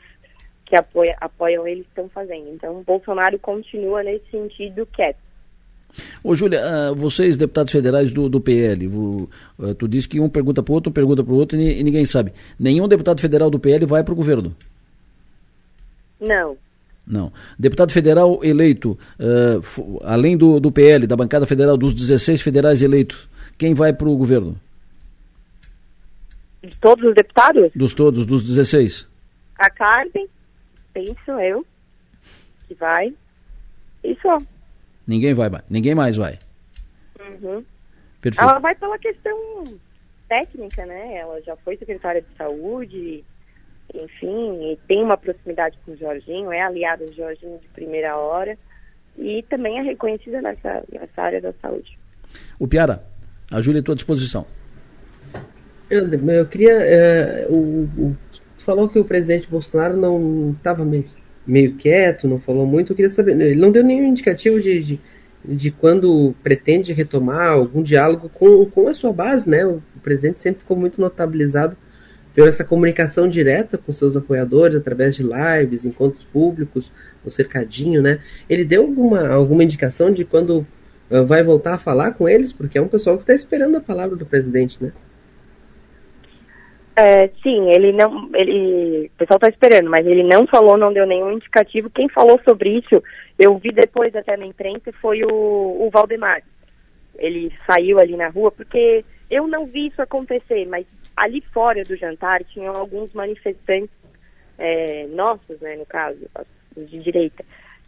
que 0.65 0.75
apoia, 0.75 1.15
apoiam 1.21 1.67
ele 1.67 1.81
estão 1.81 2.09
fazendo. 2.09 2.49
Então, 2.53 2.83
Bolsonaro 2.85 3.37
continua 3.39 4.03
nesse 4.03 4.29
sentido 4.31 4.85
quieto. 4.87 5.17
Ô, 6.23 6.35
Júlia, 6.35 6.61
uh, 6.61 6.95
vocês, 6.95 7.37
deputados 7.37 7.71
federais 7.71 8.11
do, 8.11 8.27
do 8.27 8.41
PL, 8.41 8.87
o, 8.87 9.29
uh, 9.57 9.73
tu 9.75 9.87
disse 9.87 10.09
que 10.09 10.19
um 10.19 10.27
pergunta 10.27 10.61
para 10.61 10.71
o 10.71 10.75
outro, 10.75 10.89
um 10.89 10.93
pergunta 10.93 11.23
para 11.23 11.33
o 11.33 11.37
outro 11.37 11.57
e, 11.57 11.79
e, 11.79 11.83
ninguém 11.83 12.05
sabe. 12.05 12.33
Nenhum 12.59 12.87
deputado 12.87 13.21
federal 13.21 13.49
do 13.49 13.59
PL 13.59 13.85
vai 13.85 14.03
para 14.03 14.13
o 14.13 14.17
governo? 14.17 14.55
Não. 16.19 16.57
Não. 17.05 17.31
Deputado 17.57 17.91
federal 17.91 18.39
eleito, 18.43 18.97
uh, 19.19 20.01
além 20.03 20.35
do, 20.35 20.59
do 20.59 20.71
PL, 20.71 21.05
da 21.05 21.15
bancada 21.15 21.45
federal, 21.45 21.77
dos 21.77 21.93
16 21.93 22.41
federais 22.41 22.81
eleitos, 22.81 23.29
quem 23.57 23.73
vai 23.73 23.93
para 23.93 24.09
o 24.09 24.17
governo? 24.17 24.59
De 26.63 26.75
todos 26.77 27.05
os 27.05 27.13
deputados? 27.13 27.71
Dos 27.75 27.93
todos, 27.93 28.25
dos 28.25 28.43
16. 28.43 29.07
A 29.57 29.69
Carmen, 29.69 30.27
penso 30.95 31.31
eu, 31.39 31.65
que 32.67 32.73
vai. 32.73 33.13
E 34.03 34.17
só. 34.21 34.37
Ninguém 35.05 35.33
vai, 35.33 35.49
ninguém 35.69 35.93
mais 35.93 36.15
vai. 36.15 36.39
Uhum. 37.19 37.63
Perfeito. 38.21 38.41
Ela 38.41 38.59
vai 38.59 38.73
pela 38.73 38.97
questão 38.97 39.63
técnica, 40.27 40.85
né? 40.85 41.17
Ela 41.17 41.41
já 41.41 41.55
foi 41.57 41.77
secretária 41.77 42.21
de 42.21 42.37
saúde, 42.37 43.23
enfim, 43.93 44.71
e 44.71 44.79
tem 44.87 45.03
uma 45.03 45.17
proximidade 45.17 45.77
com 45.85 45.91
o 45.91 45.97
Jorginho, 45.97 46.51
é 46.51 46.61
aliada 46.61 47.05
do 47.05 47.13
Jorginho 47.13 47.59
de 47.59 47.67
primeira 47.67 48.17
hora 48.17 48.57
e 49.17 49.43
também 49.43 49.77
é 49.77 49.81
reconhecida 49.81 50.41
nessa, 50.41 50.83
nessa 50.91 51.21
área 51.21 51.41
da 51.41 51.53
saúde. 51.61 51.97
O 52.57 52.67
Piara, 52.67 53.03
a 53.51 53.61
Júlia 53.61 53.79
é 53.79 53.81
à 53.81 53.83
tua 53.83 53.95
disposição. 53.95 54.45
Eu, 55.89 56.11
eu 56.11 56.45
queria. 56.47 56.73
É, 56.73 57.47
o, 57.47 57.87
o, 57.97 58.17
falou 58.65 58.89
que 58.89 58.97
o 58.97 59.05
presidente 59.05 59.47
Bolsonaro 59.47 59.95
não 59.95 60.55
estava 60.57 60.83
meio, 60.83 61.05
meio 61.45 61.75
quieto, 61.75 62.27
não 62.27 62.39
falou 62.39 62.65
muito. 62.65 62.91
Eu 62.91 62.95
queria 62.95 63.11
saber. 63.11 63.39
Ele 63.39 63.61
não 63.61 63.71
deu 63.71 63.83
nenhum 63.83 64.07
indicativo 64.07 64.59
de, 64.59 64.81
de, 64.81 65.01
de 65.45 65.71
quando 65.71 66.33
pretende 66.43 66.91
retomar 66.91 67.51
algum 67.51 67.83
diálogo 67.83 68.27
com, 68.33 68.65
com 68.65 68.87
a 68.87 68.93
sua 68.93 69.13
base, 69.13 69.47
né? 69.49 69.65
O, 69.65 69.81
presidente 70.01 70.39
sempre 70.39 70.61
ficou 70.61 70.77
muito 70.77 70.99
notabilizado 70.99 71.77
por 72.35 72.47
essa 72.47 72.63
comunicação 72.63 73.27
direta 73.27 73.77
com 73.77 73.93
seus 73.93 74.15
apoiadores 74.15 74.77
através 74.77 75.15
de 75.15 75.23
lives, 75.23 75.85
encontros 75.85 76.25
públicos, 76.25 76.91
o 77.23 77.31
cercadinho, 77.31 78.01
né? 78.01 78.19
Ele 78.49 78.65
deu 78.65 78.81
alguma, 78.83 79.27
alguma 79.29 79.63
indicação 79.63 80.11
de 80.11 80.25
quando 80.25 80.67
uh, 81.09 81.25
vai 81.25 81.43
voltar 81.43 81.75
a 81.75 81.77
falar 81.77 82.11
com 82.11 82.27
eles? 82.27 82.51
Porque 82.51 82.77
é 82.77 82.81
um 82.81 82.87
pessoal 82.87 83.15
que 83.17 83.23
está 83.23 83.33
esperando 83.33 83.77
a 83.77 83.81
palavra 83.81 84.15
do 84.15 84.25
presidente, 84.25 84.83
né? 84.83 84.91
É, 86.97 87.27
sim, 87.43 87.69
ele 87.71 87.91
não, 87.91 88.29
ele, 88.33 89.07
o 89.13 89.17
pessoal 89.17 89.35
está 89.35 89.49
esperando, 89.49 89.89
mas 89.89 90.07
ele 90.07 90.23
não 90.23 90.47
falou, 90.47 90.77
não 90.77 90.93
deu 90.93 91.05
nenhum 91.05 91.33
indicativo. 91.33 91.89
Quem 91.89 92.07
falou 92.07 92.39
sobre 92.47 92.77
isso, 92.77 93.03
eu 93.37 93.57
vi 93.57 93.71
depois 93.73 94.15
até 94.15 94.37
na 94.37 94.45
imprensa, 94.45 94.93
foi 95.01 95.21
o, 95.23 95.29
o 95.29 95.89
Valdemar. 95.91 96.41
Ele 97.17 97.51
saiu 97.67 97.99
ali 97.99 98.15
na 98.15 98.29
rua, 98.29 98.49
porque 98.49 99.03
eu 99.29 99.45
não 99.45 99.65
vi 99.65 99.87
isso 99.87 100.01
acontecer, 100.01 100.65
mas 100.67 100.85
ali 101.17 101.41
fora 101.53 101.83
do 101.83 101.97
jantar 101.97 102.43
tinham 102.45 102.73
alguns 102.75 103.13
manifestantes 103.13 103.89
é, 104.57 105.05
nossos, 105.07 105.59
né, 105.59 105.75
no 105.75 105.85
caso, 105.85 106.19
de 106.77 106.99
direita. 106.99 107.43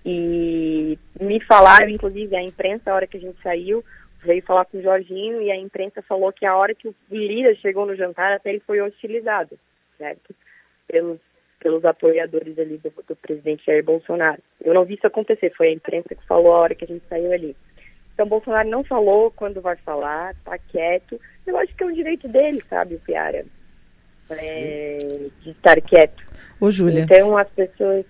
E 0.05 0.97
me 1.19 1.39
falaram, 1.41 1.89
inclusive, 1.89 2.35
a 2.35 2.41
imprensa, 2.41 2.91
a 2.91 2.95
hora 2.95 3.07
que 3.07 3.17
a 3.17 3.19
gente 3.19 3.41
saiu, 3.41 3.84
veio 4.27 4.43
falar 4.43 4.65
com 4.65 4.77
o 4.77 4.81
Jorginho 4.81 5.41
e 5.41 5.49
a 5.49 5.55
imprensa 5.55 6.01
falou 6.01 6.31
que 6.33 6.45
a 6.45 6.55
hora 6.55 6.75
que 6.75 6.89
o 6.89 6.95
Lira 7.09 7.55
chegou 7.55 7.85
no 7.85 7.95
jantar, 7.95 8.33
até 8.33 8.49
ele 8.49 8.59
foi 8.59 8.81
hostilizado, 8.81 9.57
certo? 9.97 10.35
Pelos, 10.87 11.19
pelos 11.59 11.83
apoiadores 11.85 12.59
ali 12.59 12.77
do, 12.77 12.93
do 13.07 13.15
presidente 13.15 13.65
Jair 13.65 13.83
Bolsonaro. 13.83 14.41
Eu 14.61 14.73
não 14.73 14.83
vi 14.83 14.95
isso 14.95 15.07
acontecer, 15.07 15.53
foi 15.55 15.69
a 15.69 15.73
imprensa 15.73 16.13
que 16.13 16.27
falou 16.27 16.53
a 16.53 16.59
hora 16.59 16.75
que 16.75 16.83
a 16.83 16.87
gente 16.87 17.03
saiu 17.07 17.31
ali. 17.31 17.55
Então, 18.13 18.27
Bolsonaro 18.27 18.67
não 18.67 18.83
falou 18.83 19.31
quando 19.31 19.61
vai 19.61 19.75
falar, 19.77 20.35
tá 20.43 20.57
quieto. 20.57 21.19
Eu 21.45 21.57
acho 21.57 21.73
que 21.75 21.83
é 21.83 21.85
um 21.85 21.93
direito 21.93 22.27
dele, 22.27 22.61
sabe, 22.69 22.95
o 22.95 22.99
Piara, 22.99 23.45
é, 24.29 25.27
de 25.41 25.51
estar 25.51 25.79
quieto. 25.81 26.23
Ô, 26.59 26.69
Júlia. 26.69 27.03
Então, 27.03 27.37
as 27.37 27.49
pessoas, 27.49 28.05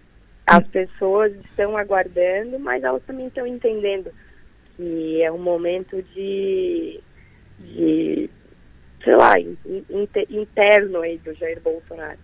as 0.48 0.65
pessoas 0.68 1.34
estão 1.45 1.77
aguardando, 1.77 2.57
mas 2.57 2.84
elas 2.84 3.03
também 3.03 3.27
estão 3.27 3.45
entendendo 3.45 4.11
que 4.78 5.22
é 5.22 5.32
um 5.32 5.40
momento 5.40 6.02
de, 6.14 7.02
de 7.60 8.30
sei 9.04 9.16
lá, 9.16 9.34
interno 10.30 11.02
aí 11.02 11.18
do 11.18 11.34
Jair 11.34 11.60
Bolsonaro. 11.62 12.20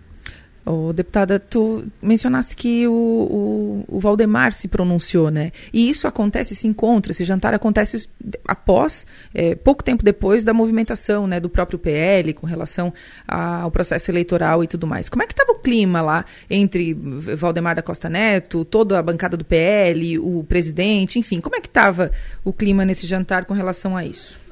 Oh, 0.65 0.93
deputada, 0.93 1.39
tu 1.39 1.85
mencionaste 2.01 2.55
que 2.55 2.87
o, 2.87 2.93
o, 2.93 3.97
o, 3.97 3.99
Valdemar 3.99 4.53
se 4.53 4.69
pronunciou, 4.69 5.29
né? 5.29 5.51
E 5.73 5.89
isso 5.89 6.07
acontece, 6.07 6.53
esse 6.53 6.65
encontro, 6.65 7.11
esse 7.11 7.25
jantar 7.25 7.53
acontece 7.53 8.07
após, 8.47 9.05
é, 9.33 9.55
pouco 9.55 9.83
tempo 9.83 10.05
depois 10.05 10.45
da 10.45 10.53
movimentação, 10.53 11.27
né, 11.27 11.37
do 11.37 11.49
próprio 11.49 11.77
PL 11.77 12.33
com 12.33 12.47
relação 12.47 12.93
ao 13.27 13.69
processo 13.71 14.09
eleitoral 14.09 14.63
e 14.63 14.67
tudo 14.67 14.87
mais. 14.87 15.09
Como 15.09 15.21
é 15.21 15.27
que 15.27 15.33
estava 15.33 15.51
o 15.51 15.59
clima 15.59 16.01
lá 16.01 16.23
entre 16.49 16.93
Valdemar 16.93 17.75
da 17.75 17.81
Costa 17.81 18.07
Neto, 18.07 18.63
toda 18.63 18.97
a 18.97 19.03
bancada 19.03 19.35
do 19.35 19.43
PL, 19.43 20.17
o 20.19 20.45
presidente, 20.45 21.19
enfim, 21.19 21.41
como 21.41 21.57
é 21.57 21.59
que 21.59 21.67
estava 21.67 22.09
o 22.41 22.53
clima 22.53 22.85
nesse 22.85 23.05
jantar 23.05 23.43
com 23.43 23.53
relação 23.53 23.97
a 23.97 24.05
isso? 24.05 24.42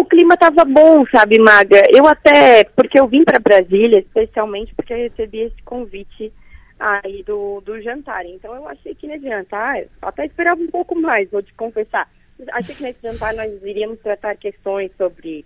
O 0.00 0.04
clima 0.04 0.34
estava 0.34 0.64
bom, 0.64 1.04
sabe, 1.06 1.38
Maga? 1.38 1.82
Eu 1.90 2.06
até, 2.06 2.64
porque 2.64 2.98
eu 2.98 3.06
vim 3.06 3.22
para 3.22 3.38
Brasília, 3.38 3.98
especialmente 4.00 4.74
porque 4.74 4.92
eu 4.92 4.98
recebi 4.98 5.40
esse 5.40 5.62
convite 5.62 6.32
aí 6.78 7.22
do, 7.22 7.60
do 7.60 7.80
jantar. 7.82 8.24
Então 8.24 8.54
eu 8.54 8.66
achei 8.66 8.94
que 8.94 9.06
nesse 9.06 9.28
jantar, 9.28 9.84
até 10.00 10.24
esperava 10.24 10.60
um 10.60 10.70
pouco 10.70 10.98
mais, 10.98 11.30
vou 11.30 11.42
te 11.42 11.52
confessar. 11.54 12.08
Achei 12.52 12.74
que 12.74 12.82
nesse 12.82 13.02
jantar 13.02 13.34
nós 13.34 13.52
iríamos 13.62 14.00
tratar 14.00 14.36
questões 14.36 14.90
sobre 14.96 15.44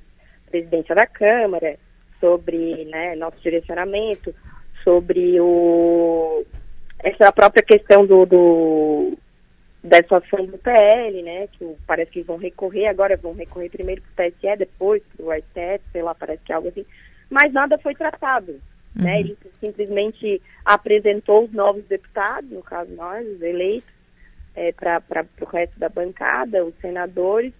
presidência 0.48 0.94
da 0.94 1.06
Câmara, 1.06 1.76
sobre 2.20 2.84
né, 2.84 3.16
nosso 3.16 3.40
direcionamento, 3.42 4.32
sobre 4.84 5.40
o 5.40 6.44
essa 7.02 7.30
própria 7.32 7.62
questão 7.62 8.06
do, 8.06 8.24
do 8.24 9.18
dessa 9.84 10.16
ação 10.16 10.46
do 10.46 10.56
PL, 10.56 11.22
né, 11.22 11.46
que 11.48 11.76
parece 11.86 12.10
que 12.10 12.22
vão 12.22 12.38
recorrer, 12.38 12.86
agora 12.86 13.18
vão 13.18 13.34
recorrer 13.34 13.68
primeiro 13.68 14.02
para 14.16 14.26
o 14.26 14.30
TSE, 14.30 14.56
depois 14.56 15.02
para 15.14 15.26
o 15.26 15.34
STF, 15.34 15.84
sei 15.92 16.02
lá, 16.02 16.14
parece 16.14 16.42
que 16.42 16.52
é 16.52 16.54
algo 16.54 16.68
assim, 16.68 16.86
mas 17.28 17.52
nada 17.52 17.76
foi 17.76 17.94
tratado, 17.94 18.52
né? 18.52 18.60
uhum. 18.96 19.04
né, 19.04 19.20
ele 19.20 19.38
simplesmente 19.60 20.40
apresentou 20.64 21.44
os 21.44 21.52
novos 21.52 21.84
deputados, 21.84 22.50
no 22.50 22.62
caso 22.62 22.90
nós, 22.94 23.26
os 23.28 23.42
eleitos, 23.42 23.92
é, 24.56 24.72
para 24.72 25.26
o 25.42 25.44
resto 25.44 25.78
da 25.78 25.90
bancada, 25.90 26.64
os 26.64 26.74
senadores, 26.80 27.52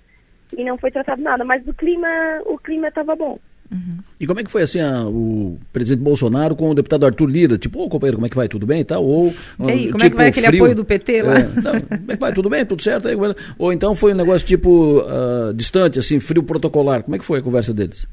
e 0.57 0.65
não 0.65 0.79
foi 0.79 0.91
tratado 0.91 1.21
nada, 1.21 1.45
mas 1.45 1.67
o 1.69 1.75
clima 1.75 2.09
o 2.47 2.57
clima 2.57 2.89
estava 2.89 3.15
bom. 3.15 3.39
Uhum. 3.71 3.99
E 4.21 4.27
como 4.27 4.41
é 4.41 4.45
que 4.45 4.51
foi 4.51 4.63
assim 4.63 4.81
a, 4.81 5.05
o 5.07 5.59
presidente 5.73 6.03
Bolsonaro 6.03 6.55
com 6.55 6.71
o 6.71 6.75
deputado 6.75 7.07
Arthur 7.07 7.27
Lira? 7.27 7.59
Tipo, 7.59 7.83
ô 7.83 7.89
companheiro, 7.89 8.19
como 8.19 8.27
é 8.27 8.29
que 8.29 8.37
vai? 8.37 8.49
Tudo 8.49 8.67
bem 8.67 8.81
e 8.81 8.85
tal? 8.85 9.05
Ou, 9.05 9.35
e 9.67 9.71
aí, 9.71 9.91
como 9.91 9.99
tipo, 9.99 10.05
é 10.05 10.11
que 10.11 10.17
vai 10.17 10.29
aquele 10.29 10.47
frio? 10.47 10.61
apoio 10.61 10.77
do 10.77 10.85
PT 10.85 11.23
lá? 11.23 11.39
É, 11.39 11.43
não, 11.43 11.81
como 11.81 12.13
é 12.13 12.15
que 12.15 12.21
vai? 12.21 12.33
Tudo 12.33 12.51
bem? 12.51 12.67
Tudo 12.67 12.83
certo? 12.83 13.09
Aí, 13.09 13.17
ou 13.59 13.73
então 13.73 13.97
foi 13.97 14.13
um 14.13 14.17
negócio 14.17 14.47
tipo 14.47 15.01
uh, 15.01 15.53
distante, 15.55 15.99
assim, 15.99 16.21
frio 16.21 16.43
protocolar. 16.43 17.03
Como 17.03 17.17
é 17.17 17.19
que 17.19 17.25
foi 17.25 17.41
a 17.41 17.43
conversa 17.43 17.73
deles? 17.73 18.07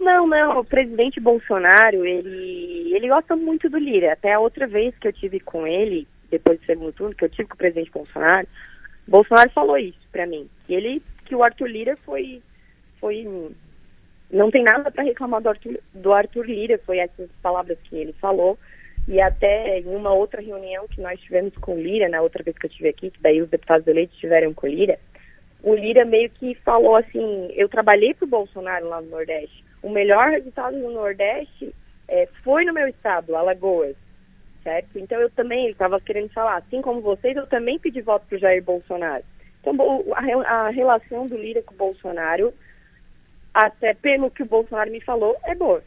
Não, 0.00 0.26
não. 0.26 0.60
O 0.60 0.64
presidente 0.64 1.20
Bolsonaro, 1.20 2.04
ele, 2.04 2.92
ele 2.94 3.08
gosta 3.08 3.36
muito 3.36 3.70
do 3.70 3.78
Lira. 3.78 4.12
Até 4.12 4.32
a 4.34 4.40
outra 4.40 4.66
vez 4.66 4.94
que 4.98 5.08
eu 5.08 5.12
tive 5.12 5.40
com 5.40 5.66
ele, 5.66 6.06
depois 6.30 6.58
do 6.60 6.66
segundo 6.66 6.92
turno, 6.92 7.14
que 7.14 7.24
eu 7.24 7.28
tive 7.30 7.48
com 7.48 7.54
o 7.54 7.58
presidente 7.58 7.90
Bolsonaro, 7.90 8.46
Bolsonaro 9.06 9.50
falou 9.50 9.78
isso 9.78 9.98
para 10.10 10.26
mim. 10.26 10.48
Que 10.66 10.74
ele, 10.74 11.02
que 11.24 11.34
o 11.34 11.42
Arthur 11.42 11.68
Lira 11.68 11.96
foi, 12.04 12.42
foi 13.00 13.26
não 14.30 14.50
tem 14.50 14.62
nada 14.62 14.90
para 14.90 15.04
reclamar 15.04 15.40
do 15.40 15.48
Arthur, 15.48 15.78
do 15.92 16.12
Arthur 16.12 16.46
Lira, 16.46 16.78
foi 16.84 16.98
essas 16.98 17.30
palavras 17.42 17.78
que 17.84 17.96
ele 17.96 18.12
falou. 18.14 18.58
E 19.06 19.20
até 19.20 19.80
em 19.80 19.94
uma 19.94 20.12
outra 20.12 20.40
reunião 20.40 20.88
que 20.88 21.00
nós 21.00 21.20
tivemos 21.20 21.54
com 21.58 21.74
o 21.74 21.80
Lira, 21.80 22.08
na 22.08 22.22
outra 22.22 22.42
vez 22.42 22.56
que 22.56 22.66
eu 22.66 22.70
estive 22.70 22.88
aqui, 22.88 23.10
que 23.10 23.20
daí 23.20 23.42
os 23.42 23.50
deputados 23.50 23.86
eleitos 23.86 24.16
tiveram 24.16 24.54
com 24.54 24.66
o 24.66 24.70
Lira, 24.70 24.98
o 25.62 25.74
Lira 25.74 26.04
meio 26.04 26.30
que 26.30 26.54
falou 26.56 26.96
assim, 26.96 27.48
eu 27.54 27.68
trabalhei 27.68 28.14
para 28.14 28.24
o 28.26 28.28
Bolsonaro 28.28 28.88
lá 28.88 29.00
no 29.00 29.10
Nordeste. 29.10 29.64
O 29.82 29.90
melhor 29.90 30.30
resultado 30.30 30.76
no 30.76 30.90
Nordeste 30.90 31.74
é, 32.08 32.28
foi 32.42 32.64
no 32.64 32.72
meu 32.72 32.86
estado, 32.88 33.34
Alagoas, 33.34 33.96
certo? 34.62 34.98
Então 34.98 35.18
eu 35.20 35.30
também, 35.30 35.64
ele 35.64 35.72
estava 35.72 36.00
querendo 36.00 36.30
falar, 36.30 36.56
assim 36.56 36.82
como 36.82 37.00
vocês, 37.00 37.36
eu 37.36 37.46
também 37.46 37.78
pedi 37.78 38.00
voto 38.02 38.26
para 38.26 38.36
o 38.36 38.38
Jair 38.38 38.62
Bolsonaro. 38.62 39.24
Então 39.60 39.74
a, 40.14 40.66
a 40.66 40.68
relação 40.68 41.26
do 41.26 41.36
Lira 41.36 41.62
com 41.62 41.74
o 41.74 41.78
Bolsonaro 41.78 42.52
até 43.54 43.94
pelo 43.94 44.30
que 44.30 44.42
o 44.42 44.46
Bolsonaro 44.46 44.90
me 44.90 45.00
falou, 45.00 45.36
é 45.44 45.54
boa. 45.54 45.82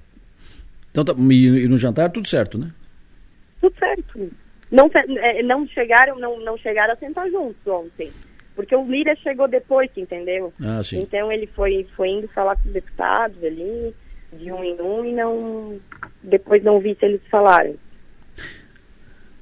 Então, 0.92 1.04
tá, 1.04 1.14
e, 1.30 1.46
e 1.46 1.68
no 1.68 1.78
jantar 1.78 2.10
tudo 2.10 2.28
certo, 2.28 2.58
né? 2.58 2.72
Tudo 3.60 3.76
certo. 3.78 4.32
Não, 4.72 4.90
é, 4.94 5.44
não 5.44 5.68
chegaram, 5.68 6.18
não, 6.18 6.40
não 6.40 6.58
chegaram 6.58 6.94
a 6.94 6.98
sentar 6.98 7.30
juntos 7.30 7.66
ontem. 7.68 8.12
Porque 8.56 8.76
o 8.76 8.84
Lira 8.90 9.16
chegou 9.18 9.48
depois, 9.48 9.90
entendeu? 9.96 10.52
Ah, 10.60 10.82
sim. 10.84 11.00
Então 11.02 11.32
ele 11.32 11.46
foi, 11.48 11.86
foi 11.96 12.10
indo 12.10 12.28
falar 12.30 12.56
com 12.56 12.68
os 12.68 12.74
deputados 12.74 13.44
ali, 13.44 13.94
de 14.34 14.52
um 14.52 14.64
em 14.64 14.82
um, 14.82 15.06
e 15.06 15.14
não. 15.14 15.80
Depois 16.24 16.64
não 16.64 16.80
vi 16.80 16.96
se 17.00 17.06
eles 17.06 17.22
falaram. 17.30 17.76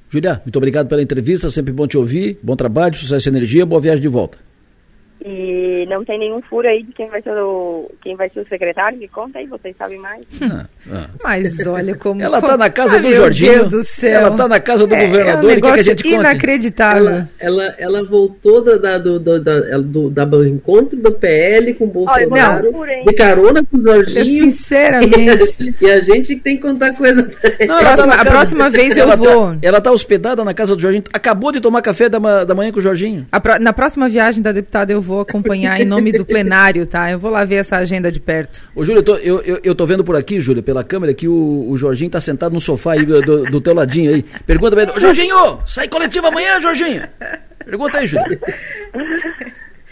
Julia, 0.10 0.42
muito 0.46 0.58
obrigado 0.58 0.88
pela 0.88 1.02
entrevista, 1.02 1.50
sempre 1.50 1.74
bom 1.74 1.88
te 1.88 1.98
ouvir, 1.98 2.38
bom 2.44 2.56
trabalho, 2.56 2.96
sucesso 2.96 3.28
e 3.28 3.32
energia, 3.32 3.66
boa 3.66 3.82
viagem 3.82 4.02
de 4.02 4.08
volta. 4.08 4.38
E 5.24 5.86
não 5.90 6.04
tem 6.06 6.20
nenhum 6.20 6.42
furo 6.42 6.68
aí 6.68 6.84
de 6.84 6.92
quem 6.92 7.08
vai 7.10 7.22
ser 7.22 7.32
o, 7.32 7.90
quem 8.04 8.16
vai 8.16 8.30
ser 8.30 8.42
o 8.42 8.48
secretário, 8.48 8.98
me 8.98 9.08
conta 9.08 9.40
aí, 9.40 9.48
vocês 9.48 9.76
sabem 9.76 9.98
mais. 9.98 10.24
Ah, 10.42 10.66
ah. 10.92 11.06
Mas 11.24 11.66
olha 11.66 11.96
como. 11.96 12.22
Ela 12.22 12.40
tá 12.42 12.56
na 12.56 12.70
casa 12.70 12.98
Ah, 12.98 13.00
do 13.00 13.08
meu 13.08 13.16
Jorginho. 13.18 13.54
Deus 13.54 13.68
do 13.70 13.84
céu. 13.84 14.20
Ela 14.22 14.32
tá 14.32 14.48
na 14.48 14.60
casa 14.60 14.86
do 14.86 14.94
É, 14.94 15.06
governador. 15.06 15.34
É 15.50 15.54
um 15.54 15.56
que 15.56 15.56
negócio 15.56 15.84
gente 15.84 16.04
conte? 16.04 16.14
inacreditável. 16.16 17.06
Ela, 17.10 17.30
ela, 17.40 17.76
ela 17.80 18.04
voltou 18.04 18.62
da, 18.64 18.78
da, 18.78 18.98
do, 19.00 19.20
da, 19.40 19.52
ela- 19.70 19.82
do, 19.82 20.10
da- 20.10 20.26
do 20.26 20.46
encontro 20.48 20.96
do 21.00 21.12
PL 21.12 21.74
com 21.74 21.86
o 21.86 21.88
Bolsonaro, 21.88 22.72
não. 22.72 23.06
de 23.06 23.14
carona 23.14 23.64
com 23.66 23.78
o 23.78 23.82
Jorginho. 23.82 24.52
Sinceramente. 24.52 25.76
E 25.82 25.90
a 25.92 26.02
gente 26.02 26.36
que 26.36 26.42
tem 26.42 26.56
que 26.56 26.62
contar 26.62 26.94
coisa. 26.94 27.22
Não, 27.68 27.80
tá 27.80 27.94
próxima- 27.96 28.08
na 28.08 28.14
a 28.14 28.18
casa- 28.18 28.30
próxima 28.32 28.70
vez 28.70 28.96
eu 28.98 29.04
ela 29.04 29.16
vou. 29.16 29.52
Tá, 29.54 29.58
ela 29.62 29.82
tá 29.82 29.92
hospedada 29.92 30.44
na 30.44 30.54
casa 30.54 30.76
do 30.76 30.82
Jorginho. 30.82 31.04
Acabou 31.14 31.52
de 31.52 31.60
tomar 31.60 31.82
café 31.82 32.08
da, 32.10 32.44
da 32.44 32.56
manhã 32.56 32.72
com 32.72 32.80
o 32.80 32.82
Jorginho. 32.82 33.26
A 33.32 33.40
pro- 33.40 33.60
Na 33.60 33.74
próxima 33.74 34.08
viagem 34.10 34.42
da 34.42 34.52
deputada 34.52 34.92
eu 34.92 35.02
vou 35.06 35.22
acompanhar 35.22 35.80
em 35.80 35.86
nome 35.86 36.12
do 36.12 36.26
plenário, 36.26 36.86
tá? 36.86 37.12
Eu 37.12 37.20
vou 37.20 37.32
lá 37.32 37.46
ver 37.46 37.56
essa 37.56 37.78
agenda 37.78 38.12
de 38.12 38.20
perto. 38.20 38.62
Ô, 38.76 38.84
Júlio, 38.84 39.00
eu 39.00 39.04
tô, 39.04 39.16
eu, 39.18 39.42
eu, 39.42 39.60
eu 39.64 39.76
tô 39.76 39.86
vendo 39.86 40.04
por 40.04 40.16
aqui, 40.16 40.40
Júlio, 40.40 40.62
pela 40.64 40.84
câmera, 40.84 41.14
que 41.14 41.28
o, 41.28 41.70
o 41.70 41.78
Jorginho 41.78 42.10
tá 42.10 42.20
sentado 42.20 42.54
no 42.54 42.60
sofá 42.60 42.94
aí 42.94 43.06
do, 43.06 43.22
do, 43.22 43.44
do 43.44 43.62
teu 43.62 43.74
ladinho 43.74 44.14
aí. 44.14 44.24
Pergunta 44.46 44.72
pra 44.72 44.84
ele, 44.84 44.92
"Ô, 44.92 45.00
Jorginho, 45.00 45.62
sai 45.66 45.88
coletiva 45.88 46.28
amanhã, 46.28 46.60
Jorginho? 46.60 47.04
Pergunta 47.64 47.98
aí, 48.00 48.08
Júlio. 48.08 48.40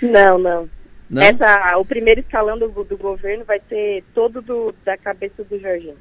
Não, 0.02 0.38
não. 0.38 0.70
Não? 1.10 1.22
Essa, 1.22 1.78
o 1.78 1.86
primeiro 1.86 2.22
escalão 2.22 2.58
do, 2.58 2.68
do 2.70 2.98
governo 2.98 3.46
vai 3.46 3.62
ser 3.70 4.04
todo 4.16 4.42
do, 4.42 4.74
da 4.84 4.98
cabeça 4.98 5.44
do 5.44 5.60
Jorginho. 5.60 5.96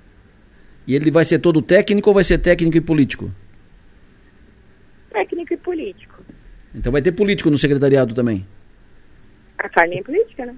E 0.87 0.95
ele 0.95 1.11
vai 1.11 1.25
ser 1.25 1.39
todo 1.39 1.61
técnico 1.63 2.11
ou 2.11 2.15
vai 2.15 2.25
ser 2.25 2.39
técnico 2.39 2.77
e 2.77 2.81
político? 2.81 3.31
Técnico 5.13 5.53
e 5.53 5.57
político. 5.57 6.23
Então 6.75 6.91
vai 6.91 7.03
ter 7.03 7.13
político 7.13 7.51
no 7.51 7.59
secretariado 7.59 8.15
também. 8.15 8.47
A 9.63 9.69
carne 9.69 9.99
é 9.99 10.03
política, 10.03 10.47
né? 10.47 10.55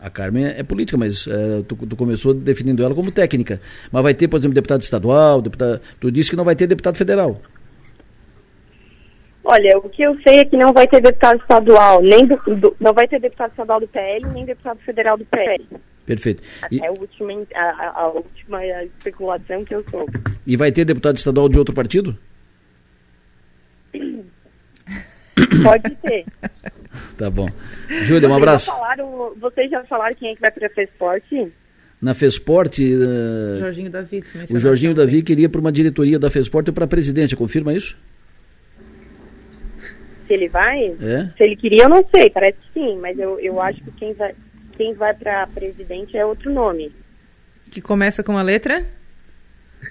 A 0.00 0.10
Carmen 0.10 0.44
é 0.46 0.62
política, 0.62 0.98
mas 0.98 1.26
eh, 1.26 1.62
tu, 1.66 1.76
tu 1.76 1.96
começou 1.96 2.34
definindo 2.34 2.82
ela 2.84 2.94
como 2.94 3.10
técnica. 3.12 3.60
Mas 3.90 4.02
vai 4.02 4.12
ter, 4.12 4.28
por 4.28 4.38
exemplo, 4.38 4.54
deputado 4.54 4.82
estadual, 4.82 5.40
deputado, 5.40 5.80
tu 6.00 6.10
disse 6.10 6.28
que 6.30 6.36
não 6.36 6.44
vai 6.44 6.54
ter 6.56 6.66
deputado 6.66 6.96
federal. 6.96 7.40
Olha, 9.44 9.78
o 9.78 9.88
que 9.88 10.02
eu 10.02 10.18
sei 10.26 10.40
é 10.40 10.44
que 10.44 10.56
não 10.56 10.72
vai 10.72 10.86
ter 10.88 11.00
deputado 11.00 11.40
estadual, 11.40 12.02
nem 12.02 12.26
do, 12.26 12.36
do- 12.56 12.76
não 12.80 12.92
vai 12.92 13.06
ter 13.08 13.20
deputado 13.20 13.50
estadual 13.52 13.80
do 13.80 13.88
PL, 13.88 14.26
nem 14.34 14.44
deputado 14.44 14.78
federal 14.80 15.16
do 15.16 15.24
PL. 15.26 15.64
Perfeito. 16.04 16.42
E, 16.70 16.80
É 16.84 16.88
a 16.88 16.90
última, 16.90 17.32
a- 17.54 17.92
a 18.02 18.08
última 18.08 18.64
especulação 18.84 19.64
que 19.64 19.74
eu 19.74 19.84
soube. 19.90 20.12
e 20.46 20.56
vai 20.56 20.70
ter 20.72 20.84
deputado 20.84 21.16
estadual 21.16 21.48
de 21.48 21.58
outro 21.58 21.74
partido? 21.74 22.18
Pode 25.62 25.90
ter. 26.02 26.24
Tá 27.16 27.30
bom. 27.30 27.48
Júlia, 28.02 28.28
um 28.28 28.32
Vocês 28.32 28.42
abraço. 28.42 28.66
Já 28.66 28.72
falaram, 28.72 29.34
vocês 29.40 29.70
já 29.70 29.84
falaram 29.84 30.14
quem 30.16 30.30
é 30.30 30.34
que 30.34 30.40
vai 30.40 30.50
para 30.50 30.66
a 30.66 30.70
Fesporte? 30.70 31.52
Na 32.00 32.12
Fesporte, 32.12 32.92
eh, 32.92 33.58
Jorginho 33.58 33.90
Davi, 33.90 34.22
o 34.50 34.58
Jorginho. 34.58 34.94
Davi 34.94 35.22
queria 35.22 35.48
para 35.48 35.60
uma 35.60 35.72
diretoria 35.72 36.18
da 36.18 36.28
Fesporte 36.28 36.70
para 36.70 36.84
a 36.84 36.88
presidência, 36.88 37.36
confirma 37.36 37.72
isso? 37.72 37.96
Se 40.26 40.34
ele 40.34 40.48
vai? 40.48 40.86
É? 41.00 41.30
Se 41.36 41.44
ele 41.44 41.56
queria, 41.56 41.84
eu 41.84 41.88
não 41.88 42.04
sei, 42.14 42.28
parece 42.30 42.58
que 42.58 42.80
sim, 42.80 42.98
mas 42.98 43.18
eu, 43.18 43.38
eu 43.40 43.60
acho 43.60 43.82
que 43.82 43.90
quem 43.92 44.12
vai, 44.12 44.34
quem 44.76 44.92
vai 44.94 45.14
para 45.14 45.46
presidente 45.46 46.16
é 46.16 46.26
outro 46.26 46.52
nome. 46.52 46.94
Que 47.70 47.80
começa 47.80 48.22
com 48.22 48.36
a 48.36 48.42
letra? 48.42 48.84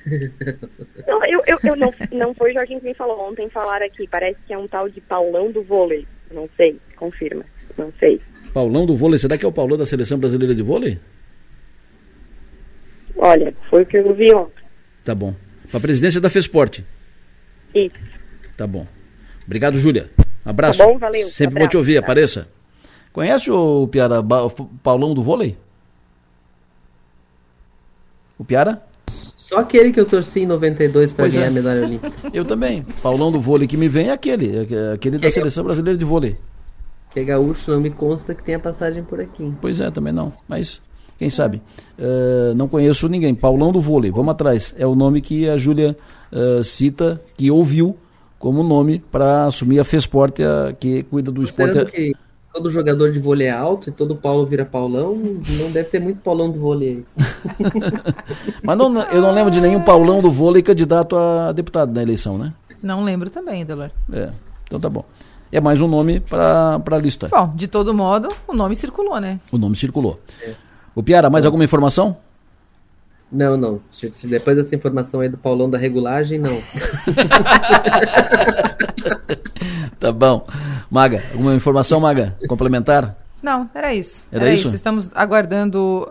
Não, 1.07 1.23
eu, 1.25 1.39
eu, 1.45 1.59
eu 1.63 1.75
não, 1.75 1.93
não 2.11 2.33
foi 2.33 2.49
o 2.49 2.53
Jorginho 2.53 2.79
que 2.79 2.87
me 2.87 2.93
falou 2.95 3.29
ontem, 3.29 3.47
falaram 3.49 3.85
aqui, 3.85 4.07
parece 4.07 4.39
que 4.47 4.51
é 4.51 4.57
um 4.57 4.67
tal 4.67 4.89
de 4.89 4.99
Paulão 5.01 5.51
do 5.51 5.61
vôlei. 5.61 6.07
Não 6.31 6.49
sei, 6.57 6.79
confirma, 6.95 7.45
não 7.77 7.91
sei. 7.99 8.19
Paulão 8.53 8.85
do 8.85 8.95
vôlei, 8.95 9.19
será 9.19 9.37
que 9.37 9.45
é 9.45 9.47
o 9.47 9.51
Paulão 9.51 9.77
da 9.77 9.85
Seleção 9.85 10.17
Brasileira 10.17 10.53
de 10.53 10.61
Vôlei? 10.61 10.99
Olha, 13.15 13.53
foi 13.69 13.83
o 13.83 13.85
que 13.85 13.97
eu 13.97 14.13
vi 14.13 14.33
ontem. 14.33 14.63
Tá 15.03 15.13
bom. 15.15 15.35
Para 15.69 15.77
a 15.77 15.81
presidência 15.81 16.21
da 16.21 16.29
Fesporte. 16.29 16.85
Isso. 17.73 17.95
Tá 18.55 18.67
bom. 18.67 18.85
Obrigado, 19.45 19.77
Júlia. 19.77 20.09
Abraço. 20.45 20.79
Tá 20.79 20.85
bom, 20.85 20.97
valeu. 20.97 21.27
Sempre 21.29 21.53
bom 21.53 21.57
Abraço, 21.57 21.69
te 21.71 21.77
ouvir, 21.77 21.97
apareça. 21.97 22.47
Conhece 23.11 23.51
o 23.51 23.87
Piara, 23.87 24.19
o 24.19 24.49
Paulão 24.81 25.13
do 25.13 25.23
vôlei? 25.23 25.57
O 28.37 28.43
Piara? 28.43 28.81
Só 29.43 29.57
aquele 29.57 29.91
que 29.91 29.99
eu 29.99 30.05
torci 30.05 30.39
em 30.39 30.45
92 30.45 31.11
para 31.11 31.27
ganhar 31.27 31.43
é. 31.43 31.47
a 31.47 31.51
medalha 31.51 31.85
olímpica. 31.85 32.13
Eu 32.33 32.45
também. 32.45 32.85
Paulão 33.01 33.29
do 33.29 33.41
vôlei 33.41 33.67
que 33.67 33.75
me 33.75 33.89
vem 33.89 34.07
é 34.07 34.13
aquele, 34.13 34.55
é 34.55 34.93
aquele 34.93 35.17
da 35.17 35.19
Que 35.19 35.27
é 35.27 35.31
Seleção 35.31 35.65
Brasileira 35.65 35.97
de 35.97 36.05
Vôlei. 36.05 36.37
Que 37.11 37.19
é 37.19 37.23
gaúcho, 37.25 37.69
não 37.69 37.81
me 37.81 37.89
consta 37.89 38.33
que 38.33 38.41
tenha 38.41 38.57
passagem 38.57 39.03
por 39.03 39.19
aqui. 39.19 39.53
Pois 39.59 39.81
é, 39.81 39.91
também 39.91 40.13
não. 40.13 40.31
Mas 40.47 40.79
quem 41.19 41.29
sabe? 41.29 41.61
Eh, 41.99 42.51
não 42.55 42.69
conheço 42.69 43.09
ninguém. 43.09 43.35
Paulão 43.35 43.73
do 43.73 43.81
vôlei, 43.81 44.11
vamos 44.11 44.31
atrás. 44.31 44.73
É 44.77 44.87
o 44.87 44.95
nome 44.95 45.19
que 45.19 45.49
a 45.49 45.57
Júlia 45.57 45.97
eh, 46.31 46.63
cita, 46.63 47.21
que 47.35 47.51
ouviu 47.51 47.97
como 48.39 48.63
nome 48.63 49.03
para 49.11 49.47
assumir 49.47 49.77
a 49.77 49.83
Fesporte, 49.83 50.41
a, 50.41 50.73
que 50.79 51.03
cuida 51.03 51.29
do 51.29 51.43
esporte. 51.43 51.83
Que 51.91 52.13
todo 52.53 52.69
jogador 52.69 53.11
de 53.11 53.17
vôlei 53.19 53.47
é 53.47 53.51
alto 53.51 53.89
e 53.89 53.91
todo 53.91 54.15
Paulo 54.15 54.45
vira 54.45 54.63
Paulão, 54.63 55.15
não 55.15 55.71
deve 55.71 55.89
ter 55.89 55.99
muito 55.99 56.21
Paulão 56.21 56.51
do 56.51 56.59
vôlei 56.59 56.89
aí. 56.89 57.03
Mas 58.63 58.77
não, 58.77 59.01
eu 59.03 59.21
não 59.21 59.31
lembro 59.31 59.49
de 59.49 59.59
nenhum 59.59 59.81
Paulão 59.81 60.21
do 60.21 60.29
vôlei 60.29 60.61
candidato 60.61 61.15
a 61.15 61.51
deputado 61.51 61.91
na 61.91 62.03
eleição, 62.03 62.37
né? 62.37 62.53
Não 62.81 63.03
lembro 63.03 63.31
também, 63.31 63.65
Delor. 63.65 63.89
É, 64.11 64.29
então 64.65 64.79
tá 64.79 64.87
bom. 64.87 65.03
É 65.51 65.59
mais 65.59 65.81
um 65.81 65.87
nome 65.87 66.19
para 66.19 66.79
a 66.91 66.97
lista. 66.97 67.27
Bom, 67.27 67.51
de 67.55 67.67
todo 67.67 67.93
modo, 67.93 68.29
o 68.47 68.53
nome 68.53 68.75
circulou, 68.75 69.19
né? 69.19 69.39
O 69.51 69.57
nome 69.57 69.75
circulou. 69.75 70.19
O 70.93 71.01
Piara, 71.01 71.29
mais 71.29 71.45
alguma 71.45 71.63
informação? 71.63 72.17
Não, 73.31 73.57
não. 73.57 73.81
Depois 74.25 74.57
dessa 74.57 74.75
informação 74.75 75.21
aí 75.21 75.29
do 75.29 75.37
Paulão 75.37 75.67
da 75.69 75.77
regulagem, 75.77 76.37
não. 76.37 76.53
Tá 79.99 80.11
bom. 80.11 80.45
Maga, 80.89 81.23
alguma 81.33 81.53
informação, 81.55 81.99
Maga? 81.99 82.37
Complementar? 82.47 83.15
Não, 83.41 83.69
era 83.73 83.93
isso. 83.93 84.25
Era 84.31 84.51
isso? 84.53 84.73
Estamos 84.73 85.09
aguardando. 85.13 86.09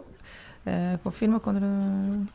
é, 0.66 0.98
confirma 1.02 1.40
quando. 1.40 1.60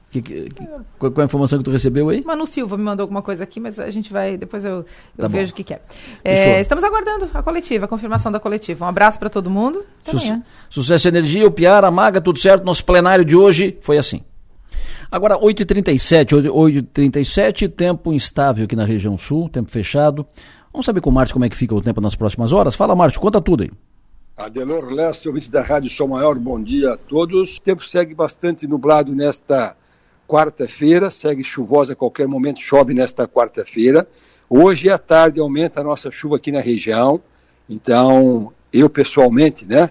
Que, 0.09 0.21
que, 0.21 0.49
que- 0.49 0.67
qual, 0.97 1.11
qual 1.11 1.21
a 1.21 1.25
informação 1.25 1.59
que 1.59 1.63
tu 1.65 1.71
recebeu 1.71 2.09
aí? 2.09 2.23
Manu 2.25 2.47
Silva 2.47 2.75
me 2.77 2.83
mandou 2.83 3.03
alguma 3.03 3.21
coisa 3.21 3.43
aqui, 3.43 3.59
mas 3.59 3.79
a 3.79 3.89
gente 3.91 4.11
vai. 4.11 4.37
Depois 4.37 4.65
eu, 4.65 4.85
eu 5.17 5.21
Tá 5.21 5.27
vejo 5.27 5.51
o 5.51 5.55
que, 5.55 5.63
que 5.63 5.73
é. 5.73 5.81
É. 6.23 6.59
Estamos 6.61 6.83
aguardando 6.83 7.29
a 7.33 7.43
coletiva, 7.43 7.85
a 7.85 7.87
confirmação 7.87 8.31
da 8.31 8.39
coletiva. 8.39 8.85
Um 8.85 8.87
abraço 8.87 9.19
para 9.19 9.29
todo 9.29 9.49
mundo. 9.49 9.85
Até 10.01 10.11
Su- 10.11 10.17
amanhã. 10.17 10.43
Sucesso 10.69 11.07
energia, 11.07 11.45
o 11.47 11.51
Piara, 11.51 11.87
a 11.87 11.91
Maga, 11.91 12.19
tudo 12.19 12.39
certo. 12.39 12.63
Nosso 12.65 12.83
plenário 12.83 13.23
de 13.23 13.35
hoje 13.35 13.77
foi 13.81 13.97
assim. 13.97 14.23
Agora, 15.09 15.37
8h37, 15.37 16.33
8h37, 16.51 17.69
tempo 17.71 18.11
instável 18.11 18.65
aqui 18.65 18.75
na 18.75 18.83
região 18.83 19.17
sul, 19.17 19.47
tempo 19.47 19.71
fechado. 19.71 20.25
Vamos 20.77 20.85
saber 20.85 21.01
com 21.01 21.09
o 21.09 21.13
Márcio 21.13 21.33
como 21.33 21.43
é 21.43 21.49
que 21.49 21.55
fica 21.57 21.73
o 21.73 21.81
tempo 21.81 21.99
nas 21.99 22.13
próximas 22.13 22.53
horas? 22.53 22.75
Fala, 22.75 22.95
Márcio, 22.95 23.19
conta 23.19 23.41
tudo 23.41 23.63
aí. 23.63 23.71
Adelor 24.37 24.93
Lessa, 24.93 25.27
ouvintes 25.27 25.49
da 25.49 25.63
Rádio 25.63 25.89
Sol 25.89 26.07
Maior, 26.07 26.37
bom 26.37 26.61
dia 26.61 26.91
a 26.91 26.97
todos. 26.97 27.57
O 27.57 27.61
tempo 27.63 27.83
segue 27.83 28.13
bastante 28.13 28.67
nublado 28.67 29.15
nesta 29.15 29.75
quarta-feira, 30.27 31.09
segue 31.09 31.43
chuvosa 31.43 31.93
a 31.93 31.95
qualquer 31.95 32.27
momento, 32.27 32.61
chove 32.61 32.93
nesta 32.93 33.27
quarta-feira. 33.27 34.07
Hoje 34.47 34.87
à 34.87 34.99
tarde 34.99 35.39
aumenta 35.39 35.81
a 35.81 35.83
nossa 35.83 36.11
chuva 36.11 36.35
aqui 36.35 36.51
na 36.51 36.61
região, 36.61 37.19
então 37.67 38.53
eu 38.71 38.87
pessoalmente, 38.87 39.65
né, 39.65 39.89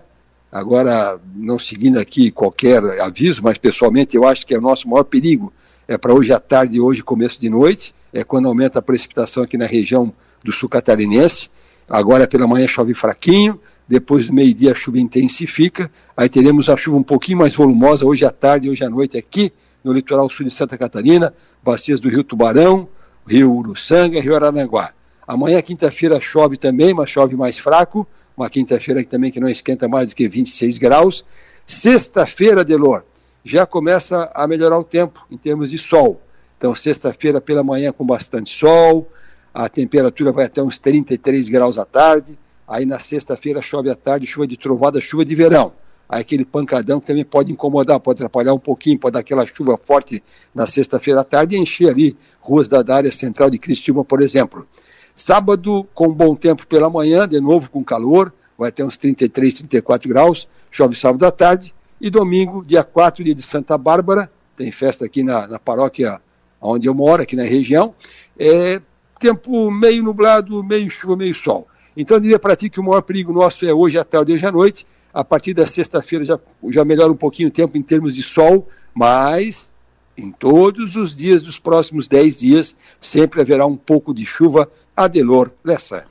agora 0.52 1.18
não 1.34 1.58
seguindo 1.58 1.98
aqui 1.98 2.30
qualquer 2.30 3.00
aviso, 3.00 3.42
mas 3.42 3.58
pessoalmente 3.58 4.16
eu 4.16 4.24
acho 4.24 4.46
que 4.46 4.54
é 4.54 4.58
o 4.58 4.62
nosso 4.62 4.88
maior 4.88 5.02
perigo 5.02 5.52
é 5.88 5.98
para 5.98 6.14
hoje 6.14 6.32
à 6.32 6.38
tarde 6.38 6.76
e 6.76 6.80
hoje 6.80 7.02
começo 7.02 7.40
de 7.40 7.48
noite, 7.50 7.92
é 8.12 8.22
quando 8.22 8.46
aumenta 8.46 8.78
a 8.78 8.82
precipitação 8.82 9.42
aqui 9.42 9.58
na 9.58 9.66
região 9.66 10.12
do 10.46 10.52
sul 10.52 10.68
catarinense. 10.68 11.50
Agora 11.88 12.26
pela 12.26 12.46
manhã 12.46 12.66
chove 12.66 12.94
fraquinho, 12.94 13.60
depois 13.86 14.26
do 14.26 14.32
meio-dia 14.32 14.72
a 14.72 14.74
chuva 14.74 14.98
intensifica, 14.98 15.90
aí 16.16 16.28
teremos 16.28 16.68
a 16.68 16.76
chuva 16.76 16.96
um 16.96 17.02
pouquinho 17.02 17.38
mais 17.38 17.54
volumosa 17.54 18.04
hoje 18.04 18.24
à 18.24 18.30
tarde 18.30 18.66
e 18.66 18.70
hoje 18.70 18.84
à 18.84 18.90
noite 18.90 19.16
aqui 19.16 19.52
no 19.84 19.92
litoral 19.92 20.28
sul 20.28 20.44
de 20.44 20.50
Santa 20.50 20.76
Catarina, 20.76 21.32
bacias 21.62 22.00
do 22.00 22.08
Rio 22.08 22.24
Tubarão, 22.24 22.88
Rio 23.26 23.52
Uruçanga, 23.52 24.20
Rio 24.20 24.34
Araranguá. 24.34 24.92
Amanhã, 25.26 25.62
quinta-feira, 25.62 26.20
chove 26.20 26.56
também, 26.56 26.92
mas 26.92 27.10
chove 27.10 27.36
mais 27.36 27.58
fraco, 27.58 28.06
uma 28.36 28.50
quinta-feira 28.50 29.04
também 29.04 29.30
que 29.30 29.38
não 29.38 29.48
esquenta 29.48 29.88
mais 29.88 30.08
do 30.08 30.14
que 30.14 30.28
26 30.28 30.78
graus. 30.78 31.24
Sexta-feira, 31.64 32.64
Delor, 32.64 33.04
já 33.44 33.64
começa 33.64 34.30
a 34.34 34.46
melhorar 34.46 34.78
o 34.78 34.84
tempo 34.84 35.24
em 35.30 35.36
termos 35.36 35.70
de 35.70 35.78
sol. 35.78 36.20
Então, 36.58 36.74
sexta-feira 36.74 37.40
pela 37.40 37.62
manhã 37.62 37.92
com 37.92 38.04
bastante 38.04 38.56
sol, 38.56 39.08
a 39.56 39.70
temperatura 39.70 40.30
vai 40.32 40.44
até 40.44 40.62
uns 40.62 40.78
33 40.78 41.48
graus 41.48 41.78
à 41.78 41.86
tarde. 41.86 42.38
Aí 42.68 42.84
na 42.84 42.98
sexta-feira 42.98 43.62
chove 43.62 43.88
à 43.88 43.94
tarde, 43.94 44.26
chuva 44.26 44.46
de 44.46 44.54
trovada, 44.54 45.00
chuva 45.00 45.24
de 45.24 45.34
verão. 45.34 45.72
aquele 46.06 46.44
pancadão 46.44 47.00
também 47.00 47.24
pode 47.24 47.50
incomodar, 47.50 47.98
pode 47.98 48.18
atrapalhar 48.18 48.52
um 48.52 48.58
pouquinho, 48.58 48.98
pode 48.98 49.14
dar 49.14 49.20
aquela 49.20 49.46
chuva 49.46 49.80
forte 49.82 50.22
na 50.54 50.66
sexta-feira 50.66 51.22
à 51.22 51.24
tarde 51.24 51.56
e 51.56 51.58
encher 51.58 51.88
ali 51.88 52.14
ruas 52.38 52.68
da, 52.68 52.82
da 52.82 52.96
área 52.96 53.10
central 53.10 53.48
de 53.48 53.58
Cristina, 53.58 54.04
por 54.04 54.20
exemplo. 54.20 54.68
Sábado, 55.14 55.88
com 55.94 56.12
bom 56.12 56.36
tempo 56.36 56.66
pela 56.66 56.90
manhã, 56.90 57.26
de 57.26 57.40
novo 57.40 57.70
com 57.70 57.82
calor, 57.82 58.34
vai 58.58 58.70
ter 58.70 58.84
uns 58.84 58.98
33, 58.98 59.54
34 59.54 60.06
graus, 60.06 60.46
chove 60.70 60.94
sábado 60.94 61.24
à 61.24 61.30
tarde, 61.30 61.74
e 61.98 62.10
domingo, 62.10 62.62
dia 62.62 62.84
4, 62.84 63.24
dia 63.24 63.34
de 63.34 63.42
Santa 63.42 63.78
Bárbara, 63.78 64.30
tem 64.54 64.70
festa 64.70 65.06
aqui 65.06 65.22
na, 65.22 65.46
na 65.46 65.58
paróquia 65.58 66.20
onde 66.60 66.86
eu 66.86 66.94
moro, 66.94 67.22
aqui 67.22 67.34
na 67.34 67.44
região, 67.44 67.94
é 68.38 68.82
tempo 69.18 69.70
meio 69.70 70.02
nublado, 70.02 70.62
meio 70.62 70.88
chuva, 70.90 71.16
meio 71.16 71.34
sol. 71.34 71.66
Então 71.96 72.16
eu 72.16 72.20
diria 72.20 72.38
para 72.38 72.56
ti 72.56 72.68
que 72.68 72.80
o 72.80 72.84
maior 72.84 73.02
perigo 73.02 73.32
nosso 73.32 73.64
é 73.64 73.72
hoje 73.72 73.98
à 73.98 74.04
tarde 74.04 74.32
e 74.32 74.34
hoje 74.34 74.46
à 74.46 74.52
noite, 74.52 74.86
a 75.12 75.24
partir 75.24 75.54
da 75.54 75.66
sexta-feira 75.66 76.24
já, 76.24 76.38
já 76.68 76.84
melhora 76.84 77.12
um 77.12 77.16
pouquinho 77.16 77.48
o 77.48 77.52
tempo 77.52 77.78
em 77.78 77.82
termos 77.82 78.14
de 78.14 78.22
sol, 78.22 78.68
mas 78.94 79.70
em 80.16 80.30
todos 80.30 80.96
os 80.96 81.14
dias 81.14 81.42
dos 81.42 81.58
próximos 81.58 82.08
10 82.08 82.40
dias 82.40 82.76
sempre 83.00 83.40
haverá 83.40 83.66
um 83.66 83.76
pouco 83.76 84.14
de 84.14 84.24
chuva. 84.24 84.70
Adelor 84.96 85.50
Lessa. 85.62 86.04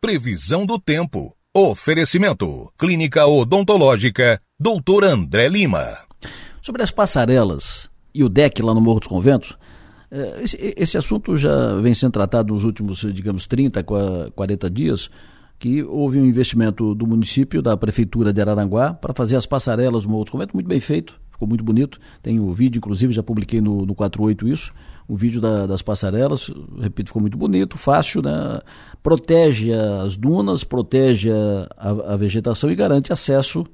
Previsão 0.00 0.66
do 0.66 0.78
tempo. 0.78 1.34
Oferecimento. 1.54 2.72
Clínica 2.76 3.26
Odontológica. 3.26 4.40
Doutor 4.58 5.04
André 5.04 5.48
Lima. 5.48 5.98
Sobre 6.60 6.82
as 6.82 6.90
passarelas 6.90 7.88
e 8.16 8.24
o 8.24 8.30
deck 8.30 8.62
lá 8.62 8.72
no 8.72 8.80
Morro 8.80 8.98
dos 8.98 9.08
Conventos, 9.08 9.58
esse, 10.42 10.74
esse, 10.76 10.98
assunto 10.98 11.36
já 11.36 11.76
vem 11.76 11.94
sendo 11.94 12.12
tratado 12.12 12.52
nos 12.52 12.64
últimos, 12.64 13.00
digamos, 13.12 13.46
30, 13.46 13.82
40 13.82 14.70
dias, 14.70 15.10
que 15.58 15.82
houve 15.82 16.18
um 16.18 16.24
investimento 16.24 16.94
do 16.94 17.06
município, 17.06 17.62
da 17.62 17.76
prefeitura 17.76 18.32
de 18.32 18.40
Araranguá, 18.40 18.94
para 18.94 19.14
fazer 19.14 19.36
as 19.36 19.46
passarelas 19.46 20.04
no 20.04 20.10
Morro 20.10 20.24
dos 20.24 20.30
Conventos, 20.30 20.54
muito 20.54 20.68
bem 20.68 20.80
feito, 20.80 21.18
ficou 21.32 21.48
muito 21.48 21.64
bonito. 21.64 21.98
Tem 22.22 22.38
o 22.38 22.52
vídeo, 22.52 22.78
inclusive, 22.78 23.12
já 23.12 23.22
publiquei 23.22 23.60
no, 23.60 23.86
no 23.86 23.94
48 23.94 24.48
isso, 24.48 24.72
o 25.08 25.16
vídeo 25.16 25.40
da, 25.40 25.66
das 25.66 25.82
passarelas, 25.82 26.50
repito, 26.80 27.10
ficou 27.10 27.22
muito 27.22 27.38
bonito, 27.38 27.78
fácil, 27.78 28.22
né? 28.22 28.60
Protege 29.02 29.72
as 29.72 30.16
dunas, 30.16 30.64
protege 30.64 31.30
a, 31.30 32.12
a 32.12 32.16
vegetação 32.16 32.70
e 32.70 32.74
garante 32.74 33.12
acesso 33.12 33.64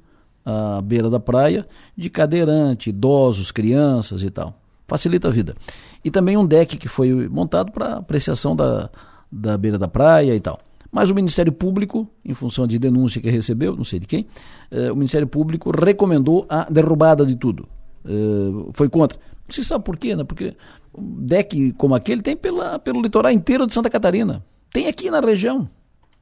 à 0.45 0.81
beira 0.81 1.09
da 1.09 1.19
praia 1.19 1.67
de 1.97 2.09
cadeirante, 2.09 2.91
idosos, 2.91 3.51
crianças 3.51 4.21
e 4.21 4.29
tal. 4.29 4.59
Facilita 4.87 5.29
a 5.29 5.31
vida. 5.31 5.55
E 6.03 6.11
também 6.11 6.35
um 6.37 6.45
deck 6.45 6.77
que 6.77 6.87
foi 6.87 7.27
montado 7.29 7.71
para 7.71 7.95
apreciação 7.95 8.55
da, 8.55 8.89
da 9.31 9.57
beira 9.57 9.77
da 9.77 9.87
praia 9.87 10.35
e 10.35 10.39
tal. 10.39 10.59
Mas 10.91 11.09
o 11.09 11.15
Ministério 11.15 11.51
Público, 11.51 12.07
em 12.23 12.35
função 12.35 12.67
de 12.67 12.77
denúncia 12.77 13.19
que 13.19 13.29
recebeu, 13.29 13.75
não 13.75 13.83
sei 13.83 13.99
de 13.99 14.05
quem, 14.05 14.27
eh, 14.69 14.91
o 14.91 14.95
Ministério 14.95 15.25
Público 15.25 15.71
recomendou 15.71 16.45
a 16.47 16.69
derrubada 16.69 17.25
de 17.25 17.35
tudo. 17.35 17.67
Eh, 18.05 18.69
foi 18.73 18.87
contra. 18.89 19.17
Não 19.47 19.53
se 19.53 19.63
sabe 19.63 19.83
por 19.83 19.97
quê, 19.97 20.15
né? 20.15 20.23
Porque 20.23 20.55
um 20.95 21.25
deck 21.25 21.71
como 21.73 21.95
aquele 21.95 22.21
tem 22.21 22.37
pela, 22.37 22.77
pelo 22.77 23.01
litoral 23.01 23.31
inteiro 23.31 23.65
de 23.65 23.73
Santa 23.73 23.89
Catarina. 23.89 24.45
Tem 24.71 24.87
aqui 24.87 25.09
na 25.09 25.19
região. 25.19 25.67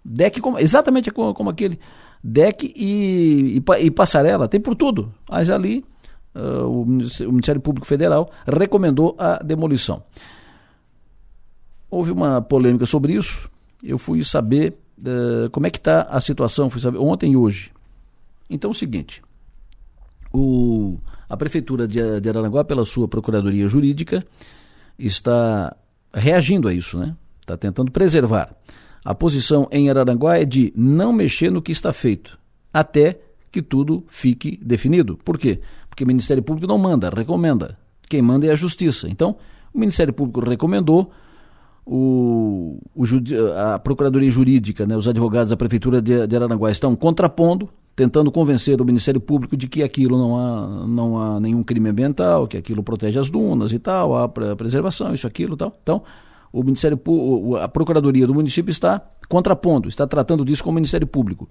Deck 0.06 0.40
como, 0.40 0.58
exatamente 0.58 1.12
como, 1.12 1.34
como 1.34 1.50
aquele. 1.50 1.78
Deck 2.24 2.72
e, 2.76 3.58
e, 3.58 3.86
e, 3.86 3.92
passarela, 3.92 4.48
tem 4.48 4.60
por 4.60 4.76
tudo. 4.76 5.14
Mas 5.30 5.50
ali 5.50 5.84
uh, 6.36 6.66
o, 6.68 6.86
Ministério 6.86 7.62
Público 7.62 7.88
Federal 7.88 8.32
recomendou 8.46 9.16
a 9.18 9.38
demolição. 9.38 10.04
Houve 11.90 12.12
uma 12.12 12.42
polêmica 12.42 12.86
sobre 12.86 13.14
isso 13.14 13.50
eu 13.84 13.98
fui 13.98 14.24
saber 14.24 14.78
uh, 15.00 15.50
como 15.50 15.68
é 15.68 15.70
que 15.70 15.78
está 15.78 16.04
a 16.04 16.20
situação, 16.20 16.70
fui 16.70 16.82
saber 16.82 16.98
ontem 16.98 17.34
e 17.34 17.38
hoje. 17.38 17.72
Então 18.50 18.70
é 18.70 18.74
o 18.74 18.76
seguinte, 18.76 19.22
o, 20.34 21.00
a 21.30 21.36
Prefeitura 21.36 21.88
de, 21.88 22.20
de 22.20 22.30
Araranguá, 22.30 22.64
pela 22.64 22.86
sua 22.86 23.08
Procuradoria 23.08 23.68
Jurídica, 23.68 24.26
está 25.00 25.76
reagindo 26.14 26.68
a 26.68 26.74
isso, 26.74 26.98
né? 26.98 27.16
Está 27.40 27.58
tentando 27.58 27.92
preservar. 27.92 28.54
A 29.04 29.16
posição 29.16 29.68
em 29.72 29.90
Araranguá 29.90 30.38
é 30.38 30.46
de 30.46 30.72
não 30.76 31.12
mexer 31.12 31.50
no 31.50 31.62
que 31.62 31.72
está 31.72 31.92
feito, 31.92 32.38
até 32.74 33.20
que 33.52 33.62
tudo 33.62 34.06
fique 34.08 34.60
definido. 34.62 35.18
Por 35.18 35.38
quê? 35.38 35.60
Porque 36.02 36.04
o 36.04 36.08
Ministério 36.08 36.42
Público 36.42 36.68
não 36.68 36.80
manda, 36.80 37.12
recomenda. 37.12 37.78
Quem 38.10 38.24
manda 38.24 38.48
é 38.48 38.52
a 38.52 38.56
Justiça. 38.56 39.08
Então, 39.08 39.36
o 39.72 39.80
Ministério 39.80 40.12
Público 40.12 40.40
recomendou, 40.42 41.12
o, 41.86 42.80
o, 42.96 43.04
a 43.56 43.78
Procuradoria 43.78 44.32
Jurídica, 44.32 44.88
né, 44.88 44.98
os 44.98 45.08
advogados 45.08 45.52
da 45.52 45.58
Prefeitura 45.58 46.02
de, 46.02 46.26
de 46.26 46.36
Araranguá 46.36 46.72
estão 46.72 46.96
contrapondo, 46.96 47.70
tentando 47.96 48.32
convencer 48.32 48.82
o 48.82 48.86
Ministério 48.86 49.22
Público 49.22 49.56
de 49.56 49.68
que 49.68 49.84
aquilo 49.84 50.18
não 50.18 50.38
há, 50.38 50.88
não 50.88 51.22
há 51.22 51.40
nenhum 51.40 51.62
crime 51.62 51.90
ambiental, 51.90 52.48
que 52.48 52.58
aquilo 52.58 52.82
protege 52.82 53.20
as 53.20 53.30
dunas 53.30 53.72
e 53.72 53.78
tal, 53.78 54.18
há 54.18 54.28
preservação, 54.28 55.14
isso, 55.14 55.28
aquilo 55.28 55.56
tal. 55.56 55.78
Então, 55.84 56.02
o 56.52 56.64
Ministério 56.64 57.00
a 57.62 57.68
Procuradoria 57.68 58.26
do 58.26 58.34
município 58.34 58.72
está 58.72 59.08
contrapondo, 59.30 59.88
está 59.88 60.08
tratando 60.08 60.44
disso 60.44 60.64
com 60.64 60.72
o 60.72 60.74
Ministério 60.74 61.06
Público. 61.06 61.48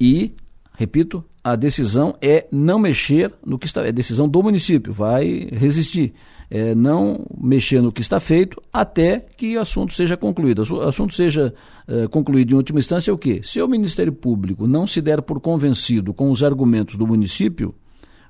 E, 0.00 0.32
repito, 0.74 1.24
a 1.44 1.56
decisão 1.56 2.14
é 2.20 2.46
não 2.52 2.78
mexer 2.78 3.32
no 3.44 3.58
que 3.58 3.66
está, 3.66 3.84
é 3.86 3.90
decisão 3.90 4.28
do 4.28 4.42
município, 4.42 4.92
vai 4.92 5.48
resistir 5.52 6.14
é, 6.54 6.74
não 6.74 7.24
mexer 7.34 7.80
no 7.80 7.90
que 7.90 8.02
está 8.02 8.20
feito 8.20 8.62
até 8.70 9.18
que 9.18 9.56
o 9.56 9.60
assunto 9.62 9.94
seja 9.94 10.18
concluído. 10.18 10.62
O 10.70 10.82
assunto 10.82 11.14
seja 11.14 11.54
é, 11.88 12.06
concluído 12.08 12.52
em 12.52 12.56
última 12.56 12.78
instância 12.78 13.10
é 13.10 13.14
o 13.14 13.16
quê? 13.16 13.40
Se 13.42 13.58
o 13.62 13.66
Ministério 13.66 14.12
Público 14.12 14.66
não 14.66 14.86
se 14.86 15.00
der 15.00 15.22
por 15.22 15.40
convencido 15.40 16.12
com 16.12 16.30
os 16.30 16.42
argumentos 16.42 16.96
do 16.96 17.06
município, 17.06 17.74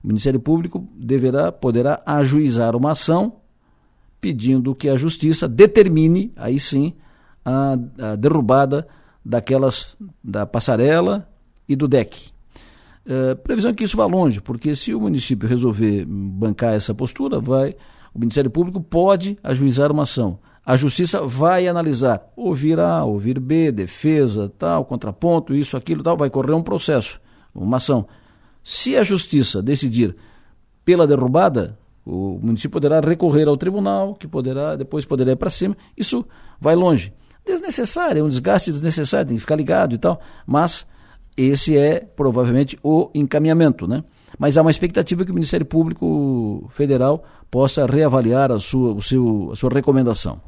o 0.05 0.06
Ministério 0.06 0.39
Público 0.39 0.86
deverá, 0.97 1.51
poderá 1.51 2.01
ajuizar 2.06 2.76
uma 2.76 2.93
ação 2.93 3.39
pedindo 4.20 4.72
que 4.72 4.89
a 4.89 4.94
Justiça 4.94 5.48
determine, 5.48 6.32
aí 6.36 6.60
sim, 6.60 6.94
a, 7.44 7.76
a 7.98 8.14
derrubada 8.14 8.86
daquelas, 9.24 9.97
da 10.22 10.47
passarela 10.47 11.28
e 11.68 11.74
do 11.74 11.89
deck. 11.89 12.31
É, 13.05 13.35
previsão 13.35 13.70
é 13.70 13.74
que 13.74 13.85
isso 13.85 13.97
vá 13.97 14.07
longe, 14.07 14.41
porque 14.41 14.77
se 14.77 14.95
o 14.95 15.01
município 15.01 15.49
resolver 15.49 16.05
bancar 16.07 16.74
essa 16.74 16.95
postura, 16.95 17.41
vai 17.41 17.74
o 18.15 18.19
Ministério 18.19 18.51
Público 18.51 18.81
pode 18.81 19.39
ajuizar 19.43 19.91
uma 19.91 20.03
ação. 20.03 20.39
A 20.65 20.77
Justiça 20.77 21.27
vai 21.27 21.66
analisar, 21.66 22.31
ouvir 22.37 22.79
A, 22.79 23.05
ouvir 23.05 23.41
B, 23.41 23.73
defesa, 23.73 24.53
tal, 24.59 24.85
contraponto, 24.85 25.55
isso, 25.55 25.77
aquilo, 25.77 26.03
tal, 26.03 26.16
vai 26.16 26.31
correr 26.31 26.53
um 26.53 26.62
processo, 26.62 27.20
uma 27.55 27.79
ação. 27.79 28.07
Se 28.62 28.97
a 28.97 29.03
Justiça 29.03 29.61
decidir 29.61 30.15
pela 30.85 31.07
derrubada, 31.07 31.77
o 32.05 32.39
município 32.41 32.70
poderá 32.70 33.01
recorrer 33.01 33.49
ao 33.49 33.57
tribunal, 33.57 34.15
que 34.15 34.29
poderá, 34.29 34.77
depois 34.77 35.05
poderá 35.05 35.33
ir 35.33 35.37
para 35.37 35.51
cima. 35.51 35.77
Isso 35.97 36.24
vai 36.61 36.77
longe. 36.77 37.12
Desnecessário, 37.45 38.20
é 38.20 38.23
um 38.23 38.29
desgaste 38.29 38.70
desnecessário, 38.70 39.29
tem 39.29 39.37
que 39.37 39.41
ficar 39.41 39.57
ligado 39.57 39.95
e 39.95 39.99
tal. 39.99 40.20
Mas 40.47 40.87
esse 41.36 41.76
é 41.76 42.00
provavelmente 42.00 42.78
o 42.82 43.10
encaminhamento, 43.14 43.86
né? 43.86 44.04
Mas 44.38 44.56
há 44.56 44.62
uma 44.62 44.70
expectativa 44.70 45.24
que 45.24 45.30
o 45.30 45.34
Ministério 45.34 45.66
Público 45.66 46.68
Federal 46.70 47.24
possa 47.50 47.86
reavaliar 47.86 48.50
a 48.50 48.59
sua, 48.59 48.92
o 48.92 49.02
seu, 49.02 49.50
a 49.52 49.56
sua 49.56 49.70
recomendação. 49.70 50.40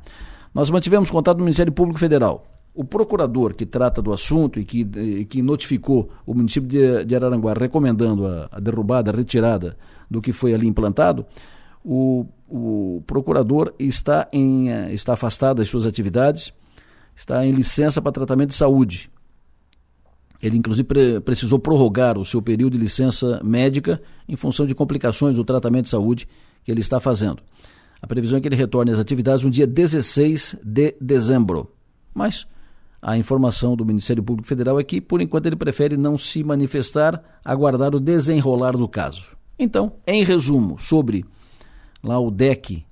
Nós 0.54 0.70
mantivemos 0.70 1.10
contato 1.10 1.38
no 1.38 1.44
Ministério 1.44 1.72
Público 1.72 1.98
Federal. 1.98 2.46
O 2.74 2.84
procurador 2.84 3.54
que 3.54 3.66
trata 3.66 4.02
do 4.02 4.12
assunto 4.12 4.58
e 4.58 4.64
que, 4.64 5.24
que 5.26 5.42
notificou 5.42 6.10
o 6.26 6.34
município 6.34 6.68
de, 6.68 7.04
de 7.04 7.14
Araranguá 7.14 7.52
recomendando 7.52 8.26
a, 8.26 8.48
a, 8.50 8.60
derrubada, 8.60 9.10
a 9.10 9.14
retirada 9.14 9.76
do 10.10 10.20
que 10.20 10.32
foi 10.32 10.54
ali 10.54 10.66
implantado, 10.66 11.24
o, 11.84 12.26
o 12.48 13.02
procurador 13.06 13.74
está, 13.78 14.28
em, 14.32 14.68
está 14.92 15.12
afastado 15.12 15.58
das 15.58 15.68
suas 15.68 15.86
atividades, 15.86 16.52
está 17.14 17.46
em 17.46 17.52
licença 17.52 18.00
para 18.00 18.10
tratamento 18.10 18.50
de 18.50 18.56
saúde. 18.56 19.10
Ele, 20.44 20.58
inclusive, 20.58 20.84
pre 20.84 21.20
precisou 21.20 21.58
prorrogar 21.58 22.18
o 22.18 22.24
seu 22.24 22.42
período 22.42 22.74
de 22.74 22.78
licença 22.78 23.40
médica 23.42 24.02
em 24.28 24.36
função 24.36 24.66
de 24.66 24.74
complicações 24.74 25.36
do 25.36 25.44
tratamento 25.44 25.84
de 25.84 25.90
saúde 25.90 26.28
que 26.62 26.70
ele 26.70 26.80
está 26.80 27.00
fazendo. 27.00 27.42
A 28.02 28.06
previsão 28.06 28.36
é 28.36 28.40
que 28.42 28.48
ele 28.48 28.54
retorne 28.54 28.92
às 28.92 28.98
atividades 28.98 29.42
no 29.42 29.50
dia 29.50 29.66
16 29.66 30.56
de 30.62 30.94
dezembro. 31.00 31.72
Mas 32.12 32.46
a 33.00 33.16
informação 33.16 33.74
do 33.74 33.86
Ministério 33.86 34.22
Público 34.22 34.46
Federal 34.46 34.78
é 34.78 34.84
que, 34.84 35.00
por 35.00 35.22
enquanto, 35.22 35.46
ele 35.46 35.56
prefere 35.56 35.96
não 35.96 36.18
se 36.18 36.44
manifestar, 36.44 37.22
aguardar 37.42 37.94
o 37.94 38.00
desenrolar 38.00 38.72
do 38.72 38.86
caso. 38.86 39.34
Então, 39.58 39.92
em 40.06 40.22
resumo, 40.24 40.78
sobre 40.78 41.24
lá 42.02 42.18
o 42.18 42.30
deck 42.30 42.84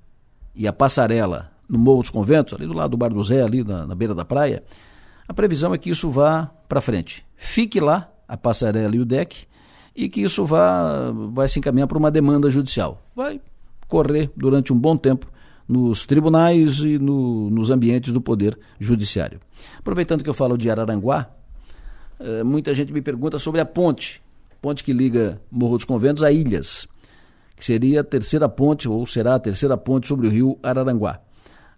e 0.55 0.67
a 0.67 0.73
passarela 0.73 1.51
no 1.69 1.79
Morro 1.79 2.01
dos 2.01 2.11
Conventos, 2.11 2.55
ali 2.55 2.67
do 2.67 2.73
lado 2.73 2.93
do 2.93 2.97
Bar 2.97 3.11
do 3.11 3.23
Zé, 3.23 3.43
ali 3.43 3.63
na, 3.63 3.87
na 3.87 3.95
beira 3.95 4.15
da 4.15 4.25
praia, 4.25 4.63
a 5.27 5.35
previsão 5.35 5.75
é 5.75 5.79
que 5.79 5.91
isso 5.91 6.11
vá 6.11 6.51
para 6.69 6.81
frente. 6.81 7.25
Fique 7.37 7.81
lá 7.81 8.11
a 8.27 8.37
passarela 8.37 8.95
e 8.97 9.01
o 9.01 9.05
deck 9.05 9.47
e 9.95 10.09
que 10.09 10.23
isso 10.23 10.45
vá 10.45 11.13
vai 11.33 11.49
se 11.49 11.59
encaminhar 11.59 11.87
para 11.87 11.99
uma 11.99 12.11
demanda 12.11 12.51
judicial. 12.51 13.03
Vai 13.15 13.41
correr 13.89 14.31
durante 14.37 14.73
um 14.73 14.79
bom 14.79 14.97
tempo 14.97 15.27
nos 15.69 16.05
tribunais 16.05 16.79
e 16.79 16.99
no, 16.99 17.51
nos 17.51 17.71
ambientes 17.71 18.13
do 18.13 18.21
Poder 18.21 18.59
Judiciário. 18.81 19.41
Aproveitando 19.79 20.23
que 20.25 20.29
eu 20.29 20.35
falo 20.35 20.57
de 20.59 20.71
Araranguá, 20.71 21.31
eh, 22.19 22.43
muita 22.43 22.75
gente 22.75 22.93
me 22.93 23.01
pergunta 23.01 23.39
sobre 23.39 23.61
a 23.61 23.65
ponte 23.65 24.23
ponte 24.63 24.85
que 24.85 24.93
liga 24.93 25.43
Morro 25.51 25.77
dos 25.77 25.85
Conventos 25.85 26.23
a 26.23 26.31
Ilhas, 26.31 26.87
que 27.57 27.65
seria 27.65 28.01
a 28.01 28.05
terceira 28.05 28.49
ponte, 28.49 28.89
ou 28.89 29.05
será 29.05 29.35
a 29.35 29.41
terceira 29.41 29.77
ponte 29.77 30.07
sobre 30.07 30.29
o 30.29 30.31
rio 30.31 30.57
Araranguá. 30.63 31.21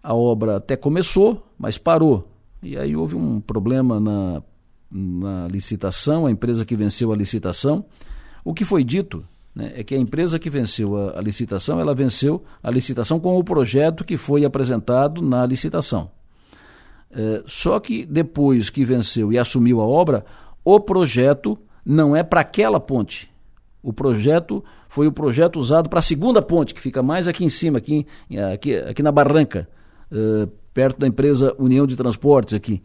A 0.02 0.14
obra 0.14 0.56
até 0.56 0.76
começou, 0.76 1.50
mas 1.58 1.78
parou. 1.78 2.28
E 2.64 2.78
aí 2.78 2.96
houve 2.96 3.14
um 3.14 3.40
problema 3.40 4.00
na, 4.00 4.42
na 4.90 5.48
licitação, 5.48 6.26
a 6.26 6.30
empresa 6.30 6.64
que 6.64 6.74
venceu 6.74 7.12
a 7.12 7.16
licitação. 7.16 7.84
O 8.42 8.54
que 8.54 8.64
foi 8.64 8.82
dito 8.82 9.22
né, 9.54 9.72
é 9.76 9.84
que 9.84 9.94
a 9.94 9.98
empresa 9.98 10.38
que 10.38 10.48
venceu 10.48 10.96
a, 10.96 11.18
a 11.18 11.20
licitação, 11.20 11.78
ela 11.78 11.94
venceu 11.94 12.42
a 12.62 12.70
licitação 12.70 13.20
com 13.20 13.36
o 13.38 13.44
projeto 13.44 14.02
que 14.02 14.16
foi 14.16 14.46
apresentado 14.46 15.20
na 15.20 15.44
licitação. 15.44 16.10
É, 17.10 17.42
só 17.46 17.78
que 17.78 18.06
depois 18.06 18.70
que 18.70 18.82
venceu 18.82 19.30
e 19.30 19.38
assumiu 19.38 19.82
a 19.82 19.84
obra, 19.84 20.24
o 20.64 20.80
projeto 20.80 21.58
não 21.84 22.16
é 22.16 22.22
para 22.22 22.40
aquela 22.40 22.80
ponte. 22.80 23.30
O 23.82 23.92
projeto 23.92 24.64
foi 24.88 25.06
o 25.06 25.12
projeto 25.12 25.60
usado 25.60 25.90
para 25.90 25.98
a 25.98 26.02
segunda 26.02 26.40
ponte, 26.40 26.72
que 26.72 26.80
fica 26.80 27.02
mais 27.02 27.28
aqui 27.28 27.44
em 27.44 27.48
cima, 27.50 27.76
aqui, 27.76 28.06
aqui, 28.52 28.76
aqui 28.76 29.02
na 29.02 29.12
Barranca, 29.12 29.68
uh, 30.10 30.50
perto 30.74 30.98
da 30.98 31.06
empresa 31.06 31.55
União 31.59 31.86
de 31.86 31.96
Transportes 31.96 32.52
aqui, 32.52 32.82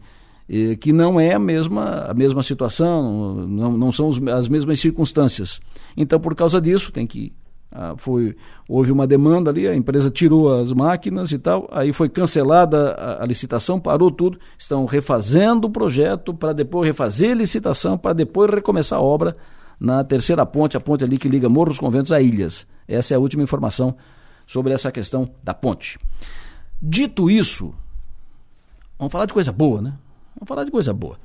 que 0.80 0.92
não 0.92 1.20
é 1.20 1.34
a 1.34 1.38
mesma, 1.38 2.06
a 2.08 2.14
mesma 2.14 2.42
situação, 2.42 3.46
não, 3.46 3.76
não 3.76 3.92
são 3.92 4.08
as 4.08 4.48
mesmas 4.48 4.80
circunstâncias. 4.80 5.60
Então, 5.96 6.18
por 6.18 6.34
causa 6.34 6.60
disso, 6.60 6.90
tem 6.90 7.06
que 7.06 7.32
ah, 7.72 7.94
foi, 7.96 8.36
houve 8.68 8.90
uma 8.90 9.06
demanda 9.06 9.48
ali, 9.48 9.68
a 9.68 9.76
empresa 9.76 10.10
tirou 10.10 10.60
as 10.60 10.72
máquinas 10.72 11.30
e 11.30 11.38
tal, 11.38 11.68
aí 11.70 11.92
foi 11.92 12.08
cancelada 12.08 12.94
a, 12.94 13.22
a 13.22 13.26
licitação, 13.26 13.78
parou 13.78 14.10
tudo, 14.10 14.40
estão 14.58 14.84
refazendo 14.86 15.68
o 15.68 15.70
projeto 15.70 16.34
para 16.34 16.52
depois 16.52 16.88
refazer 16.88 17.30
a 17.30 17.34
licitação, 17.34 17.96
para 17.96 18.12
depois 18.12 18.50
recomeçar 18.50 18.98
a 18.98 19.02
obra 19.02 19.36
na 19.78 20.02
terceira 20.02 20.44
ponte, 20.44 20.76
a 20.76 20.80
ponte 20.80 21.04
ali 21.04 21.16
que 21.16 21.28
liga 21.28 21.48
Morro 21.48 21.68
dos 21.68 21.78
Conventos 21.78 22.10
a 22.10 22.20
Ilhas. 22.20 22.66
Essa 22.88 23.14
é 23.14 23.16
a 23.16 23.20
última 23.20 23.44
informação 23.44 23.96
sobre 24.44 24.72
essa 24.72 24.90
questão 24.90 25.30
da 25.44 25.54
ponte. 25.54 25.96
Dito 26.82 27.30
isso, 27.30 27.74
vamos 28.98 29.12
falar 29.12 29.26
de 29.26 29.32
coisa 29.32 29.52
boa, 29.52 29.82
né? 29.82 29.94
Vamos 30.34 30.48
falar 30.48 30.64
de 30.64 30.70
coisa 30.70 30.94
boa. 30.94 31.18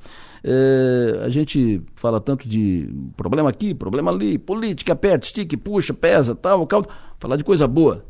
É, 0.44 1.24
a 1.24 1.28
gente 1.30 1.82
fala 1.94 2.20
tanto 2.20 2.46
de 2.46 2.88
problema 3.16 3.48
aqui, 3.48 3.74
problema 3.74 4.10
ali, 4.10 4.36
política, 4.36 4.92
aperta, 4.92 5.26
estica, 5.26 5.56
puxa, 5.56 5.94
pesa, 5.94 6.34
tal, 6.34 6.66
caldo. 6.66 6.88
Falar 7.18 7.36
de 7.36 7.44
coisa 7.44 7.66
boa. 7.66 8.04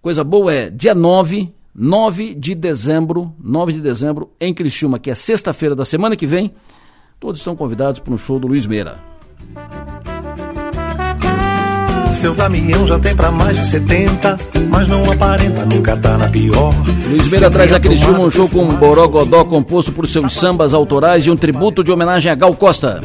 Coisa 0.00 0.22
boa 0.22 0.52
é 0.52 0.70
dia 0.70 0.94
9, 0.94 1.52
9 1.74 2.34
de 2.34 2.54
dezembro, 2.54 3.34
9 3.38 3.72
de 3.72 3.80
dezembro, 3.80 4.30
em 4.40 4.54
Criciúma, 4.54 4.98
que 4.98 5.10
é 5.10 5.14
sexta-feira 5.14 5.74
da 5.74 5.84
semana 5.84 6.16
que 6.16 6.26
vem. 6.26 6.54
Todos 7.18 7.40
estão 7.40 7.56
convidados 7.56 8.00
para 8.00 8.14
um 8.14 8.18
show 8.18 8.38
do 8.38 8.46
Luiz 8.46 8.66
Meira. 8.66 9.00
Seu 12.12 12.34
Damião 12.34 12.86
já 12.86 12.98
tem 12.98 13.16
pra 13.16 13.32
mais 13.32 13.56
de 13.56 13.66
70, 13.66 14.36
mas 14.68 14.86
não 14.86 15.10
aparenta, 15.10 15.64
nunca 15.64 15.96
tá 15.96 16.16
na 16.16 16.28
pior. 16.28 16.72
Luiz 17.08 17.30
Meira 17.30 17.50
traz 17.50 17.72
aquele 17.72 17.96
filme 17.96 18.20
um 18.20 18.30
show 18.30 18.48
com 18.48 18.62
um 18.62 18.76
borogodó 18.76 19.44
composto 19.44 19.90
por 19.90 20.06
seus 20.06 20.34
sambas 20.34 20.72
autorais 20.72 21.26
e 21.26 21.30
um 21.30 21.36
tributo 21.36 21.82
de 21.82 21.90
homenagem 21.90 22.30
a 22.30 22.34
Gal 22.34 22.54
Costa. 22.54 23.00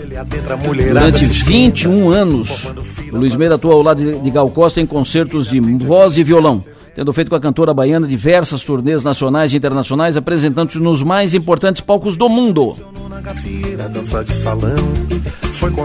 Durante 0.87 1.25
21 1.25 2.09
anos, 2.09 2.71
o 3.11 3.17
Luiz 3.17 3.35
Meira 3.35 3.55
atua 3.55 3.73
ao 3.73 3.81
lado 3.81 4.19
de 4.19 4.29
Gal 4.29 4.49
Costa 4.49 4.81
em 4.81 4.85
concertos 4.85 5.49
de 5.49 5.59
voz 5.59 6.17
e 6.17 6.23
violão 6.23 6.63
tendo 6.97 7.13
feito 7.13 7.29
com 7.29 7.35
a 7.35 7.39
cantora 7.39 7.75
baiana 7.75 8.07
diversas 8.07 8.63
turnês 8.63 9.03
nacionais 9.03 9.53
e 9.53 9.57
internacionais, 9.57 10.17
apresentando-se 10.17 10.79
nos 10.79 11.03
mais 11.03 11.35
importantes 11.35 11.79
palcos 11.79 12.17
do 12.17 12.27
mundo. 12.27 12.75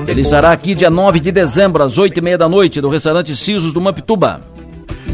Ele 0.09 0.22
estará 0.22 0.52
aqui 0.52 0.74
dia 0.74 0.89
9 0.89 1.20
de 1.20 1.30
dezembro, 1.30 1.82
às 1.82 1.98
8 1.98 2.16
e 2.16 2.22
meia 2.22 2.39
da 2.39 2.48
noite, 2.48 2.80
no 2.80 2.89
restaurante 2.89 3.36
Sisos 3.36 3.74
do 3.74 3.80
Mampituba. 3.80 4.40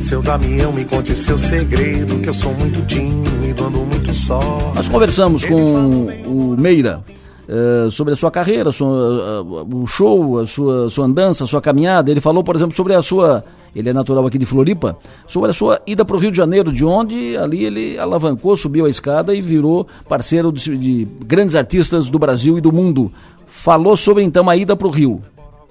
Seu 0.01 0.23
Damião, 0.23 0.71
me 0.71 0.85
conte 0.85 1.13
seu 1.17 1.37
segredo, 1.37 2.21
que 2.21 2.29
eu 2.29 2.35
sou 2.35 2.55
muito 2.55 2.81
tímido, 2.87 3.65
ando 3.65 3.79
muito 3.79 4.15
só. 4.15 4.71
Nós 4.77 4.89
conversamos 4.89 5.45
com 5.45 6.07
o 6.25 6.57
Meira 6.57 7.03
uh, 7.49 7.91
sobre 7.91 8.15
a 8.15 8.17
sua 8.17 8.31
carreira, 8.31 8.71
sua, 8.71 9.43
uh, 9.43 9.83
o 9.83 9.87
show, 9.87 10.39
a 10.39 10.47
sua, 10.47 10.91
sua 10.91 11.07
andança, 11.07 11.45
a 11.45 11.47
sua 11.47 11.61
caminhada. 11.61 12.11
Ele 12.11 12.21
falou, 12.21 12.45
por 12.45 12.55
exemplo, 12.55 12.77
sobre 12.77 12.95
a 12.95 13.03
sua. 13.03 13.45
Ele 13.75 13.91
é 13.91 13.93
natural 13.93 14.27
aqui 14.27 14.39
de 14.39 14.47
Floripa, 14.47 14.97
sobre 15.27 15.51
a 15.51 15.55
sua 15.55 15.81
ida 15.87 16.05
para 16.05 16.17
o 16.17 16.19
Rio 16.19 16.31
de 16.31 16.37
Janeiro, 16.37 16.73
de 16.73 16.85
onde 16.85 17.37
ali 17.37 17.65
ele 17.65 17.99
alavancou, 17.99 18.57
subiu 18.57 18.87
a 18.87 18.89
escada 18.89 19.35
e 19.35 19.43
virou 19.43 19.87
parceiro 20.09 20.51
de, 20.51 20.77
de 20.77 21.05
grandes 21.25 21.55
artistas 21.55 22.11
do 22.11 22.19
Brasil 22.19 22.57
e 22.57 22.61
do 22.61 22.73
mundo. 22.73 23.13
Falou 23.47 23.97
sobre 23.97 24.25
então 24.25 24.49
a 24.49 24.57
ida 24.57 24.75
para 24.75 24.89
o 24.89 24.91
Rio. 24.91 25.23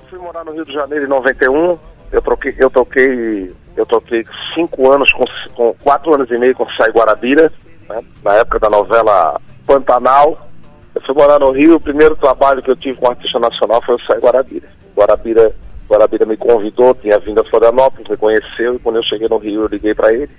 Fui 0.09 0.19
morar 0.19 0.45
no 0.45 0.53
Rio 0.53 0.63
de 0.63 0.73
Janeiro 0.73 1.05
em 1.05 1.09
91. 1.09 1.77
Eu 2.11 2.21
toquei, 2.21 2.55
eu 2.57 2.69
toquei, 2.69 3.53
eu 3.75 3.85
toquei 3.85 4.23
cinco 4.53 4.91
anos 4.91 5.11
com, 5.11 5.25
com 5.55 5.75
quatro 5.83 6.13
anos 6.13 6.29
e 6.31 6.37
meio 6.37 6.55
com 6.55 6.65
Sai 6.77 6.91
Guarabira, 6.91 7.51
né? 7.89 8.01
na 8.23 8.35
época 8.35 8.59
da 8.59 8.69
novela 8.69 9.41
Pantanal. 9.65 10.47
Eu 10.98 11.02
fui 11.02 11.14
morar 11.14 11.40
no 11.40 11.52
Rio. 11.52 11.76
O 11.76 11.80
primeiro 11.80 12.15
trabalho 12.15 12.61
que 12.64 12.72
eu 12.72 12.76
tive 12.76 12.98
com 12.98 13.07
artista 13.07 13.38
nacional 13.38 13.82
foi 13.86 13.95
o 13.95 14.02
Sai 14.02 14.18
Guarabira. 14.18 14.68
Guarabira, 14.95 15.56
Guarabira 15.88 16.26
me 16.26 16.36
convidou, 16.36 16.95
tinha 16.95 17.19
vindo 17.19 17.40
a 17.40 17.44
Florianópolis, 17.44 18.07
me 18.10 18.18
conheceu 18.18 18.74
e 18.74 18.80
quando 18.80 18.95
eu 18.95 19.03
cheguei 19.03 19.28
no 19.30 19.38
Rio 19.38 19.61
eu 19.61 19.68
liguei 19.68 19.94
para 19.94 20.11
ele. 20.11 20.32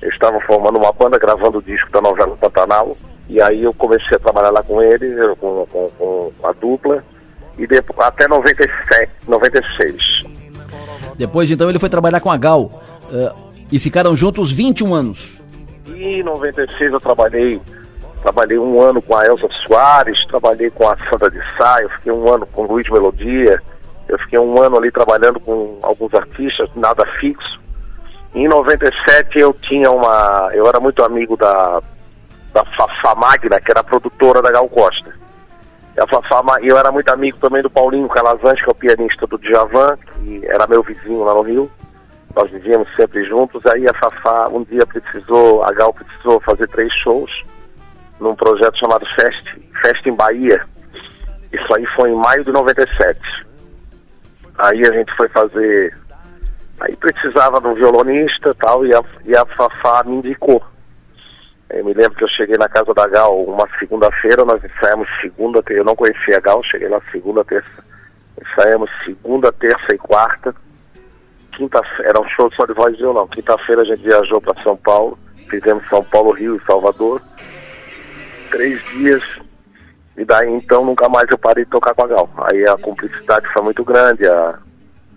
Eles 0.00 0.14
estavam 0.14 0.40
formando 0.40 0.78
uma 0.78 0.90
banda, 0.92 1.18
gravando 1.18 1.58
o 1.58 1.62
disco 1.62 1.90
da 1.92 2.00
novela 2.00 2.34
Pantanal. 2.38 2.96
E 3.28 3.38
aí 3.42 3.64
eu 3.64 3.74
comecei 3.74 4.16
a 4.16 4.18
trabalhar 4.18 4.50
lá 4.50 4.62
com 4.62 4.80
ele, 4.80 5.14
com, 5.36 5.66
com, 5.66 6.32
com 6.38 6.46
a 6.46 6.52
dupla, 6.52 7.04
e 7.58 7.66
depois, 7.66 7.98
até 8.00 8.26
97, 8.26 9.12
96. 9.28 9.98
Depois 11.18 11.50
então 11.50 11.68
ele 11.68 11.78
foi 11.78 11.90
trabalhar 11.90 12.20
com 12.20 12.30
a 12.30 12.36
Gal 12.38 12.62
uh, 12.62 13.52
e 13.70 13.78
ficaram 13.78 14.16
juntos 14.16 14.50
21 14.50 14.94
anos. 14.94 15.38
E 15.88 16.20
em 16.20 16.22
96 16.22 16.94
eu 16.94 17.00
trabalhei, 17.00 17.60
trabalhei 18.18 18.58
um 18.58 18.80
ano 18.80 19.00
com 19.00 19.16
a 19.16 19.26
Elza 19.26 19.48
Soares, 19.66 20.24
trabalhei 20.26 20.70
com 20.70 20.88
a 20.88 20.96
Sandra 21.08 21.30
de 21.30 21.40
Sá, 21.56 21.78
eu 21.82 21.90
fiquei 21.90 22.12
um 22.12 22.32
ano 22.32 22.46
com 22.46 22.62
o 22.62 22.66
Luiz 22.66 22.88
Melodia, 22.90 23.60
eu 24.08 24.18
fiquei 24.20 24.38
um 24.38 24.60
ano 24.60 24.76
ali 24.76 24.90
trabalhando 24.90 25.38
com 25.40 25.78
alguns 25.82 26.12
artistas, 26.14 26.68
nada 26.74 27.04
fixo. 27.18 27.60
Em 28.34 28.46
97 28.46 29.38
eu 29.38 29.52
tinha 29.54 29.90
uma. 29.90 30.50
Eu 30.52 30.66
era 30.66 30.80
muito 30.80 31.02
amigo 31.02 31.36
da 31.36 31.82
da 32.52 32.64
Fafá 32.76 33.14
Magna, 33.14 33.60
que 33.60 33.70
era 33.70 33.84
produtora 33.84 34.40
da 34.40 34.50
Gal 34.50 34.68
Costa. 34.68 35.12
E 35.96 36.00
a 36.00 36.06
Fafá, 36.06 36.42
eu 36.62 36.78
era 36.78 36.90
muito 36.90 37.08
amigo 37.10 37.38
também 37.38 37.62
do 37.62 37.70
Paulinho 37.70 38.08
Calazans, 38.08 38.60
que 38.60 38.68
é 38.68 38.72
o 38.72 38.74
pianista 38.74 39.26
do 39.26 39.38
Djavan, 39.38 39.96
que 39.96 40.40
era 40.46 40.66
meu 40.66 40.82
vizinho 40.82 41.24
lá 41.24 41.34
no 41.34 41.42
Rio. 41.42 41.70
Nós 42.34 42.50
vivíamos 42.50 42.88
sempre 42.96 43.24
juntos. 43.24 43.64
Aí 43.66 43.86
a 43.86 43.94
Fafá 43.94 44.48
um 44.48 44.62
dia 44.64 44.86
precisou, 44.86 45.62
a 45.62 45.72
Gal 45.72 45.92
precisou 45.92 46.40
fazer 46.40 46.68
três 46.68 46.92
shows 46.94 47.30
num 48.20 48.34
projeto 48.34 48.78
chamado 48.78 49.06
Fest, 49.14 49.44
Fest 49.82 50.06
em 50.06 50.14
Bahia. 50.14 50.64
Isso 51.52 51.74
aí 51.74 51.86
foi 51.96 52.10
em 52.10 52.16
maio 52.16 52.44
de 52.44 52.52
97. 52.52 53.20
Aí 54.58 54.82
a 54.86 54.92
gente 54.92 55.14
foi 55.16 55.28
fazer. 55.28 55.96
Aí 56.80 56.94
precisava 56.96 57.60
de 57.60 57.66
um 57.66 57.74
violonista 57.74 58.54
tal, 58.54 58.84
e 58.86 58.94
a, 58.94 59.02
e 59.24 59.36
a 59.36 59.44
Fafá 59.46 60.02
me 60.04 60.16
indicou. 60.16 60.62
Eu 61.70 61.84
me 61.84 61.92
lembro 61.92 62.16
que 62.16 62.24
eu 62.24 62.28
cheguei 62.28 62.56
na 62.56 62.68
casa 62.68 62.94
da 62.94 63.06
Gal 63.06 63.44
uma 63.44 63.68
segunda-feira, 63.78 64.44
nós 64.44 64.62
ensaiamos 64.64 65.08
segunda, 65.20 65.62
eu 65.68 65.84
não 65.84 65.94
conhecia 65.94 66.38
a 66.38 66.40
Gal, 66.40 66.62
cheguei 66.64 66.88
lá 66.88 67.00
segunda, 67.12 67.44
terça, 67.44 67.84
ensaiamos 68.40 68.90
segunda, 69.04 69.52
terça 69.52 69.94
e 69.94 69.98
quarta. 69.98 70.54
Quinta 71.52 71.80
era 72.04 72.20
um 72.20 72.28
show 72.28 72.50
só 72.54 72.64
de 72.64 72.72
voz 72.72 72.94
e 72.94 72.98
violão. 72.98 73.26
Quinta-feira 73.26 73.82
a 73.82 73.84
gente 73.84 74.02
viajou 74.02 74.40
para 74.40 74.62
São 74.62 74.76
Paulo, 74.76 75.18
fizemos 75.50 75.86
São 75.88 76.02
Paulo, 76.04 76.30
Rio 76.30 76.56
e 76.56 76.64
Salvador. 76.64 77.20
Três 78.50 78.82
dias, 78.94 79.22
e 80.16 80.24
daí 80.24 80.50
então 80.52 80.84
nunca 80.84 81.08
mais 81.08 81.28
eu 81.30 81.38
parei 81.38 81.64
de 81.64 81.70
tocar 81.70 81.94
com 81.94 82.02
a 82.02 82.06
Gal. 82.08 82.28
Aí 82.38 82.66
a 82.66 82.76
cumplicidade 82.76 83.46
foi 83.52 83.62
muito 83.62 83.84
grande, 83.84 84.26
a, 84.26 84.58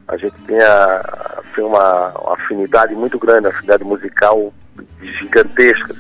a 0.08 0.18
gente 0.18 0.36
tinha 0.46 1.02
assim, 1.40 1.62
uma, 1.62 2.10
uma 2.20 2.34
afinidade 2.34 2.94
muito 2.94 3.18
grande, 3.18 3.48
uma 3.48 3.50
afinidade 3.50 3.84
musical 3.84 4.54
gigantesca. 5.02 5.96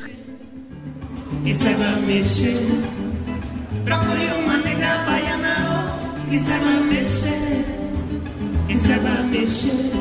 que 1.44 1.54
saiba 1.54 1.96
mexer. 2.06 2.58
Procure 3.86 4.26
uma 4.44 4.58
nega 4.58 4.98
baiana 5.06 5.98
que 6.30 6.38
saiba 6.38 6.82
mexer, 6.82 7.66
que 8.68 8.78
saiba 8.78 9.24
mexer, 9.24 9.92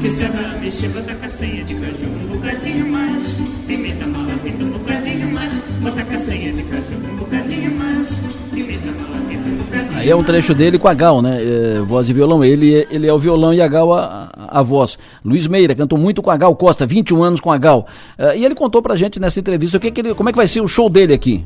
que 0.00 0.10
saiba 0.10 0.58
mexer. 0.60 0.88
Bota 0.88 1.14
castanha 1.14 1.64
de 1.64 1.74
caju 1.74 2.06
um 2.06 2.26
bocadinho 2.34 2.90
mais, 2.90 3.34
pimenta 3.68 4.06
malagueta 4.06 4.64
um 4.64 4.70
bocadinho 4.70 5.13
mais, 5.34 5.58
bota 5.80 6.02
castanha 6.04 6.52
de 6.52 6.62
caju 6.62 6.94
um 6.94 7.16
bocadinho 7.16 7.70
mais, 7.76 8.16
pimenta 8.52 8.86
malagueta 8.86 9.48
um 9.48 9.56
bocadinho 9.56 10.00
Aí 10.00 10.10
é 10.10 10.16
um 10.16 10.22
trecho 10.22 10.54
dele 10.54 10.78
com 10.78 10.88
a 10.88 10.94
Gal, 10.94 11.20
né? 11.20 11.38
É, 11.40 11.80
voz 11.80 12.08
e 12.08 12.12
violão. 12.12 12.44
Ele, 12.44 12.86
ele 12.90 13.06
é 13.06 13.12
o 13.12 13.18
violão 13.18 13.52
e 13.52 13.60
a 13.60 13.68
Gal 13.68 13.92
a, 13.92 14.28
a, 14.48 14.62
voz. 14.62 14.98
Luiz 15.24 15.46
Meira 15.46 15.74
cantou 15.74 15.98
muito 15.98 16.22
com 16.22 16.30
a 16.30 16.36
Gal 16.36 16.54
Costa, 16.54 16.86
21 16.86 17.22
anos 17.22 17.40
com 17.40 17.50
a 17.50 17.58
Gal. 17.58 17.86
Uh, 18.18 18.36
e 18.36 18.44
ele 18.44 18.54
contou 18.54 18.80
pra 18.80 18.96
gente 18.96 19.18
nessa 19.18 19.40
entrevista 19.40 19.76
o 19.76 19.80
que, 19.80 19.90
que 19.90 20.00
ele, 20.00 20.14
como 20.14 20.28
é 20.28 20.32
que 20.32 20.38
vai 20.38 20.46
ser 20.46 20.60
o 20.60 20.68
show 20.68 20.88
dele 20.88 21.14
aqui. 21.14 21.44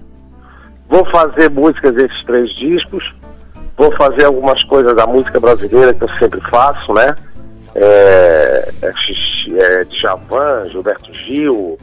Vou 0.88 1.04
fazer 1.06 1.50
músicas 1.50 1.94
desses 1.94 2.24
três 2.24 2.50
discos. 2.54 3.04
vou 3.76 3.94
fazer 3.96 4.24
algumas 4.24 4.62
coisas 4.64 4.94
da 4.94 5.06
música 5.06 5.38
brasileira 5.38 5.94
que 5.94 6.02
eu 6.02 6.10
sempre 6.18 6.40
faço, 6.50 6.92
né? 6.92 7.14
É, 7.74 8.70
é, 8.82 8.90
é 8.90 9.84
Djavan, 9.84 10.68
Gilberto 10.68 11.12
Gil, 11.14 11.78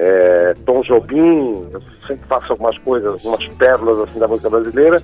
é, 0.00 0.54
Tom 0.64 0.82
Jobim, 0.82 1.68
eu 1.72 1.82
sempre 2.06 2.26
faço 2.26 2.52
algumas 2.52 2.76
coisas, 2.78 3.12
algumas 3.12 3.46
pérolas 3.54 4.08
assim 4.08 4.18
da 4.18 4.28
música 4.28 4.50
brasileira. 4.50 5.02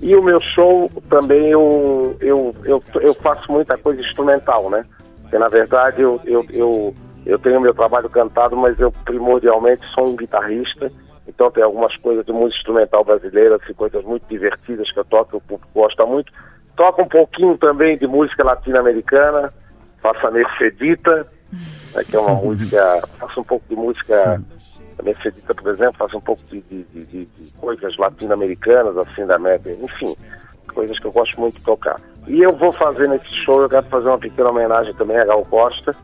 E 0.00 0.16
o 0.16 0.22
meu 0.22 0.40
show 0.40 0.90
também 1.08 1.48
eu, 1.50 2.16
eu, 2.20 2.54
eu, 2.64 2.82
eu 3.00 3.14
faço 3.14 3.50
muita 3.52 3.78
coisa 3.78 4.00
instrumental, 4.00 4.68
né? 4.68 4.84
Porque 5.22 5.38
na 5.38 5.48
verdade 5.48 6.02
eu, 6.02 6.20
eu, 6.24 6.44
eu, 6.52 6.94
eu 7.24 7.38
tenho 7.38 7.60
meu 7.60 7.72
trabalho 7.72 8.10
cantado, 8.10 8.56
mas 8.56 8.80
eu 8.80 8.90
primordialmente 9.04 9.88
sou 9.92 10.06
um 10.06 10.16
guitarrista 10.16 10.90
então 11.26 11.50
tem 11.50 11.62
algumas 11.62 11.96
coisas 11.96 12.24
de 12.24 12.32
música 12.32 12.58
instrumental 12.58 13.04
brasileira, 13.04 13.56
assim, 13.56 13.72
coisas 13.72 14.04
muito 14.04 14.26
divertidas 14.28 14.90
que 14.90 14.98
eu 14.98 15.04
toco, 15.04 15.36
o 15.36 15.40
público 15.40 15.70
gosta 15.74 16.04
muito. 16.04 16.32
Toco 16.76 17.02
um 17.02 17.08
pouquinho 17.08 17.56
também 17.58 17.96
de 17.96 18.06
música 18.06 18.44
latino-americana, 18.44 19.52
faço 20.00 20.26
a 20.26 20.30
Mercedita, 20.30 21.26
né, 21.94 22.04
que 22.04 22.16
é 22.16 22.20
uma 22.20 22.34
música, 22.34 23.02
faço 23.18 23.40
um 23.40 23.44
pouco 23.44 23.64
de 23.68 23.76
música, 23.76 24.42
a 24.98 25.02
Mercedita, 25.02 25.54
por 25.54 25.70
exemplo, 25.70 25.94
faço 25.98 26.16
um 26.16 26.20
pouco 26.20 26.42
de, 26.50 26.60
de, 26.62 26.84
de, 26.84 27.26
de 27.26 27.52
coisas 27.54 27.96
latino-americanas, 27.96 28.96
assim, 28.96 29.26
da 29.26 29.36
América, 29.36 29.70
enfim, 29.70 30.14
coisas 30.72 30.98
que 30.98 31.06
eu 31.06 31.12
gosto 31.12 31.38
muito 31.40 31.56
de 31.56 31.64
tocar. 31.64 32.00
E 32.26 32.40
eu 32.40 32.52
vou 32.56 32.72
fazer 32.72 33.08
nesse 33.08 33.32
show, 33.44 33.62
eu 33.62 33.68
quero 33.68 33.86
fazer 33.86 34.08
uma 34.08 34.18
pequena 34.18 34.50
homenagem 34.50 34.94
também 34.94 35.16
a 35.16 35.24
Gal 35.24 35.44
Costa, 35.44 35.94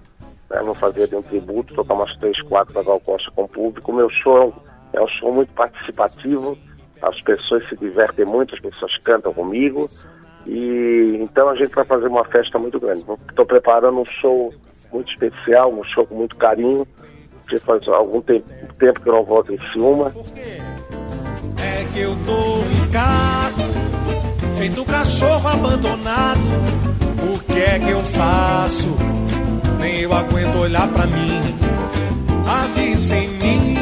né, 0.51 0.61
vou 0.63 0.75
fazer 0.75 1.09
de 1.09 1.17
um 1.17 1.23
tributo, 1.23 1.75
tocar 1.75 1.95
umas 1.95 2.15
três, 2.17 2.41
quatro 2.43 2.75
da 2.75 2.83
Gal 2.83 3.01
Costa 3.01 3.31
com 3.35 3.45
o 3.45 3.49
público. 3.49 3.93
O 3.93 3.95
meu 3.95 4.11
show 4.11 4.55
é 4.93 5.01
um 5.01 5.09
show 5.09 5.33
muito 5.33 5.53
participativo, 5.53 6.57
as 7.03 7.21
pessoas 7.23 7.67
se 7.69 7.77
divertem 7.77 8.25
muito, 8.25 8.55
as 8.55 8.61
pessoas 8.61 8.97
cantam 8.99 9.33
comigo. 9.33 9.89
E 10.47 11.19
então 11.21 11.49
a 11.49 11.55
gente 11.55 11.75
vai 11.75 11.85
fazer 11.85 12.09
uma 12.09 12.25
festa 12.25 12.59
muito 12.59 12.81
grande. 12.81 13.05
Estou 13.29 13.45
preparando 13.45 14.01
um 14.01 14.05
show 14.07 14.53
muito 14.93 15.11
especial, 15.11 15.73
um 15.73 15.85
show 15.85 16.07
com 16.07 16.15
muito 16.15 16.37
carinho. 16.37 16.87
Já 17.51 17.59
faz 17.61 17.87
algum 17.89 18.21
tempo, 18.21 18.47
tempo 18.79 19.01
que 19.01 19.09
eu 19.09 19.13
não 19.15 19.25
volto 19.25 19.53
em 19.53 19.61
Ciúma. 19.73 20.13
É 21.61 21.87
que 21.93 22.01
eu 22.01 22.15
tô 22.27 22.63
ligado, 22.69 23.63
feito 24.59 24.83
um 24.83 24.85
cachorro 24.85 25.49
abandonado. 25.49 26.41
O 27.33 27.39
que 27.41 27.59
é 27.59 27.79
que 27.79 27.91
eu 27.91 28.01
faço? 28.01 28.89
Nem 29.81 30.01
eu 30.01 30.13
aguento 30.13 30.59
olhar 30.59 30.89
pra 30.89 31.07
mim. 31.07 31.41
A 32.47 32.67
vida 32.69 32.97
sem 32.97 33.29
mim 33.29 33.79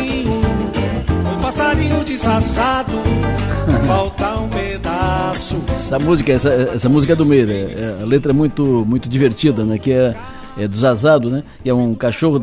passarinho 1.47 2.03
desasado, 2.03 2.93
falta 3.87 4.41
um 4.41 4.49
pedaço. 4.49 5.63
Essa 5.69 5.99
música, 5.99 6.33
essa, 6.33 6.49
essa 6.51 6.89
música 6.89 7.13
é 7.13 7.17
do 7.17 7.25
Meira, 7.25 7.53
é, 7.53 7.99
a 8.03 8.05
letra 8.05 8.33
é 8.33 8.35
muito, 8.35 8.85
muito 8.85 9.09
divertida, 9.09 9.65
né? 9.65 9.79
Que 9.79 9.93
é, 9.93 10.15
é 10.59 10.67
desazado, 10.67 11.31
né? 11.31 11.43
É 11.65 11.73
um 11.73 11.95
cachorro, 11.95 12.41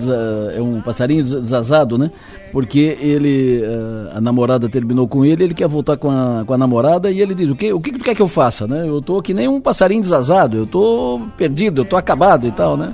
é 0.56 0.61
um 0.61 0.81
passarinho 0.81 1.23
desazado, 1.23 1.98
né? 1.98 2.11
Porque 2.52 2.98
ele, 3.02 3.64
eh, 3.64 4.15
a 4.15 4.22
namorada 4.22 4.69
terminou 4.69 5.07
com 5.07 5.26
ele, 5.26 5.44
ele 5.44 5.53
quer 5.53 5.68
voltar 5.68 5.98
com 5.98 6.10
a, 6.10 6.44
com 6.45 6.53
a 6.53 6.57
namorada 6.57 7.10
e 7.10 7.19
ele 7.19 7.34
diz, 7.34 7.49
o 7.49 7.56
que, 7.56 7.73
o 7.73 7.81
que 7.81 7.91
tu 7.91 8.03
quer 8.03 8.14
que 8.14 8.22
eu 8.22 8.27
faça, 8.27 8.68
né? 8.68 8.88
Eu 8.88 9.02
tô 9.02 9.22
que 9.22 9.34
nem 9.34 9.48
um 9.48 9.60
passarinho 9.60 10.02
desazado, 10.02 10.57
eu 10.57 10.68
tô 10.68 11.19
perdido, 11.35 11.81
eu 11.81 11.85
tô 11.85 11.95
acabado 11.95 12.48
e 12.48 12.52
tal, 12.52 12.77
né? 12.77 12.94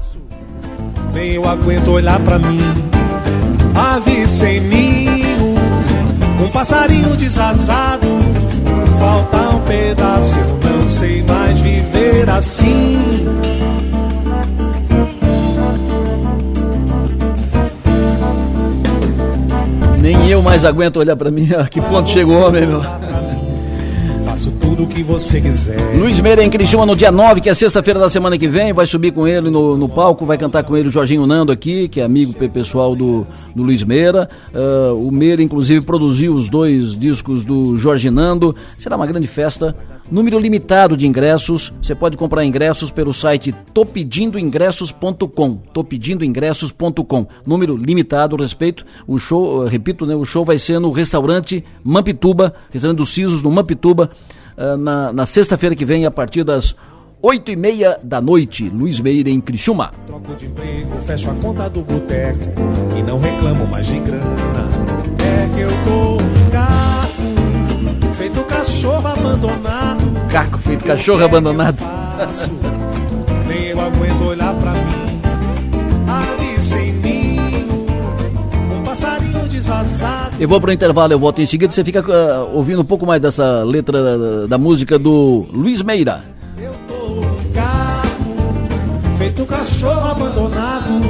Nem 1.14 1.34
eu 1.34 1.48
aguento 1.48 1.90
olhar 1.90 2.20
pra 2.22 2.40
mim, 2.40 2.60
ave 3.76 4.28
sem 4.28 4.62
mim 4.62 5.08
um 6.42 6.48
passarinho 6.52 7.18
desazado, 7.18 8.08
falta 8.98 9.56
um 9.56 9.60
pedaço, 9.62 10.38
não 10.64 10.90
sei 10.90 11.22
mais 11.24 11.60
viver 11.60 12.30
assim. 12.30 12.98
Nem 20.02 20.30
eu 20.30 20.42
mais 20.42 20.64
aguento 20.64 20.98
olhar 20.98 21.16
para 21.16 21.30
mim. 21.30 21.50
A 21.54 21.66
que 21.70 21.82
ponto 21.82 22.10
chegou 22.10 22.38
o 22.38 22.48
homem, 22.48 22.66
meu? 22.66 22.82
Faço 24.26 24.52
tudo 24.62 24.84
o 24.84 24.88
que 24.88 25.04
você 25.04 25.42
quiser. 25.42 25.78
Luiz 25.98 26.20
Meira 26.22 26.44
em 26.44 26.50
Criciúma 26.50 26.86
no 26.86 26.96
dia 26.96 27.12
9, 27.12 27.42
que 27.42 27.50
é 27.50 27.54
sexta-feira 27.54 28.00
da 28.00 28.10
semana 28.10 28.38
que 28.38 28.48
vem. 28.48 28.72
Vai 28.72 28.86
subir 28.86 29.12
com 29.12 29.28
ele 29.28 29.50
no, 29.50 29.76
no 29.76 29.90
palco, 29.90 30.26
vai 30.26 30.38
cantar 30.38 30.64
com 30.64 30.78
ele 30.78 30.88
o 30.88 30.92
Jorginho 30.92 31.28
Nando 31.28 31.52
aqui, 31.52 31.90
que 31.90 32.00
é 32.00 32.04
amigo 32.04 32.34
pessoal 32.50 32.96
do, 32.96 33.28
do 33.54 33.64
Luiz 33.64 33.84
Meira. 33.84 34.30
Uh, 34.54 35.08
o 35.08 35.12
Meira, 35.12 35.42
inclusive, 35.44 35.84
produziu 35.86 36.34
os 36.34 36.48
dois 36.48 36.98
discos 36.98 37.44
do 37.44 37.78
Jorge 37.78 38.10
Nando. 38.10 38.56
Será 38.78 38.96
uma 38.96 39.08
grande 39.08 39.28
festa. 39.28 39.76
Número 40.12 40.40
limitado 40.40 40.98
de 40.98 41.06
ingressos. 41.06 41.72
Você 41.82 41.94
pode 41.94 42.18
comprar 42.18 42.44
ingressos 42.44 42.92
pelo 42.92 43.14
site 43.14 43.54
topedindoingressos.com. 43.74 45.58
Topedindoingressos.com. 45.72 47.28
Número 47.46 47.78
limitado, 47.78 48.36
respeito. 48.36 48.86
O 49.08 49.20
show, 49.20 49.66
repito, 49.66 50.06
né, 50.06 50.16
o 50.16 50.26
show 50.26 50.44
vai 50.44 50.58
ser 50.58 50.80
no 50.80 50.92
restaurante 50.92 51.64
Mampituba, 51.84 52.54
restaurante 52.72 52.98
dos 52.98 53.10
Cisos 53.10 53.44
no 53.44 53.52
Mampituba, 53.52 54.10
uh, 54.58 54.78
na, 54.78 55.14
na 55.14 55.26
sexta-feira 55.26 55.76
que 55.76 55.86
vem, 55.86 56.06
a 56.06 56.12
partir 56.12 56.44
das 56.44 56.76
oito 57.22 57.52
e 57.52 57.56
meia 57.56 58.00
da 58.02 58.20
noite, 58.20 58.70
Luiz 58.70 59.00
Meira 59.00 59.30
em 59.30 59.40
Criciúma. 59.40 59.92
Troco 60.08 60.36
de 60.36 60.46
emprego, 60.46 61.00
fecho 61.06 61.30
a 61.30 61.34
conta 61.36 61.70
do 61.70 61.82
boteco 61.82 62.40
e 62.98 63.04
não 63.04 63.20
reclamo 63.20 63.68
mais 63.68 63.86
de 63.86 64.00
grana. 64.00 64.70
É 65.20 65.56
que 65.56 65.62
eu 65.62 65.70
tô 65.86 66.20
feito 68.20 68.44
cachorro 68.44 69.08
abandonado. 69.08 69.89
Caco, 70.32 70.60
feito 70.60 70.86
cachorro 70.86 71.26
abandonado. 71.26 71.78
Nem 73.48 73.68
eu 73.68 73.80
aguento 73.80 74.28
olhar 74.28 74.54
pra 74.54 74.72
mim. 74.74 75.22
Ali 76.08 76.62
sem 76.62 76.94
ninho, 76.94 77.86
um 78.78 78.84
passarinho 78.84 79.48
desazado. 79.48 80.36
Eu 80.40 80.48
vou 80.48 80.62
pro 80.62 80.72
intervalo, 80.72 81.14
eu 81.14 81.20
volto 81.20 81.42
em 81.42 81.48
seguida. 81.48 81.74
Você 81.74 81.84
fica 81.84 82.02
uh, 82.02 82.56
ouvindo 82.56 82.82
um 82.82 82.86
pouco 82.86 83.06
mais 83.08 83.20
dessa 83.22 83.64
letra 83.64 84.04
da, 84.04 84.48
da 84.48 84.58
música 84.58 85.00
do 85.00 85.48
Luiz 85.52 85.82
Meira. 85.82 86.24
Eu 86.58 86.74
tô 86.88 87.26
carro, 87.54 89.18
feito 89.18 89.46
cachorro 89.46 90.12
abandonado. 90.12 91.02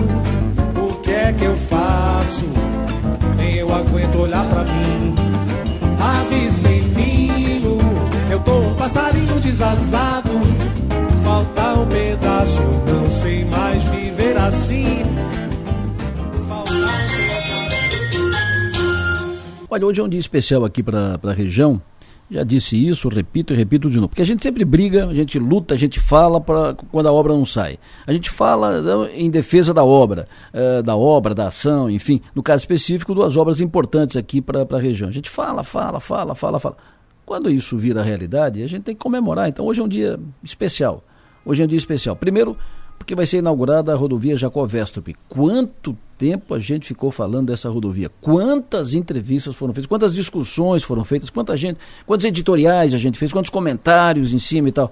O 0.77 0.93
que 1.01 1.11
é 1.11 1.33
que 1.33 1.43
eu 1.43 1.55
faço? 1.55 2.45
Nem 3.35 3.55
eu 3.55 3.73
aguento 3.73 4.15
olhar 4.17 4.45
pra 4.45 4.63
mim. 4.63 4.98
Tô 8.39 8.59
um 8.59 8.73
passarinho 8.75 9.39
desazado. 9.39 10.31
Falta 11.23 11.73
um 11.79 11.87
pedaço, 11.87 12.61
não 12.87 13.11
sei 13.11 13.45
mais 13.45 13.83
viver 13.85 14.37
assim. 14.37 15.03
Olha, 19.71 19.85
hoje 19.85 20.01
é 20.01 20.03
um 20.03 20.09
dia 20.09 20.19
especial 20.19 20.65
aqui 20.65 20.81
para 20.81 21.19
a 21.21 21.31
região. 21.31 21.79
Já 22.31 22.43
disse 22.43 22.75
isso, 22.75 23.09
repito 23.09 23.53
e 23.53 23.57
repito 23.57 23.89
de 23.89 23.97
novo. 23.97 24.09
Porque 24.09 24.21
a 24.21 24.25
gente 24.25 24.43
sempre 24.43 24.63
briga, 24.63 25.07
a 25.07 25.13
gente 25.13 25.39
luta, 25.39 25.73
a 25.73 25.77
gente 25.77 25.99
fala 25.99 26.39
pra, 26.39 26.75
quando 26.91 27.07
a 27.07 27.11
obra 27.11 27.33
não 27.33 27.43
sai. 27.43 27.79
A 28.05 28.13
gente 28.13 28.29
fala 28.29 28.81
né, 28.81 29.11
em 29.15 29.31
defesa 29.31 29.73
da 29.73 29.83
obra, 29.83 30.27
uh, 30.53 30.83
da 30.83 30.95
obra, 30.95 31.33
da 31.33 31.47
ação, 31.47 31.89
enfim. 31.89 32.21
No 32.35 32.43
caso 32.43 32.61
específico, 32.61 33.15
duas 33.15 33.35
obras 33.35 33.61
importantes 33.61 34.15
aqui 34.15 34.41
para 34.41 34.61
a 34.69 34.79
região. 34.79 35.09
A 35.09 35.11
gente 35.11 35.29
fala, 35.29 35.63
fala, 35.63 35.99
fala, 35.99 36.35
fala, 36.35 36.59
fala. 36.59 36.77
Quando 37.29 37.47
isso 37.51 37.77
vira 37.77 38.01
realidade, 38.01 38.63
a 38.63 38.65
gente 38.65 38.81
tem 38.81 38.95
que 38.95 39.03
comemorar. 39.03 39.47
Então 39.47 39.63
hoje 39.67 39.79
é 39.79 39.83
um 39.83 39.87
dia 39.87 40.19
especial. 40.43 41.03
Hoje 41.45 41.61
é 41.61 41.65
um 41.65 41.67
dia 41.67 41.77
especial. 41.77 42.15
Primeiro, 42.15 42.57
porque 42.97 43.13
vai 43.13 43.23
ser 43.27 43.37
inaugurada 43.37 43.93
a 43.93 43.95
rodovia 43.95 44.35
Jacó 44.35 44.65
Vestrup. 44.65 45.15
Quanto 45.27 45.95
tempo 46.17 46.55
a 46.55 46.59
gente 46.59 46.87
ficou 46.87 47.11
falando 47.11 47.45
dessa 47.45 47.69
rodovia? 47.69 48.09
Quantas 48.19 48.95
entrevistas 48.95 49.55
foram 49.55 49.75
feitas? 49.75 49.87
Quantas 49.87 50.15
discussões 50.15 50.81
foram 50.81 51.03
feitas? 51.03 51.29
Quanta 51.29 51.55
gente, 51.55 51.79
quantos 52.03 52.25
editoriais 52.25 52.95
a 52.95 52.97
gente 52.97 53.19
fez? 53.19 53.31
Quantos 53.31 53.51
comentários 53.51 54.33
em 54.33 54.39
cima 54.39 54.69
e 54.69 54.71
tal? 54.71 54.91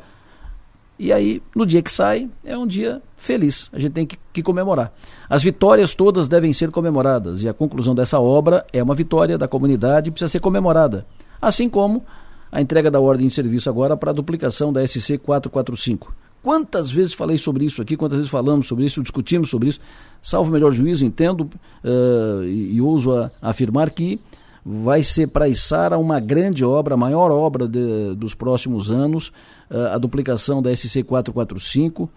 E 1.00 1.12
aí, 1.12 1.42
no 1.56 1.66
dia 1.66 1.82
que 1.82 1.92
sai, 1.92 2.30
é 2.46 2.56
um 2.56 2.68
dia 2.68 3.02
feliz. 3.18 3.68
A 3.74 3.80
gente 3.80 3.94
tem 3.94 4.06
que, 4.06 4.16
que, 4.32 4.44
comemorar. 4.44 4.94
As 5.28 5.42
vitórias 5.42 5.96
todas 5.96 6.28
devem 6.28 6.54
ser 6.54 6.70
comemoradas. 6.70 7.42
E 7.42 7.50
a 7.50 7.54
conclusão 7.54 7.96
dessa 7.96 8.20
obra 8.20 8.64
é 8.72 8.84
uma 8.84 8.94
vitória 8.94 9.40
da 9.40 9.48
comunidade 9.48 10.10
e 10.10 10.12
precisa 10.12 10.30
ser 10.30 10.40
comemorada. 10.40 11.04
Assim 11.42 11.68
como 11.68 12.06
a 12.52 12.62
entrega 12.62 12.90
da 12.90 13.00
ordem 13.00 13.28
de 13.28 13.34
serviço 13.34 13.70
agora 13.70 13.98
para 13.98 14.12
a 14.12 14.14
duplicação 14.14 14.72
da 14.72 14.86
SC 14.86 15.18
445. 15.18 16.14
Quantas 16.44 16.90
vezes 16.90 17.14
falei 17.14 17.38
sobre 17.38 17.66
isso 17.66 17.82
aqui, 17.82 17.98
quantas 17.98 18.18
vezes 18.20 18.32
falamos 18.32 18.68
sobre 18.68 18.86
isso, 18.86 19.02
discutimos 19.02 19.50
sobre 19.50 19.70
isso. 19.70 19.80
Salvo 20.22 20.50
o 20.50 20.54
melhor 20.54 20.72
juízo, 20.72 21.06
entendo 21.06 21.50
uh, 21.84 22.44
e, 22.46 22.80
ouso 22.80 23.12
a, 23.14 23.32
afirmar 23.42 23.90
que 23.90 24.20
vai 24.66 25.02
ser 25.04 25.28
para 25.28 25.50
Içara 25.50 25.98
uma 25.98 26.20
grande 26.20 26.64
obra, 26.64 26.94
a 26.94 26.98
maior 26.98 27.32
obra 27.32 27.68
de, 27.68 28.16
dos 28.16 28.34
próximos 28.34 28.92
anos, 28.92 29.32
a 29.70 29.98
duplicação 29.98 30.62
da 30.62 30.74
SC 30.76 31.04
445 31.04 32.10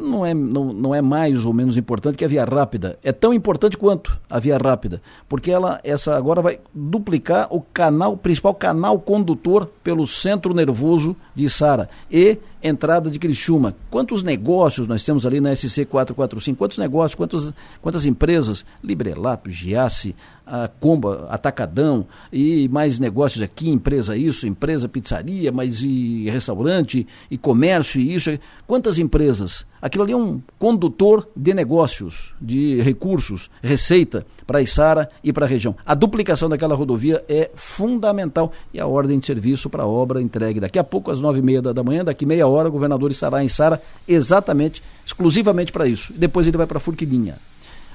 não 0.00 0.26
é, 0.26 0.34
não, 0.34 0.72
não 0.72 0.94
é 0.94 1.00
mais 1.00 1.44
ou 1.44 1.52
menos 1.52 1.76
importante 1.76 2.16
que 2.16 2.24
a 2.24 2.28
via 2.28 2.44
rápida. 2.44 2.98
É 3.04 3.12
tão 3.12 3.32
importante 3.32 3.76
quanto 3.76 4.18
a 4.28 4.38
via 4.38 4.58
rápida, 4.58 5.00
porque 5.28 5.50
ela 5.50 5.80
essa 5.84 6.16
agora 6.16 6.42
vai 6.42 6.58
duplicar 6.74 7.46
o 7.50 7.60
canal, 7.60 8.16
principal 8.16 8.54
canal 8.54 8.98
condutor 8.98 9.70
pelo 9.84 10.06
centro 10.06 10.52
nervoso 10.52 11.14
de 11.34 11.48
Sara 11.48 11.88
e 12.10 12.38
entrada 12.62 13.10
de 13.10 13.18
Criciúma. 13.18 13.76
Quantos 13.90 14.22
negócios 14.22 14.88
nós 14.88 15.04
temos 15.04 15.24
ali 15.24 15.40
na 15.40 15.54
SC 15.54 15.84
445? 15.84 16.58
Quantos 16.58 16.78
negócios, 16.78 17.14
quantos, 17.14 17.52
quantas 17.80 18.06
empresas? 18.06 18.64
Librelato, 18.82 19.50
Giasse, 19.50 20.16
a 20.44 20.68
Comba, 20.68 21.26
Atacadão 21.28 22.06
e 22.32 22.68
mais 22.68 22.98
negócios 22.98 23.42
aqui, 23.42 23.68
empresa 23.68 24.16
isso, 24.16 24.46
empresa 24.46 24.88
pizzaria, 24.88 25.52
mas 25.52 25.82
e 25.82 26.28
restaurante 26.30 26.95
e 27.28 27.36
comércio 27.36 28.00
e 28.00 28.14
isso. 28.14 28.30
Quantas 28.66 28.98
empresas? 28.98 29.66
Aquilo 29.82 30.04
ali 30.04 30.12
é 30.12 30.16
um 30.16 30.40
condutor 30.58 31.28
de 31.36 31.52
negócios, 31.52 32.34
de 32.40 32.80
recursos, 32.80 33.50
receita 33.62 34.24
para 34.46 34.58
a 34.58 34.62
Isara 34.62 35.10
e 35.24 35.32
para 35.32 35.44
a 35.44 35.48
região. 35.48 35.74
A 35.84 35.94
duplicação 35.94 36.48
daquela 36.48 36.74
rodovia 36.74 37.24
é 37.28 37.50
fundamental 37.54 38.52
e 38.72 38.78
a 38.78 38.86
ordem 38.86 39.18
de 39.18 39.26
serviço 39.26 39.68
para 39.68 39.82
a 39.82 39.86
obra 39.86 40.22
entregue 40.22 40.60
daqui 40.60 40.78
a 40.78 40.84
pouco 40.84 41.10
às 41.10 41.20
nove 41.20 41.40
e 41.40 41.42
meia 41.42 41.60
da 41.60 41.82
manhã, 41.82 42.04
daqui 42.04 42.24
meia 42.24 42.46
hora 42.46 42.68
o 42.68 42.72
governador 42.72 43.10
estará 43.10 43.42
em 43.42 43.48
Sara 43.48 43.82
exatamente, 44.06 44.82
exclusivamente 45.04 45.72
para 45.72 45.86
isso. 45.86 46.12
Depois 46.14 46.46
ele 46.46 46.56
vai 46.56 46.66
para 46.66 46.78
Furquilinha. 46.78 47.36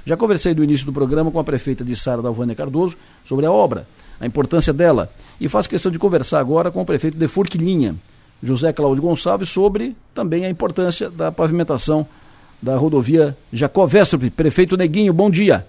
Já 0.05 0.17
conversei 0.17 0.53
no 0.53 0.63
início 0.63 0.85
do 0.85 0.93
programa 0.93 1.31
com 1.31 1.39
a 1.39 1.43
prefeita 1.43 1.83
de 1.83 1.95
Sara, 1.95 2.21
Dalvânia 2.21 2.55
Cardoso, 2.55 2.97
sobre 3.23 3.45
a 3.45 3.51
obra, 3.51 3.87
a 4.19 4.25
importância 4.25 4.73
dela. 4.73 5.11
E 5.39 5.47
faço 5.47 5.69
questão 5.69 5.91
de 5.91 5.99
conversar 5.99 6.39
agora 6.39 6.71
com 6.71 6.81
o 6.81 6.85
prefeito 6.85 7.17
de 7.17 7.27
Furquilinha, 7.27 7.95
José 8.43 8.73
Cláudio 8.73 9.03
Gonçalves, 9.03 9.49
sobre 9.49 9.95
também 10.13 10.45
a 10.45 10.49
importância 10.49 11.09
da 11.09 11.31
pavimentação 11.31 12.07
da 12.61 12.75
rodovia 12.75 13.35
Jacó 13.51 13.85
Vestrup. 13.85 14.29
Prefeito 14.29 14.77
Neguinho, 14.77 15.13
bom 15.13 15.29
dia. 15.29 15.65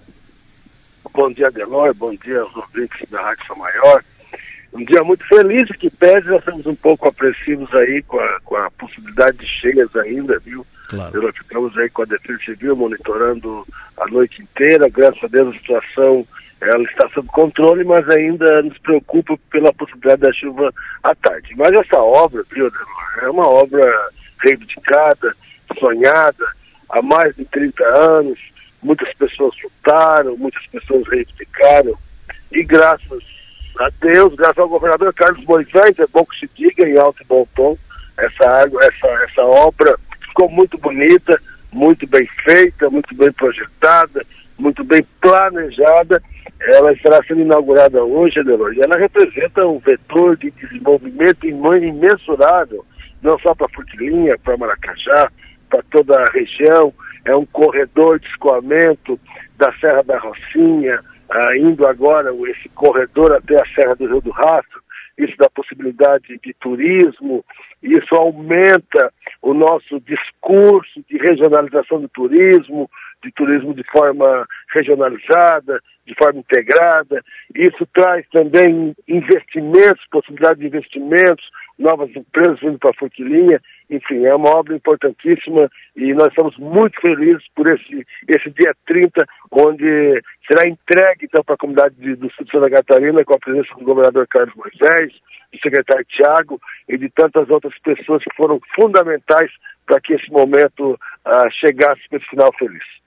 Bom 1.13 1.31
dia, 1.31 1.51
Delor, 1.51 1.93
bom 1.93 2.15
dia 2.15 2.41
aos 2.41 2.55
ouvintes 2.55 3.07
da 3.09 3.21
Rádio 3.21 3.45
São 3.45 3.55
Maior. 3.55 4.03
Um 4.73 4.83
dia 4.83 5.03
muito 5.03 5.23
feliz, 5.27 5.69
que 5.77 5.89
pese 5.89 6.27
nós 6.27 6.39
estamos 6.39 6.65
um 6.65 6.73
pouco 6.73 7.07
apressivos 7.07 7.71
aí 7.75 8.01
com 8.01 8.19
a, 8.19 8.39
com 8.43 8.55
a 8.55 8.71
possibilidade 8.71 9.37
de 9.37 9.45
cheias 9.45 9.95
ainda, 9.95 10.39
viu? 10.39 10.65
Claro. 10.89 11.21
Nós 11.21 11.37
ficamos 11.37 11.77
aí 11.77 11.89
com 11.89 12.01
a 12.01 12.05
Defesa 12.05 12.39
Civil 12.43 12.75
monitorando 12.75 13.67
a 13.97 14.07
noite 14.07 14.41
inteira, 14.41 14.89
graças 14.89 15.23
a 15.23 15.27
Deus 15.27 15.55
a 15.55 15.59
situação 15.59 16.25
ela 16.69 16.83
está 16.83 17.07
sob 17.09 17.27
controle, 17.29 17.83
mas 17.83 18.07
ainda 18.09 18.61
nos 18.61 18.77
preocupa 18.79 19.37
pela 19.51 19.73
possibilidade 19.73 20.21
da 20.21 20.33
chuva 20.33 20.73
à 21.03 21.13
tarde. 21.15 21.53
Mas 21.55 21.73
essa 21.73 21.97
obra, 21.97 22.43
viu, 22.51 22.71
é 23.21 23.29
uma 23.29 23.47
obra 23.47 24.09
reivindicada, 24.41 25.35
sonhada, 25.79 26.45
há 26.89 27.01
mais 27.01 27.35
de 27.35 27.45
30 27.45 27.83
anos, 27.83 28.39
muitas 28.81 29.13
pessoas 29.13 29.55
lutaram, 29.63 30.37
muitas 30.37 30.65
pessoas 30.67 31.07
reivindicaram, 31.07 31.97
e 32.51 32.63
graças 32.63 33.23
a 33.79 33.89
Deus, 34.01 34.35
graças 34.35 34.59
ao 34.59 34.69
governador 34.69 35.13
Carlos 35.13 35.43
Moisés, 35.45 35.97
é 35.97 36.07
bom 36.07 36.25
que 36.25 36.39
se 36.39 36.49
diga 36.55 36.87
em 36.87 36.97
alto 36.97 37.23
e 37.23 37.25
bom 37.25 37.47
tom, 37.55 37.77
essa, 38.17 38.47
água, 38.47 38.83
essa, 38.83 39.07
essa 39.23 39.41
obra 39.43 39.97
ficou 40.21 40.49
muito 40.49 40.77
bonita, 40.77 41.41
muito 41.71 42.05
bem 42.05 42.27
feita, 42.43 42.89
muito 42.89 43.13
bem 43.15 43.31
projetada, 43.31 44.25
muito 44.57 44.83
bem 44.83 45.03
planejada. 45.19 46.21
Ela 46.65 46.93
estará 46.93 47.21
sendo 47.23 47.41
inaugurada 47.41 48.03
hoje, 48.03 48.39
Adelor, 48.39 48.73
e 48.73 48.81
ela 48.81 48.97
representa 48.97 49.67
um 49.67 49.79
vetor 49.79 50.37
de 50.37 50.49
desenvolvimento 50.51 51.45
imensurável, 51.45 52.85
não 53.21 53.37
só 53.39 53.53
para 53.53 53.67
Furquilinha, 53.69 54.37
para 54.39 54.55
Maracajá, 54.55 55.29
para 55.69 55.83
toda 55.91 56.21
a 56.21 56.31
região. 56.31 56.93
É 57.25 57.35
um 57.35 57.45
corredor 57.45 58.19
de 58.19 58.27
escoamento 58.27 59.19
da 59.57 59.73
Serra 59.79 60.03
da 60.03 60.17
Rocinha, 60.17 60.99
ah, 61.29 61.57
indo 61.57 61.85
agora 61.85 62.33
esse 62.49 62.69
corredor 62.69 63.33
até 63.33 63.55
a 63.55 63.65
Serra 63.75 63.95
do 63.95 64.07
Rio 64.07 64.21
do 64.21 64.31
Rastro. 64.31 64.81
Isso 65.17 65.35
dá 65.37 65.49
possibilidade 65.49 66.39
de 66.41 66.53
turismo, 66.59 67.43
isso 67.81 68.15
aumenta 68.15 69.11
o 69.41 69.53
nosso 69.53 69.99
discurso 69.99 71.03
de 71.09 71.17
regionalização 71.17 71.99
do 71.99 72.07
turismo, 72.07 72.89
de 73.23 73.31
turismo 73.31 73.73
de 73.73 73.83
forma 73.91 74.47
regionalizada, 74.73 75.81
de 76.05 76.13
forma 76.15 76.39
integrada. 76.39 77.23
Isso 77.55 77.87
traz 77.93 78.25
também 78.29 78.95
investimentos, 79.07 80.05
possibilidade 80.11 80.59
de 80.59 80.67
investimentos, 80.67 81.45
novas 81.77 82.09
empresas 82.15 82.59
vindo 82.59 82.77
para 82.77 82.91
a 82.91 82.95
Forquilinha. 82.95 83.61
Enfim, 83.89 84.25
é 84.25 84.35
uma 84.35 84.49
obra 84.49 84.75
importantíssima 84.75 85.69
e 85.95 86.13
nós 86.13 86.27
estamos 86.29 86.57
muito 86.57 86.99
felizes 86.99 87.43
por 87.55 87.67
esse, 87.67 88.05
esse 88.27 88.49
dia 88.51 88.73
30, 88.85 89.25
onde 89.51 90.21
será 90.47 90.67
entregue 90.67 91.25
então, 91.25 91.43
para 91.43 91.55
a 91.55 91.57
comunidade 91.57 91.95
de, 91.95 92.15
do 92.15 92.31
sul 92.31 92.45
de 92.45 92.51
Santa 92.51 92.69
Catarina, 92.69 93.23
com 93.23 93.35
a 93.35 93.39
presença 93.39 93.73
do 93.77 93.85
governador 93.85 94.27
Carlos 94.27 94.55
Moisés, 94.55 95.13
do 95.51 95.59
secretário 95.61 96.05
Tiago 96.05 96.59
e 96.89 96.97
de 96.97 97.09
tantas 97.09 97.49
outras 97.49 97.77
pessoas 97.79 98.23
que 98.23 98.35
foram 98.35 98.59
fundamentais 98.75 99.51
para 99.85 99.99
que 100.01 100.13
esse 100.13 100.29
momento 100.31 100.93
uh, 100.93 101.51
chegasse 101.59 102.01
para 102.09 102.17
esse 102.17 102.29
final 102.29 102.51
feliz. 102.57 103.02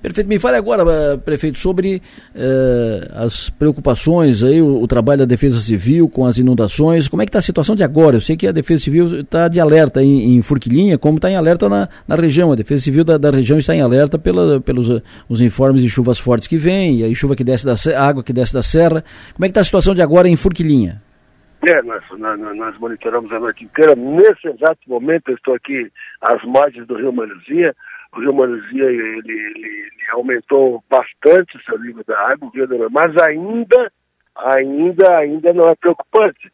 Perfeito. 0.00 0.28
Me 0.28 0.38
fale 0.38 0.56
agora, 0.56 0.84
eh, 0.88 1.16
prefeito, 1.16 1.58
sobre 1.58 2.00
uh, 2.34 3.24
as 3.24 3.50
preocupações 3.50 4.44
aí, 4.44 4.62
o, 4.62 4.80
o, 4.80 4.86
trabalho 4.86 5.20
da 5.20 5.24
Defesa 5.24 5.58
Civil 5.58 6.08
com 6.08 6.24
as 6.24 6.38
inundações. 6.38 7.08
Como 7.08 7.20
é 7.20 7.24
que 7.24 7.30
está 7.30 7.40
a 7.40 7.42
situação 7.42 7.74
de 7.74 7.82
agora? 7.82 8.16
Eu 8.16 8.20
sei 8.20 8.36
que 8.36 8.46
a 8.46 8.52
Defesa 8.52 8.84
Civil 8.84 9.20
está 9.20 9.48
de 9.48 9.58
alerta 9.58 10.02
em, 10.02 10.36
em 10.36 10.42
Furquilinha, 10.42 10.96
como 10.96 11.16
está 11.16 11.30
em 11.30 11.36
alerta 11.36 11.68
na, 11.68 11.88
na 12.06 12.14
região. 12.14 12.52
A 12.52 12.56
Defesa 12.56 12.84
Civil 12.84 13.04
da, 13.04 13.18
da 13.18 13.30
região 13.30 13.58
está 13.58 13.74
em 13.74 13.80
alerta 13.80 14.18
pela, 14.18 14.60
pelos 14.60 14.88
uh, 14.88 15.02
os 15.28 15.40
informes 15.40 15.82
de 15.82 15.88
chuvas 15.88 16.18
fortes 16.18 16.46
que 16.46 16.56
vêm, 16.56 17.00
e 17.00 17.04
aí 17.04 17.14
chuva 17.14 17.34
que 17.34 17.44
desce 17.44 17.66
da 17.66 17.74
água 18.00 18.22
que 18.22 18.32
desce 18.32 18.54
da 18.54 18.62
serra. 18.62 19.02
Como 19.34 19.44
é 19.44 19.48
que 19.48 19.50
está 19.50 19.62
a 19.62 19.64
situação 19.64 19.94
de 19.94 20.02
agora 20.02 20.28
em 20.28 20.36
Furquilinha? 20.36 21.02
É, 21.66 21.82
nós, 21.82 22.04
nós, 22.16 22.38
nós, 22.56 22.78
monitoramos 22.78 23.32
a 23.32 23.40
noite 23.40 23.64
inteira. 23.64 23.96
Nesse 23.96 24.46
exato 24.46 24.78
momento, 24.86 25.28
eu 25.28 25.34
estou 25.34 25.54
aqui 25.54 25.90
às 26.20 26.42
margens 26.44 26.86
do 26.86 26.96
Rio 26.96 27.12
Manuzia 27.12 27.74
o 28.18 28.20
rio 28.20 28.34
Manuzia 28.34 28.84
ele, 28.84 29.18
ele, 29.18 29.32
ele, 29.32 29.88
aumentou 30.10 30.82
bastante 30.90 31.62
seu 31.64 31.78
nível 31.78 32.02
da 32.06 32.18
água, 32.30 32.50
mas 32.90 33.16
ainda, 33.22 33.92
ainda, 34.36 35.18
ainda 35.18 35.52
não 35.52 35.68
é 35.68 35.74
preocupante. 35.76 36.50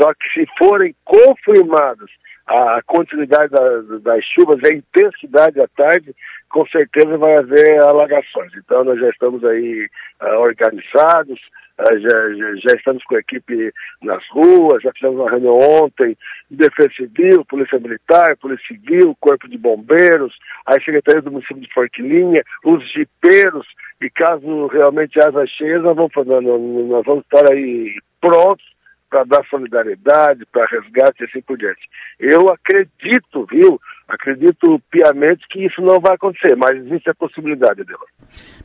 Só 0.00 0.12
que 0.14 0.28
se 0.32 0.46
forem 0.56 0.94
confirmadas 1.04 2.10
a 2.48 2.80
continuidade 2.86 3.52
das, 3.52 4.02
das 4.02 4.24
chuvas, 4.24 4.58
a 4.64 4.74
intensidade 4.74 5.60
à 5.60 5.68
tarde, 5.68 6.14
com 6.48 6.66
certeza 6.66 7.18
vai 7.18 7.36
haver 7.36 7.78
alagações. 7.82 8.52
Então 8.56 8.84
nós 8.84 8.98
já 8.98 9.10
estamos 9.10 9.44
aí 9.44 9.86
uh, 10.22 10.38
organizados, 10.38 11.38
já, 11.78 12.34
já, 12.34 12.54
já, 12.56 12.76
estamos 12.76 13.04
com 13.04 13.16
a 13.16 13.20
equipe 13.20 13.72
nas 14.02 14.26
ruas, 14.30 14.82
já 14.82 14.90
fizemos 14.92 15.20
uma 15.20 15.30
reunião 15.30 15.54
ontem, 15.54 16.16
Defesa 16.50 16.90
Civil, 16.96 17.44
Polícia 17.44 17.78
Militar, 17.78 18.36
Polícia 18.38 18.66
Civil, 18.66 19.16
Corpo 19.20 19.46
de 19.46 19.58
Bombeiros, 19.58 20.34
a 20.66 20.72
Secretaria 20.72 21.22
do 21.22 21.30
Município 21.30 21.62
de 21.62 21.72
Forquilinha, 21.72 22.42
os 22.64 22.82
jipeiros, 22.92 23.66
e 24.00 24.10
caso 24.10 24.66
realmente 24.68 25.20
haja 25.20 25.46
cheias, 25.46 25.82
nós 25.82 25.94
vamos, 25.94 26.12
nós 26.14 27.04
vamos 27.04 27.24
estar 27.24 27.52
aí 27.52 27.94
prontos 28.20 28.77
para 29.08 29.24
dar 29.24 29.44
solidariedade, 29.48 30.44
para 30.52 30.66
resgate 30.66 31.22
e 31.22 31.24
assim 31.24 31.40
por 31.40 31.56
diante. 31.56 31.80
Eu 32.18 32.50
acredito, 32.50 33.46
viu, 33.50 33.80
acredito 34.08 34.80
piamente 34.90 35.46
que 35.50 35.66
isso 35.66 35.80
não 35.82 36.00
vai 36.00 36.14
acontecer, 36.14 36.56
mas 36.56 36.76
existe 36.76 37.10
a 37.10 37.14
possibilidade 37.14 37.84
dela. 37.84 38.00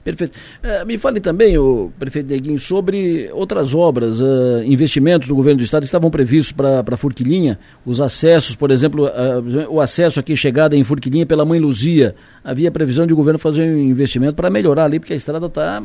Perfeito. 0.03 0.37
Uh, 0.63 0.85
me 0.85 0.97
fale 0.97 1.19
também, 1.19 1.57
o 1.57 1.91
prefeito 1.99 2.29
Neguinho, 2.29 2.59
sobre 2.59 3.29
outras 3.31 3.73
obras, 3.73 4.21
uh, 4.21 4.63
investimentos 4.65 5.27
do 5.27 5.35
governo 5.35 5.59
do 5.59 5.63
estado 5.63 5.83
estavam 5.83 6.09
previstos 6.11 6.51
para 6.51 6.97
Furquilinha, 6.97 7.59
os 7.85 8.01
acessos, 8.01 8.55
por 8.55 8.71
exemplo, 8.71 9.05
uh, 9.05 9.69
o 9.69 9.79
acesso 9.79 10.19
aqui, 10.19 10.35
chegada 10.35 10.75
em 10.75 10.83
Furquilinha 10.83 11.25
pela 11.25 11.45
Mãe 11.45 11.59
Luzia. 11.59 12.15
Havia 12.43 12.71
previsão 12.71 13.07
de 13.07 13.13
o 13.13 13.15
governo 13.15 13.39
fazer 13.39 13.61
um 13.61 13.77
investimento 13.77 14.35
para 14.35 14.49
melhorar 14.49 14.85
ali, 14.85 14.99
porque 14.99 15.13
a 15.13 15.15
estrada 15.15 15.45
está 15.45 15.81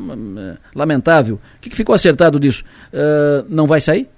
lamentável. 0.75 1.37
O 1.37 1.61
que, 1.61 1.71
que, 1.71 1.77
ficou 1.77 1.95
acertado 1.95 2.41
disso? 2.41 2.65
não 3.49 3.67
vai 3.69 3.81
sair? 3.81 4.09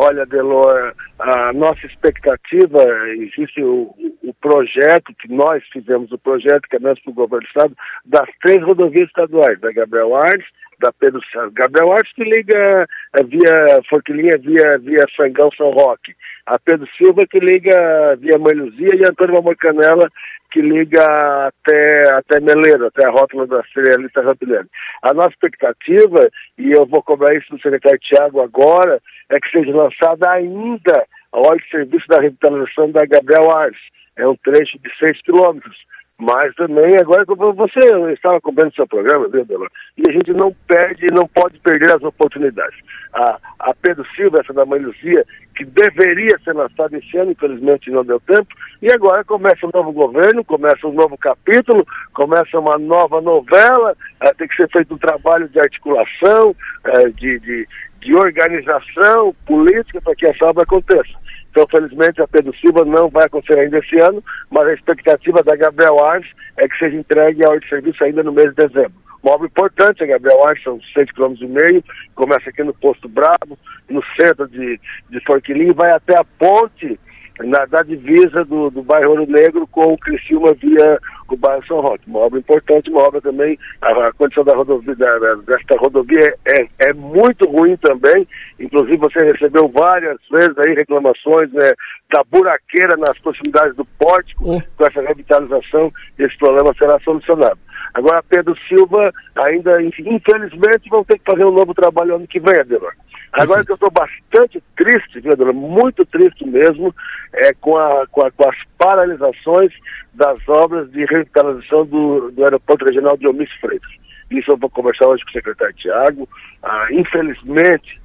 Olha, 0.00 0.24
Delor, 0.26 0.94
a 1.18 1.52
nossa 1.52 1.84
expectativa, 1.84 2.84
existe 3.16 3.60
o, 3.60 3.92
o 4.22 4.32
projeto, 4.40 5.12
que 5.20 5.26
nós 5.26 5.60
fizemos 5.72 6.12
o 6.12 6.18
projeto, 6.18 6.68
que 6.70 6.76
é 6.76 6.78
mesmo 6.78 7.02
para 7.02 7.10
o 7.10 7.14
governo 7.14 7.44
do 7.44 7.48
Estado, 7.48 7.76
das 8.04 8.28
três 8.40 8.62
rodovias 8.62 9.08
estaduais, 9.08 9.58
da 9.58 9.72
Gabriel 9.72 10.14
Arnes, 10.14 10.46
da 10.78 10.92
Pedro 10.92 11.20
Santos. 11.32 11.54
Gabriel 11.54 11.92
Arnes 11.92 12.12
que 12.12 12.24
liga 12.24 12.86
eh, 13.14 13.24
via 13.24 13.80
Forquilinha, 13.88 14.38
via, 14.38 14.78
via 14.78 15.04
Sangão 15.16 15.50
São 15.56 15.70
Roque. 15.70 16.14
A 16.46 16.58
Pedro 16.58 16.88
Silva 16.96 17.22
que 17.28 17.38
liga 17.38 18.16
via 18.16 18.38
Mãe 18.38 18.54
Luzia 18.54 18.94
e 18.94 19.06
Antônio 19.06 19.34
Mamor 19.34 19.56
Canela 19.56 20.08
que 20.50 20.60
liga 20.62 21.04
até, 21.46 22.14
até 22.14 22.40
Meleiro, 22.40 22.86
até 22.86 23.06
a 23.06 23.10
rótula 23.10 23.46
da 23.46 23.62
Cerealista 23.74 24.22
Rampilhane. 24.22 24.68
A 25.02 25.12
nossa 25.12 25.30
expectativa, 25.30 26.28
e 26.56 26.72
eu 26.72 26.86
vou 26.86 27.02
cobrar 27.02 27.34
isso 27.34 27.50
do 27.50 27.60
secretário 27.60 27.98
Tiago 27.98 28.40
agora, 28.40 29.00
é 29.28 29.38
que 29.38 29.50
seja 29.50 29.76
lançada 29.76 30.30
ainda 30.30 31.04
a 31.32 31.38
hora 31.38 31.58
de 31.58 31.68
serviço 31.68 32.06
da 32.08 32.20
revitalização 32.20 32.90
da 32.90 33.04
Gabriel 33.04 33.54
Aires. 33.54 33.78
É 34.16 34.26
um 34.26 34.36
trecho 34.36 34.78
de 34.78 34.90
6 34.98 35.22
quilômetros. 35.22 35.76
Mas 36.20 36.52
também, 36.56 36.96
agora 37.00 37.24
você 37.54 37.78
estava 38.12 38.38
acompanhando 38.38 38.74
seu 38.74 38.88
programa, 38.88 39.28
viu, 39.28 39.44
Delor? 39.44 39.70
E 39.96 40.10
a 40.10 40.12
gente 40.12 40.32
não 40.32 40.52
perde, 40.66 41.06
não 41.12 41.28
pode 41.28 41.60
perder 41.60 41.92
as 41.92 42.02
oportunidades. 42.02 42.76
A, 43.14 43.38
a 43.60 43.74
Pedro 43.80 44.04
Silva, 44.16 44.40
essa 44.40 44.52
da 44.52 44.66
Mãe 44.66 44.80
Luzia, 44.80 45.24
que 45.54 45.64
deveria 45.64 46.36
ser 46.42 46.54
lançada 46.54 46.98
esse 46.98 47.16
ano, 47.16 47.30
infelizmente 47.30 47.88
não 47.92 48.04
deu 48.04 48.18
tempo, 48.18 48.48
e 48.82 48.90
agora 48.90 49.22
começa 49.22 49.64
um 49.64 49.70
novo 49.72 49.92
governo, 49.92 50.44
começa 50.44 50.88
um 50.88 50.92
novo 50.92 51.16
capítulo, 51.16 51.86
começa 52.12 52.58
uma 52.58 52.76
nova 52.78 53.20
novela, 53.20 53.96
eh, 54.20 54.34
tem 54.34 54.48
que 54.48 54.56
ser 54.56 54.68
feito 54.70 54.94
um 54.94 54.98
trabalho 54.98 55.48
de 55.48 55.60
articulação, 55.60 56.54
eh, 56.84 57.10
de, 57.10 57.38
de, 57.38 57.68
de 58.00 58.16
organização 58.16 59.32
política 59.46 60.00
para 60.00 60.16
que 60.16 60.26
essa 60.26 60.46
obra 60.46 60.64
aconteça. 60.64 61.16
Então, 61.50 61.66
felizmente, 61.70 62.20
a 62.22 62.28
Pedro 62.28 62.54
Silva 62.58 62.84
não 62.84 63.08
vai 63.08 63.26
acontecer 63.26 63.58
ainda 63.58 63.78
esse 63.78 63.98
ano, 63.98 64.22
mas 64.50 64.66
a 64.68 64.74
expectativa 64.74 65.42
da 65.42 65.56
Gabriel 65.56 66.04
Arnes 66.04 66.30
é 66.56 66.68
que 66.68 66.78
seja 66.78 66.96
entregue 66.96 67.44
a 67.44 67.48
ordem 67.48 67.62
de 67.62 67.68
serviço 67.68 68.04
ainda 68.04 68.22
no 68.22 68.32
mês 68.32 68.54
de 68.54 68.66
dezembro. 68.66 68.92
Uma 69.22 69.34
obra 69.34 69.46
importante, 69.46 70.02
a 70.02 70.06
Gabriel 70.06 70.44
Arnes, 70.46 70.62
são 70.62 70.80
6 70.94 71.10
km 71.12 71.34
e 71.40 71.46
meio, 71.46 71.84
começa 72.14 72.50
aqui 72.50 72.62
no 72.62 72.74
Posto 72.74 73.08
Bravo, 73.08 73.58
no 73.88 74.02
centro 74.18 74.46
de, 74.48 74.80
de 75.10 75.20
Forquilinho, 75.24 75.74
vai 75.74 75.90
até 75.90 76.18
a 76.18 76.24
ponte 76.24 76.98
na, 77.44 77.64
da 77.66 77.82
divisa 77.82 78.44
do, 78.44 78.70
do 78.70 78.82
bairro 78.82 79.10
Ouro 79.10 79.26
Negro 79.26 79.66
com 79.68 79.92
o 79.92 79.98
Criciúma 79.98 80.54
via 80.54 80.98
o 81.28 81.36
bairro 81.36 81.64
São 81.66 81.80
Roque. 81.80 82.08
Uma 82.08 82.20
obra 82.20 82.38
importante, 82.38 82.90
uma 82.90 83.02
obra 83.02 83.20
também, 83.20 83.58
a, 83.82 84.08
a 84.08 84.12
condição 84.12 84.44
da 84.44 84.54
rodovia, 84.54 84.94
da, 84.96 85.34
desta 85.46 85.76
rodovia 85.78 86.34
é, 86.46 86.68
é, 86.78 86.92
muito 86.92 87.46
ruim 87.48 87.76
também, 87.76 88.26
inclusive 88.58 88.96
você 88.96 89.22
recebeu 89.24 89.68
várias 89.68 90.18
vezes 90.30 90.56
aí 90.58 90.74
reclamações 90.74 91.52
né, 91.52 91.72
da 92.10 92.22
buraqueira 92.24 92.96
nas 92.96 93.18
proximidades 93.18 93.76
do 93.76 93.84
pórtico, 93.84 94.56
oh. 94.56 94.62
com 94.76 94.86
essa 94.86 95.00
revitalização, 95.02 95.92
esse 96.18 96.36
problema 96.38 96.74
será 96.78 96.98
solucionado. 97.00 97.58
Agora, 97.94 98.22
Pedro 98.28 98.54
Silva, 98.68 99.12
ainda, 99.36 99.82
infelizmente, 99.82 100.88
vão 100.90 101.04
ter 101.04 101.18
que 101.18 101.30
fazer 101.30 101.44
um 101.44 101.52
novo 101.52 101.74
trabalho 101.74 102.16
ano 102.16 102.26
que 102.26 102.40
vem, 102.40 102.60
Adelor. 102.60 102.92
Agora 103.32 103.64
que 103.64 103.70
eu 103.70 103.74
estou 103.74 103.90
bastante 103.90 104.62
triste, 104.76 105.20
viu? 105.20 105.36
Muito 105.52 106.04
triste 106.06 106.46
mesmo, 106.46 106.94
é, 107.32 107.52
com, 107.54 107.76
a, 107.76 108.06
com, 108.10 108.22
a, 108.22 108.30
com, 108.30 108.48
as 108.48 108.56
paralisações 108.78 109.72
das 110.14 110.38
obras 110.48 110.90
de 110.90 111.04
revitalização 111.04 111.84
do, 111.86 112.30
do 112.30 112.44
aeroporto 112.44 112.84
regional 112.84 113.16
de 113.16 113.26
Omis 113.26 113.52
Freitas. 113.60 113.90
Isso 114.30 114.50
eu 114.50 114.56
vou 114.56 114.70
conversar 114.70 115.08
hoje 115.08 115.24
com 115.24 115.30
o 115.30 115.32
secretário 115.32 115.74
Tiago. 115.74 116.28
Ah, 116.62 116.86
infelizmente, 116.90 118.00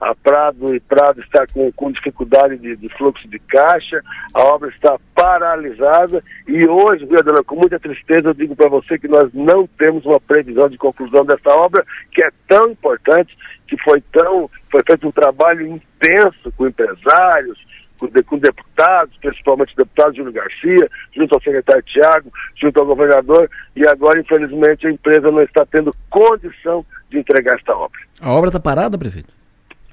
a 0.00 0.14
Prado 0.14 0.74
e 0.74 0.80
Prado 0.80 1.20
está 1.20 1.46
com, 1.52 1.70
com 1.72 1.90
dificuldade 1.90 2.58
de, 2.58 2.76
de, 2.76 2.88
fluxo 2.90 3.26
de 3.28 3.38
caixa, 3.38 4.00
a 4.34 4.42
obra 4.42 4.68
está 4.68 4.98
paralisada 5.14 6.22
e 6.46 6.68
hoje, 6.68 7.06
viu, 7.06 7.18
com 7.44 7.56
muita 7.56 7.80
tristeza, 7.80 8.28
eu 8.28 8.34
digo 8.34 8.54
para 8.54 8.68
você 8.68 8.98
que 8.98 9.08
nós 9.08 9.32
não 9.32 9.66
temos 9.78 10.04
uma 10.04 10.20
previsão 10.20 10.68
de 10.68 10.76
conclusão 10.76 11.24
dessa 11.24 11.50
obra, 11.50 11.84
que 12.12 12.22
é 12.22 12.28
tão 12.46 12.70
importante, 12.70 13.36
que 13.66 13.76
foi 13.82 14.02
tão, 14.12 14.50
foi 14.70 14.82
feito 14.86 15.08
um 15.08 15.12
trabalho 15.12 15.66
intenso 15.66 16.52
com 16.56 16.66
empresários, 16.66 17.58
com, 17.98 18.06
de, 18.06 18.22
com 18.22 18.38
deputados, 18.38 19.16
principalmente 19.16 19.74
deputados 19.74 20.16
Júlio 20.16 20.32
Garcia, 20.32 20.88
junto 21.14 21.34
ao 21.34 21.42
secretário 21.42 21.82
Tiago, 21.82 22.30
junto 22.60 22.78
ao 22.80 22.86
governador, 22.86 23.50
e 23.74 23.86
agora, 23.88 24.20
infelizmente, 24.20 24.86
a 24.86 24.90
empresa 24.90 25.30
não 25.30 25.42
está 25.42 25.64
tendo 25.64 25.94
condição 26.10 26.84
de 27.10 27.18
entregar 27.18 27.56
esta 27.56 27.74
obra. 27.74 27.98
A 28.20 28.30
obra 28.30 28.50
está 28.50 28.60
parada, 28.60 28.98
prefeito? 28.98 29.35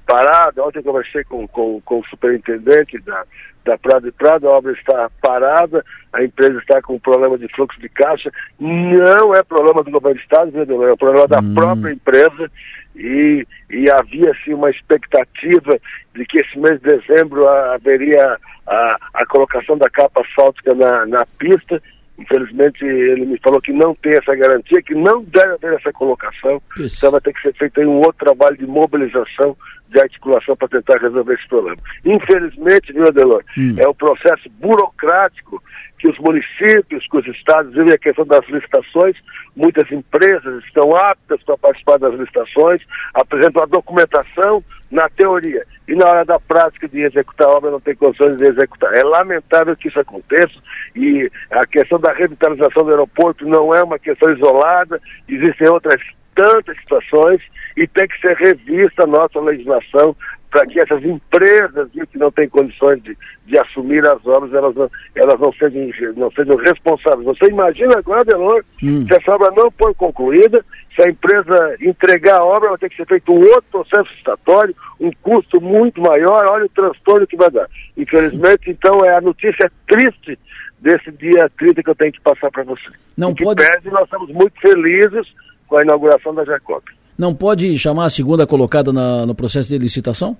Parada. 0.06 0.62
Ontem 0.62 0.78
eu 0.78 0.84
conversei 0.84 1.24
com, 1.24 1.46
com, 1.48 1.80
com 1.80 2.00
o 2.00 2.06
superintendente 2.06 2.98
da, 3.00 3.24
da 3.64 3.78
Prado 3.78 4.06
e 4.06 4.12
Prado, 4.12 4.48
a 4.48 4.56
obra 4.56 4.72
está 4.72 5.10
parada, 5.22 5.84
a 6.12 6.22
empresa 6.22 6.58
está 6.58 6.82
com 6.82 6.98
problema 6.98 7.38
de 7.38 7.48
fluxo 7.48 7.80
de 7.80 7.88
caixa. 7.88 8.30
Não 8.60 9.34
é 9.34 9.42
problema 9.42 9.82
do 9.82 9.90
governo 9.90 10.18
do 10.18 10.22
Estado, 10.22 10.60
é 10.60 10.96
problema 10.96 11.26
da 11.26 11.40
hum. 11.40 11.54
própria 11.54 11.92
empresa. 11.92 12.50
E, 12.94 13.44
e 13.70 13.90
havia 13.90 14.30
assim, 14.30 14.54
uma 14.54 14.70
expectativa 14.70 15.80
de 16.14 16.24
que 16.26 16.38
esse 16.38 16.56
mês 16.58 16.80
de 16.80 16.96
dezembro 16.96 17.48
haveria 17.48 18.38
a, 18.66 18.96
a 19.14 19.26
colocação 19.26 19.76
da 19.76 19.90
capa 19.90 20.20
asfáltica 20.20 20.74
na, 20.74 21.04
na 21.06 21.26
pista. 21.38 21.82
Infelizmente, 22.16 22.84
ele 22.84 23.26
me 23.26 23.38
falou 23.38 23.60
que 23.60 23.72
não 23.72 23.94
tem 23.96 24.12
essa 24.12 24.34
garantia, 24.36 24.80
que 24.80 24.94
não 24.94 25.24
deve 25.24 25.54
haver 25.54 25.74
essa 25.74 25.92
colocação. 25.92 26.62
Isso. 26.78 26.98
Então 26.98 27.10
vai 27.10 27.20
ter 27.20 27.32
que 27.32 27.42
ser 27.42 27.54
feito 27.54 27.80
um 27.80 27.96
outro 27.96 28.24
trabalho 28.24 28.56
de 28.56 28.66
mobilização, 28.66 29.56
de 29.88 30.00
articulação 30.00 30.56
para 30.56 30.68
tentar 30.68 30.98
resolver 30.98 31.34
esse 31.34 31.48
problema. 31.48 31.76
Infelizmente, 32.04 32.92
viu, 32.92 33.06
Adelor, 33.06 33.42
hum. 33.56 33.76
é 33.78 33.86
o 33.86 33.94
processo 33.94 34.48
burocrático 34.60 35.62
que 35.98 36.08
os 36.08 36.18
municípios, 36.18 37.06
que 37.08 37.16
os 37.16 37.26
estados 37.28 37.72
vivem 37.72 37.94
a 37.94 37.98
questão 37.98 38.26
das 38.26 38.46
licitações. 38.48 39.16
Muitas 39.56 39.90
empresas 39.90 40.62
estão 40.64 40.94
aptas 40.94 41.42
para 41.44 41.56
participar 41.56 41.98
das 41.98 42.14
licitações, 42.14 42.82
apresentam 43.14 43.62
a 43.62 43.66
documentação 43.66 44.62
na 44.90 45.08
teoria 45.08 45.64
e 45.88 45.94
na 45.94 46.06
hora 46.06 46.24
da 46.24 46.38
prática 46.38 46.88
de 46.88 47.00
executar 47.00 47.48
a 47.48 47.52
obra 47.52 47.70
não 47.70 47.80
tem 47.80 47.94
condições 47.96 48.36
de 48.36 48.44
executar. 48.44 48.92
É 48.94 49.02
lamentável 49.02 49.76
que 49.76 49.88
isso 49.88 49.98
aconteça 49.98 50.54
e 50.94 51.30
a 51.50 51.66
questão 51.66 51.98
da 51.98 52.12
revitalização 52.12 52.84
do 52.84 52.90
aeroporto 52.90 53.46
não 53.46 53.74
é 53.74 53.82
uma 53.82 53.98
questão 53.98 54.30
isolada, 54.32 55.00
existem 55.28 55.68
outras 55.68 56.00
tantas 56.34 56.76
situações 56.78 57.40
e 57.76 57.86
tem 57.86 58.06
que 58.06 58.20
ser 58.20 58.36
revista 58.36 59.04
a 59.04 59.06
nossa 59.06 59.40
legislação 59.40 60.16
para 60.54 60.66
que 60.66 60.78
essas 60.78 61.04
empresas 61.04 61.88
que 61.90 62.16
não 62.16 62.30
têm 62.30 62.48
condições 62.48 63.02
de, 63.02 63.18
de 63.44 63.58
assumir 63.58 64.06
as 64.06 64.24
obras, 64.24 64.54
elas 64.54 64.72
não, 64.76 64.88
elas 65.16 65.40
não, 65.40 65.52
sejam, 65.52 66.12
não 66.16 66.30
sejam 66.30 66.54
responsáveis. 66.56 67.24
Você 67.24 67.46
imagina 67.46 67.98
agora, 67.98 68.24
Delor, 68.24 68.64
hum. 68.80 69.04
se 69.04 69.14
essa 69.16 69.32
obra 69.32 69.50
não 69.56 69.68
for 69.72 69.92
concluída, 69.96 70.64
se 70.94 71.02
a 71.02 71.10
empresa 71.10 71.76
entregar 71.80 72.38
a 72.38 72.44
obra, 72.44 72.68
vai 72.68 72.78
ter 72.78 72.88
que 72.88 72.96
ser 72.96 73.06
feito 73.06 73.32
um 73.32 73.40
outro 73.40 73.64
processo 73.72 74.08
estatório, 74.16 74.76
um 75.00 75.10
custo 75.22 75.60
muito 75.60 76.00
maior, 76.00 76.46
olha 76.46 76.66
o 76.66 76.68
transtorno 76.68 77.26
que 77.26 77.36
vai 77.36 77.50
dar. 77.50 77.68
Infelizmente, 77.96 78.70
então, 78.70 79.00
é 79.04 79.16
a 79.16 79.20
notícia 79.20 79.68
triste 79.88 80.38
desse 80.78 81.10
dia 81.10 81.50
30 81.58 81.82
que 81.82 81.90
eu 81.90 81.96
tenho 81.96 82.12
que 82.12 82.20
passar 82.20 82.52
para 82.52 82.62
você. 82.62 82.90
Não 83.18 83.32
e 83.32 83.42
pode... 83.42 83.60
nós 83.90 84.04
estamos 84.04 84.30
muito 84.30 84.54
felizes 84.60 85.26
com 85.66 85.78
a 85.78 85.82
inauguração 85.82 86.34
da 86.34 86.44
Jacob. 86.44 86.82
Não 87.18 87.34
pode 87.34 87.78
chamar 87.78 88.06
a 88.06 88.10
segunda 88.10 88.46
colocada 88.46 88.92
na, 88.92 89.24
no 89.24 89.34
processo 89.34 89.68
de 89.68 89.78
licitação? 89.78 90.36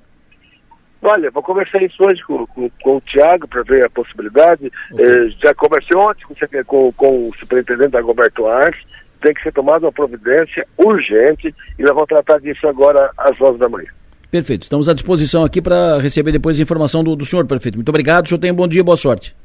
Olha, 1.06 1.30
vou 1.30 1.42
conversar 1.42 1.82
isso 1.82 2.02
hoje 2.02 2.22
com, 2.24 2.46
com, 2.46 2.70
com 2.82 2.96
o 2.96 3.00
Tiago 3.02 3.46
para 3.46 3.62
ver 3.62 3.84
a 3.84 3.90
possibilidade. 3.90 4.72
Okay. 4.90 5.06
Eh, 5.06 5.28
já 5.44 5.54
conversei 5.54 5.96
ontem 5.96 6.24
com, 6.24 6.64
com, 6.64 6.92
com, 6.92 7.28
o 7.28 7.34
superintendente 7.38 7.90
da 7.90 8.00
Roberto 8.00 8.46
Arnes. 8.46 8.80
Tem 9.20 9.34
que 9.34 9.42
ser 9.42 9.52
tomada 9.52 9.84
uma 9.84 9.92
providência 9.92 10.66
urgente 10.78 11.54
e 11.78 11.82
nós 11.82 11.92
vamos 11.92 12.08
tratar 12.08 12.40
disso 12.40 12.66
agora 12.66 13.10
às 13.18 13.38
11 13.38 13.58
da 13.58 13.68
manhã. 13.68 13.88
Perfeito. 14.30 14.62
Estamos 14.62 14.88
à 14.88 14.94
disposição 14.94 15.44
aqui 15.44 15.60
para 15.60 15.98
receber 16.00 16.32
depois 16.32 16.58
a 16.58 16.62
informação 16.62 17.04
do, 17.04 17.14
do 17.14 17.26
senhor, 17.26 17.46
prefeito. 17.46 17.76
Muito 17.76 17.88
obrigado. 17.90 18.24
O 18.24 18.28
senhor 18.28 18.40
tenha 18.40 18.52
um 18.52 18.56
bom 18.56 18.66
dia 18.66 18.80
e 18.80 18.84
boa 18.84 18.96
sorte. 18.96 19.36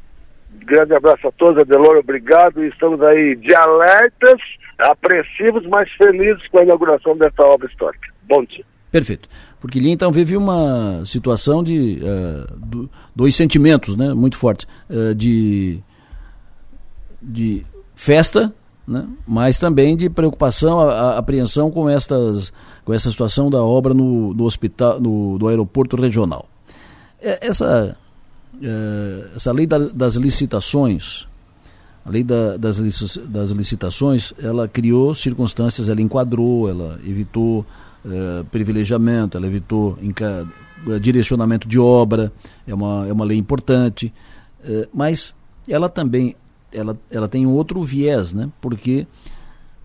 Grande 0.65 0.95
abraço 0.95 1.27
a 1.27 1.31
todos, 1.31 1.57
Adelor, 1.57 1.97
obrigado. 1.97 2.63
Estamos 2.63 3.01
aí 3.01 3.35
de 3.35 3.53
alertas 3.53 4.39
apreensivos, 4.79 5.65
mas 5.67 5.89
felizes 5.91 6.47
com 6.47 6.59
a 6.59 6.63
inauguração 6.63 7.17
dessa 7.17 7.43
obra 7.43 7.67
histórica. 7.67 8.13
Bom 8.27 8.43
dia. 8.43 8.65
Perfeito. 8.91 9.29
Porque 9.59 9.79
Linha 9.79 9.93
então 9.93 10.11
vive 10.11 10.35
uma 10.35 11.03
situação 11.05 11.63
de 11.63 12.01
uh, 12.01 12.57
do, 12.57 12.89
dois 13.15 13.35
sentimentos, 13.35 13.95
né, 13.95 14.13
muito 14.13 14.37
fortes, 14.37 14.67
uh, 14.89 15.13
de 15.13 15.81
de 17.21 17.65
festa, 17.93 18.53
né, 18.87 19.05
mas 19.27 19.59
também 19.59 19.97
de 19.97 20.09
preocupação, 20.09 20.79
a, 20.79 20.93
a, 20.93 21.17
apreensão 21.17 21.69
com 21.69 21.89
estas 21.89 22.53
com 22.85 22.93
essa 22.93 23.09
situação 23.11 23.49
da 23.49 23.61
obra 23.61 23.93
no, 23.93 24.33
no 24.33 24.45
hospital, 24.45 24.99
no, 24.99 25.37
do 25.37 25.47
aeroporto 25.47 25.97
regional. 25.97 26.49
É, 27.21 27.47
essa 27.47 27.97
uh, 28.55 29.35
essa 29.35 29.51
lei 29.51 29.67
da, 29.67 29.77
das 29.77 30.15
licitações 30.15 31.27
a 32.05 32.09
lei 32.09 32.23
da, 32.23 32.57
das, 32.57 32.77
das 33.27 33.51
licitações, 33.51 34.33
ela 34.41 34.67
criou 34.67 35.13
circunstâncias, 35.13 35.89
ela 35.89 36.01
enquadrou, 36.01 36.69
ela 36.69 36.99
evitou 37.05 37.65
uh, 38.05 38.45
privilegiamento, 38.45 39.37
ela 39.37 39.47
evitou 39.47 39.97
uh, 40.87 40.99
direcionamento 40.99 41.67
de 41.67 41.77
obra, 41.77 42.31
é 42.65 42.73
uma, 42.73 43.07
é 43.07 43.13
uma 43.13 43.25
lei 43.25 43.37
importante, 43.37 44.13
uh, 44.63 44.87
mas 44.93 45.35
ela 45.67 45.89
também 45.89 46.35
ela, 46.71 46.97
ela 47.09 47.27
tem 47.27 47.45
um 47.45 47.53
outro 47.53 47.83
viés, 47.83 48.33
né? 48.33 48.49
porque 48.61 49.07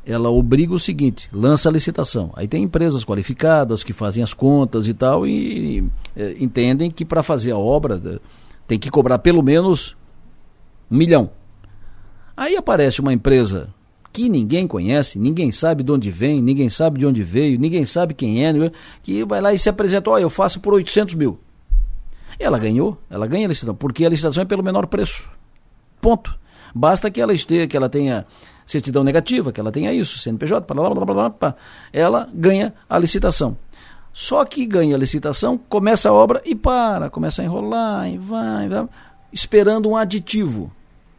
ela 0.07 0.31
obriga 0.31 0.75
o 0.75 0.79
seguinte, 0.79 1.29
lança 1.33 1.69
a 1.69 1.73
licitação. 1.73 2.31
Aí 2.35 2.47
tem 2.47 2.63
empresas 2.63 3.05
qualificadas 3.05 3.83
que 3.83 3.93
fazem 3.93 4.23
as 4.23 4.35
contas 4.35 4.87
e 4.87 4.93
tal 4.93 5.27
e, 5.27 5.79
e 6.15 6.45
entendem 6.45 6.91
que 6.91 7.05
para 7.05 7.23
fazer 7.23 7.53
a 7.53 7.59
obra 7.59 8.21
tem 8.69 8.79
que 8.79 8.91
cobrar 8.91 9.19
pelo 9.19 9.43
menos 9.43 9.97
um 10.91 10.97
milhão. 10.97 11.31
Aí 12.37 12.57
aparece 12.57 13.01
uma 13.01 13.13
empresa 13.13 13.69
que 14.13 14.29
ninguém 14.29 14.67
conhece, 14.67 15.19
ninguém 15.19 15.51
sabe 15.51 15.83
de 15.83 15.91
onde 15.91 16.11
vem, 16.11 16.41
ninguém 16.41 16.69
sabe 16.69 16.99
de 16.99 17.07
onde 17.07 17.23
veio, 17.23 17.59
ninguém 17.59 17.85
sabe 17.85 18.15
quem 18.15 18.45
é, 18.45 18.53
que 19.03 19.25
vai 19.25 19.41
lá 19.41 19.53
e 19.53 19.59
se 19.59 19.69
apresenta, 19.69 20.11
oh, 20.11 20.19
eu 20.19 20.31
faço 20.31 20.61
por 20.61 20.73
800 20.75 21.15
mil. 21.15 21.39
Ela 22.39 22.59
ganhou, 22.59 22.99
ela 23.11 23.27
ganha 23.27 23.47
a 23.47 23.49
licitação, 23.49 23.75
porque 23.75 24.05
a 24.05 24.09
licitação 24.09 24.43
é 24.43 24.47
pelo 24.47 24.63
menor 24.63 24.87
preço. 24.87 25.31
Ponto. 26.01 26.39
Basta 26.75 27.11
que 27.11 27.21
ela 27.21 27.33
esteja, 27.33 27.67
que 27.67 27.77
ela 27.77 27.89
tenha 27.89 28.27
certidão 28.67 29.05
negativa, 29.05 29.53
que 29.53 29.61
ela 29.61 29.71
tenha 29.71 29.93
isso, 29.93 30.19
CNPJ, 30.19 30.75
blá, 30.75 30.91
blá, 30.91 31.05
blá, 31.05 31.29
blá, 31.31 31.57
ela 31.93 32.29
ganha 32.33 32.75
a 32.89 32.99
licitação. 32.99 33.57
Só 34.13 34.45
que 34.45 34.65
ganha 34.65 34.95
a 34.95 34.99
licitação, 34.99 35.59
começa 35.59 36.09
a 36.09 36.13
obra 36.13 36.41
e 36.45 36.55
para, 36.55 37.11
começa 37.11 37.43
a 37.43 37.45
enrolar, 37.45 38.09
e 38.09 38.19
vai, 38.19 38.69
vai 38.69 38.89
esperando 39.33 39.89
um 39.89 39.97
aditivo 39.97 40.73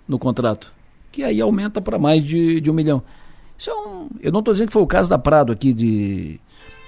no 0.07 0.17
contrato, 0.17 0.71
que 1.15 1.23
aí 1.23 1.39
aumenta 1.39 1.79
para 1.79 1.97
mais 1.97 2.21
de, 2.21 2.59
de 2.59 2.69
um 2.69 2.73
milhão. 2.73 3.01
Isso 3.57 3.69
é 3.69 3.73
um, 3.73 4.09
eu 4.21 4.33
não 4.33 4.39
estou 4.39 4.53
dizendo 4.53 4.67
que 4.67 4.73
foi 4.73 4.81
o 4.81 4.87
caso 4.87 5.09
da 5.09 5.17
Prado 5.17 5.53
aqui 5.53 5.73
de, 5.73 6.41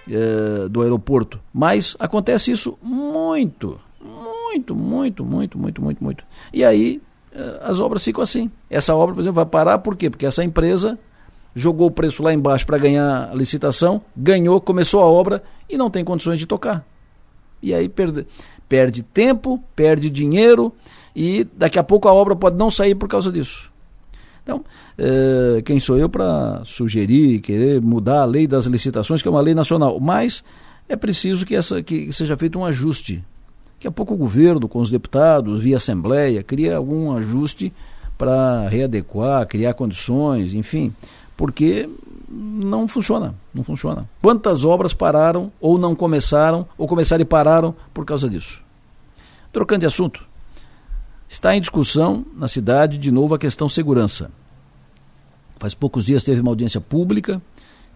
eh, 0.09 0.67
do 0.69 0.81
aeroporto, 0.81 1.39
mas 1.53 1.95
acontece 1.97 2.51
isso 2.51 2.77
muito, 2.83 3.79
muito, 4.01 4.75
muito, 4.75 5.23
muito, 5.23 5.57
muito, 5.57 5.81
muito, 5.81 6.03
muito. 6.03 6.25
E 6.51 6.65
aí 6.65 7.01
eh, 7.31 7.61
as 7.63 7.79
obras 7.79 8.03
ficam 8.03 8.21
assim. 8.21 8.51
Essa 8.69 8.93
obra, 8.93 9.15
por 9.15 9.21
exemplo, 9.21 9.37
vai 9.37 9.45
parar 9.45 9.77
por 9.77 9.95
quê? 9.95 10.09
Porque 10.09 10.25
essa 10.25 10.43
empresa 10.43 10.99
jogou 11.55 11.87
o 11.87 11.91
preço 11.91 12.21
lá 12.21 12.33
embaixo 12.33 12.65
para 12.65 12.77
ganhar 12.77 13.29
a 13.31 13.33
licitação, 13.33 14.01
ganhou, 14.13 14.59
começou 14.59 15.01
a 15.01 15.05
obra 15.05 15.41
e 15.69 15.77
não 15.77 15.89
tem 15.89 16.03
condições 16.03 16.37
de 16.37 16.45
tocar. 16.45 16.85
E 17.63 17.73
aí 17.73 17.87
perde, 17.87 18.27
perde 18.67 19.03
tempo, 19.03 19.63
perde 19.73 20.09
dinheiro 20.09 20.73
e 21.15 21.47
daqui 21.55 21.79
a 21.79 21.83
pouco 21.83 22.09
a 22.09 22.13
obra 22.13 22.35
pode 22.35 22.57
não 22.57 22.69
sair 22.69 22.93
por 22.93 23.07
causa 23.07 23.31
disso. 23.31 23.71
Então, 24.47 24.63
eh, 24.97 25.61
quem 25.65 25.77
sou 25.77 25.97
eu 25.97 26.07
para 26.07 26.61
sugerir, 26.63 27.41
querer 27.41 27.81
mudar 27.81 28.21
a 28.21 28.25
lei 28.25 28.47
das 28.47 28.65
licitações, 28.65 29.21
que 29.21 29.27
é 29.27 29.31
uma 29.31 29.41
lei 29.41 29.53
nacional, 29.53 29.99
mas 29.99 30.41
é 30.87 30.95
preciso 30.95 31.45
que, 31.45 31.53
essa, 31.53 31.83
que 31.83 32.13
seja 32.13 32.37
feito 32.37 32.57
um 32.57 32.63
ajuste. 32.63 33.21
Daqui 33.73 33.89
a 33.89 33.91
pouco 33.91 34.13
o 34.13 34.17
governo, 34.17 34.69
com 34.69 34.79
os 34.79 34.89
deputados, 34.89 35.61
via 35.61 35.75
Assembleia, 35.75 36.41
cria 36.41 36.77
algum 36.77 37.11
ajuste 37.17 37.73
para 38.17 38.69
readequar, 38.69 39.45
criar 39.47 39.73
condições, 39.73 40.53
enfim, 40.53 40.95
porque 41.35 41.89
não 42.29 42.87
funciona, 42.87 43.35
não 43.53 43.65
funciona. 43.65 44.07
Quantas 44.21 44.63
obras 44.63 44.93
pararam 44.93 45.51
ou 45.59 45.77
não 45.77 45.93
começaram, 45.93 46.65
ou 46.77 46.87
começaram 46.87 47.21
e 47.21 47.25
pararam 47.25 47.75
por 47.93 48.05
causa 48.05 48.29
disso? 48.29 48.61
Trocando 49.51 49.81
de 49.81 49.87
assunto, 49.87 50.26
Está 51.29 51.55
em 51.55 51.61
discussão 51.61 52.25
na 52.35 52.47
cidade 52.47 52.97
de 52.97 53.11
novo 53.11 53.35
a 53.35 53.39
questão 53.39 53.67
segurança. 53.67 54.31
Faz 55.59 55.73
poucos 55.73 56.05
dias 56.05 56.23
teve 56.23 56.39
uma 56.39 56.51
audiência 56.51 56.79
pública 56.79 57.41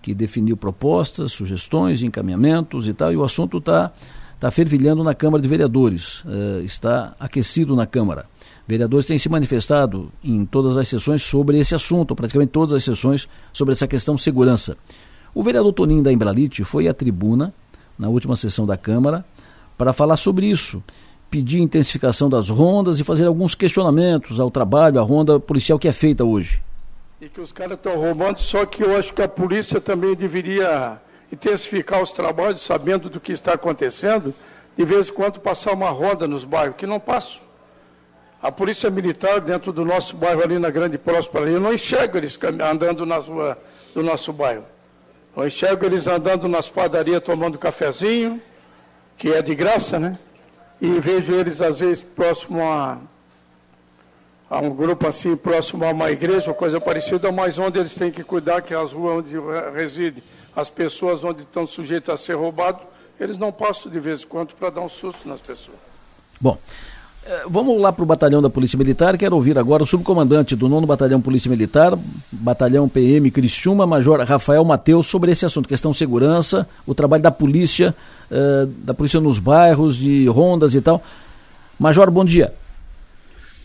que 0.02 0.14
definiu 0.14 0.58
propostas, 0.58 1.32
sugestões, 1.32 2.03
encaminhamentos 2.03 2.88
e 2.88 2.94
tal, 2.94 3.14
e 3.14 3.18
o 3.18 3.24
assunto 3.24 3.60
está 3.60 3.91
tá 4.40 4.49
fervilhando 4.49 5.03
na 5.03 5.14
Câmara 5.14 5.41
de 5.41 5.48
Vereadores, 5.48 6.24
uh, 6.26 6.62
está 6.64 7.16
aquecido 7.20 7.76
na 7.76 7.86
Câmara. 7.86 8.26
Vereadores 8.68 9.06
têm 9.06 9.18
se 9.18 9.30
manifestado 9.30 10.12
em 10.24 10.44
todas 10.44 10.76
as 10.76 10.88
sessões 10.88 11.22
sobre 11.22 11.60
esse 11.60 11.76
assunto, 11.76 12.16
praticamente 12.16 12.52
todas 12.52 12.74
as 12.74 12.84
sessões 12.84 13.30
sobre 13.53 13.74
essa 13.74 13.88
questão 13.88 14.18
segurança. 14.18 14.76
O 15.34 15.44
vereador 15.44 15.72
Toninho 15.72 16.03
da 16.03 16.12
Embralite 16.12 16.64
foi 16.64 16.88
à 16.88 16.94
tribuna 16.94 17.53
na 17.98 18.10
última 18.10 18.36
sessão 18.36 18.66
da 18.66 18.76
Câmara 18.76 19.24
para 19.78 19.94
falar 19.94 20.18
sobre 20.18 20.48
isso 20.48 20.84
pedir 21.32 21.62
intensificação 21.62 22.30
das 22.30 22.49
rondas 22.49 22.99
e 22.99 23.06
fazer 23.06 23.26
alguns 23.26 23.56
questionamentos 23.56 24.38
ao 24.38 24.52
trabalho, 24.52 24.99
à 24.99 25.02
ronda 25.02 25.40
policial 25.40 25.80
que 25.80 25.88
é 25.88 25.94
feita 25.94 26.26
hoje. 26.26 26.62
E 27.22 27.30
que 27.30 27.40
os 27.40 27.53
caras 27.53 27.78
estão 27.78 27.95
roubando, 27.95 28.40
só 28.41 28.66
que 28.66 28.84
eu 28.84 28.98
acho 28.98 29.14
que 29.14 29.22
a 29.22 29.30
polícia 29.30 29.80
também 29.80 30.14
deveria 30.14 30.99
intensificar 31.32 32.03
os 32.03 32.12
trabalhos, 32.12 32.62
sabendo 32.62 33.10
do 33.10 33.18
que 33.22 33.32
está 33.32 33.53
acontecendo, 33.53 34.36
de 34.78 34.84
vez 34.84 35.10
em 35.10 35.14
quando 35.14 35.40
passar 35.40 35.72
uma 35.72 35.90
ronda 35.90 36.28
nos 36.28 36.44
bairros, 36.44 36.76
que 36.76 36.86
não 36.86 36.99
passo. 36.99 37.40
A 38.44 38.52
polícia 38.52 38.90
militar 38.90 39.40
dentro 39.40 39.72
do 39.72 39.86
nosso 39.86 40.18
bairro 40.18 40.44
ali 40.44 40.60
na 40.60 40.70
Grande 40.70 40.98
Próspera, 40.98 41.49
eu 41.49 41.62
não 41.62 41.74
enxergo 41.74 42.18
eles 42.18 42.38
andando 42.70 43.06
na 43.06 43.18
rua 43.18 43.58
do 43.95 44.03
nosso 44.03 44.34
bairro. 44.34 44.66
Eu 45.38 45.48
enxergo 45.48 45.86
eles 45.86 46.08
andando 46.08 46.49
nas 46.49 46.68
padarias 46.68 47.24
tomando 47.24 47.58
cafezinho, 47.58 48.41
que 49.18 49.32
é 49.32 49.41
de 49.41 49.56
graça, 49.56 49.98
né? 49.98 50.18
E 50.82 50.99
vejo 50.99 51.32
eles 51.34 51.62
às 51.62 51.80
vezes 51.80 52.03
próximo 52.03 52.64
a, 52.64 52.98
a 54.49 54.60
um 54.60 54.72
grupo 54.72 55.08
assim, 55.08 55.36
próximo 55.38 55.86
a 55.86 55.91
uma 55.91 56.10
igreja 56.10 56.49
ou 56.49 56.56
coisa 56.56 56.82
parecida, 56.82 57.32
mas 57.32 57.60
onde 57.60 57.78
eles 57.78 57.94
têm 57.94 58.12
que 58.12 58.24
cuidar, 58.24 58.64
que 58.64 58.74
é 58.74 58.78
as 58.78 58.91
ruas 58.91 59.24
onde 59.24 59.36
residem 59.76 60.24
as 60.56 60.70
pessoas 60.70 61.24
onde 61.24 61.44
estão 61.44 61.68
sujeitos 61.68 62.10
a 62.10 62.18
ser 62.18 62.34
roubados, 62.34 62.82
eles 63.20 63.38
não 63.38 63.52
passam 63.52 63.91
de 63.91 63.99
vez 63.99 64.24
em 64.24 64.28
quando 64.28 64.53
para 64.56 64.72
dar 64.72 64.82
um 64.82 64.90
susto 64.90 65.30
nas 65.30 65.40
pessoas. 65.40 65.78
Bom, 66.40 66.58
Vamos 67.48 67.80
lá 67.80 67.91
para 67.91 68.02
o 68.02 68.06
batalhão 68.06 68.41
da 68.41 68.49
Polícia 68.49 68.77
Militar. 68.77 69.15
Quero 69.15 69.35
ouvir 69.35 69.56
agora 69.57 69.84
o 69.84 69.85
subcomandante 69.85 70.56
do 70.56 70.68
9 70.68 70.88
Batalhão 70.88 71.22
Polícia 71.22 71.49
Militar, 71.49 71.93
Batalhão 72.31 72.89
PM 72.89 73.30
Criciúma, 73.30 73.85
Major 73.85 74.19
Rafael 74.22 74.65
Mateus, 74.65 75.06
sobre 75.06 75.31
esse 75.31 75.45
assunto, 75.45 75.69
questão 75.69 75.93
segurança, 75.93 76.68
o 76.85 76.95
trabalho 76.95 77.22
da 77.22 77.30
polícia, 77.30 77.93
uh, 78.31 78.65
da 78.65 78.93
polícia 78.95 79.19
nos 79.19 79.38
bairros, 79.38 79.98
de 79.98 80.26
rondas 80.27 80.73
e 80.73 80.81
tal. 80.81 81.03
Major, 81.80 82.10
bom 82.10 82.26
dia. 82.26 82.53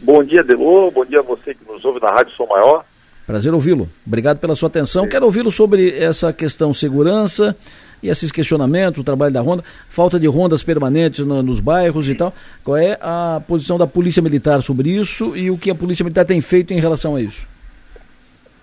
Bom 0.01 0.23
dia, 0.23 0.45
Delô. 0.45 0.91
Bom 0.91 1.07
dia 1.07 1.21
a 1.21 1.23
você 1.23 1.55
que 1.55 1.67
nos 1.67 1.83
ouve 1.83 1.99
na 2.01 2.11
Rádio 2.11 2.35
Som 2.35 2.47
Maior. 2.47 2.85
Prazer 3.27 3.55
ouvi-lo. 3.55 3.89
Obrigado 4.07 4.39
pela 4.39 4.55
sua 4.55 4.69
atenção. 4.69 5.09
Quero 5.09 5.25
ouvi-lo 5.25 5.51
sobre 5.51 5.99
essa 5.99 6.31
questão 6.33 6.75
segurança 6.75 7.57
e 8.03 8.09
esses 8.09 8.31
questionamentos, 8.31 9.01
o 9.01 9.05
trabalho 9.05 9.33
da 9.33 9.41
ronda, 9.41 9.65
falta 9.89 10.19
de 10.19 10.27
rondas 10.27 10.63
permanentes 10.63 11.25
no, 11.25 11.43
nos 11.43 11.61
bairros 11.61 12.09
e 12.09 12.15
tal. 12.15 12.35
Qual 12.63 12.77
é 12.77 12.99
a 13.01 13.41
posição 13.47 13.79
da 13.79 13.87
Polícia 13.87 14.23
Militar 14.23 14.63
sobre 14.63 14.91
isso 14.91 15.37
e 15.37 15.51
o 15.51 15.59
que 15.59 15.71
a 15.71 15.75
Polícia 15.75 16.05
Militar 16.05 16.25
tem 16.25 16.41
feito 16.41 16.73
em 16.73 16.81
relação 16.81 17.17
a 17.17 17.21
isso? 17.21 17.47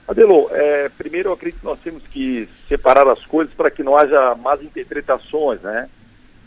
Adelo, 0.08 0.50
é, 0.52 0.90
primeiro 0.90 1.30
eu 1.30 1.34
acredito 1.34 1.62
que 1.62 1.66
nós 1.66 1.80
temos 1.80 2.04
que 2.08 2.48
separar 2.68 3.08
as 3.08 3.26
coisas 3.26 3.54
para 3.54 3.72
que 3.72 3.84
não 3.84 3.98
haja 3.98 4.36
más 4.36 4.62
interpretações, 4.62 5.62
né? 5.62 5.88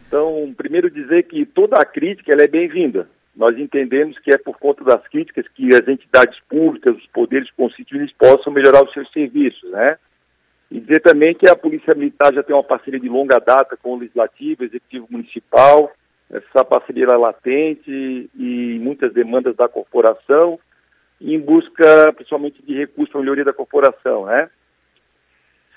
Então, 0.06 0.54
primeiro 0.56 0.90
dizer 0.90 1.24
que 1.24 1.44
toda 1.44 1.76
a 1.76 1.84
crítica 1.84 2.32
é 2.32 2.46
bem-vinda. 2.46 3.08
Nós 3.34 3.58
entendemos 3.58 4.18
que 4.18 4.32
é 4.32 4.38
por 4.38 4.58
conta 4.58 4.84
das 4.84 5.06
críticas 5.08 5.46
que 5.54 5.74
as 5.74 5.86
entidades 5.88 6.38
públicas, 6.48 6.96
os 6.96 7.06
poderes 7.06 7.50
constituídos 7.50 8.12
possam 8.18 8.52
melhorar 8.52 8.84
os 8.84 8.92
seus 8.92 9.10
serviços, 9.12 9.70
né? 9.70 9.98
E 10.70 10.80
dizer 10.80 11.00
também 11.00 11.34
que 11.34 11.48
a 11.48 11.56
Polícia 11.56 11.94
Militar 11.94 12.34
já 12.34 12.42
tem 12.42 12.54
uma 12.54 12.64
parceria 12.64 12.98
de 12.98 13.08
longa 13.08 13.38
data 13.38 13.76
com 13.76 13.92
o 13.94 13.98
Legislativo, 13.98 14.64
Executivo 14.64 15.06
Municipal, 15.10 15.92
essa 16.30 16.64
parceria 16.64 17.04
é 17.04 17.16
latente 17.16 18.28
e 18.34 18.78
muitas 18.80 19.12
demandas 19.12 19.54
da 19.54 19.68
corporação, 19.68 20.58
em 21.20 21.38
busca 21.38 22.12
principalmente 22.14 22.60
de 22.62 22.74
recursos 22.74 23.12
para 23.12 23.20
a 23.20 23.22
melhoria 23.22 23.44
da 23.44 23.52
corporação, 23.52 24.26
né? 24.26 24.50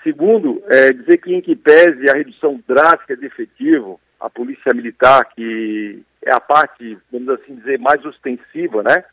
Segundo, 0.02 0.62
é 0.66 0.92
dizer 0.92 1.18
que 1.18 1.32
em 1.32 1.40
que 1.40 1.54
pese 1.54 2.10
a 2.10 2.14
redução 2.14 2.60
drástica 2.66 3.16
de 3.16 3.26
efetivo, 3.26 4.00
a 4.18 4.28
Polícia 4.28 4.72
Militar, 4.74 5.24
que 5.34 6.02
é 6.24 6.32
a 6.32 6.40
parte, 6.40 6.98
vamos 7.12 7.28
assim 7.28 7.54
dizer, 7.54 7.78
mais 7.78 8.04
ostensiva, 8.04 8.82
né? 8.82 9.04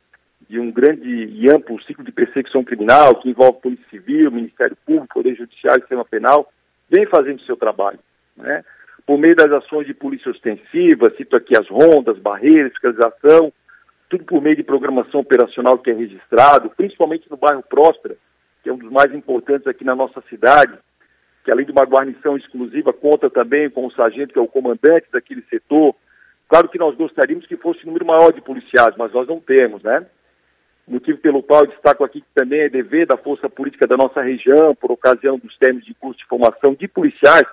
De 0.49 0.59
um 0.59 0.71
grande 0.71 1.07
e 1.07 1.49
amplo 1.49 1.81
ciclo 1.83 2.03
de 2.03 2.11
perseguição 2.11 2.63
criminal 2.63 3.15
que 3.15 3.29
envolve 3.29 3.61
Polícia 3.61 3.85
Civil, 3.89 4.31
Ministério 4.31 4.77
Público, 4.85 5.15
Poder 5.15 5.35
Judiciário 5.35 5.81
Sistema 5.81 6.05
Penal, 6.05 6.51
vem 6.89 7.05
fazendo 7.05 7.41
seu 7.41 7.57
trabalho. 7.57 7.99
Né? 8.35 8.63
Por 9.05 9.17
meio 9.17 9.35
das 9.35 9.51
ações 9.51 9.85
de 9.85 9.93
polícia 9.93 10.31
ostensiva, 10.31 11.11
cito 11.17 11.35
aqui 11.35 11.57
as 11.57 11.67
rondas, 11.67 12.17
barreiras, 12.17 12.71
fiscalização, 12.71 13.51
tudo 14.09 14.23
por 14.23 14.41
meio 14.41 14.55
de 14.55 14.63
programação 14.63 15.19
operacional 15.19 15.77
que 15.77 15.91
é 15.91 15.93
registrado, 15.93 16.69
principalmente 16.77 17.29
no 17.29 17.35
bairro 17.35 17.63
Próspera, 17.63 18.15
que 18.63 18.69
é 18.69 18.73
um 18.73 18.77
dos 18.77 18.91
mais 18.91 19.13
importantes 19.13 19.67
aqui 19.67 19.83
na 19.83 19.95
nossa 19.95 20.21
cidade, 20.29 20.77
que 21.43 21.51
além 21.51 21.65
de 21.65 21.71
uma 21.71 21.85
guarnição 21.85 22.37
exclusiva, 22.37 22.93
conta 22.93 23.29
também 23.29 23.69
com 23.69 23.85
o 23.85 23.91
sargento, 23.91 24.33
que 24.33 24.39
é 24.39 24.41
o 24.41 24.47
comandante 24.47 25.07
daquele 25.11 25.41
setor. 25.49 25.95
Claro 26.47 26.69
que 26.69 26.77
nós 26.77 26.95
gostaríamos 26.95 27.45
que 27.45 27.57
fosse 27.57 27.83
um 27.83 27.87
número 27.87 28.05
maior 28.05 28.31
de 28.31 28.41
policiais, 28.41 28.95
mas 28.97 29.11
nós 29.11 29.27
não 29.27 29.39
temos, 29.39 29.83
né? 29.83 30.05
Motivo 30.87 31.17
pelo 31.17 31.43
qual 31.43 31.61
eu 31.61 31.67
destaco 31.67 32.03
aqui 32.03 32.21
que 32.21 32.27
também 32.33 32.61
é 32.61 32.69
dever 32.69 33.05
da 33.05 33.17
força 33.17 33.49
política 33.49 33.85
da 33.85 33.97
nossa 33.97 34.21
região, 34.21 34.73
por 34.73 34.91
ocasião 34.91 35.37
dos 35.37 35.55
termos 35.57 35.83
de 35.83 35.93
curso 35.93 36.19
de 36.19 36.25
formação 36.25 36.73
de 36.73 36.87
policiais, 36.87 37.45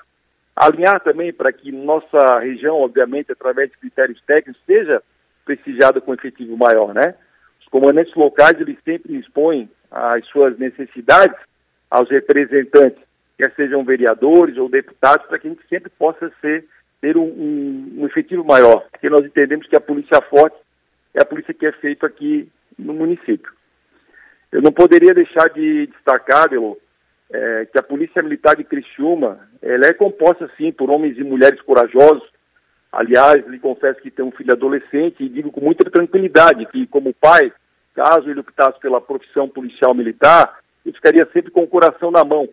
alinhar 0.55 1.01
também 1.01 1.33
para 1.33 1.53
que 1.53 1.73
nossa 1.73 2.39
região, 2.39 2.77
obviamente, 2.77 3.33
através 3.33 3.71
de 3.71 3.79
critérios 3.79 4.23
técnicos, 4.25 4.63
seja 4.65 5.03
prestigiada 5.45 6.01
com 6.01 6.15
efetivo 6.15 6.57
maior, 6.57 6.95
né? 6.95 7.15
Os 7.61 7.67
comandantes 7.67 8.15
locais, 8.15 8.59
eles 8.61 8.79
sempre 8.85 9.19
expõem 9.19 9.69
as 9.91 10.25
suas 10.29 10.57
necessidades 10.57 11.37
aos 11.91 12.09
representantes, 12.09 13.03
quer 13.37 13.53
sejam 13.57 13.85
vereadores 13.85 14.57
ou 14.57 14.69
deputados, 14.69 15.27
para 15.27 15.39
que 15.39 15.49
a 15.49 15.51
gente 15.51 15.67
sempre 15.69 15.91
possa 15.99 16.33
ser, 16.41 16.65
ter 17.01 17.17
um, 17.17 17.25
um, 17.25 17.95
um 17.99 18.07
efetivo 18.07 18.45
maior, 18.45 18.87
porque 18.91 19.11
nós 19.11 19.25
entendemos 19.25 19.67
que 19.67 19.77
a 19.77 19.81
polícia 19.81 20.21
forte 20.23 20.57
é 21.13 21.21
a 21.21 21.25
polícia 21.25 21.53
que 21.53 21.67
é 21.67 21.73
feita 21.73 22.07
aqui 22.07 22.49
no 22.79 22.95
município. 22.95 23.53
Eu 24.53 24.63
não 24.63 24.73
poderia 24.73 25.15
deixar 25.15 25.49
de 25.49 25.87
destacar, 25.89 26.49
Belo, 26.49 26.79
é, 27.33 27.67
que 27.67 27.79
a 27.79 27.83
Polícia 27.83 28.23
Militar 28.23 28.57
de 28.57 28.65
Criciúma 28.65 29.41
ela 29.61 29.87
é 29.87 29.93
composta, 29.93 30.51
sim, 30.57 30.71
por 30.71 30.91
homens 30.91 31.19
e 31.19 31.25
mulheres 31.25 31.61
corajosos, 31.63 32.23
Aliás, 32.95 33.45
lhe 33.49 33.59
confesso 33.59 34.01
que 34.01 34.11
tenho 34.11 34.29
um 34.29 34.33
filho 34.33 34.53
adolescente 34.53 35.25
e 35.25 35.29
digo 35.29 35.51
com 35.51 35.61
muita 35.61 35.91
tranquilidade 35.91 36.65
que, 36.67 36.87
como 36.87 37.13
pai, 37.13 37.53
caso 37.93 38.31
ele 38.31 38.39
optasse 38.39 38.79
pela 38.79 39.01
profissão 39.01 39.49
policial 39.49 39.93
militar, 39.93 40.61
ele 40.87 40.95
ficaria 40.95 41.29
sempre 41.33 41.51
com 41.51 41.65
o 41.65 41.67
coração 41.67 42.13
na 42.13 42.25
mão. 42.25 42.49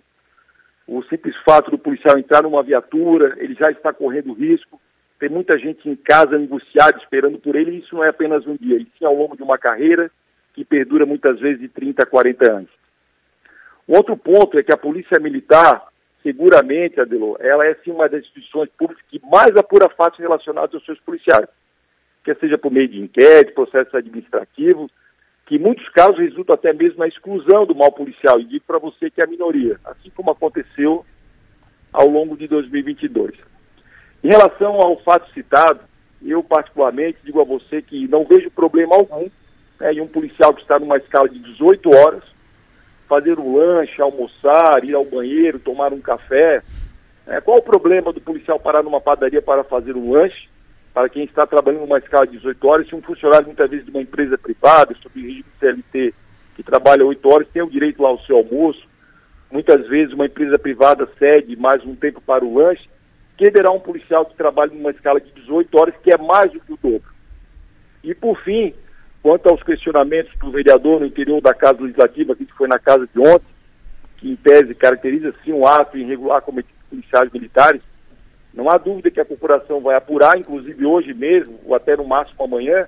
O 0.88 1.04
simples 1.04 1.36
fato 1.46 1.70
do 1.70 1.78
policial 1.78 2.18
entrar 2.18 2.42
numa 2.42 2.64
viatura, 2.64 3.36
ele 3.38 3.54
já 3.54 3.70
está 3.70 3.94
correndo 3.94 4.34
risco, 4.34 4.82
tem 5.22 5.30
muita 5.30 5.56
gente 5.60 5.88
em 5.88 5.96
casa 5.96 6.36
angustiada, 6.36 6.98
esperando 6.98 7.38
por 7.38 7.56
ele, 7.56 7.70
e 7.70 7.80
isso 7.82 7.94
não 7.94 8.04
é 8.04 8.10
apenas 8.10 8.48
um 8.48 8.56
dia, 8.56 8.78
e 8.78 8.88
sim 8.98 9.06
ao 9.06 9.16
longo 9.16 9.38
de 9.38 9.44
uma 9.44 9.56
carreira 9.56 10.10
que 10.56 10.66
perdura 10.66 11.06
muitas 11.06 11.40
vezes 11.40 11.62
de 11.62 11.68
30 11.68 12.02
a 12.02 12.08
40 12.08 12.52
anos. 12.52 12.70
Um 13.88 13.96
outro 13.96 14.18
ponto 14.18 14.58
é 14.58 14.64
que 14.64 14.74
a 14.74 14.78
Polícia 14.78 15.20
Militar, 15.20 15.90
seguramente, 16.24 17.00
Adelô, 17.00 17.38
ela 17.40 17.68
é 17.68 17.76
sim 17.84 17.92
uma 17.92 18.10
das 18.10 18.22
instituições 18.22 18.72
públicas 18.76 19.06
que 19.12 19.22
mais 19.24 19.56
apura 19.56 19.88
fatos 19.90 20.18
relacionados 20.18 20.74
aos 20.74 20.86
seus 20.86 21.00
policiais, 21.02 21.48
quer 22.24 22.36
seja 22.38 22.58
por 22.58 22.72
meio 22.72 22.88
de 22.88 23.00
inquérito, 23.00 23.54
processos 23.54 23.94
administrativos, 23.94 24.92
que 25.46 25.58
em 25.58 25.60
muitos 25.60 25.88
casos 25.90 26.18
resultam 26.18 26.56
até 26.56 26.74
mesmo 26.74 26.98
na 26.98 27.08
exclusão 27.08 27.64
do 27.68 27.76
mal 27.76 27.92
policial, 27.92 28.40
e 28.40 28.46
digo 28.46 28.66
para 28.66 28.80
você 28.80 29.12
que 29.12 29.22
é 29.22 29.24
a 29.24 29.28
minoria, 29.28 29.80
assim 29.86 30.10
como 30.16 30.32
aconteceu 30.32 31.06
ao 31.94 32.08
longo 32.08 32.36
de 32.36 32.48
2022. 32.48 33.52
Em 34.24 34.30
relação 34.30 34.76
ao 34.76 34.98
fato 35.02 35.32
citado, 35.34 35.80
eu 36.24 36.44
particularmente 36.44 37.18
digo 37.24 37.42
a 37.42 37.44
você 37.44 37.82
que 37.82 38.08
não 38.08 38.24
vejo 38.24 38.52
problema 38.52 38.96
algum 38.96 39.28
né, 39.80 39.94
em 39.94 40.02
um 40.02 40.08
policial 40.08 40.54
que 40.54 40.62
está 40.62 40.78
numa 40.78 40.98
escala 40.98 41.28
de 41.28 41.40
18 41.40 41.90
horas, 41.90 42.24
fazer 43.10 43.40
um 43.40 43.58
lanche, 43.58 44.02
almoçar, 44.02 44.84
ir 44.86 44.94
ao 44.94 45.04
banheiro, 45.04 45.60
tomar 45.60 45.92
um 45.92 46.00
café. 46.00 46.62
É, 47.26 47.42
qual 47.42 47.58
o 47.58 47.64
problema 47.64 48.14
do 48.14 48.22
policial 48.22 48.60
parar 48.60 48.84
numa 48.84 49.02
padaria 49.02 49.42
para 49.42 49.64
fazer 49.64 49.96
um 49.96 50.12
lanche? 50.12 50.50
Para 50.94 51.10
quem 51.10 51.24
está 51.24 51.48
trabalhando 51.48 51.82
numa 51.82 51.98
escala 51.98 52.28
de 52.28 52.38
18 52.38 52.68
horas, 52.68 52.88
se 52.88 52.96
um 52.96 53.02
funcionário 53.02 53.48
muitas 53.48 53.70
vezes 53.70 53.86
de 53.86 53.92
uma 53.92 54.02
empresa 54.02 54.38
privada, 54.38 54.96
sob 55.02 55.20
regime 55.20 55.46
CLT, 55.60 56.14
que 56.56 56.64
trabalha 56.64 57.06
8 57.06 57.30
horas, 57.30 57.48
tem 57.52 57.62
o 57.62 57.70
direito 57.70 58.04
lá 58.04 58.10
ao 58.10 58.20
seu 58.20 58.38
almoço. 58.38 58.86
Muitas 59.50 59.88
vezes 59.88 60.14
uma 60.14 60.26
empresa 60.26 60.60
privada 60.60 61.10
cede 61.18 61.56
mais 61.56 61.84
um 61.86 61.96
tempo 61.96 62.22
para 62.22 62.46
o 62.46 62.54
lanche. 62.54 62.88
Que 63.42 63.50
terá 63.50 63.72
um 63.72 63.80
policial 63.80 64.26
que 64.28 64.36
trabalha 64.36 64.72
numa 64.72 64.92
escala 64.92 65.20
de 65.20 65.32
18 65.32 65.76
horas, 65.80 65.96
que 66.04 66.14
é 66.14 66.18
mais 66.18 66.52
do 66.52 66.60
que 66.60 66.74
o 66.74 66.78
dobro. 66.78 67.10
E 68.04 68.14
por 68.14 68.38
fim, 68.44 68.72
Quanto 69.22 69.50
aos 69.50 69.62
questionamentos 69.62 70.34
do 70.40 70.50
vereador 70.50 71.00
no 71.00 71.06
interior 71.06 71.42
da 71.42 71.54
Casa 71.54 71.82
Legislativa, 71.82 72.36
que 72.36 72.46
foi 72.58 72.68
na 72.68 72.80
casa 72.80 73.08
de 73.14 73.20
ontem, 73.20 73.46
que 74.18 74.32
em 74.32 74.36
tese 74.36 74.74
caracteriza 74.74 75.34
sim 75.44 75.54
um 75.54 75.68
ato 75.68 75.98
irregular 75.98 76.42
cometido 76.42 76.74
por 76.80 76.98
policiais 76.98 77.32
militares, 77.32 77.82
não 78.52 78.70
há 78.70 78.78
dúvida 78.78 79.12
que 79.12 79.22
a 79.22 79.26
corporação 79.26 79.80
vai 79.80 79.96
apurar, 79.96 80.38
inclusive 80.38 80.86
hoje 80.86 81.14
mesmo, 81.14 81.60
ou 81.66 81.76
até 81.76 81.96
no 81.96 82.04
máximo 82.04 82.44
amanhã, 82.44 82.88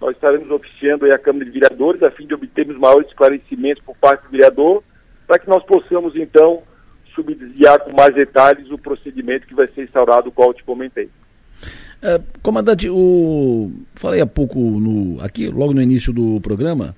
nós 0.00 0.14
estaremos 0.14 0.50
oficiando 0.50 1.10
a 1.12 1.18
Câmara 1.18 1.44
de 1.44 1.50
Vereadores 1.50 2.02
a 2.02 2.10
fim 2.10 2.26
de 2.26 2.34
obtermos 2.34 2.78
maiores 2.78 3.08
esclarecimentos 3.08 3.84
por 3.84 3.96
parte 3.96 4.22
do 4.22 4.30
vereador, 4.30 4.82
para 5.26 5.38
que 5.38 5.48
nós 5.48 5.62
possamos 5.64 6.16
então 6.16 6.62
subsidiar 7.16 7.80
com 7.80 7.92
mais 7.92 8.14
detalhes 8.14 8.70
o 8.70 8.78
procedimento 8.78 9.46
que 9.46 9.54
vai 9.54 9.66
ser 9.74 9.84
instaurado, 9.84 10.30
qual 10.30 10.50
eu 10.50 10.54
te 10.54 10.62
comentei. 10.62 11.08
É, 12.02 12.20
comandante, 12.42 12.88
o... 12.88 13.72
falei 13.94 14.20
há 14.20 14.26
pouco 14.26 14.58
no... 14.58 15.20
aqui, 15.20 15.48
logo 15.48 15.72
no 15.72 15.82
início 15.82 16.12
do 16.12 16.40
programa, 16.40 16.94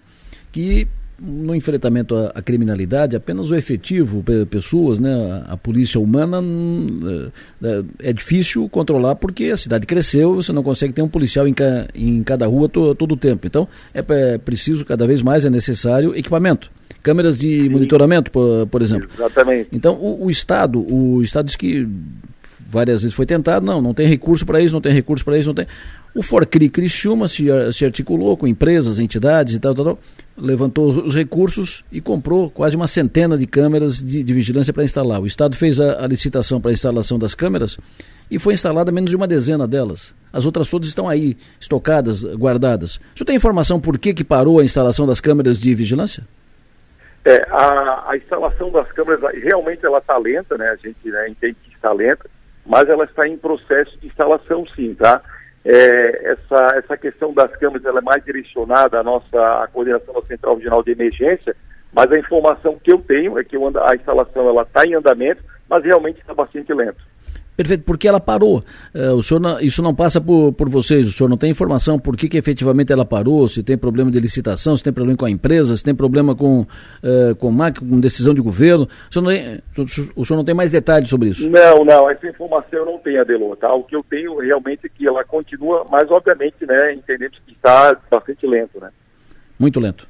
que 0.53 0.87
no 1.21 1.55
enfrentamento 1.55 2.15
à, 2.15 2.33
à 2.35 2.43
criminalidade, 2.43 3.17
apenas 3.17 3.51
o 3.51 3.55
efetivo, 3.55 4.25
pessoas, 4.51 4.99
né, 4.99 5.45
a, 5.49 5.55
a 5.55 5.57
polícia 5.57 6.01
humana 6.01 6.41
hum, 6.41 7.31
é, 7.63 8.11
é, 8.11 8.13
difícil 8.13 8.69
controlar 8.69 9.17
porque 9.17 9.47
a 9.47 9.57
cidade 9.57 9.87
cresceu, 9.87 10.37
você 10.37 10.53
não 10.53 10.63
consegue 10.63 10.93
ter 10.93 11.03
um 11.03 11.09
policial 11.09 11.49
em, 11.49 11.55
ca, 11.55 11.89
em 11.95 12.23
cada 12.23 12.47
rua 12.47 12.69
to, 12.69 12.95
todo 12.95 13.13
o 13.13 13.17
tempo. 13.17 13.47
Então 13.47 13.67
é, 13.93 14.05
é, 14.09 14.39
preciso, 14.39 14.85
cada 14.85 15.07
vez 15.07 15.23
mais 15.23 15.45
é 15.45 15.51
necessário 15.51 16.15
equipamento. 16.15 16.71
Câmeras 17.03 17.39
de 17.39 17.63
Sim. 17.63 17.69
monitoramento, 17.69 18.31
por, 18.31 18.67
por 18.67 18.83
exemplo. 18.83 19.09
Exatamente. 19.15 19.69
Então, 19.73 19.95
o, 19.95 20.27
o 20.27 20.31
Estado, 20.31 20.85
o 20.93 21.23
Estado 21.23 21.47
diz 21.47 21.57
que 21.57 21.89
várias 22.69 23.03
vezes 23.03 23.15
foi 23.17 23.25
tentado, 23.25 23.65
não, 23.65 23.81
não 23.81 23.95
tem 23.95 24.07
recurso 24.07 24.45
para 24.45 24.61
isso, 24.61 24.75
não 24.75 24.81
tem 24.81 24.93
recurso 24.93 25.25
para 25.25 25.39
isso, 25.39 25.49
não 25.49 25.55
tem. 25.55 25.67
O 26.15 26.23
Forcri 26.23 26.69
Criciúma 26.69 27.27
se, 27.29 27.47
se 27.73 27.85
articulou 27.85 28.37
com 28.37 28.47
empresas, 28.47 28.99
entidades 28.99 29.55
e 29.55 29.59
tal, 29.59 29.75
tal, 29.75 29.85
tal, 29.85 29.99
levantou 30.37 30.91
os 30.91 31.15
recursos 31.15 31.83
e 31.91 32.01
comprou 32.01 32.51
quase 32.51 32.77
uma 32.77 32.87
centena 32.87 33.39
de 33.39 33.47
câmeras 33.47 34.03
de, 34.03 34.23
de 34.23 34.35
vigilância 34.35 34.73
para 34.73 34.85
instalar. 34.85 35.21
O 35.21 35.27
Estado 35.27 35.57
fez 35.57 35.81
a, 35.81 36.05
a 36.05 36.07
licitação 36.07 36.61
para 36.61 36.71
a 36.71 36.73
instalação 36.73 37.19
das 37.19 37.35
câmeras 37.35 37.79
e 38.31 38.39
foi 38.39 38.53
instalada 38.53 38.93
menos 38.93 39.11
de 39.11 39.17
uma 39.17 39.27
dezena 39.27 39.67
delas. 39.67 40.13
As 40.31 40.45
outras 40.45 40.69
todas 40.69 40.89
estão 40.89 41.09
aí, 41.09 41.37
estocadas, 41.59 42.23
guardadas. 42.23 42.97
O 42.97 43.19
senhor 43.19 43.27
tem 43.27 43.37
informação 43.37 43.81
por 43.81 43.99
que, 43.99 44.13
que 44.13 44.23
parou 44.23 44.61
a 44.61 44.65
instalação 44.65 45.07
das 45.07 45.21
câmeras 45.21 45.59
de 45.59 45.75
vigilância? 45.75 46.27
É, 47.25 47.47
a, 47.51 48.11
a 48.11 48.17
instalação 48.17 48.71
das 48.71 48.91
câmeras 48.93 49.21
realmente 49.43 49.85
ela 49.85 49.99
está 49.99 50.17
lenta, 50.17 50.57
né? 50.57 50.71
A 50.71 50.77
gente 50.77 51.11
né, 51.11 51.29
entende 51.29 51.57
que 51.63 51.75
está 51.75 51.93
lenta 51.93 52.29
mas 52.69 52.87
ela 52.89 53.05
está 53.05 53.27
em 53.27 53.39
processo 53.39 53.99
de 53.99 54.07
instalação 54.07 54.65
sim, 54.77 54.95
tá? 54.95 55.23
É, 55.65 56.33
essa, 56.33 56.77
essa 56.77 56.97
questão 56.97 57.33
das 57.33 57.51
câmeras 57.57 57.85
ela 57.85 57.99
é 57.99 58.03
mais 58.03 58.23
direcionada 58.25 59.01
à 59.01 59.03
nossa 59.03 59.63
à 59.63 59.67
coordenação 59.69 60.15
da 60.15 60.23
Central 60.23 60.57
Regional 60.57 60.83
de 60.83 60.93
Emergência, 60.93 61.57
mas 61.93 62.13
a 62.13 62.19
informação 62.19 62.79
que 62.79 62.93
eu 62.93 62.99
tenho 62.99 63.39
é 63.39 63.45
que 63.45 63.57
a 63.57 63.95
instalação 63.97 64.49
ela 64.49 64.63
está 64.63 64.85
em 64.85 64.95
andamento, 64.95 65.43
mas 65.69 65.83
realmente 65.83 66.21
está 66.21 66.35
bastante 66.35 66.73
lento. 66.73 67.03
Perfeito, 67.59 67.83
porque 67.83 68.07
ela 68.07 68.21
parou. 68.21 68.63
Uh, 68.95 69.15
o 69.17 69.23
senhor 69.23 69.41
não, 69.41 69.59
isso 69.59 69.83
não 69.83 69.93
passa 69.93 70.21
por, 70.21 70.53
por 70.53 70.69
vocês, 70.69 71.09
o 71.09 71.11
senhor 71.11 71.29
não 71.29 71.37
tem 71.37 71.51
informação 71.51 71.99
por 71.99 72.17
que, 72.17 72.29
que 72.29 72.39
efetivamente 72.39 72.93
ela 72.93 73.05
parou, 73.05 73.49
se 73.49 73.65
tem 73.65 73.77
problema 73.77 74.13
de 74.13 74.21
licitação, 74.21 74.77
se 74.77 74.85
tem 74.85 74.93
problema 74.93 75.19
com 75.19 75.25
a 75.25 75.31
empresa, 75.31 75.77
se 75.77 75.83
tem 75.83 75.93
problema 75.93 76.37
com, 76.37 76.61
uh, 76.61 77.35
com, 77.35 77.53
com 77.81 77.99
decisão 77.99 78.33
de 78.33 78.41
governo. 78.41 78.87
O 79.11 79.13
senhor, 79.13 79.25
não 79.25 79.33
tem, 79.33 79.63
o 80.15 80.25
senhor 80.25 80.37
não 80.37 80.45
tem 80.45 80.55
mais 80.55 80.71
detalhes 80.71 81.11
sobre 81.11 81.31
isso? 81.31 81.51
Não, 81.51 81.85
não, 81.85 82.09
essa 82.09 82.29
informação 82.29 82.79
eu 82.79 82.87
não 82.87 82.99
tenho, 83.01 83.23
Adelô, 83.23 83.57
tá? 83.57 83.75
O 83.75 83.83
que 83.83 83.97
eu 83.97 84.05
tenho 84.09 84.39
realmente 84.39 84.87
é 84.87 84.89
que 84.89 85.09
ela 85.09 85.25
continua, 85.25 85.85
mas 85.91 86.09
obviamente, 86.13 86.65
né, 86.65 86.95
entendemos 86.95 87.41
que 87.45 87.55
está 87.55 87.97
bastante 88.09 88.47
lento, 88.47 88.79
né? 88.79 88.91
Muito 89.59 89.81
lento 89.81 90.07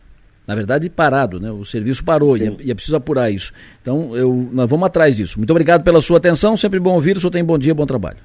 na 0.49 0.55
verdade, 0.55 0.89
parado, 0.89 1.39
né? 1.39 1.53
O 1.53 1.63
serviço 1.63 2.03
parou 2.03 2.35
e 2.35 2.47
é, 2.47 2.57
e 2.61 2.71
é, 2.71 2.75
preciso 2.75 2.97
apurar 2.97 3.31
isso. 3.31 3.53
Então, 3.83 4.17
eu, 4.17 4.49
nós 4.51 4.67
vamos 4.67 4.87
atrás 4.87 5.15
disso. 5.15 5.39
Muito 5.39 5.51
obrigado 5.51 5.85
pela 5.85 6.01
sua 6.01 6.17
atenção, 6.17 6.57
sempre 6.57 6.81
bom 6.81 6.95
ouvir, 6.95 7.19
o 7.19 7.21
senhor 7.21 7.31
tem 7.31 7.45
bom 7.45 7.59
dia, 7.59 7.75
bom 7.75 7.85
trabalho. 7.85 8.17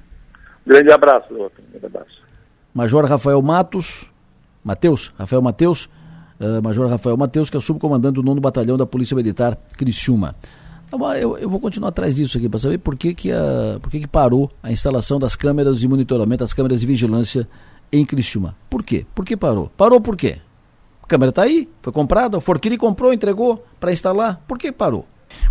Grande 0.66 0.90
abraço, 0.90 1.28
doutor. 1.28 1.52
Grande 1.70 1.86
abraço. 1.86 2.24
Major 2.74 3.04
Rafael 3.04 3.42
Matos, 3.42 4.10
Matheus, 4.64 5.12
Rafael 5.20 5.42
Matheus, 5.42 5.90
uh, 6.40 6.64
Major 6.64 6.88
Rafael 6.88 7.18
Matheus, 7.18 7.50
que 7.50 7.58
é 7.58 7.60
subcomandante 7.60 8.16
do 8.16 8.24
9 8.24 8.40
Batalhão 8.40 8.78
da 8.78 8.86
Polícia 8.86 9.18
Militar 9.18 9.58
Criciúma. 9.78 10.34
Então, 10.88 11.14
eu, 11.16 11.38
eu, 11.38 11.50
vou 11.50 11.60
continuar 11.60 11.90
atrás 11.90 12.16
disso 12.16 12.38
aqui 12.38 12.48
para 12.48 12.60
saber 12.60 12.78
por 12.78 12.96
que, 12.96 13.14
que, 13.14 13.34
a, 13.34 13.80
por 13.82 13.92
que, 13.92 14.00
que 14.00 14.08
parou 14.08 14.50
a 14.64 14.72
instalação 14.72 15.20
das 15.20 15.36
câmeras 15.36 15.78
de 15.78 15.90
monitoramento, 15.90 16.42
as 16.42 16.54
câmeras 16.54 16.80
de 16.80 16.88
vigilância 16.88 17.46
em 17.92 18.06
Criciúma. 18.06 18.56
Por 18.70 18.82
quê? 18.82 19.06
Por 19.14 19.26
que 19.26 19.36
parou? 19.36 19.70
Parou 19.76 20.00
por 20.00 20.16
quê? 20.16 20.40
A 21.04 21.08
câmera 21.08 21.30
está 21.30 21.44
aí, 21.44 21.70
foi 21.82 21.92
comprada, 21.92 22.38
o 22.38 22.42
Forquiri 22.42 22.78
comprou, 22.78 23.14
entregou 23.14 23.64
para 23.80 23.92
instalar. 23.92 24.42
Por 24.48 24.58
que 24.58 24.72
parou? 24.72 25.06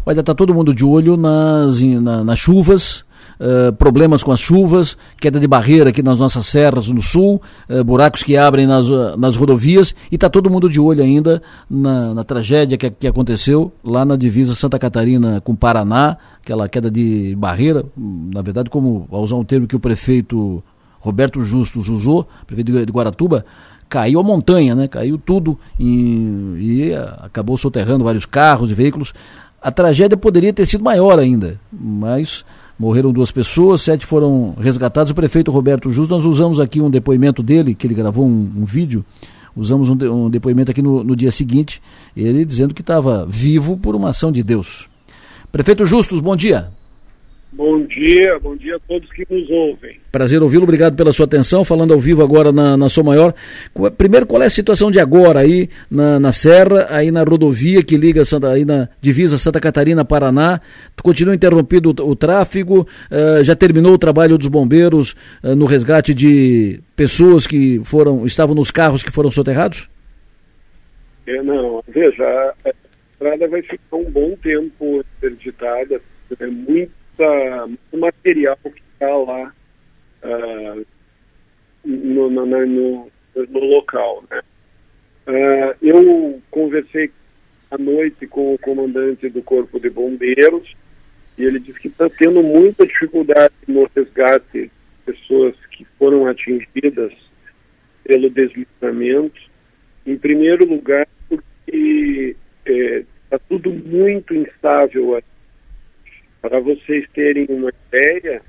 Olha, 0.06 0.20
está 0.20 0.34
todo 0.34 0.54
mundo 0.54 0.74
de 0.74 0.84
olho 0.84 1.16
nas, 1.16 1.80
na, 1.80 2.24
nas 2.24 2.38
chuvas, 2.38 3.04
Uh, 3.40 3.72
problemas 3.72 4.22
com 4.22 4.30
as 4.30 4.38
chuvas, 4.38 4.96
queda 5.20 5.40
de 5.40 5.48
barreira 5.48 5.90
aqui 5.90 6.00
nas 6.00 6.20
nossas 6.20 6.46
serras 6.46 6.86
no 6.88 7.02
sul, 7.02 7.42
uh, 7.68 7.82
buracos 7.82 8.22
que 8.22 8.36
abrem 8.36 8.68
nas, 8.68 8.88
uh, 8.88 9.16
nas 9.16 9.36
rodovias 9.36 9.96
e 10.12 10.14
está 10.14 10.30
todo 10.30 10.48
mundo 10.48 10.68
de 10.68 10.78
olho 10.78 11.02
ainda 11.02 11.42
na, 11.68 12.14
na 12.14 12.22
tragédia 12.22 12.78
que, 12.78 12.88
que, 12.88 13.06
aconteceu 13.06 13.72
lá 13.82 14.04
na 14.04 14.14
divisa 14.14 14.54
Santa 14.54 14.78
Catarina 14.78 15.40
com 15.40 15.56
Paraná, 15.56 16.18
aquela 16.40 16.68
queda 16.68 16.88
de 16.88 17.34
barreira, 17.36 17.84
na 17.96 18.42
verdade, 18.42 18.70
como 18.70 19.08
ao 19.10 19.22
usar 19.22 19.34
um 19.34 19.44
termo 19.44 19.66
que 19.66 19.74
o 19.74 19.80
prefeito 19.80 20.62
Roberto 21.00 21.42
Justus 21.42 21.88
usou, 21.88 22.28
prefeito 22.46 22.70
de 22.70 22.92
Guaratuba, 22.92 23.44
caiu 23.92 24.18
a 24.18 24.22
montanha, 24.22 24.74
né? 24.74 24.88
Caiu 24.88 25.18
tudo 25.18 25.58
e, 25.78 26.56
e 26.58 26.94
acabou 27.18 27.58
soterrando 27.58 28.02
vários 28.02 28.24
carros 28.24 28.70
e 28.70 28.74
veículos. 28.74 29.12
A 29.60 29.70
tragédia 29.70 30.16
poderia 30.16 30.50
ter 30.50 30.64
sido 30.64 30.82
maior 30.82 31.18
ainda, 31.18 31.60
mas 31.70 32.42
morreram 32.78 33.12
duas 33.12 33.30
pessoas, 33.30 33.82
sete 33.82 34.06
foram 34.06 34.54
resgatados. 34.58 35.12
O 35.12 35.14
prefeito 35.14 35.50
Roberto 35.50 35.92
Justo, 35.92 36.10
nós 36.10 36.24
usamos 36.24 36.58
aqui 36.58 36.80
um 36.80 36.88
depoimento 36.88 37.42
dele, 37.42 37.74
que 37.74 37.86
ele 37.86 37.92
gravou 37.92 38.24
um, 38.24 38.50
um 38.56 38.64
vídeo, 38.64 39.04
usamos 39.54 39.90
um, 39.90 39.94
de, 39.94 40.08
um, 40.08 40.30
depoimento 40.30 40.70
aqui 40.70 40.80
no, 40.80 41.04
no 41.04 41.14
dia 41.14 41.30
seguinte, 41.30 41.82
ele 42.16 42.46
dizendo 42.46 42.72
que 42.72 42.80
estava 42.80 43.26
vivo 43.26 43.76
por 43.76 43.94
uma 43.94 44.08
ação 44.08 44.32
de 44.32 44.42
Deus. 44.42 44.88
Prefeito 45.52 45.84
Justus, 45.84 46.18
bom 46.18 46.34
dia. 46.34 46.70
Bom 47.54 47.84
dia, 47.84 48.38
bom 48.38 48.56
dia 48.56 48.76
a 48.76 48.80
todos 48.80 49.12
que 49.12 49.26
nos 49.28 49.50
ouvem. 49.50 50.00
Prazer 50.10 50.42
ouvi-lo, 50.42 50.62
obrigado 50.62 50.96
pela 50.96 51.12
sua 51.12 51.26
atenção. 51.26 51.62
Falando 51.66 51.92
ao 51.92 52.00
vivo 52.00 52.22
agora 52.22 52.50
na, 52.50 52.78
na 52.78 52.86
Maior. 53.04 53.34
Primeiro, 53.98 54.26
qual 54.26 54.42
é 54.42 54.46
a 54.46 54.50
situação 54.50 54.90
de 54.90 54.98
agora 54.98 55.40
aí 55.40 55.68
na, 55.90 56.18
na 56.18 56.32
Serra, 56.32 56.86
aí 56.88 57.10
na 57.10 57.22
rodovia 57.22 57.82
que 57.82 57.94
liga 57.94 58.24
Santa, 58.24 58.48
aí 58.48 58.64
na 58.64 58.88
divisa 59.02 59.36
Santa 59.36 59.60
Catarina, 59.60 60.02
Paraná? 60.02 60.62
Continua 61.02 61.34
interrompido 61.34 61.90
o, 61.90 62.10
o 62.10 62.16
tráfego? 62.16 62.88
Uh, 63.10 63.44
já 63.44 63.54
terminou 63.54 63.92
o 63.92 63.98
trabalho 63.98 64.38
dos 64.38 64.48
bombeiros 64.48 65.14
uh, 65.42 65.54
no 65.54 65.66
resgate 65.66 66.14
de 66.14 66.80
pessoas 66.96 67.46
que 67.46 67.82
foram 67.84 68.24
estavam 68.24 68.54
nos 68.54 68.70
carros 68.70 69.02
que 69.02 69.10
foram 69.10 69.30
soterrados? 69.30 69.90
É, 71.26 71.42
não, 71.42 71.84
veja, 71.86 72.54
a 72.64 72.70
estrada 73.12 73.46
vai 73.46 73.60
ficar 73.60 73.96
um 73.96 74.10
bom 74.10 74.34
tempo 74.42 75.04
interditada, 75.18 76.00
é 76.40 76.46
muito 76.46 77.01
muito 77.66 77.98
material 77.98 78.58
que 78.62 78.82
está 78.92 79.14
lá 79.16 79.52
uh, 80.22 80.86
no, 81.84 82.30
no, 82.30 82.46
no, 82.46 83.10
no, 83.34 83.60
local. 83.60 84.24
Né? 84.30 84.40
Uh, 85.26 85.76
eu 85.82 86.42
conversei 86.50 87.10
à 87.70 87.78
noite 87.78 88.26
com 88.26 88.54
o 88.54 88.58
comandante 88.58 89.28
do 89.28 89.42
Corpo 89.42 89.80
de 89.80 89.90
Bombeiros 89.90 90.74
e 91.38 91.44
ele 91.44 91.58
disse 91.58 91.80
que 91.80 91.88
está 91.88 92.08
tendo 92.10 92.42
muita 92.42 92.86
dificuldade 92.86 93.54
no 93.66 93.88
resgate 93.94 94.46
de 94.52 94.70
pessoas 95.04 95.54
que 95.70 95.84
foram 95.98 96.26
atingidas 96.26 97.12
pelo 98.04 98.28
deslizamento. 98.28 99.40
Em 100.04 100.16
primeiro 100.16 100.66
lugar, 100.66 101.06
porque 101.28 102.36
está 102.64 103.36
eh, 103.36 103.40
tudo 103.48 103.70
muito 103.70 104.34
instável 104.34 105.16
aqui 105.16 105.31
para 106.42 106.58
vocês 106.58 107.08
terem 107.14 107.46
uma 107.48 107.72
ideia, 107.88 108.42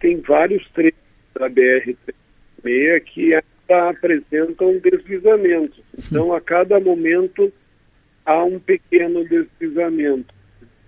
tem 0.00 0.20
vários 0.22 0.66
trechos 0.70 0.98
da 1.34 1.48
BR-36 1.48 3.00
que 3.04 3.34
ainda 3.34 3.90
apresentam 3.90 4.78
deslizamentos. 4.78 5.80
Então, 5.96 6.32
a 6.32 6.40
cada 6.40 6.80
momento 6.80 7.52
há 8.24 8.42
um 8.42 8.58
pequeno 8.58 9.24
deslizamento. 9.28 10.34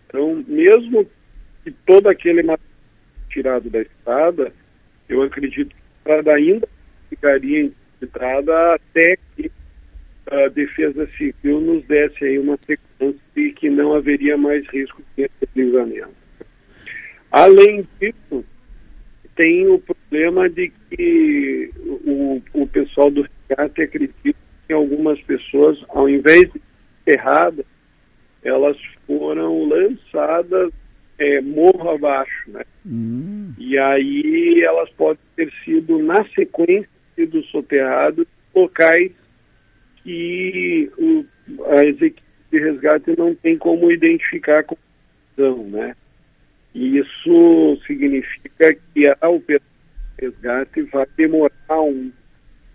Então, 0.08 0.42
mesmo 0.48 1.06
que 1.62 1.70
todo 1.86 2.08
aquele 2.08 2.42
material 2.42 2.72
tirado 3.28 3.70
da 3.70 3.82
estrada, 3.82 4.52
eu 5.08 5.22
acredito 5.22 5.68
que 5.68 5.76
a 5.76 5.98
estrada 5.98 6.32
ainda 6.34 6.68
ficaria 7.10 7.60
interditada 7.62 8.74
até 8.74 9.18
que 9.36 9.50
a 10.30 10.48
Defesa 10.48 11.06
Civil 11.18 11.60
nos 11.60 11.84
desse 11.84 12.24
aí 12.24 12.38
uma 12.38 12.58
sequência 12.66 13.20
e 13.36 13.52
que 13.52 13.68
não 13.68 13.94
haveria 13.94 14.36
mais 14.36 14.66
risco 14.68 15.02
de 15.16 15.30
deslizamento. 15.40 16.21
Além 17.32 17.88
disso, 17.98 18.44
tem 19.34 19.66
o 19.66 19.78
problema 19.78 20.50
de 20.50 20.70
que 20.90 21.70
o, 22.04 22.42
o 22.52 22.66
pessoal 22.66 23.10
do 23.10 23.26
resgate 23.48 23.80
acredita 23.80 24.38
que 24.66 24.72
algumas 24.74 25.18
pessoas, 25.22 25.82
ao 25.88 26.10
invés 26.10 26.52
de 26.52 26.60
erradas, 27.06 27.64
elas 28.44 28.76
foram 29.06 29.66
lançadas 29.66 30.72
é, 31.18 31.40
morro 31.40 31.90
abaixo, 31.90 32.50
né? 32.50 32.64
Hum. 32.84 33.54
E 33.56 33.78
aí 33.78 34.62
elas 34.62 34.90
podem 34.90 35.22
ter 35.34 35.50
sido, 35.64 35.98
na 35.98 36.22
sequência, 36.34 36.88
sido 37.14 37.42
soterradas 37.44 38.26
locais 38.54 39.12
que 40.02 40.90
o, 40.98 41.24
as 41.78 41.96
equipes 42.02 42.22
de 42.50 42.58
resgate 42.58 43.16
não 43.16 43.34
tem 43.34 43.56
como 43.56 43.90
identificar 43.90 44.64
com 44.64 44.76
né? 45.70 45.96
E 46.74 46.98
isso 46.98 47.78
significa 47.86 48.74
que 48.74 49.06
a 49.20 49.28
operação 49.28 49.68
de 50.18 50.26
resgate 50.26 50.82
vai 50.82 51.06
demorar 51.16 51.80
um 51.80 52.10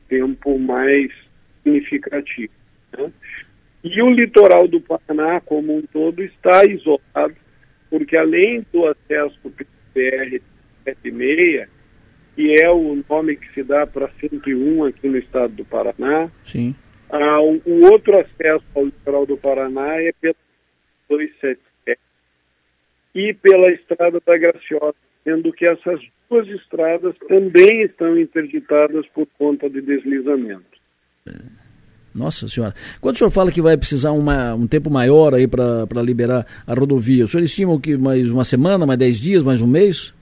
tempo 0.07 0.59
mais 0.59 1.11
significativo. 1.63 2.53
Né? 2.97 3.11
E 3.83 4.01
o 4.01 4.09
litoral 4.09 4.67
do 4.67 4.79
Paraná, 4.81 5.41
como 5.41 5.77
um 5.77 5.81
todo, 5.81 6.23
está 6.23 6.65
isolado, 6.65 7.35
porque 7.89 8.15
além 8.15 8.65
do 8.71 8.85
acesso 8.85 9.37
pelo 9.41 9.69
PR 9.93 10.41
76, 10.83 11.67
que 12.35 12.61
é 12.61 12.69
o 12.69 13.03
nome 13.09 13.35
que 13.35 13.51
se 13.53 13.63
dá 13.63 13.87
para 13.87 14.09
101 14.19 14.85
aqui 14.85 15.07
no 15.07 15.17
estado 15.17 15.53
do 15.55 15.65
Paraná, 15.65 16.29
Sim. 16.45 16.75
Ah, 17.09 17.39
o, 17.41 17.61
o 17.65 17.91
outro 17.91 18.19
acesso 18.19 18.65
ao 18.75 18.85
litoral 18.85 19.25
do 19.25 19.37
Paraná 19.37 19.95
é 20.01 20.11
pelo 20.19 20.35
277 21.09 21.66
e 23.13 23.33
pela 23.33 23.71
Estrada 23.71 24.21
da 24.25 24.37
Graciosa, 24.37 24.95
sendo 25.23 25.51
que 25.51 25.65
essas 25.65 25.99
duas 26.29 26.47
estradas 26.49 27.15
também 27.27 27.83
estão 27.83 28.17
interditadas 28.17 29.05
por 29.07 29.27
conta 29.37 29.69
de 29.69 29.81
deslizamento. 29.81 30.77
Nossa 32.13 32.47
senhora. 32.49 32.73
Quando 32.99 33.15
o 33.15 33.17
senhor 33.19 33.29
fala 33.29 33.51
que 33.51 33.61
vai 33.61 33.77
precisar 33.77 34.11
uma, 34.11 34.55
um 34.55 34.65
tempo 34.65 34.89
maior 34.89 35.35
aí 35.35 35.47
para 35.47 36.01
liberar 36.03 36.45
a 36.65 36.73
rodovia, 36.73 37.25
o 37.25 37.27
senhor 37.27 37.43
estima 37.43 37.79
que 37.79 37.95
mais 37.95 38.31
uma 38.31 38.43
semana, 38.43 38.85
mais 38.85 38.97
dez 38.97 39.19
dias, 39.19 39.43
mais 39.43 39.61
um 39.61 39.67
mês? 39.67 40.13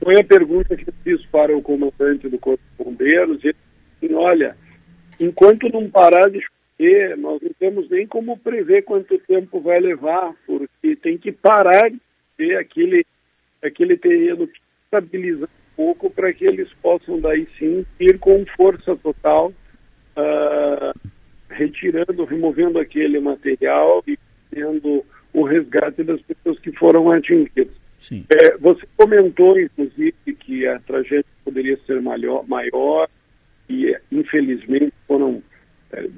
Foi 0.00 0.14
a 0.14 0.24
pergunta 0.24 0.76
que 0.76 0.88
eu 0.88 0.94
fiz 1.02 1.26
para 1.26 1.56
o 1.56 1.60
comandante 1.60 2.28
do 2.28 2.38
Corpo 2.38 2.62
de 2.78 2.84
Bombeiros. 2.84 3.42
Ele 3.42 3.56
disse, 4.00 4.14
olha, 4.14 4.56
enquanto 5.18 5.68
não 5.70 5.90
parar 5.90 6.30
de 6.30 6.40
chover, 6.40 6.57
nós 7.16 7.40
não 7.42 7.50
temos 7.58 7.90
nem 7.90 8.06
como 8.06 8.38
prever 8.38 8.82
quanto 8.82 9.18
tempo 9.18 9.60
vai 9.60 9.80
levar, 9.80 10.34
porque 10.46 10.94
tem 10.96 11.18
que 11.18 11.32
parar 11.32 11.90
de 11.90 12.00
ter 12.36 12.56
aquele, 12.56 13.04
aquele 13.62 13.96
terreno 13.96 14.48
estabilizar 14.84 15.48
um 15.48 15.76
pouco 15.76 16.10
para 16.10 16.32
que 16.32 16.46
eles 16.46 16.72
possam 16.80 17.20
daí 17.20 17.46
sim 17.58 17.84
ir 17.98 18.18
com 18.18 18.44
força 18.56 18.96
total, 18.96 19.52
uh, 20.16 21.10
retirando, 21.50 22.24
removendo 22.24 22.78
aquele 22.78 23.18
material 23.18 24.02
e 24.06 24.16
tendo 24.50 25.04
o 25.32 25.42
resgate 25.42 26.02
das 26.04 26.20
pessoas 26.22 26.58
que 26.60 26.72
foram 26.72 27.10
atingidas. 27.10 27.68
É, 28.30 28.56
você 28.58 28.86
comentou, 28.96 29.58
inclusive, 29.58 30.14
que 30.40 30.66
a 30.66 30.78
tragédia 30.80 31.24
poderia 31.44 31.76
ser 31.86 32.00
maior, 32.00 32.46
maior 32.46 33.08
e, 33.68 33.96
infelizmente, 34.12 34.92
foram 35.06 35.42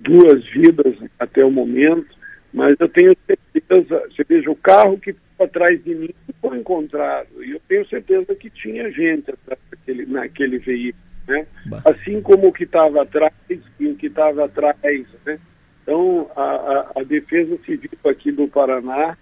duas 0.03 0.45
vidas 0.47 0.97
até 1.19 1.45
o 1.45 1.51
momento, 1.51 2.09
mas 2.53 2.77
eu 2.81 2.89
tenho 2.89 3.17
certeza, 3.27 4.09
você 4.11 4.25
veja, 4.29 4.51
o 4.51 4.57
carro 4.57 4.99
que 4.99 5.15
atrás 5.39 5.83
de 5.83 5.95
mim 5.95 6.11
foi 6.41 6.59
encontrado. 6.59 7.43
E 7.43 7.53
eu 7.53 7.61
tenho 7.69 7.87
certeza 7.89 8.35
que 8.35 8.51
tinha 8.51 8.91
gente 8.91 9.33
naquele, 9.47 10.07
naquele 10.07 10.59
veículo. 10.59 11.03
Né? 11.29 11.47
Assim 11.85 12.21
como 12.21 12.49
o 12.49 12.53
que 12.53 12.65
estava 12.65 13.03
atrás 13.03 13.33
e 13.49 13.87
o 13.87 13.95
que 13.95 14.07
estava 14.07 14.45
atrás. 14.45 15.07
Né? 15.25 15.39
Então, 15.83 16.31
a, 16.37 16.43
a, 16.43 16.93
a, 17.01 17.03
Defesa 17.05 17.57
Civil 17.65 17.91
aqui 18.05 18.33
do 18.33 18.49
Paraná 18.49 19.17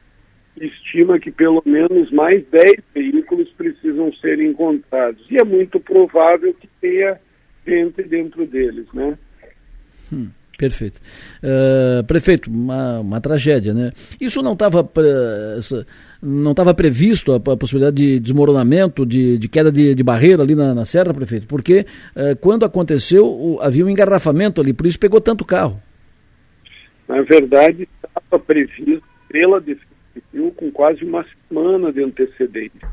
estima 0.57 1.21
que 1.21 1.31
pelo 1.31 1.63
menos 1.65 2.11
mais 2.11 2.45
10 2.47 2.75
veículos 2.95 3.49
precisam 3.51 4.13
ser 4.15 4.41
encontrados. 4.41 5.25
E 5.31 5.37
é 5.37 5.45
muito 5.45 5.79
provável 5.79 6.53
que 6.55 6.69
tenha 6.81 7.21
gente 7.67 8.03
dentro 8.03 8.47
deles. 8.47 8.87
Né? 8.93 9.17
Hum. 10.13 10.31
Perfeito. 10.59 11.01
Uh, 11.41 12.03
prefeito, 12.03 12.51
uma, 12.51 12.99
uma 12.99 13.21
tragédia, 13.21 13.73
né? 13.73 13.93
Isso 14.21 14.43
não 14.43 14.55
estava 14.55 14.83
não 16.21 16.51
estava 16.51 16.75
previsto 16.75 17.33
a, 17.33 17.39
possibilidade 17.39 17.95
de 17.95 18.19
desmoronamento, 18.19 19.07
de, 19.07 19.39
de 19.39 19.49
queda 19.49 19.71
de, 19.71 19.95
de, 19.95 20.03
barreira 20.03 20.43
ali 20.43 20.57
na, 20.57 20.75
na 20.75 20.85
serra, 20.85 21.15
prefeito? 21.15 21.47
Porque 21.47 21.87
uh, 22.17 22.37
quando 22.41 22.65
aconteceu 22.65 23.25
o, 23.25 23.61
havia 23.63 23.87
um 23.87 23.89
engarrafamento 23.89 24.61
ali, 24.61 24.73
por 24.73 24.85
isso 24.85 24.99
pegou 24.99 25.21
tanto 25.21 25.45
carro. 25.45 25.81
Na 27.07 27.23
verdade, 27.23 27.89
estava 28.05 28.43
previsto 28.45 29.01
pela 29.29 29.61
Defesa 29.61 29.87
com 30.57 30.73
quase 30.73 31.05
uma 31.05 31.25
semana 31.47 31.93
de 31.93 32.03
antecedência. 32.03 32.89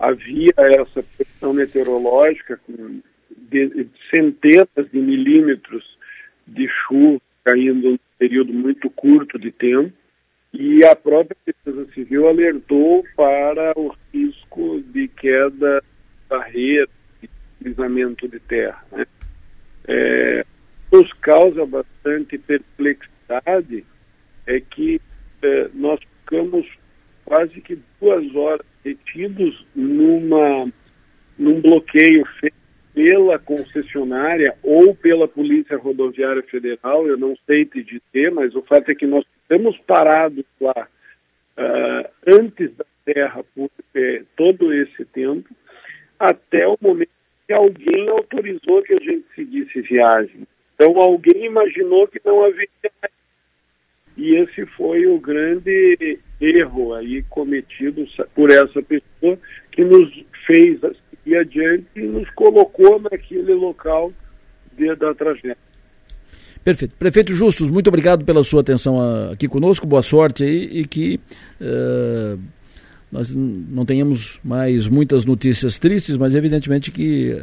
Havia 0.00 0.52
essa 0.56 1.00
pressão 1.16 1.52
meteorológica 1.52 2.58
com 2.66 3.00
de, 3.48 3.86
centenas 4.10 4.90
de 4.92 4.98
milímetros 4.98 5.93
de 6.46 6.68
chuva 6.68 7.20
caindo 7.44 7.90
num 7.90 7.98
período 8.18 8.52
muito 8.52 8.88
curto 8.90 9.38
de 9.38 9.50
tempo 9.50 9.92
e 10.52 10.84
a 10.84 10.94
própria 10.94 11.36
Defesa 11.44 11.92
Civil 11.92 12.28
alertou 12.28 13.04
para 13.16 13.72
o 13.76 13.94
risco 14.12 14.80
de 14.92 15.08
queda 15.08 15.80
de 15.80 16.28
barreira, 16.28 16.88
de 17.20 17.28
deslizamento 17.58 18.28
de 18.28 18.38
terra. 18.40 18.82
Né? 18.92 19.06
É, 19.86 20.46
nos 20.92 21.12
causa 21.14 21.66
bastante 21.66 22.38
perplexidade 22.38 23.84
é 24.46 24.60
que 24.60 25.00
é, 25.42 25.68
nós 25.74 25.98
ficamos 26.20 26.66
quase 27.24 27.60
que 27.60 27.78
duas 28.00 28.34
horas 28.34 28.66
retidos 28.84 29.66
numa, 29.74 30.70
num 31.38 31.60
bloqueio 31.60 32.24
feito 32.38 32.63
pela 32.94 33.38
concessionária 33.38 34.56
ou 34.62 34.94
pela 34.94 35.26
Polícia 35.26 35.76
Rodoviária 35.76 36.42
Federal, 36.44 37.06
eu 37.06 37.16
não 37.16 37.36
sei 37.44 37.64
te 37.64 37.82
dizer, 37.82 38.30
mas 38.30 38.54
o 38.54 38.62
fato 38.62 38.90
é 38.90 38.94
que 38.94 39.06
nós 39.06 39.24
estamos 39.42 39.76
parados 39.78 40.44
lá 40.60 40.88
uh, 41.58 42.08
antes 42.26 42.72
das 42.76 42.86
terra 43.04 43.44
por 43.54 43.70
é, 43.94 44.22
todo 44.36 44.72
esse 44.72 45.04
tempo, 45.04 45.48
até 46.18 46.66
o 46.66 46.76
momento 46.80 47.10
que 47.46 47.52
alguém 47.52 48.08
autorizou 48.08 48.82
que 48.82 48.94
a 48.94 49.00
gente 49.00 49.26
seguisse 49.34 49.80
viagem. 49.82 50.46
Então 50.74 50.98
alguém 50.98 51.44
imaginou 51.44 52.08
que 52.08 52.20
não 52.24 52.40
mais. 52.40 52.68
E 54.16 54.36
esse 54.36 54.64
foi 54.66 55.06
o 55.06 55.18
grande 55.18 56.18
erro 56.40 56.94
aí 56.94 57.22
cometido 57.24 58.06
por 58.34 58.50
essa 58.50 58.80
pessoa 58.82 59.38
que 59.72 59.84
nos 59.84 60.08
fez 60.46 60.82
seguir 61.24 61.38
adiante 61.38 61.86
e 61.96 62.02
nos 62.02 62.28
colocou 62.30 63.00
naquele 63.00 63.54
local 63.54 64.12
de, 64.76 64.94
da 64.94 65.14
tragédia. 65.14 65.56
Perfeito. 66.62 66.94
Prefeito 66.96 67.32
Justus, 67.34 67.68
muito 67.68 67.88
obrigado 67.88 68.24
pela 68.24 68.42
sua 68.44 68.60
atenção 68.60 69.30
aqui 69.30 69.48
conosco, 69.48 69.86
boa 69.86 70.02
sorte 70.02 70.44
aí 70.44 70.68
e 70.72 70.86
que 70.86 71.20
uh, 71.60 72.40
nós 73.12 73.30
não 73.34 73.84
tenhamos 73.84 74.40
mais 74.42 74.88
muitas 74.88 75.26
notícias 75.26 75.78
tristes, 75.78 76.16
mas 76.16 76.34
evidentemente 76.34 76.90
que, 76.90 77.36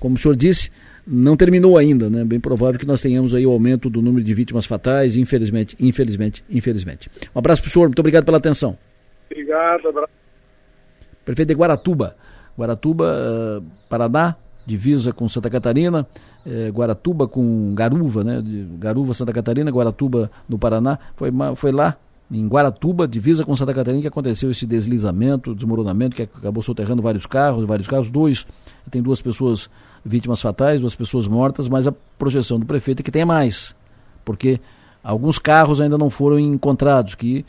como 0.00 0.16
o 0.16 0.18
senhor 0.18 0.34
disse, 0.34 0.72
não 1.06 1.36
terminou 1.36 1.78
ainda, 1.78 2.10
né? 2.10 2.24
Bem 2.24 2.40
provável 2.40 2.78
que 2.78 2.86
nós 2.86 3.00
tenhamos 3.00 3.32
aí 3.32 3.46
o 3.46 3.50
aumento 3.50 3.88
do 3.88 4.02
número 4.02 4.24
de 4.24 4.34
vítimas 4.34 4.66
fatais, 4.66 5.16
infelizmente, 5.16 5.76
infelizmente, 5.78 6.44
infelizmente. 6.50 7.08
Um 7.34 7.38
abraço 7.38 7.62
para 7.62 7.68
o 7.68 7.70
senhor, 7.70 7.86
muito 7.86 8.00
obrigado 8.00 8.24
pela 8.24 8.38
atenção. 8.38 8.76
Obrigado, 9.30 9.88
abraço. 9.88 10.12
Prefeito 11.24 11.48
de 11.48 11.54
Guaratuba, 11.54 12.16
Guaratuba, 12.56 13.04
uh, 13.04 13.64
Paraná, 13.88 14.36
divisa 14.66 15.12
com 15.12 15.28
Santa 15.28 15.50
Catarina, 15.50 16.06
eh, 16.46 16.70
Guaratuba 16.70 17.28
com 17.28 17.74
Garuva, 17.74 18.24
né? 18.24 18.42
Garuva, 18.78 19.12
Santa 19.12 19.32
Catarina, 19.32 19.70
Guaratuba 19.70 20.30
no 20.48 20.58
Paraná. 20.58 20.98
Foi, 21.16 21.30
foi 21.54 21.70
lá, 21.70 21.96
em 22.30 22.46
Guaratuba, 22.46 23.06
divisa 23.06 23.44
com 23.44 23.54
Santa 23.54 23.74
Catarina, 23.74 24.00
que 24.00 24.08
aconteceu 24.08 24.50
esse 24.50 24.66
deslizamento, 24.66 25.54
desmoronamento, 25.54 26.16
que 26.16 26.22
acabou 26.22 26.62
soterrando 26.62 27.02
vários 27.02 27.26
carros, 27.26 27.66
vários 27.66 27.86
carros, 27.86 28.10
dois, 28.10 28.46
tem 28.90 29.02
duas 29.02 29.20
pessoas 29.20 29.68
vítimas 30.04 30.40
fatais, 30.40 30.80
duas 30.80 30.94
pessoas 30.94 31.28
mortas, 31.28 31.68
mas 31.68 31.86
a 31.86 31.94
projeção 32.18 32.58
do 32.58 32.66
prefeito 32.66 33.00
é 33.00 33.02
que 33.02 33.10
tenha 33.10 33.26
mais, 33.26 33.74
porque 34.24 34.60
alguns 35.02 35.38
carros 35.38 35.80
ainda 35.80 35.98
não 35.98 36.10
foram 36.10 36.38
encontrados, 36.38 37.14
que 37.14 37.44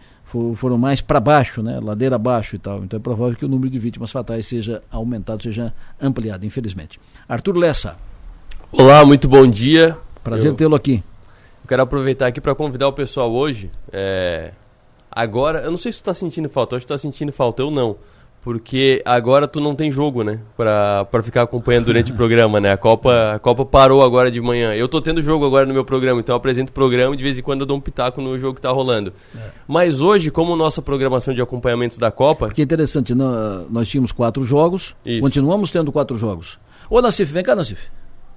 foram 0.55 0.77
mais 0.77 1.01
para 1.01 1.19
baixo, 1.19 1.61
né, 1.61 1.79
ladeira 1.81 2.15
abaixo 2.15 2.55
e 2.55 2.59
tal. 2.59 2.83
Então 2.83 2.97
é 2.97 3.01
provável 3.01 3.35
que 3.35 3.45
o 3.45 3.47
número 3.47 3.69
de 3.69 3.79
vítimas 3.79 4.11
fatais 4.11 4.45
seja 4.45 4.81
aumentado, 4.91 5.43
seja 5.43 5.73
ampliado, 6.01 6.45
infelizmente. 6.45 6.99
Arthur 7.27 7.57
Lessa. 7.57 7.97
Olá, 8.71 9.05
muito 9.05 9.27
bom 9.27 9.47
dia. 9.47 9.97
Prazer 10.23 10.53
tê-lo 10.55 10.75
aqui. 10.75 11.03
Eu 11.63 11.67
quero 11.67 11.81
aproveitar 11.81 12.27
aqui 12.27 12.41
para 12.41 12.53
convidar 12.53 12.87
o 12.87 12.93
pessoal 12.93 13.31
hoje. 13.31 13.71
É... 13.91 14.51
Agora, 15.09 15.59
eu 15.59 15.71
não 15.71 15.77
sei 15.77 15.91
se 15.91 15.99
tu 15.99 16.01
está 16.01 16.13
sentindo 16.13 16.49
falta, 16.49 16.75
eu 16.75 16.77
acho 16.77 16.85
que 16.85 16.91
tu 16.91 16.95
tá 16.95 16.97
sentindo 16.97 17.31
falta, 17.31 17.61
eu 17.61 17.71
não. 17.71 17.95
Porque 18.45 19.01
agora 19.03 19.47
tu 19.47 19.59
não 19.59 19.73
tem 19.73 19.91
jogo, 19.91 20.23
né? 20.23 20.39
Pra, 20.55 21.03
pra 21.05 21.23
ficar 21.23 21.41
acompanhando 21.41 21.85
durante 21.85 22.11
o 22.11 22.13
programa, 22.15 22.59
né? 22.59 22.73
A 22.73 22.77
Copa, 22.77 23.34
a 23.34 23.39
Copa 23.39 23.65
parou 23.65 24.03
agora 24.03 24.30
de 24.30 24.39
manhã. 24.39 24.72
Eu 24.76 24.88
tô 24.88 25.01
tendo 25.01 25.19
jogo 25.19 25.43
agora 25.43 25.65
no 25.65 25.73
meu 25.73 25.84
programa, 25.84 26.19
então 26.19 26.34
eu 26.34 26.38
apresento 26.38 26.69
o 26.69 26.73
programa 26.73 27.15
e 27.15 27.17
de 27.17 27.23
vez 27.23 27.39
em 27.39 27.41
quando 27.41 27.61
eu 27.61 27.65
dou 27.65 27.76
um 27.76 27.81
pitaco 27.81 28.22
no 28.22 28.38
jogo 28.38 28.53
que 28.53 28.61
tá 28.61 28.69
rolando. 28.69 29.11
É. 29.35 29.49
Mas 29.67 29.99
hoje, 29.99 30.30
como 30.30 30.55
nossa 30.55 30.80
programação 30.80 31.34
de 31.34 31.41
acompanhamento 31.41 31.99
da 31.99 32.11
Copa. 32.11 32.45
Porque 32.45 32.61
é 32.61 32.63
interessante, 32.63 33.15
nós, 33.15 33.65
nós 33.67 33.88
tínhamos 33.88 34.11
quatro 34.11 34.43
jogos, 34.43 34.95
Isso. 35.03 35.22
continuamos 35.22 35.72
tendo 35.72 35.91
quatro 35.91 36.15
jogos. 36.15 36.59
Ô 36.88 37.01
Nassif, 37.01 37.34
vem 37.34 37.41
cá, 37.41 37.55
Nassif. 37.55 37.88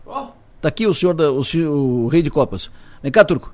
Oh. 0.06 0.28
Tá 0.58 0.68
aqui 0.68 0.86
o 0.86 0.94
senhor, 0.94 1.12
da, 1.12 1.30
o, 1.30 1.42
o, 1.42 2.08
rei 2.08 2.22
de 2.22 2.30
Copas. 2.30 2.70
Vem 3.02 3.12
cá, 3.12 3.26
Turco. 3.26 3.52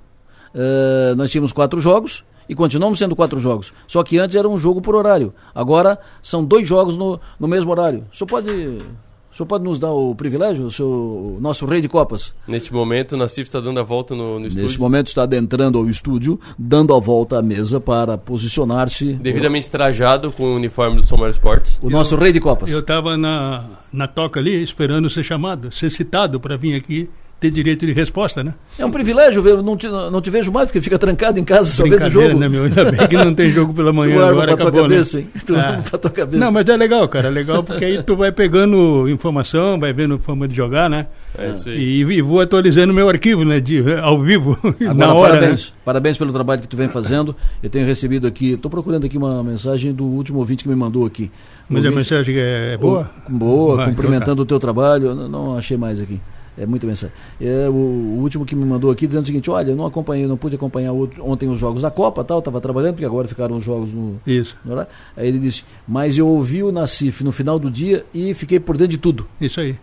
Uh, 0.54 1.16
nós 1.16 1.32
tínhamos 1.32 1.50
quatro 1.52 1.80
jogos 1.80 2.22
e 2.48 2.54
continuamos 2.54 2.98
sendo 2.98 3.16
quatro 3.16 3.40
jogos. 3.40 3.72
Só 3.86 4.02
que 4.02 4.18
antes 4.18 4.36
era 4.36 4.48
um 4.48 4.58
jogo 4.58 4.80
por 4.80 4.94
horário. 4.94 5.32
Agora 5.54 5.98
são 6.22 6.44
dois 6.44 6.68
jogos 6.68 6.96
no, 6.96 7.20
no 7.38 7.48
mesmo 7.48 7.70
horário. 7.70 8.04
O 8.12 8.16
senhor 8.16 8.28
pode. 8.28 8.50
O 8.50 9.36
senhor 9.36 9.48
pode 9.48 9.64
nos 9.64 9.80
dar 9.80 9.90
o 9.90 10.14
privilégio, 10.14 10.64
o, 10.64 10.70
seu, 10.70 10.86
o 10.86 11.38
nosso 11.40 11.66
rei 11.66 11.80
de 11.80 11.88
copas? 11.88 12.32
Neste 12.46 12.72
momento, 12.72 13.14
o 13.14 13.16
Nassif 13.16 13.48
está 13.48 13.58
dando 13.58 13.80
a 13.80 13.82
volta 13.82 14.14
no, 14.14 14.38
no 14.38 14.46
estúdio. 14.46 14.62
Neste 14.62 14.80
momento 14.80 15.08
está 15.08 15.24
adentrando 15.24 15.76
ao 15.76 15.88
estúdio, 15.88 16.38
dando 16.56 16.94
a 16.94 17.00
volta 17.00 17.40
à 17.40 17.42
mesa 17.42 17.80
para 17.80 18.16
posicionar-se. 18.16 19.14
Devidamente 19.14 19.68
trajado 19.68 20.30
com 20.30 20.44
o 20.44 20.54
uniforme 20.54 20.98
do 20.98 21.02
Somar 21.04 21.30
Sports. 21.30 21.80
O 21.82 21.86
eu, 21.86 21.90
nosso 21.90 22.14
rei 22.14 22.30
de 22.30 22.38
copas. 22.38 22.70
Eu 22.70 22.78
estava 22.78 23.16
na, 23.16 23.64
na 23.92 24.06
toca 24.06 24.38
ali, 24.38 24.62
esperando 24.62 25.10
ser 25.10 25.24
chamado, 25.24 25.72
ser 25.72 25.90
citado 25.90 26.38
para 26.38 26.56
vir 26.56 26.76
aqui 26.76 27.10
ter 27.40 27.50
direito 27.50 27.84
de 27.86 27.92
resposta, 27.92 28.42
né? 28.42 28.54
É 28.78 28.86
um 28.86 28.90
privilégio 28.90 29.42
ver, 29.42 29.62
não 29.62 29.76
te, 29.76 29.86
não 29.86 30.20
te 30.20 30.30
vejo 30.30 30.50
mais, 30.50 30.66
porque 30.66 30.80
fica 30.80 30.98
trancado 30.98 31.38
em 31.38 31.44
casa 31.44 31.70
só 31.70 31.82
vendo 31.82 32.08
jogo. 32.08 32.38
Né, 32.38 32.48
meu? 32.48 32.64
Ainda 32.64 32.90
bem 32.90 33.06
que 33.06 33.16
não 33.16 33.34
tem 33.34 33.50
jogo 33.50 33.74
pela 33.74 33.92
manhã 33.92 34.16
tu 34.16 34.22
agora, 34.22 34.46
pra 34.46 34.54
acabou, 34.54 34.72
tua 34.72 34.82
cabeça, 34.82 35.18
né? 35.18 35.24
hein? 35.24 35.42
Tu 35.44 35.56
ah. 35.56 35.82
pra 35.88 35.98
tua 35.98 36.10
cabeça. 36.10 36.44
Não, 36.44 36.50
mas 36.50 36.66
é 36.66 36.76
legal, 36.76 37.08
cara, 37.08 37.28
é 37.28 37.30
legal 37.30 37.62
porque 37.62 37.84
aí 37.84 38.02
tu 38.02 38.16
vai 38.16 38.32
pegando 38.32 39.08
informação, 39.08 39.78
vai 39.78 39.92
vendo 39.92 40.18
forma 40.18 40.48
de 40.48 40.56
jogar, 40.56 40.88
né? 40.88 41.06
É. 41.36 41.52
E, 41.70 42.00
e 42.00 42.22
vou 42.22 42.40
atualizando 42.40 42.94
meu 42.94 43.08
arquivo, 43.08 43.44
né, 43.44 43.60
de, 43.60 43.82
ao 44.00 44.20
vivo, 44.20 44.56
Agora, 44.80 44.94
na 44.94 45.12
hora. 45.12 45.34
Parabéns, 45.34 45.66
né? 45.66 45.72
parabéns 45.84 46.16
pelo 46.16 46.32
trabalho 46.32 46.62
que 46.62 46.68
tu 46.68 46.76
vem 46.76 46.88
fazendo. 46.88 47.34
Eu 47.62 47.68
tenho 47.68 47.86
recebido 47.86 48.26
aqui, 48.26 48.52
estou 48.52 48.70
procurando 48.70 49.04
aqui 49.04 49.18
uma 49.18 49.42
mensagem 49.42 49.92
do 49.92 50.04
último 50.04 50.38
ouvinte 50.38 50.62
que 50.62 50.68
me 50.68 50.76
mandou 50.76 51.04
aqui. 51.04 51.30
Mas 51.68 51.84
ouvinte, 51.84 51.94
a 51.94 51.96
mensagem 51.96 52.36
é 52.38 52.76
boa? 52.78 53.10
O, 53.28 53.32
boa, 53.32 53.82
ah, 53.82 53.86
cumprimentando 53.86 54.24
então 54.24 54.36
tá. 54.36 54.42
o 54.42 54.46
teu 54.46 54.60
trabalho. 54.60 55.14
Não, 55.14 55.28
não 55.28 55.58
achei 55.58 55.76
mais 55.76 56.00
aqui. 56.00 56.20
É 56.56 56.64
muita 56.66 56.86
mensagem. 56.86 57.14
É, 57.40 57.68
o, 57.68 57.72
o, 57.72 58.20
último 58.20 58.44
que 58.44 58.54
me 58.54 58.64
mandou 58.64 58.90
aqui 58.90 59.06
dizendo 59.06 59.24
o 59.24 59.26
seguinte: 59.26 59.50
olha, 59.50 59.70
eu 59.70 59.76
não 59.76 59.86
acompanhei, 59.86 60.26
não 60.26 60.36
pude 60.36 60.54
acompanhar 60.54 60.92
outro, 60.92 61.24
ontem 61.26 61.48
os 61.48 61.58
jogos 61.58 61.82
da 61.82 61.90
Copa, 61.90 62.22
tal, 62.22 62.38
estava 62.38 62.60
trabalhando, 62.60 62.94
porque 62.94 63.04
agora 63.04 63.26
ficaram 63.26 63.56
os 63.56 63.64
jogos 63.64 63.92
no. 63.92 64.20
Isso. 64.26 64.56
No 64.64 64.78
Aí 65.16 65.28
ele 65.28 65.38
disse: 65.38 65.64
mas 65.86 66.16
eu 66.16 66.28
ouvi 66.28 66.62
o 66.62 66.70
Nacif 66.70 67.24
no 67.24 67.32
final 67.32 67.58
do 67.58 67.70
dia 67.70 68.04
e 68.14 68.34
fiquei 68.34 68.60
por 68.60 68.76
dentro 68.76 68.92
de 68.92 68.98
tudo. 68.98 69.26
Isso 69.40 69.60
aí. 69.60 69.76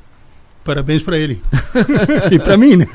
Parabéns 0.64 1.02
para 1.02 1.18
ele. 1.18 1.41
e 2.31 2.38
para 2.38 2.56
mim, 2.56 2.76
né? 2.76 2.88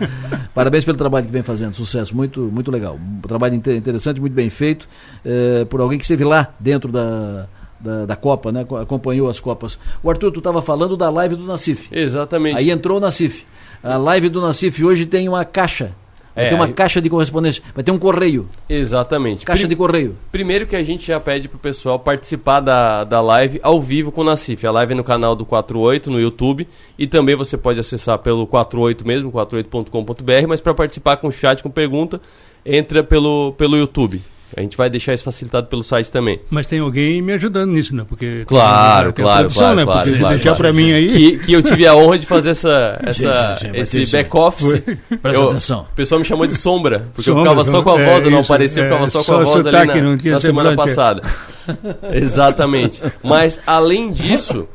Parabéns 0.54 0.84
pelo 0.84 0.96
trabalho 0.96 1.26
que 1.26 1.32
vem 1.32 1.42
fazendo. 1.42 1.74
Sucesso. 1.74 2.14
Muito, 2.14 2.40
muito 2.42 2.70
legal. 2.70 2.96
Um 2.96 3.20
trabalho 3.20 3.56
interessante, 3.56 4.20
muito 4.20 4.34
bem 4.34 4.48
feito. 4.48 4.88
É, 5.24 5.64
por 5.64 5.80
alguém 5.80 5.98
que 5.98 6.04
esteve 6.04 6.22
lá 6.22 6.54
dentro 6.60 6.92
da, 6.92 7.48
da, 7.80 8.06
da, 8.06 8.16
Copa, 8.16 8.52
né? 8.52 8.64
Acompanhou 8.80 9.28
as 9.28 9.40
Copas. 9.40 9.78
O 10.00 10.08
Arthur, 10.08 10.30
tu 10.30 10.38
estava 10.38 10.62
falando 10.62 10.96
da 10.96 11.10
live 11.10 11.34
do 11.34 11.44
Nacif. 11.44 11.88
Exatamente. 11.90 12.56
Aí 12.56 12.70
entrou 12.70 12.98
o 12.98 13.00
Nacif. 13.00 13.44
A 13.82 13.96
live 13.96 14.28
do 14.28 14.40
Nacif 14.40 14.84
hoje 14.84 15.06
tem 15.06 15.28
uma 15.28 15.44
caixa. 15.44 15.94
Vai 16.36 16.44
é, 16.44 16.48
ter 16.48 16.54
uma 16.54 16.68
caixa 16.68 17.00
de 17.00 17.08
correspondência, 17.08 17.62
vai 17.74 17.82
ter 17.82 17.90
um 17.90 17.98
correio. 17.98 18.46
Exatamente. 18.68 19.46
Caixa 19.46 19.62
Prim... 19.62 19.70
de 19.70 19.76
correio. 19.76 20.18
Primeiro 20.30 20.66
que 20.66 20.76
a 20.76 20.82
gente 20.82 21.06
já 21.06 21.18
pede 21.18 21.48
pro 21.48 21.58
pessoal 21.58 21.98
participar 21.98 22.60
da, 22.60 23.04
da 23.04 23.22
live 23.22 23.58
ao 23.62 23.80
vivo 23.80 24.12
com 24.12 24.20
o 24.20 24.24
Nacif. 24.24 24.66
A 24.66 24.70
live 24.70 24.92
é 24.92 24.96
no 24.96 25.02
canal 25.02 25.34
do 25.34 25.46
48 25.46 26.10
no 26.10 26.20
YouTube 26.20 26.68
e 26.98 27.06
também 27.06 27.34
você 27.34 27.56
pode 27.56 27.80
acessar 27.80 28.18
pelo 28.18 28.46
48 28.46 29.06
mesmo, 29.06 29.32
48.com.br, 29.32 30.46
mas 30.46 30.60
para 30.60 30.74
participar 30.74 31.16
com 31.16 31.30
chat, 31.30 31.62
com 31.62 31.70
pergunta, 31.70 32.20
entra 32.66 33.02
pelo, 33.02 33.54
pelo 33.56 33.78
YouTube. 33.78 34.20
A 34.54 34.60
gente 34.60 34.76
vai 34.76 34.88
deixar 34.88 35.12
isso 35.12 35.24
facilitado 35.24 35.66
pelo 35.66 35.82
site 35.82 36.10
também. 36.10 36.40
Mas 36.50 36.66
tem 36.66 36.78
alguém 36.78 37.20
me 37.20 37.32
ajudando 37.32 37.72
nisso, 37.72 37.94
né? 37.94 38.04
Porque 38.08 38.44
claro, 38.46 39.12
tem, 39.12 39.24
claro, 39.24 39.40
produção, 39.40 39.62
claro, 39.62 39.76
né? 39.76 39.84
claro, 39.84 40.00
Porque 40.02 40.18
claro, 40.18 40.34
deixar 40.34 40.50
claro. 40.50 40.62
para 40.62 40.72
mim 40.72 40.92
aí 40.92 41.08
que, 41.08 41.38
que 41.38 41.52
eu 41.52 41.62
tive 41.62 41.86
a 41.86 41.96
honra 41.96 42.18
de 42.18 42.26
fazer 42.26 42.50
essa, 42.50 42.98
essa 43.02 43.56
sim, 43.56 43.72
sim, 43.72 43.76
esse 43.76 44.12
back 44.12 44.36
office. 44.36 44.82
Presta 45.20 45.40
eu, 45.40 45.50
atenção. 45.50 45.86
O 45.92 45.96
pessoal 45.96 46.18
me 46.20 46.24
chamou 46.24 46.46
de 46.46 46.54
sombra, 46.54 47.08
porque 47.12 47.30
sombra, 47.30 47.40
eu 47.40 47.44
ficava 47.44 47.64
só 47.64 47.82
com 47.82 47.90
a 47.90 47.96
voz, 47.96 48.24
é, 48.24 48.26
eu 48.26 48.30
não 48.30 48.40
aparecia, 48.40 48.82
eu 48.82 48.88
ficava 48.88 49.06
só, 49.08 49.22
só 49.22 49.34
com 49.34 49.40
a 49.40 49.44
voz 49.44 49.66
ali 49.66 50.02
na, 50.02 50.32
na 50.32 50.40
semana 50.40 50.76
passada. 50.76 51.22
Exatamente. 52.12 53.02
Mas 53.22 53.60
além 53.66 54.12
disso, 54.12 54.68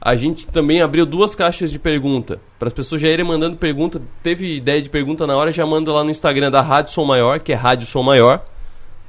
a 0.00 0.14
gente 0.14 0.46
também 0.46 0.80
abriu 0.80 1.04
duas 1.04 1.34
caixas 1.34 1.70
de 1.70 1.78
pergunta. 1.78 2.40
Para 2.58 2.68
as 2.68 2.72
pessoas 2.72 3.00
já 3.02 3.08
irem 3.08 3.26
mandando 3.26 3.56
pergunta. 3.56 4.00
Teve 4.22 4.56
ideia 4.56 4.80
de 4.80 4.88
pergunta 4.88 5.26
na 5.26 5.36
hora, 5.36 5.52
já 5.52 5.66
manda 5.66 5.92
lá 5.92 6.02
no 6.02 6.10
Instagram 6.10 6.50
da 6.50 6.62
Rádio 6.62 6.92
Som 6.92 7.04
Maior, 7.04 7.40
que 7.40 7.52
é 7.52 7.54
Rádio 7.54 7.86
Som 7.86 8.02
Maior 8.02 8.42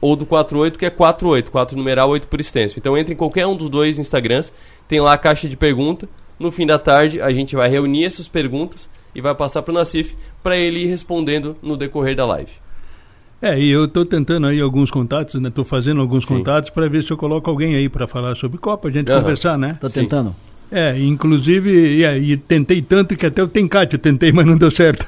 ou 0.02 0.16
do 0.16 0.26
48, 0.26 0.80
que 0.80 0.86
é 0.86 0.90
48, 0.90 1.52
4 1.52 1.78
numeral, 1.78 2.10
8 2.10 2.28
por 2.28 2.40
extenso. 2.40 2.80
Então 2.80 2.98
entre 2.98 3.14
em 3.14 3.18
qualquer 3.18 3.46
um 3.46 3.56
dos 3.56 3.70
dois 3.70 4.00
Instagrams, 4.00 4.54
tem 4.88 5.00
lá 5.00 5.14
a 5.14 5.18
caixa 5.18 5.48
de 5.48 5.58
pergunta. 5.58 6.08
No 6.40 6.52
fim 6.52 6.66
da 6.66 6.80
tarde, 6.80 7.22
a 7.22 7.32
gente 7.32 7.56
vai 7.56 7.68
reunir 7.70 8.06
essas 8.06 8.28
perguntas 8.28 8.90
e 9.14 9.22
vai 9.22 9.36
passar 9.36 9.62
para 9.62 9.72
o 9.72 9.76
Nassif 9.76 10.16
para 10.42 10.56
ele 10.56 10.84
ir 10.84 10.88
respondendo 10.88 11.58
no 11.62 11.76
decorrer 11.76 12.16
da 12.16 12.26
live. 12.26 12.52
É, 13.42 13.58
e 13.58 13.70
eu 13.70 13.86
estou 13.86 14.06
tentando 14.06 14.48
aí 14.48 14.60
alguns 14.60 14.92
contatos, 14.92 15.40
né? 15.40 15.48
Estou 15.48 15.64
fazendo 15.64 16.02
alguns 16.02 16.26
Sim. 16.26 16.36
contatos 16.36 16.70
para 16.72 16.90
ver 16.90 17.04
se 17.04 17.12
eu 17.12 17.18
coloco 17.18 17.50
alguém 17.50 17.76
aí 17.76 17.88
para 17.88 18.06
falar 18.06 18.36
sobre 18.36 18.58
Copa, 18.58 18.90
a 18.90 18.92
gente 18.92 19.10
uhum. 19.12 19.20
conversar, 19.22 19.58
né? 19.58 19.72
Está 19.72 19.90
tentando? 19.90 20.36
É, 20.72 20.98
inclusive, 21.00 21.70
e, 21.72 22.32
e, 22.32 22.38
tentei 22.38 22.82
tanto 22.82 23.16
que 23.16 23.26
até 23.26 23.42
o 23.42 23.48
Tencate 23.48 23.94
eu 23.96 24.00
tentei, 24.00 24.32
mas 24.34 24.46
não 24.46 24.56
deu 24.56 24.70
certo. 24.70 25.06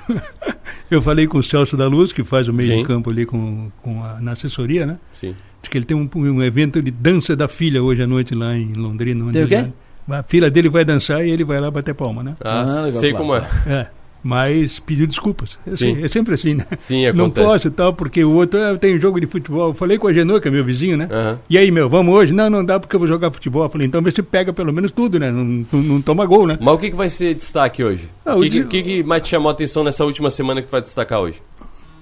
eu 0.90 1.02
falei 1.02 1.28
com 1.28 1.38
o 1.38 1.44
Celso 1.44 1.78
da 1.78 1.88
Luz, 1.88 2.12
que 2.12 2.24
faz 2.24 2.48
o 2.48 2.54
meio 2.54 2.70
Sim. 2.70 2.78
de 2.78 2.84
campo 2.84 3.10
ali 3.10 3.26
com, 3.26 3.72
com 3.82 4.04
a, 4.04 4.20
na 4.20 4.32
assessoria, 4.32 4.86
né? 4.86 4.98
Sim. 5.14 5.36
Diz 5.62 5.70
que 5.70 5.78
ele 5.78 5.86
tem 5.86 5.96
um, 5.96 6.10
um 6.16 6.42
evento 6.42 6.82
de 6.82 6.90
dança 6.90 7.36
da 7.36 7.48
filha 7.48 7.84
hoje 7.84 8.02
à 8.02 8.08
noite 8.08 8.34
lá 8.34 8.56
em 8.58 8.74
Londrina. 8.74 9.32
Tem 9.32 9.44
o 9.44 9.48
quê? 9.48 9.68
A 10.10 10.24
filha 10.24 10.50
dele 10.50 10.68
vai 10.68 10.84
dançar 10.84 11.26
e 11.26 11.30
ele 11.30 11.44
vai 11.44 11.60
lá 11.60 11.70
bater 11.70 11.94
palma, 11.94 12.24
né? 12.24 12.36
Ah, 12.44 12.86
ah 12.88 12.92
sei 12.92 13.12
claro. 13.12 13.26
como 13.26 13.36
é. 13.36 13.48
É. 13.68 13.88
mas 14.24 14.80
pediu 14.80 15.08
desculpas. 15.08 15.58
É, 15.66 15.72
assim, 15.72 16.04
é 16.04 16.08
sempre 16.08 16.36
assim, 16.36 16.54
né? 16.56 16.66
Sim, 16.78 17.06
acontece. 17.06 17.18
Não 17.18 17.30
posso 17.32 17.68
e 17.68 17.72
tal, 17.72 17.94
porque 17.94 18.24
o 18.24 18.34
outro 18.34 18.60
ah, 18.60 18.78
tem 18.78 18.98
jogo 19.00 19.20
de 19.20 19.28
futebol. 19.28 19.70
Eu 19.70 19.74
falei 19.74 19.98
com 19.98 20.08
a 20.08 20.14
Genô, 20.14 20.40
que 20.40 20.48
é 20.48 20.52
meu 20.52 20.64
vizinho, 20.64 20.98
né? 20.98 21.10
Uhum. 21.12 21.38
E 21.50 21.58
aí, 21.58 21.72
meu, 21.72 21.90
vamos 21.90 22.14
hoje? 22.14 22.34
Não, 22.34 22.50
não 22.50 22.64
dá 22.64 22.80
porque 22.80 22.96
eu 22.96 23.00
vou 23.00 23.08
jogar 23.08 23.32
futebol. 23.32 23.64
Eu 23.64 23.70
falei, 23.70 23.88
então 23.88 24.02
vê 24.02 24.12
se 24.12 24.22
pega 24.22 24.54
pelo 24.54 24.72
menos 24.72 24.92
tudo, 24.92 25.20
né? 25.20 25.32
Não, 25.32 25.44
não, 25.44 25.82
não 25.82 26.02
toma 26.02 26.26
gol, 26.26 26.46
né? 26.46 26.58
Mas 26.62 26.74
o 26.74 26.78
que, 26.78 26.92
que 26.92 26.96
vai 26.96 27.10
ser 27.10 27.34
destaque 27.34 27.84
hoje? 27.84 28.10
Ah, 28.26 28.36
o 28.36 28.42
que, 28.42 28.50
que, 28.50 28.64
que, 28.66 28.84
que 28.84 29.04
mais 29.04 29.24
te 29.24 29.30
chamou 29.30 29.50
a 29.50 29.54
atenção 29.54 29.84
nessa 29.84 30.06
última 30.06 30.30
semana 30.30 30.62
que 30.62 30.72
vai 30.72 30.82
destacar 30.82 31.20
hoje? 31.20 31.42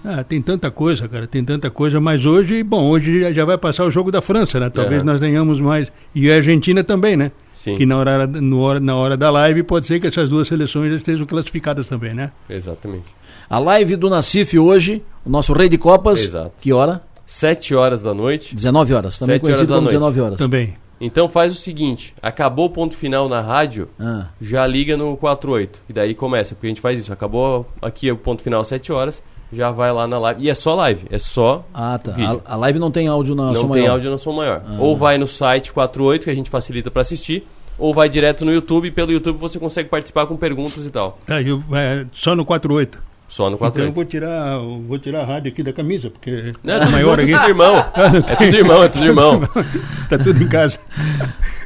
Ah, 0.03 0.23
tem 0.23 0.41
tanta 0.41 0.71
coisa, 0.71 1.07
cara, 1.09 1.27
tem 1.27 1.43
tanta 1.43 1.69
coisa, 1.69 1.99
mas 1.99 2.25
hoje, 2.25 2.63
bom, 2.63 2.89
hoje 2.89 3.33
já 3.33 3.43
vai 3.43 3.57
passar 3.57 3.83
o 3.83 3.91
jogo 3.91 4.09
da 4.11 4.21
França, 4.21 4.57
né? 4.59 4.69
Talvez 4.69 5.01
uhum. 5.01 5.05
nós 5.05 5.19
tenhamos 5.19 5.59
mais. 5.59 5.91
E 6.15 6.31
a 6.31 6.35
Argentina 6.35 6.83
também, 6.83 7.17
né? 7.17 7.31
Sim. 7.59 7.75
Que 7.75 7.85
na 7.85 7.97
hora, 7.97 8.25
no 8.25 8.61
hora, 8.61 8.79
na 8.79 8.95
hora 8.95 9.17
da 9.17 9.29
live 9.29 9.63
pode 9.63 9.85
ser 9.85 9.99
que 9.99 10.07
essas 10.07 10.29
duas 10.29 10.47
seleções 10.47 10.93
estejam 10.93 11.25
classificadas 11.25 11.89
também, 11.89 12.13
né? 12.13 12.31
Exatamente. 12.49 13.13
A 13.49 13.59
live 13.59 13.97
do 13.97 14.09
Nacif 14.09 14.57
hoje, 14.57 15.03
o 15.25 15.29
nosso 15.29 15.51
rei 15.51 15.67
de 15.67 15.77
Copas. 15.77 16.23
Exato. 16.23 16.53
Que 16.61 16.71
hora? 16.71 17.01
7 17.25 17.75
horas 17.75 18.01
da 18.01 18.13
noite. 18.13 18.55
19 18.55 18.93
horas, 18.93 19.19
também 19.19 19.35
7 19.35 19.51
horas 19.51 19.67
da 19.67 19.75
noite. 19.75 19.87
19 19.89 20.21
horas. 20.21 20.37
Também. 20.37 20.77
Então 21.01 21.27
faz 21.27 21.51
o 21.51 21.55
seguinte, 21.55 22.15
acabou 22.21 22.67
o 22.67 22.69
ponto 22.69 22.95
final 22.95 23.27
na 23.27 23.41
rádio, 23.41 23.89
ah. 23.99 24.27
já 24.39 24.65
liga 24.65 24.95
no 24.95 25.17
48. 25.17 25.81
E 25.89 25.93
daí 25.93 26.15
começa, 26.15 26.55
porque 26.55 26.67
a 26.67 26.69
gente 26.69 26.81
faz 26.81 26.97
isso. 26.97 27.11
Acabou 27.11 27.67
aqui 27.81 28.09
o 28.09 28.17
ponto 28.17 28.41
final 28.41 28.61
às 28.61 28.67
7 28.67 28.91
horas, 28.93 29.21
já 29.51 29.71
vai 29.71 29.91
lá 29.91 30.07
na 30.07 30.17
live. 30.17 30.43
E 30.43 30.49
é 30.49 30.53
só 30.53 30.75
live, 30.75 31.07
é 31.09 31.17
só. 31.17 31.65
Ah, 31.73 31.99
tá. 32.01 32.11
Vídeo. 32.11 32.41
A, 32.45 32.53
a 32.53 32.57
live 32.57 32.79
não 32.79 32.91
tem 32.91 33.07
áudio 33.07 33.35
na 33.35 33.47
não 33.47 33.55
som 33.55 33.67
maior. 33.67 33.75
Não 33.75 33.81
tem 33.81 33.87
áudio 33.87 34.11
na 34.11 34.17
som 34.17 34.33
maior. 34.33 34.61
Ah. 34.65 34.75
Ou 34.79 34.95
vai 34.95 35.17
no 35.17 35.27
site 35.27 35.73
48, 35.73 36.23
que 36.23 36.29
a 36.29 36.35
gente 36.35 36.49
facilita 36.49 36.91
para 36.91 37.01
assistir, 37.01 37.45
ou 37.77 37.93
vai 37.93 38.07
direto 38.09 38.45
no 38.45 38.53
YouTube. 38.53 38.91
Pelo 38.91 39.11
YouTube 39.11 39.37
você 39.37 39.59
consegue 39.59 39.89
participar 39.89 40.27
com 40.27 40.35
perguntas 40.37 40.85
e 40.85 40.91
tal. 40.91 41.19
Tá, 41.25 41.41
eu, 41.41 41.63
é, 41.73 42.05
só 42.13 42.35
no 42.35 42.45
48. 42.45 43.09
Só 43.27 43.47
no 43.49 43.57
48. 43.57 43.69
Então 43.69 43.85
eu 43.85 43.93
vou 43.93 44.05
tirar, 44.05 44.59
vou 44.87 44.99
tirar 44.99 45.21
a 45.21 45.25
rádio 45.25 45.51
aqui 45.51 45.61
da 45.61 45.71
camisa, 45.71 46.09
porque 46.09 46.51
não, 46.63 46.73
é 46.73 46.85
maior 46.89 47.19
aqui. 47.19 47.31
É 47.33 47.37
tudo 47.37 47.49
irmão. 47.49 47.75
é 47.77 48.35
tudo 48.35 48.55
irmão, 48.55 48.83
é 48.83 48.89
tudo 48.89 49.05
irmão. 49.05 49.41
tá 50.09 50.17
tudo 50.17 50.43
em 50.43 50.47
casa. 50.47 50.79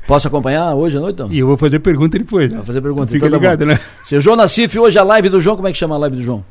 Posso 0.06 0.28
acompanhar 0.28 0.74
hoje 0.76 0.98
à 0.98 1.00
noite? 1.00 1.14
Então? 1.14 1.32
E 1.32 1.40
eu 1.40 1.48
vou 1.48 1.56
fazer 1.56 1.80
pergunta 1.80 2.18
depois. 2.20 2.52
Né? 2.52 2.58
Vou 2.58 2.66
fazer 2.66 2.82
pergunta. 2.82 3.08
Fica 3.08 3.28
então, 3.28 3.40
tá 3.40 3.52
ligado, 3.52 3.66
né? 3.66 3.80
Seu 4.04 4.20
João 4.20 4.36
Nassif, 4.36 4.78
hoje 4.78 5.00
a 5.00 5.04
live 5.04 5.30
do 5.30 5.40
João, 5.40 5.56
como 5.56 5.68
é 5.70 5.72
que 5.72 5.78
chama 5.78 5.96
a 5.96 6.00
live 6.00 6.18
do 6.18 6.22
João? 6.22 6.44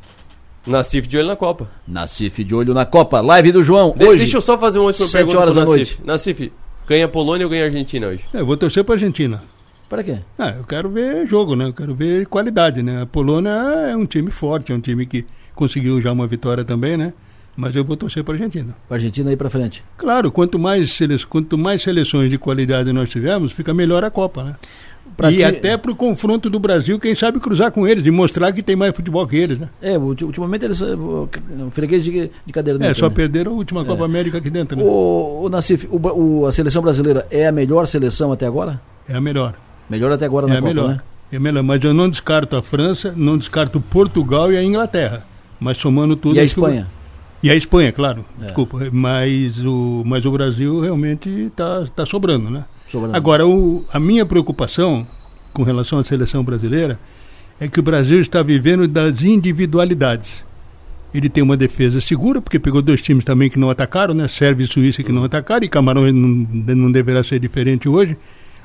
Nassif 0.65 1.07
de 1.07 1.17
olho 1.17 1.27
na 1.27 1.35
Copa. 1.35 1.69
Nassif 1.87 2.43
de 2.43 2.55
olho 2.55 2.73
na 2.73 2.85
Copa. 2.85 3.19
Live 3.19 3.51
do 3.51 3.61
João. 3.61 3.93
De, 3.95 4.05
hoje. 4.05 4.19
Deixa 4.19 4.37
eu 4.37 4.41
só 4.41 4.57
fazer 4.57 4.79
uma 4.79 4.85
última 4.85 5.09
pergunta 5.09 5.39
horas 5.39 5.55
da 5.55 5.65
noite. 5.65 5.99
Nassif, 6.05 6.51
ganha 6.87 7.07
Polônia 7.07 7.45
ou 7.45 7.49
ganha 7.49 7.65
Argentina 7.65 8.07
hoje? 8.07 8.23
É, 8.33 8.39
eu 8.39 8.45
vou 8.45 8.55
torcer 8.55 8.83
para 8.83 8.95
Argentina. 8.95 9.43
Para 9.89 10.03
quê? 10.03 10.19
Ah, 10.39 10.49
eu 10.57 10.63
quero 10.63 10.89
ver 10.89 11.27
jogo, 11.27 11.55
né? 11.55 11.65
Eu 11.65 11.73
quero 11.73 11.93
ver 11.93 12.25
qualidade, 12.27 12.81
né? 12.81 13.01
A 13.01 13.05
Polônia 13.05 13.49
é 13.49 13.95
um 13.95 14.05
time 14.05 14.31
forte, 14.31 14.71
é 14.71 14.75
um 14.75 14.79
time 14.79 15.05
que 15.05 15.25
conseguiu 15.53 16.01
já 16.01 16.11
uma 16.11 16.25
vitória 16.25 16.63
também, 16.63 16.95
né? 16.95 17.13
Mas 17.55 17.75
eu 17.75 17.83
vou 17.83 17.95
torcer 17.95 18.23
para 18.23 18.33
a 18.33 18.37
Argentina. 18.37 18.75
Para 18.87 18.95
a 18.95 18.97
Argentina 18.97 19.31
ir 19.31 19.37
para 19.37 19.49
frente. 19.49 19.83
Claro, 19.97 20.31
quanto 20.31 20.57
mais, 20.57 20.93
sele... 20.93 21.19
quanto 21.25 21.57
mais 21.57 21.83
seleções 21.83 22.29
de 22.29 22.37
qualidade 22.37 22.91
nós 22.91 23.09
tivermos, 23.09 23.51
fica 23.51 23.73
melhor 23.73 24.03
a 24.03 24.09
Copa, 24.09 24.43
né? 24.43 24.55
Pra 25.15 25.31
e 25.31 25.37
ti... 25.37 25.43
até 25.43 25.77
para 25.77 25.91
o 25.91 25.95
confronto 25.95 26.49
do 26.49 26.59
Brasil, 26.59 26.99
quem 26.99 27.13
sabe 27.13 27.39
cruzar 27.39 27.71
com 27.71 27.87
eles, 27.87 28.05
e 28.05 28.11
mostrar 28.11 28.51
que 28.51 28.63
tem 28.63 28.75
mais 28.75 28.95
futebol 28.95 29.25
que 29.27 29.35
eles, 29.35 29.59
né? 29.59 29.69
É, 29.81 29.97
ultimamente 29.97 30.65
eles. 30.65 30.81
Freguês 31.71 32.03
de, 32.03 32.31
de 32.45 32.53
cadeira 32.53 32.83
É, 32.83 32.93
só 32.93 33.09
né? 33.09 33.15
perderam 33.15 33.51
a 33.51 33.55
última 33.55 33.81
é. 33.81 33.85
Copa 33.85 34.05
América 34.05 34.39
aqui 34.39 34.49
dentro, 34.49 34.75
né? 34.75 34.83
O, 34.83 35.43
o 35.43 35.49
Nassif, 35.49 35.87
o, 35.91 35.97
o, 35.97 36.45
a 36.47 36.51
seleção 36.51 36.81
brasileira 36.81 37.27
é 37.29 37.47
a 37.47 37.51
melhor 37.51 37.85
seleção 37.85 38.31
até 38.31 38.47
agora? 38.47 38.81
É 39.07 39.15
a 39.15 39.21
melhor. 39.21 39.53
Melhor 39.89 40.11
até 40.11 40.25
agora 40.25 40.47
na 40.47 40.55
é 40.55 40.57
Copa, 40.61 40.67
melhor. 40.73 40.89
né? 40.89 41.01
É 41.31 41.39
melhor, 41.39 41.63
mas 41.63 41.83
eu 41.83 41.93
não 41.93 42.09
descarto 42.09 42.55
a 42.55 42.63
França, 42.63 43.13
não 43.15 43.37
descarto 43.37 43.79
Portugal 43.81 44.51
e 44.51 44.57
a 44.57 44.63
Inglaterra. 44.63 45.25
Mas 45.59 45.77
somando 45.77 46.15
tudo. 46.15 46.35
E 46.35 46.39
a 46.39 46.43
Espanha? 46.43 46.87
E 47.41 47.49
a 47.49 47.55
Espanha, 47.55 47.91
claro. 47.91 48.25
É. 48.41 48.45
Desculpa. 48.45 48.79
Mas 48.91 49.57
o, 49.63 50.03
mas 50.05 50.25
o 50.25 50.31
Brasil 50.31 50.79
realmente 50.79 51.29
está 51.29 51.85
tá 51.95 52.05
sobrando, 52.05 52.49
né? 52.49 52.63
Sobrando. 52.93 53.17
Agora, 53.17 53.47
o, 53.47 53.83
a 53.91 53.99
minha 53.99 54.23
preocupação 54.23 55.07
com 55.51 55.63
relação 55.63 55.97
à 55.97 56.03
seleção 56.03 56.43
brasileira 56.43 56.99
é 57.59 57.67
que 57.67 57.79
o 57.79 57.83
Brasil 57.83 58.21
está 58.21 58.43
vivendo 58.43 58.87
das 58.87 59.23
individualidades. 59.23 60.43
Ele 61.11 61.27
tem 61.27 61.43
uma 61.43 61.57
defesa 61.57 61.99
segura, 61.99 62.39
porque 62.39 62.59
pegou 62.59 62.81
dois 62.83 63.01
times 63.01 63.25
também 63.25 63.49
que 63.49 63.57
não 63.57 63.69
atacaram, 63.69 64.13
né? 64.13 64.27
Sérvia 64.27 64.65
e 64.65 64.67
Suíça 64.67 65.01
que 65.01 65.11
não 65.11 65.23
atacaram, 65.23 65.65
e 65.65 65.69
Camarões 65.69 66.13
não, 66.13 66.47
não 66.75 66.91
deverá 66.91 67.23
ser 67.23 67.39
diferente 67.39 67.89
hoje. 67.89 68.15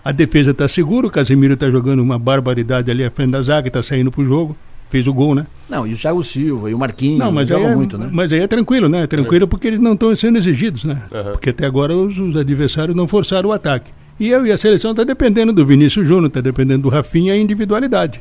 A 0.05 0.13
defesa 0.13 0.51
está 0.51 0.69
segura, 0.69 1.07
o 1.07 1.11
Casemiro 1.11 1.55
está 1.55 1.71
jogando 1.71 2.01
uma 2.01 2.19
barbaridade 2.19 2.91
ali 2.91 3.05
à 3.05 3.11
frente 3.11 3.31
da 3.31 3.43
zaga, 3.43 3.69
está 3.69 3.83
saindo 3.83 4.11
para 4.11 4.21
o 4.21 4.25
jogo, 4.25 4.57
fez 4.91 5.07
o 5.07 5.13
gol, 5.13 5.35
né? 5.35 5.47
Não, 5.69 5.87
e 5.87 5.93
o 5.93 5.97
Thiago 5.97 6.23
Silva 6.23 6.71
e 6.71 6.75
o 6.75 6.79
Marquinhos 6.79 7.19
não, 7.19 7.33
mas 7.33 7.49
jogam 7.49 7.69
é, 7.69 7.77
muito, 7.77 7.99
né? 7.99 8.09
Mas 8.13 8.33
aí 8.33 8.41
é 8.41 8.47
tranquilo, 8.47 8.89
né? 8.89 9.03
É 9.03 9.07
tranquilo 9.07 9.45
é. 9.45 9.47
porque 9.47 9.69
eles 9.69 9.81
não 9.81 9.93
estão 9.93 10.15
sendo 10.17 10.39
exigidos, 10.39 10.85
né? 10.85 11.03
Uhum. 11.13 11.33
Porque 11.33 11.51
até 11.51 11.67
agora 11.67 11.95
os, 11.95 12.19
os, 12.19 12.37
adversários 12.37 12.97
não 12.97 13.07
forçaram 13.07 13.51
o 13.51 13.53
ataque. 13.53 13.91
E 14.19 14.29
eu 14.29 14.47
e 14.47 14.53
a 14.53 14.59
seleção 14.59 14.91
está 14.91 15.05
dependendo 15.05 15.53
do 15.53 15.65
Vinícius 15.65 16.07
Júnior, 16.07 16.27
está 16.27 16.41
dependendo 16.41 16.83
do 16.83 16.89
Rafinha 16.89 17.35
e 17.35 17.39
a 17.39 17.41
individualidade. 17.41 18.21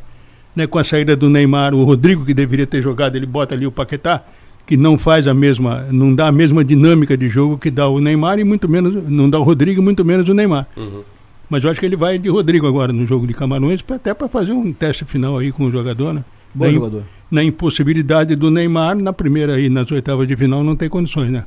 Né? 0.55 0.67
Com 0.67 0.77
a 0.77 0.83
saída 0.83 1.15
do 1.15 1.29
Neymar, 1.29 1.73
o 1.73 1.83
Rodrigo, 1.83 2.25
que 2.25 2.33
deveria 2.33 2.67
ter 2.67 2.81
jogado, 2.81 3.15
ele 3.15 3.25
bota 3.25 3.55
ali 3.55 3.65
o 3.65 3.71
Paquetá, 3.71 4.23
que 4.65 4.77
não 4.77 4.97
faz 4.97 5.27
a 5.27 5.33
mesma, 5.33 5.87
não 5.91 6.13
dá 6.13 6.27
a 6.27 6.31
mesma 6.31 6.63
dinâmica 6.63 7.17
de 7.17 7.27
jogo 7.29 7.57
que 7.57 7.71
dá 7.71 7.87
o 7.87 7.99
Neymar 7.99 8.37
e 8.37 8.43
muito 8.43 8.67
menos, 8.67 9.09
não 9.09 9.29
dá 9.29 9.39
o 9.39 9.43
Rodrigo 9.43 9.81
e 9.81 9.83
muito 9.83 10.03
menos 10.03 10.27
o 10.27 10.33
Neymar. 10.33 10.67
Uhum. 10.75 11.03
Mas 11.49 11.63
eu 11.63 11.69
acho 11.69 11.79
que 11.79 11.85
ele 11.85 11.95
vai 11.95 12.19
de 12.19 12.29
Rodrigo 12.29 12.67
agora 12.67 12.91
no 12.91 13.05
jogo 13.05 13.25
de 13.25 13.33
Camarões, 13.33 13.83
até 13.89 14.13
para 14.13 14.27
fazer 14.27 14.51
um 14.51 14.73
teste 14.73 15.05
final 15.05 15.37
aí 15.37 15.51
com 15.51 15.65
o 15.65 15.71
jogador, 15.71 16.13
né? 16.13 16.25
Bom 16.53 16.65
na, 16.65 16.71
jogador. 16.71 17.03
Na 17.31 17.43
impossibilidade 17.43 18.35
do 18.35 18.51
Neymar, 18.51 18.97
na 18.97 19.13
primeira 19.13 19.59
e 19.59 19.69
nas 19.69 19.89
oitavas 19.91 20.27
de 20.27 20.35
final, 20.35 20.63
não 20.63 20.75
tem 20.75 20.89
condições, 20.89 21.29
né? 21.29 21.45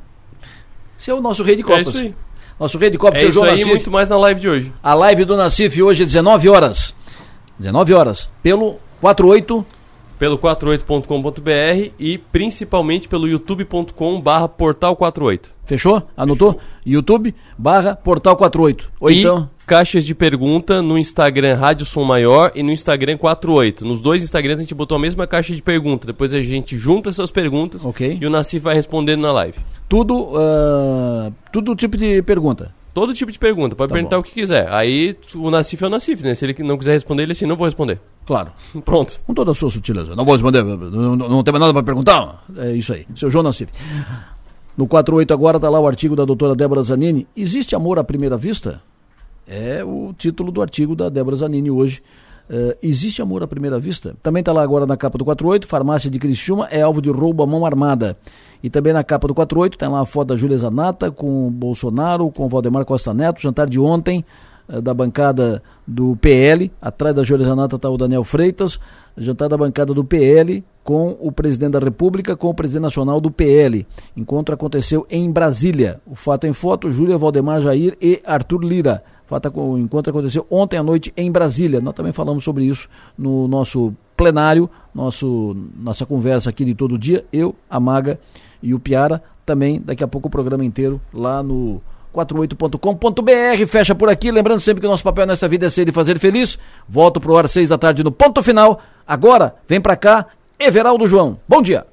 Esse 0.99 1.11
é 1.11 1.13
o 1.13 1.21
nosso 1.21 1.43
rei 1.43 1.55
de 1.55 1.63
Copas. 1.63 1.87
É 1.87 1.89
isso 1.89 1.99
aí. 1.99 2.15
Nosso 2.59 2.77
rei 2.77 2.89
de 2.89 2.97
Copas, 2.97 3.21
é 3.21 3.27
isso 3.27 3.43
aí, 3.43 3.51
Nassif. 3.51 3.69
muito 3.69 3.91
mais 3.91 4.09
na 4.09 4.17
live 4.17 4.39
de 4.39 4.49
hoje. 4.49 4.73
A 4.83 4.93
live 4.93 5.25
do 5.25 5.35
Nassif 5.35 5.81
hoje, 5.81 6.05
19 6.05 6.49
horas. 6.49 6.93
19 7.57 7.93
horas. 7.93 8.29
Pelo 8.43 8.79
48 8.99 9.65
pelo 10.21 10.37
48.com.br 10.37 11.93
e 11.97 12.19
principalmente 12.19 13.09
pelo 13.09 13.27
youtube.com 13.27 14.21
barra 14.21 14.47
portal 14.47 14.95
48. 14.95 15.51
Fechou? 15.65 16.03
Anotou? 16.15 16.51
Fechou. 16.51 16.67
YouTube 16.85 17.33
barra 17.57 17.95
portal 17.95 18.37
48. 18.37 18.91
Ou 18.99 19.09
e 19.09 19.21
então... 19.21 19.49
caixas 19.65 20.05
de 20.05 20.13
pergunta 20.13 20.79
no 20.79 20.95
Instagram 20.95 21.55
Rádio 21.55 21.87
Som 21.87 22.03
Maior 22.03 22.51
e 22.53 22.61
no 22.61 22.71
Instagram 22.71 23.17
48. 23.17 23.83
Nos 23.83 23.99
dois 23.99 24.21
Instagrams 24.21 24.59
a 24.59 24.61
gente 24.61 24.75
botou 24.75 24.95
a 24.95 24.99
mesma 24.99 25.25
caixa 25.25 25.55
de 25.55 25.61
pergunta. 25.63 26.05
Depois 26.05 26.35
a 26.35 26.41
gente 26.43 26.77
junta 26.77 27.09
essas 27.09 27.31
perguntas 27.31 27.83
okay. 27.83 28.19
e 28.21 28.23
o 28.23 28.29
Nassif 28.29 28.63
vai 28.63 28.75
respondendo 28.75 29.21
na 29.21 29.31
live. 29.31 29.57
Tudo, 29.89 30.35
uh, 30.35 31.33
tudo 31.51 31.75
tipo 31.75 31.97
de 31.97 32.21
pergunta. 32.21 32.71
Todo 32.93 33.13
tipo 33.13 33.31
de 33.31 33.39
pergunta, 33.39 33.75
pode 33.75 33.89
tá 33.89 33.93
perguntar 33.93 34.17
bom. 34.17 34.21
o 34.21 34.23
que 34.23 34.33
quiser. 34.33 34.71
Aí 34.71 35.15
o 35.35 35.49
Nassif 35.49 35.81
é 35.81 35.87
o 35.87 35.89
Nassif, 35.89 36.23
né? 36.23 36.35
Se 36.35 36.45
ele 36.45 36.55
não 36.63 36.77
quiser 36.77 36.91
responder, 36.93 37.23
ele 37.23 37.31
assim, 37.31 37.45
não 37.45 37.55
vou 37.55 37.65
responder. 37.65 37.99
Claro. 38.25 38.51
Pronto. 38.83 39.17
Com 39.25 39.33
toda 39.33 39.51
a 39.51 39.53
sua 39.53 39.69
sutileza. 39.69 40.15
Não 40.15 40.25
vou 40.25 40.33
responder, 40.33 40.61
não, 40.63 41.15
não 41.15 41.43
tem 41.43 41.53
mais 41.53 41.61
nada 41.61 41.73
para 41.73 41.83
perguntar. 41.83 42.43
É 42.57 42.73
isso 42.73 42.93
aí. 42.93 43.07
Seu 43.15 43.31
João 43.31 43.43
Nassif. 43.43 43.71
No 44.75 44.87
48 44.87 45.33
agora 45.33 45.57
está 45.57 45.69
lá 45.69 45.79
o 45.79 45.87
artigo 45.87 46.15
da 46.15 46.25
doutora 46.25 46.55
Débora 46.55 46.83
Zanini. 46.83 47.27
Existe 47.35 47.75
amor 47.75 47.97
à 47.97 48.03
primeira 48.03 48.37
vista? 48.37 48.81
É 49.47 49.83
o 49.83 50.13
título 50.17 50.51
do 50.51 50.61
artigo 50.61 50.95
da 50.95 51.09
Débora 51.09 51.35
Zanini 51.35 51.71
hoje. 51.71 52.01
Uh, 52.51 52.75
existe 52.83 53.21
amor 53.21 53.41
à 53.41 53.47
primeira 53.47 53.79
vista? 53.79 54.13
Também 54.21 54.41
está 54.41 54.51
lá 54.51 54.61
agora 54.61 54.85
na 54.85 54.97
capa 54.97 55.17
do 55.17 55.23
48, 55.23 55.65
farmácia 55.65 56.11
de 56.11 56.19
Criciúma 56.19 56.67
é 56.69 56.81
alvo 56.81 57.01
de 57.01 57.09
roubo 57.09 57.41
à 57.41 57.47
mão 57.47 57.65
armada. 57.65 58.17
E 58.61 58.69
também 58.69 58.91
na 58.91 59.05
capa 59.05 59.25
do 59.25 59.33
48 59.33 59.77
tem 59.77 59.87
lá 59.87 60.01
a 60.01 60.05
foto 60.05 60.27
da 60.27 60.35
Júlia 60.35 60.57
Zanata 60.57 61.09
com 61.09 61.49
Bolsonaro, 61.49 62.29
com 62.29 62.49
Valdemar 62.49 62.83
Costa 62.83 63.13
Neto, 63.13 63.41
jantar 63.41 63.69
de 63.69 63.79
ontem 63.79 64.25
uh, 64.67 64.81
da 64.81 64.93
bancada 64.93 65.63
do 65.87 66.17
PL, 66.17 66.69
atrás 66.81 67.15
da 67.15 67.23
Júlia 67.23 67.45
Zanata 67.45 67.77
está 67.77 67.89
o 67.89 67.97
Daniel 67.97 68.25
Freitas, 68.25 68.77
jantar 69.17 69.47
da 69.47 69.55
bancada 69.55 69.93
do 69.93 70.03
PL 70.03 70.61
com 70.83 71.15
o 71.19 71.31
presidente 71.31 71.71
da 71.71 71.79
República, 71.79 72.35
com 72.35 72.49
o 72.49 72.53
presidente 72.53 72.83
nacional 72.83 73.21
do 73.21 73.29
PL. 73.29 73.85
Encontro 74.15 74.53
aconteceu 74.55 75.05
em 75.09 75.31
Brasília. 75.31 76.01
O 76.05 76.15
fato 76.15 76.47
em 76.47 76.53
foto, 76.53 76.91
Júlia 76.91 77.17
Valdemar 77.17 77.61
Jair 77.61 77.97
e 78.01 78.21
Arthur 78.25 78.63
Lira 78.63 79.03
o 79.53 79.77
encontro 79.77 80.09
aconteceu 80.09 80.45
ontem 80.49 80.77
à 80.77 80.83
noite 80.83 81.13
em 81.15 81.31
Brasília. 81.31 81.79
Nós 81.79 81.93
também 81.93 82.11
falamos 82.11 82.43
sobre 82.43 82.65
isso 82.65 82.89
no 83.17 83.47
nosso 83.47 83.93
plenário, 84.17 84.69
nosso, 84.93 85.55
nossa 85.77 86.05
conversa 86.05 86.49
aqui 86.49 86.65
de 86.65 86.75
todo 86.75 86.97
dia. 86.97 87.23
Eu, 87.31 87.55
a 87.69 87.79
Maga 87.79 88.19
e 88.61 88.73
o 88.73 88.79
Piara. 88.79 89.23
Também 89.45 89.81
daqui 89.83 90.03
a 90.03 90.07
pouco 90.07 90.27
o 90.27 90.31
programa 90.31 90.65
inteiro 90.65 90.99
lá 91.13 91.41
no 91.41 91.81
48.com.br. 92.13 93.65
Fecha 93.67 93.95
por 93.95 94.09
aqui. 94.09 94.31
Lembrando 94.31 94.59
sempre 94.59 94.81
que 94.81 94.87
o 94.87 94.89
nosso 94.89 95.03
papel 95.03 95.25
nessa 95.25 95.47
vida 95.47 95.65
é 95.65 95.69
ser 95.69 95.87
e 95.87 95.91
fazer 95.91 96.19
feliz. 96.19 96.59
Volto 96.87 97.19
pro 97.19 97.33
hora 97.33 97.47
seis 97.47 97.69
da 97.69 97.77
tarde 97.77 98.03
no 98.03 98.11
ponto 98.11 98.43
final. 98.43 98.81
Agora, 99.07 99.55
vem 99.67 99.81
pra 99.81 99.95
cá, 99.95 100.27
Everaldo 100.63 101.07
João. 101.07 101.39
Bom 101.47 101.61
dia. 101.61 101.85